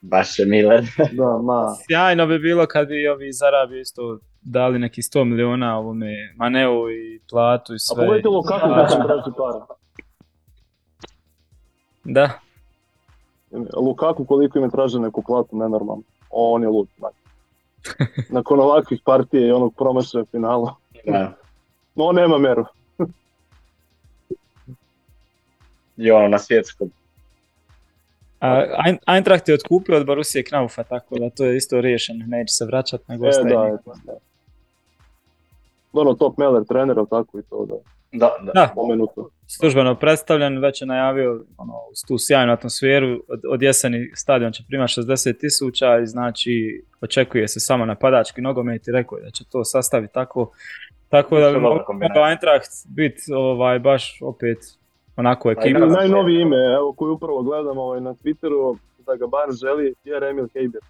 Baš 0.00 0.38
je 0.38 0.46
Miller. 0.46 0.84
da, 1.12 1.38
ma. 1.42 1.74
Sjajno 1.86 2.26
bi 2.26 2.38
bilo 2.38 2.66
kad 2.66 2.88
bi 2.88 3.08
ovi 3.08 3.28
iz 3.28 3.42
Arabije 3.42 3.80
isto 3.80 4.18
dali 4.46 4.78
neki 4.78 5.02
100 5.02 5.24
miliona 5.24 5.78
ovome 5.78 6.34
Maneu 6.36 6.90
i 6.90 7.20
platu 7.30 7.74
i 7.74 7.78
sve. 7.78 7.94
A 7.94 7.96
pogledajte 7.96 8.28
Lukaku 8.28 8.68
da 8.68 8.86
će 8.86 8.96
traži 8.96 9.30
para. 9.36 9.66
Da. 12.04 12.30
Lukaku 13.76 14.24
koliko 14.24 14.58
im 14.58 14.64
je 14.64 14.70
traže 14.70 15.00
neku 15.00 15.22
platu, 15.22 15.56
nenormalno. 15.56 16.02
On 16.30 16.62
je 16.62 16.68
lud. 16.68 16.88
Znači. 16.98 17.16
Nakon 18.36 18.60
ovakvih 18.60 19.00
partije 19.04 19.48
i 19.48 19.52
onog 19.52 19.74
promašaja 19.74 20.24
finala. 20.30 20.74
Da. 21.06 21.32
On 21.96 22.16
nema 22.16 22.38
meru. 22.38 22.64
I 25.96 26.10
ono 26.10 26.28
na 26.28 26.38
svjetskom. 26.38 26.90
Eintracht 29.06 29.48
je 29.48 29.54
otkupio 29.54 29.96
od 29.96 30.06
Borusije 30.06 30.44
Knaufa, 30.44 30.82
tako 30.82 31.18
da 31.18 31.30
to 31.30 31.44
je 31.44 31.56
isto 31.56 31.80
riješeno, 31.80 32.24
neće 32.26 32.54
se 32.54 32.64
vraćati 32.64 33.04
nego 33.08 33.26
e, 33.26 33.30
da, 33.30 33.78
da. 34.04 34.18
Ono 35.92 36.14
top 36.14 36.38
Meller 36.38 36.64
trener, 36.64 36.96
tako 37.10 37.38
i 37.38 37.42
to 37.42 37.66
da. 37.66 37.74
Da, 38.12 38.30
da. 38.42 38.52
da. 38.52 38.74
Službeno 39.46 39.94
predstavljen, 39.94 40.58
već 40.58 40.80
je 40.80 40.86
najavio 40.86 41.44
ono, 41.58 41.74
tu 42.08 42.18
sjajnu 42.18 42.52
atmosferu, 42.52 43.20
od, 43.28 43.40
od 43.50 43.62
jeseni 43.62 44.10
stadion 44.14 44.52
će 44.52 44.62
primati 44.68 44.92
60 44.92 45.40
tisuća 45.40 45.98
i 45.98 46.06
znači 46.06 46.84
očekuje 47.00 47.48
se 47.48 47.60
samo 47.60 47.84
napadački 47.84 48.40
nogomet 48.40 48.88
i 48.88 48.92
rekao 48.92 49.18
je 49.18 49.24
da 49.24 49.30
će 49.30 49.44
to 49.44 49.64
sastaviti 49.64 50.14
tako 50.14 50.50
tako 51.08 51.38
da 51.38 51.50
bi 51.50 51.58
Eintracht 52.30 52.70
biti 52.88 53.22
ovaj, 53.34 53.78
baš 53.78 54.18
opet 54.22 54.58
onako 55.16 55.50
ekipa. 55.50 55.78
Najnoviji 55.78 56.40
ime, 56.40 56.74
evo 56.76 56.92
koji 56.92 57.10
upravo 57.10 57.42
gledam 57.42 57.78
ovaj, 57.78 58.00
na 58.00 58.14
Twitteru, 58.14 58.78
da 59.06 59.16
ga 59.16 59.26
bar 59.26 59.48
želi, 59.52 59.94
je 60.04 60.30
Emil 60.30 60.48
Heiber. 60.52 60.80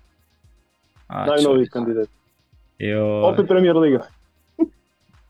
Najnoviji 1.09 1.66
kandidat. 1.66 2.09
Jo. 2.78 3.23
Opet 3.24 3.47
Premier 3.48 3.77
Liga. 3.77 4.06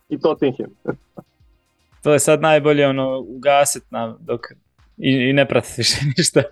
I 0.09 0.19
Tottenham. 0.20 0.70
to 2.03 2.12
je 2.12 2.19
sad 2.19 2.41
najbolje 2.41 2.89
ono 2.89 3.20
ugasit 3.20 3.91
nam 3.91 4.16
dok 4.20 4.41
i, 4.97 5.11
i 5.31 5.33
ne 5.33 5.49
pratiš 5.49 5.77
više 5.77 5.99
ništa. 6.16 6.43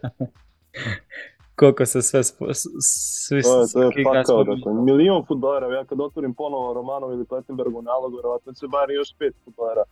Koliko 1.56 1.86
se 1.86 2.02
sve 2.02 2.24
spo, 2.24 2.46
svi 2.54 3.42
to 3.42 3.60
je, 3.60 3.66
to 3.72 3.82
je 3.82 4.04
pakao, 4.04 4.44
dakle, 4.44 4.72
milion 4.72 5.24
futbolera, 5.26 5.76
ja 5.76 5.84
kad 5.84 6.00
otvorim 6.00 6.34
ponovo 6.34 6.74
Romanov 6.74 7.12
ili 7.12 7.24
Plettenbergu 7.24 7.82
nalog, 7.82 8.12
vjerovatno 8.12 8.52
će 8.52 8.66
bar 8.68 8.90
još 8.90 9.14
pet 9.18 9.34
futbolera 9.44 9.82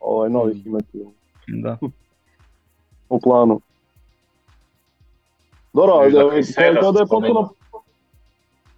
ovaj, 0.00 0.30
novih 0.30 0.56
mm. 0.56 0.68
imati 0.68 1.04
da. 1.46 1.78
u 3.08 3.20
planu. 3.20 3.60
Dobro, 5.72 5.92
ali 5.92 6.12
da, 6.12 6.18
da 6.92 7.00
je 7.00 7.06
potpuno... 7.06 7.48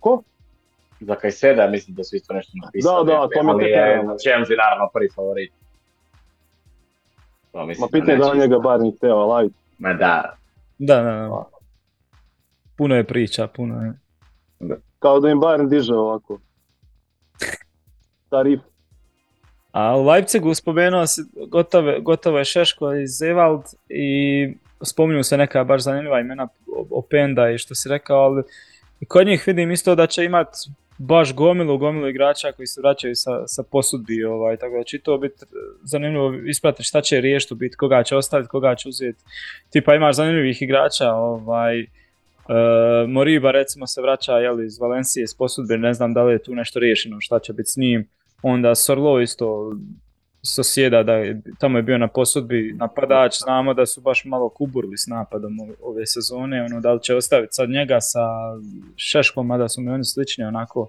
Ko? 0.01 0.23
Za 1.01 1.15
Kajseda 1.15 1.67
mislim 1.67 1.97
da 1.97 2.05
su 2.05 2.17
isto 2.17 2.35
nešto 2.35 2.53
napisali. 2.65 3.07
Da, 3.07 3.13
da, 3.13 3.29
to 3.29 3.57
mi 3.57 3.65
je 3.65 4.03
Chelsea 4.23 4.57
naravno 4.57 4.91
prvi 4.93 5.09
favorit. 5.15 5.53
To 7.53 7.67
Ma 7.67 7.89
pitanje 7.93 8.19
da 8.19 8.35
njega 8.35 8.59
bar 8.59 8.81
ni 8.81 8.93
hteo, 8.97 9.17
ali 9.17 9.51
Ma 9.79 9.93
da. 9.93 10.37
Da, 10.79 10.95
da, 10.95 11.03
da. 11.03 11.45
Puno 12.77 12.95
je 12.95 13.05
priča, 13.05 13.47
puno 13.47 13.85
je. 13.85 13.93
Da. 14.61 14.77
Kao 14.99 15.21
da 15.21 15.31
im 15.31 15.39
Bayern 15.39 15.69
diže 15.69 15.95
ovako. 15.95 16.39
Tarif. 18.31 18.61
A 19.73 19.97
u 19.97 20.07
Leipzigu 20.07 20.55
spomenuo 20.55 21.07
si, 21.07 21.23
gotovo, 21.49 22.01
gotovo 22.01 22.39
je 22.39 22.45
Šeško 22.45 22.95
i 22.95 23.07
Zevald 23.07 23.63
i 23.89 24.55
spominju 24.83 25.23
se 25.23 25.37
neka 25.37 25.65
baš 25.65 25.83
zanimljiva 25.83 26.21
imena 26.21 26.49
Openda 26.91 27.51
i 27.51 27.59
što 27.59 27.75
si 27.75 27.89
rekao, 27.89 28.17
ali 28.17 28.43
kod 29.09 29.27
njih 29.27 29.45
vidim 29.47 29.71
isto 29.71 29.95
da 29.95 30.07
će 30.07 30.25
imat 30.25 30.49
baš 30.99 31.35
gomilu, 31.35 31.79
gomilu 31.79 32.09
igrača 32.09 32.53
koji 32.53 32.67
se 32.67 32.81
vraćaju 32.81 33.15
sa, 33.17 33.47
sa 33.47 33.63
posudbi, 33.63 34.25
ovaj, 34.25 34.57
tako 34.57 34.77
da 34.77 34.85
će 34.85 34.99
to 34.99 35.19
biti 35.19 35.45
zanimljivo 35.83 36.35
ispratiti 36.47 36.85
šta 36.85 37.01
će 37.01 37.21
riješiti 37.21 37.55
biti, 37.55 37.77
koga 37.77 38.03
će 38.03 38.17
ostaviti, 38.17 38.49
koga 38.49 38.75
će 38.75 38.89
uzeti. 38.89 39.25
Tipa 39.71 39.95
imaš 39.95 40.17
zanimljivih 40.17 40.63
igrača, 40.63 41.13
ovaj, 41.13 41.87
Uh, 42.49 43.11
Moriba 43.11 43.51
recimo 43.51 43.87
se 43.87 44.03
vraća 44.03 44.33
jeli, 44.33 44.67
iz 44.67 44.79
Valencije 44.79 45.27
s 45.27 45.35
posudbe, 45.35 45.79
ne 45.79 45.95
znam 45.95 46.15
da 46.15 46.23
li 46.23 46.33
je 46.33 46.43
tu 46.43 46.55
nešto 46.55 46.81
riješeno 46.81 47.21
šta 47.21 47.39
će 47.39 47.53
biti 47.53 47.71
s 47.71 47.77
njim. 47.77 48.09
Onda 48.43 48.75
Sorlo 48.75 49.21
isto 49.21 49.73
Sosjeda, 50.43 51.03
da 51.03 51.13
je, 51.13 51.41
tamo 51.59 51.79
je 51.79 51.83
bio 51.83 51.99
na 51.99 52.09
posudbi 52.09 52.75
napadač, 52.77 53.39
znamo 53.39 53.75
da 53.75 53.87
su 53.87 54.01
baš 54.01 54.25
malo 54.25 54.49
kuburili 54.49 54.99
s 54.99 55.07
napadom 55.07 55.59
ove 55.83 56.07
sezone, 56.07 56.65
ono 56.65 56.81
da 56.81 56.93
li 56.93 57.03
će 57.03 57.15
ostaviti 57.15 57.55
sad 57.55 57.71
njega 57.71 58.01
sa 58.01 58.21
Šeškom, 58.97 59.47
mada 59.47 59.69
su 59.69 59.81
mi 59.81 59.91
oni 59.91 60.05
slični 60.05 60.45
onako. 60.45 60.87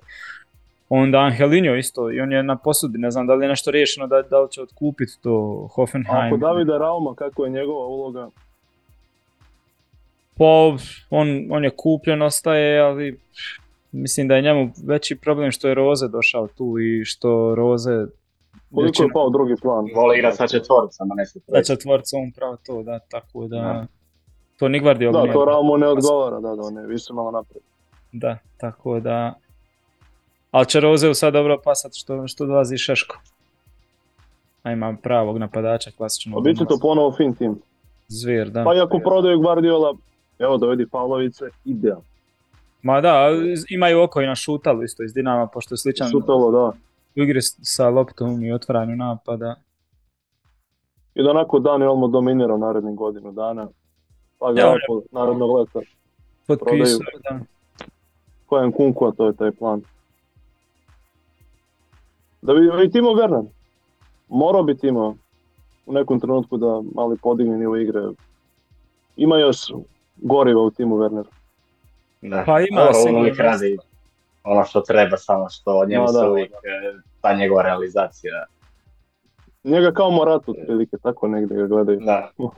Onda 0.89 1.19
Angelinho 1.19 1.76
isto, 1.76 2.11
i 2.11 2.21
on 2.21 2.31
je 2.31 2.43
na 2.43 2.55
posudbi, 2.55 2.97
ne 2.97 3.11
znam 3.11 3.27
da 3.27 3.34
li 3.34 3.45
je 3.45 3.49
nešto 3.49 3.71
riješeno, 3.71 4.07
da, 4.07 4.21
da 4.21 4.41
li 4.41 4.51
će 4.51 4.61
otkupiti 4.61 5.21
to 5.21 5.67
Hoffenheim. 5.76 6.34
Ako 6.34 6.38
Davida 6.38 6.77
Rauma, 6.77 7.15
kako 7.15 7.45
je 7.45 7.51
njegova 7.51 7.85
uloga? 7.85 8.30
Pa, 10.38 10.77
on, 11.09 11.47
on 11.49 11.63
je 11.63 11.69
kupljen, 11.69 12.21
ostaje, 12.21 12.80
ali 12.80 13.19
mislim 13.91 14.27
da 14.27 14.35
je 14.35 14.41
njemu 14.41 14.71
veći 14.84 15.15
problem 15.15 15.51
što 15.51 15.67
je 15.67 15.76
Roze 15.76 16.07
došao 16.07 16.47
tu 16.47 16.80
i 16.80 17.05
što 17.05 17.55
Roze 17.55 18.05
koliko 18.76 19.03
je 19.03 19.09
pao 19.13 19.30
drugi 19.30 19.55
plan? 19.61 19.85
Voli 19.95 20.17
igra 20.17 20.31
sa 20.31 20.47
četvoricama, 20.47 21.15
ne 21.15 21.26
sa 21.26 21.39
Sa 21.39 21.63
četvoricom, 21.63 22.19
upravo 22.31 22.57
to, 22.65 22.84
da, 22.84 22.99
tako 22.99 23.47
da... 23.47 23.85
To 24.57 24.67
Nigvardi 24.67 25.05
Da, 25.05 25.34
to 25.34 25.45
Ramo 25.45 25.77
ne 25.77 25.88
odgovara, 25.88 26.39
da, 26.39 26.55
da, 26.55 26.61
on 26.61 26.77
je 26.77 26.88
više 26.88 27.13
malo 27.13 27.31
naprijed. 27.31 27.63
Da, 28.11 28.38
tako 28.57 28.99
da... 28.99 29.34
Ali 30.51 30.65
će 30.65 30.80
Rozeu 30.80 31.13
sad 31.13 31.34
dobro 31.34 31.57
pasat 31.63 31.91
što, 31.95 32.27
što 32.27 32.45
dolazi 32.45 32.77
Šeško. 32.77 33.19
A 34.63 34.71
ima 34.71 34.97
pravog 35.03 35.38
napadača, 35.38 35.91
klasičnog. 35.97 36.39
A 36.39 36.41
bit 36.41 36.57
će 36.57 36.65
to 36.65 36.77
ponovo 36.81 37.11
fin 37.11 37.35
tim. 37.35 37.61
Zvijer, 38.07 38.49
da. 38.49 38.63
Pa 38.63 38.76
i 38.76 38.80
ako 38.80 38.99
prodaju 38.99 39.39
Guardiola, 39.39 39.95
evo 40.39 40.57
dovedi 40.57 40.88
Pavlovice, 40.88 41.45
ideal. 41.65 42.01
Ma 42.81 43.01
da, 43.01 43.27
imaju 43.69 44.01
oko 44.01 44.21
i 44.21 44.27
na 44.27 44.35
šutalu 44.35 44.84
isto 44.84 45.03
iz 45.03 45.13
Dinama, 45.13 45.47
pošto 45.47 45.73
je 45.73 45.77
sličan... 45.77 46.09
Šutalo, 46.09 46.51
da 46.51 46.71
u 47.15 47.22
igri 47.22 47.41
sa 47.41 47.90
loptom 47.90 48.44
i 48.44 48.53
otvaranju 48.53 48.95
napada. 48.95 49.56
I 51.15 51.23
da 51.23 51.30
onako 51.30 51.60
Dan 51.60 51.81
je 51.81 51.90
odmah 51.90 52.10
dominirao 52.10 52.57
narednih 52.57 52.95
godinu 52.95 53.31
dana. 53.31 53.68
Pa 54.40 54.53
ga 54.53 54.61
ja, 54.61 54.76
narodnog 55.11 55.57
leta 55.57 55.80
potpisao, 56.48 56.99
da. 57.30 57.40
Kojem 58.45 58.72
kunku, 58.72 59.06
a 59.06 59.11
to 59.11 59.27
je 59.27 59.36
taj 59.36 59.52
plan. 59.52 59.81
Da 62.41 62.53
bi 62.53 62.60
i 62.86 62.91
Timo 62.91 63.10
Werner. 63.10 63.45
Morao 64.27 64.64
bi 64.64 64.77
Timo 64.77 65.15
u 65.86 65.94
nekom 65.94 66.19
trenutku 66.19 66.57
da 66.57 66.81
mali 66.95 67.18
podigne 67.18 67.57
nivo 67.57 67.77
igre. 67.77 68.02
Ima 69.15 69.38
još 69.38 69.57
goriva 70.18 70.61
u 70.61 70.72
Timu 70.72 70.95
Werner. 70.95 71.26
Da, 72.22 72.44
pa 72.45 72.60
ima 72.60 72.94
sigurno 72.94 73.30
ono 74.44 74.64
što 74.64 74.82
treba, 74.82 75.18
samo 75.18 75.49
što 75.49 75.86
njemu 75.86 76.07
se 76.07 76.28
uvijek 76.28 76.52
e, 76.52 76.56
ta 77.22 77.34
njegova 77.34 77.61
realizacija. 77.61 78.45
Njega 79.64 79.91
kao 79.91 80.11
Moratu, 80.11 80.52
otprilike, 80.52 80.98
tako 81.03 81.28
negdje 81.28 81.57
ga 81.57 81.68
gledaju. 81.68 81.99
Da. 81.99 82.32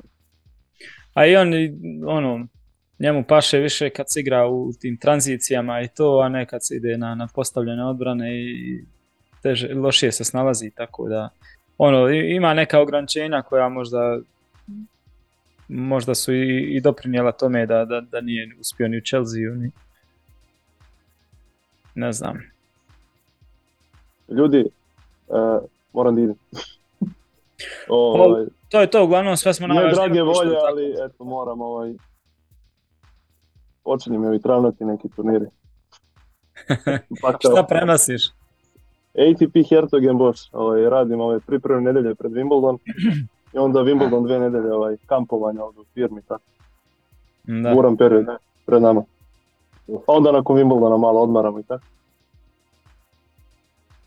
A 1.14 1.26
i 1.26 1.36
on, 1.36 1.54
ono, 2.08 2.48
njemu 3.00 3.24
paše 3.28 3.58
više 3.58 3.90
kad 3.90 4.06
se 4.10 4.20
igra 4.20 4.48
u 4.48 4.72
tim 4.82 4.98
tranzicijama 4.98 5.82
i 5.82 5.88
to, 5.88 6.20
a 6.24 6.30
ne 6.30 6.46
kad 6.46 6.68
se 6.68 6.76
ide 6.76 6.98
na, 6.98 7.16
na 7.16 7.28
postavljene 7.36 7.86
odbrane 7.86 8.36
i 8.36 8.86
teže, 9.44 9.74
lošije 9.74 10.12
se 10.12 10.24
snalazi, 10.24 10.72
tako 10.76 11.10
da 11.10 11.30
ono, 11.78 12.10
ima 12.10 12.54
neka 12.54 12.80
ograničenja 12.80 13.42
koja 13.42 13.70
možda 13.70 14.20
možda 15.68 16.16
su 16.16 16.34
i, 16.34 16.76
i 16.76 16.82
doprinijela 16.82 17.32
tome 17.32 17.66
da, 17.66 17.86
da, 17.86 18.02
da 18.02 18.22
nije 18.22 18.56
uspio 18.60 18.88
ni 18.88 18.98
u 18.98 19.02
Chelsea 19.02 19.40
ni, 19.56 19.72
ne 21.96 22.14
znam. 22.14 22.42
Ljudi, 24.30 24.66
uh, 25.28 25.64
moram 25.94 26.16
da 26.16 26.22
idem. 26.26 26.36
ovaj, 27.90 28.46
to 28.70 28.82
je 28.82 28.90
to, 28.90 29.04
uglavnom 29.04 29.38
sve 29.38 29.54
smo 29.54 29.68
najvažnije. 29.68 29.92
Ne 29.92 29.96
drage 29.96 30.22
volje, 30.22 30.58
ali 30.68 30.96
eto, 31.06 31.24
moram 31.24 31.62
ovaj... 31.62 31.94
Počinje 33.84 34.20
mi 34.20 34.28
ovi 34.28 34.42
travnati 34.42 34.86
neki 34.86 35.10
turniri. 35.10 35.46
Šta 37.52 37.64
prenosiš? 37.70 38.30
ATP 39.14 39.70
Hertogenbosch, 39.70 40.50
ovaj, 40.52 40.82
radim 40.82 41.22
ove 41.22 41.40
pripremne 41.40 41.94
nedelje 41.94 42.16
pred 42.16 42.32
Wimbledon 42.32 42.78
i 43.54 43.58
onda 43.58 43.80
Wimbledon 43.80 44.26
dve 44.26 44.40
nedelje 44.40 44.74
ovaj, 44.74 44.98
kampovanja 45.06 45.66
u 45.66 45.74
firmi, 45.94 46.22
tako. 46.22 46.44
Da. 47.44 47.74
Buran 47.74 47.98
period 47.98 48.26
pred 48.66 48.82
nama. 48.82 49.04
Pa 50.06 50.14
onda 50.14 50.32
nakon 50.32 50.58
Wimbledona 50.58 50.98
malo 50.98 51.22
odmaramo 51.22 51.60
i 51.60 51.64
tako. 51.64 51.84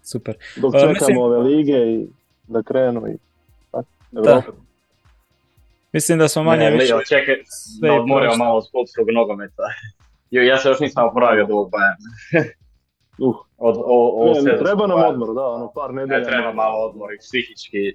Super. 0.03 0.35
Dok 0.57 0.73
čekamo 0.73 0.93
mislim... 0.93 1.19
ove 1.19 1.39
lige 1.39 1.73
i 1.73 2.07
da 2.47 2.63
krenu 2.63 3.09
i 3.09 3.17
tako. 3.71 3.89
Da. 4.11 4.43
Mislim 5.93 6.19
da 6.19 6.29
smo 6.29 6.43
manje 6.43 6.65
ne, 6.65 6.71
više... 6.71 6.95
Čekaj, 7.09 7.35
da 7.81 7.93
odmorimo 7.93 8.37
malo 8.37 8.59
od 8.59 8.71
klubskog 8.71 9.07
nogometa. 9.11 9.63
ja 10.31 10.59
se 10.59 10.69
još 10.69 10.81
nisam 10.81 11.09
opravio 11.09 11.47
do 11.47 11.55
ovog 11.55 11.71
Bayern. 11.75 12.51
Uh. 13.19 13.37
Od, 13.59 13.77
o, 13.79 14.09
o, 14.17 14.35
ne, 14.35 14.53
ne, 14.53 14.59
treba 14.59 14.87
nam 14.87 14.99
odmor, 14.99 15.35
da, 15.35 15.47
ono 15.47 15.73
par 15.75 15.95
nedelja. 15.95 16.19
Ne, 16.19 16.25
treba 16.25 16.53
malo 16.53 16.87
odmor 16.87 17.13
i 17.15 17.19
psihički. 17.19 17.95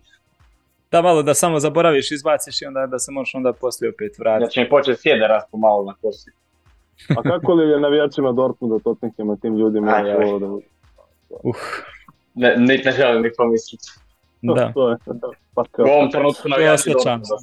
Da, 0.91 1.02
malo 1.02 1.24
da 1.24 1.34
samo 1.34 1.60
zaboraviš, 1.60 2.11
izbaciš 2.11 2.61
i 2.61 2.66
onda 2.66 2.88
da 2.88 2.99
se 2.99 3.11
možeš 3.11 3.36
onda 3.36 3.53
poslije 3.53 3.90
opet 3.90 4.20
vratiti. 4.20 4.45
Znači 4.45 4.60
mi 4.60 4.70
početi 4.70 5.02
sjede 5.02 5.28
rast 5.28 5.48
malo 5.53 5.84
na 5.84 5.94
kosi. 6.02 6.32
A 7.18 7.22
kako 7.22 7.54
li 7.54 7.70
je 7.70 7.80
navijačima 7.80 8.32
Dortmunda, 8.32 8.80
Tottenhama, 8.84 9.36
tim 9.36 9.58
ljudima? 9.58 9.92
Aj, 9.92 10.12
aj. 10.12 10.40
Da... 10.40 10.46
Uh. 11.30 11.56
Ne, 12.36 12.56
ne, 12.58 12.82
ne 12.86 12.92
želim 12.92 13.22
ni 13.22 13.30
pomisliti. 13.38 13.88
Da. 14.42 14.72
To 14.74 14.90
je, 14.90 14.98
pa 15.54 15.64
kao. 15.72 15.86
U 15.86 15.90
ovom 15.90 16.12
trenutku 16.12 16.50
navijači 16.50 16.90
Dortmunda. 16.90 17.36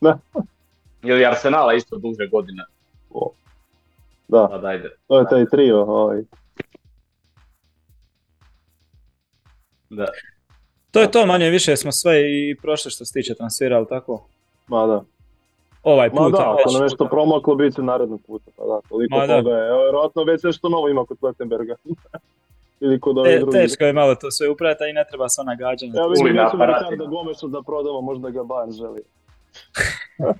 Ne. 0.00 0.14
Ili 1.02 1.24
Arsenala 1.24 1.74
isto 1.74 1.96
duže 1.96 2.28
godine. 2.30 2.64
O. 3.10 3.32
Da, 4.28 4.48
pa 4.50 4.58
dajde. 4.58 4.90
to 5.06 5.18
je 5.18 5.26
taj 5.30 5.46
trio. 5.46 5.80
Ovaj. 5.80 6.22
Da. 9.90 10.06
To 10.90 11.00
je 11.00 11.10
to, 11.10 11.26
manje 11.26 11.50
više 11.50 11.76
smo 11.76 11.92
sve 11.92 12.20
i 12.20 12.56
prošli 12.62 12.90
što 12.90 13.04
se 13.04 13.12
tiče 13.12 13.34
transfera, 13.34 13.76
ali 13.76 13.86
tako? 13.88 14.28
Ma 14.66 14.86
da. 14.86 15.04
Ovaj 15.84 16.10
put. 16.10 16.20
Ma 16.20 16.28
da, 16.30 16.52
ako 16.52 16.72
nam 16.72 16.82
nešto 16.82 17.08
promaklo, 17.08 17.54
bit 17.54 17.74
će 17.74 17.82
narednog 17.82 18.20
puta. 18.26 18.50
Pa 18.56 18.64
da, 18.64 18.80
toliko 18.88 19.16
Ma 19.16 19.26
da. 19.26 19.36
toga 19.36 19.56
je. 19.56 19.68
Evo, 19.68 19.82
vjerojatno 19.82 20.24
već 20.24 20.42
nešto 20.42 20.68
novo 20.68 20.88
ima 20.88 21.04
kod 21.04 21.18
Plettenberga. 21.18 21.74
Ili 22.80 23.00
kod 23.00 23.18
ove 23.18 23.30
Te, 23.30 23.38
druge. 23.38 23.58
teško 23.58 23.84
je 23.84 23.92
malo 23.92 24.14
to 24.14 24.30
sve 24.30 24.48
uprata 24.48 24.86
i 24.86 24.92
ne 24.92 25.04
treba 25.08 25.28
sva 25.28 25.44
nagađanja. 25.44 25.92
Evo 25.96 26.08
vidim 26.08 26.26
Uli 26.26 26.34
na 26.34 26.42
recimo 26.44 26.64
aparatima. 26.64 26.90
Ricarda 26.90 27.10
Gomesu 27.10 27.48
da 27.48 27.62
prodamo, 27.62 28.00
možda 28.00 28.30
ga 28.30 28.40
Bayern 28.40 28.76
želi. 28.76 29.02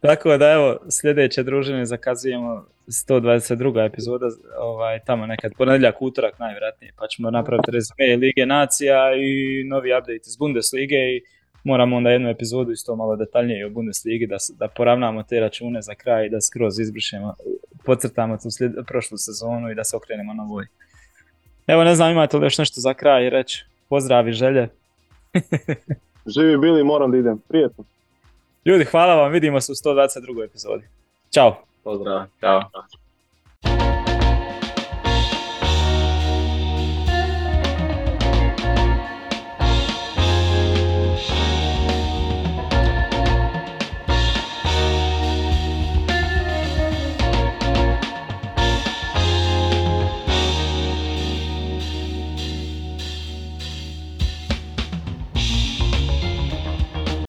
Tako 0.00 0.36
da 0.36 0.52
evo, 0.52 0.76
sljedeće 0.90 1.42
druženje 1.42 1.84
zakazujemo 1.84 2.64
122. 2.86 3.84
epizoda, 3.86 4.26
ovaj, 4.60 5.00
tamo 5.06 5.26
nekad 5.26 5.52
ponedjeljak, 5.58 6.02
utorak 6.02 6.38
najvjerojatnije, 6.38 6.92
pa 6.98 7.06
ćemo 7.06 7.30
napraviti 7.30 7.70
rezime 7.70 8.16
Lige 8.16 8.46
Nacija 8.46 9.14
i 9.16 9.64
novi 9.64 9.92
update 9.98 10.26
iz 10.26 10.36
Bundeslige 10.36 10.96
i 10.96 11.22
moramo 11.66 11.96
onda 11.96 12.10
jednu 12.10 12.28
epizodu 12.28 12.72
isto 12.72 12.96
malo 12.96 13.16
detaljnije 13.16 13.66
o 13.66 13.70
Bundesligi 13.70 14.26
da, 14.26 14.36
da 14.58 14.68
poravnamo 14.68 15.22
te 15.22 15.40
račune 15.40 15.82
za 15.82 15.94
kraj 15.94 16.26
i 16.26 16.30
da 16.30 16.40
skroz 16.40 16.78
izbrišemo, 16.78 17.34
pocrtamo 17.84 18.36
tu 18.36 18.50
slijed, 18.50 18.72
prošlu 18.86 19.18
sezonu 19.18 19.70
i 19.70 19.74
da 19.74 19.84
se 19.84 19.96
okrenemo 19.96 20.34
na 20.34 20.42
ovoj. 20.42 20.66
Evo 21.66 21.84
ne 21.84 21.94
znam 21.94 22.10
imate 22.10 22.36
li 22.36 22.46
još 22.46 22.58
nešto 22.58 22.80
za 22.80 22.94
kraj 22.94 23.30
reći, 23.30 23.64
pozdravi 23.88 24.32
želje. 24.32 24.68
Živi 26.36 26.58
bili, 26.58 26.84
moram 26.84 27.10
da 27.10 27.18
idem. 27.18 27.38
Prijetno. 27.48 27.84
Ljudi, 28.64 28.84
hvala 28.84 29.14
vam, 29.14 29.32
vidimo 29.32 29.60
se 29.60 29.72
u 29.72 29.74
122. 29.74 30.44
epizodi. 30.44 30.84
Ćao! 31.30 31.62
Pozdrav, 31.84 32.26
ćao. 32.40 32.62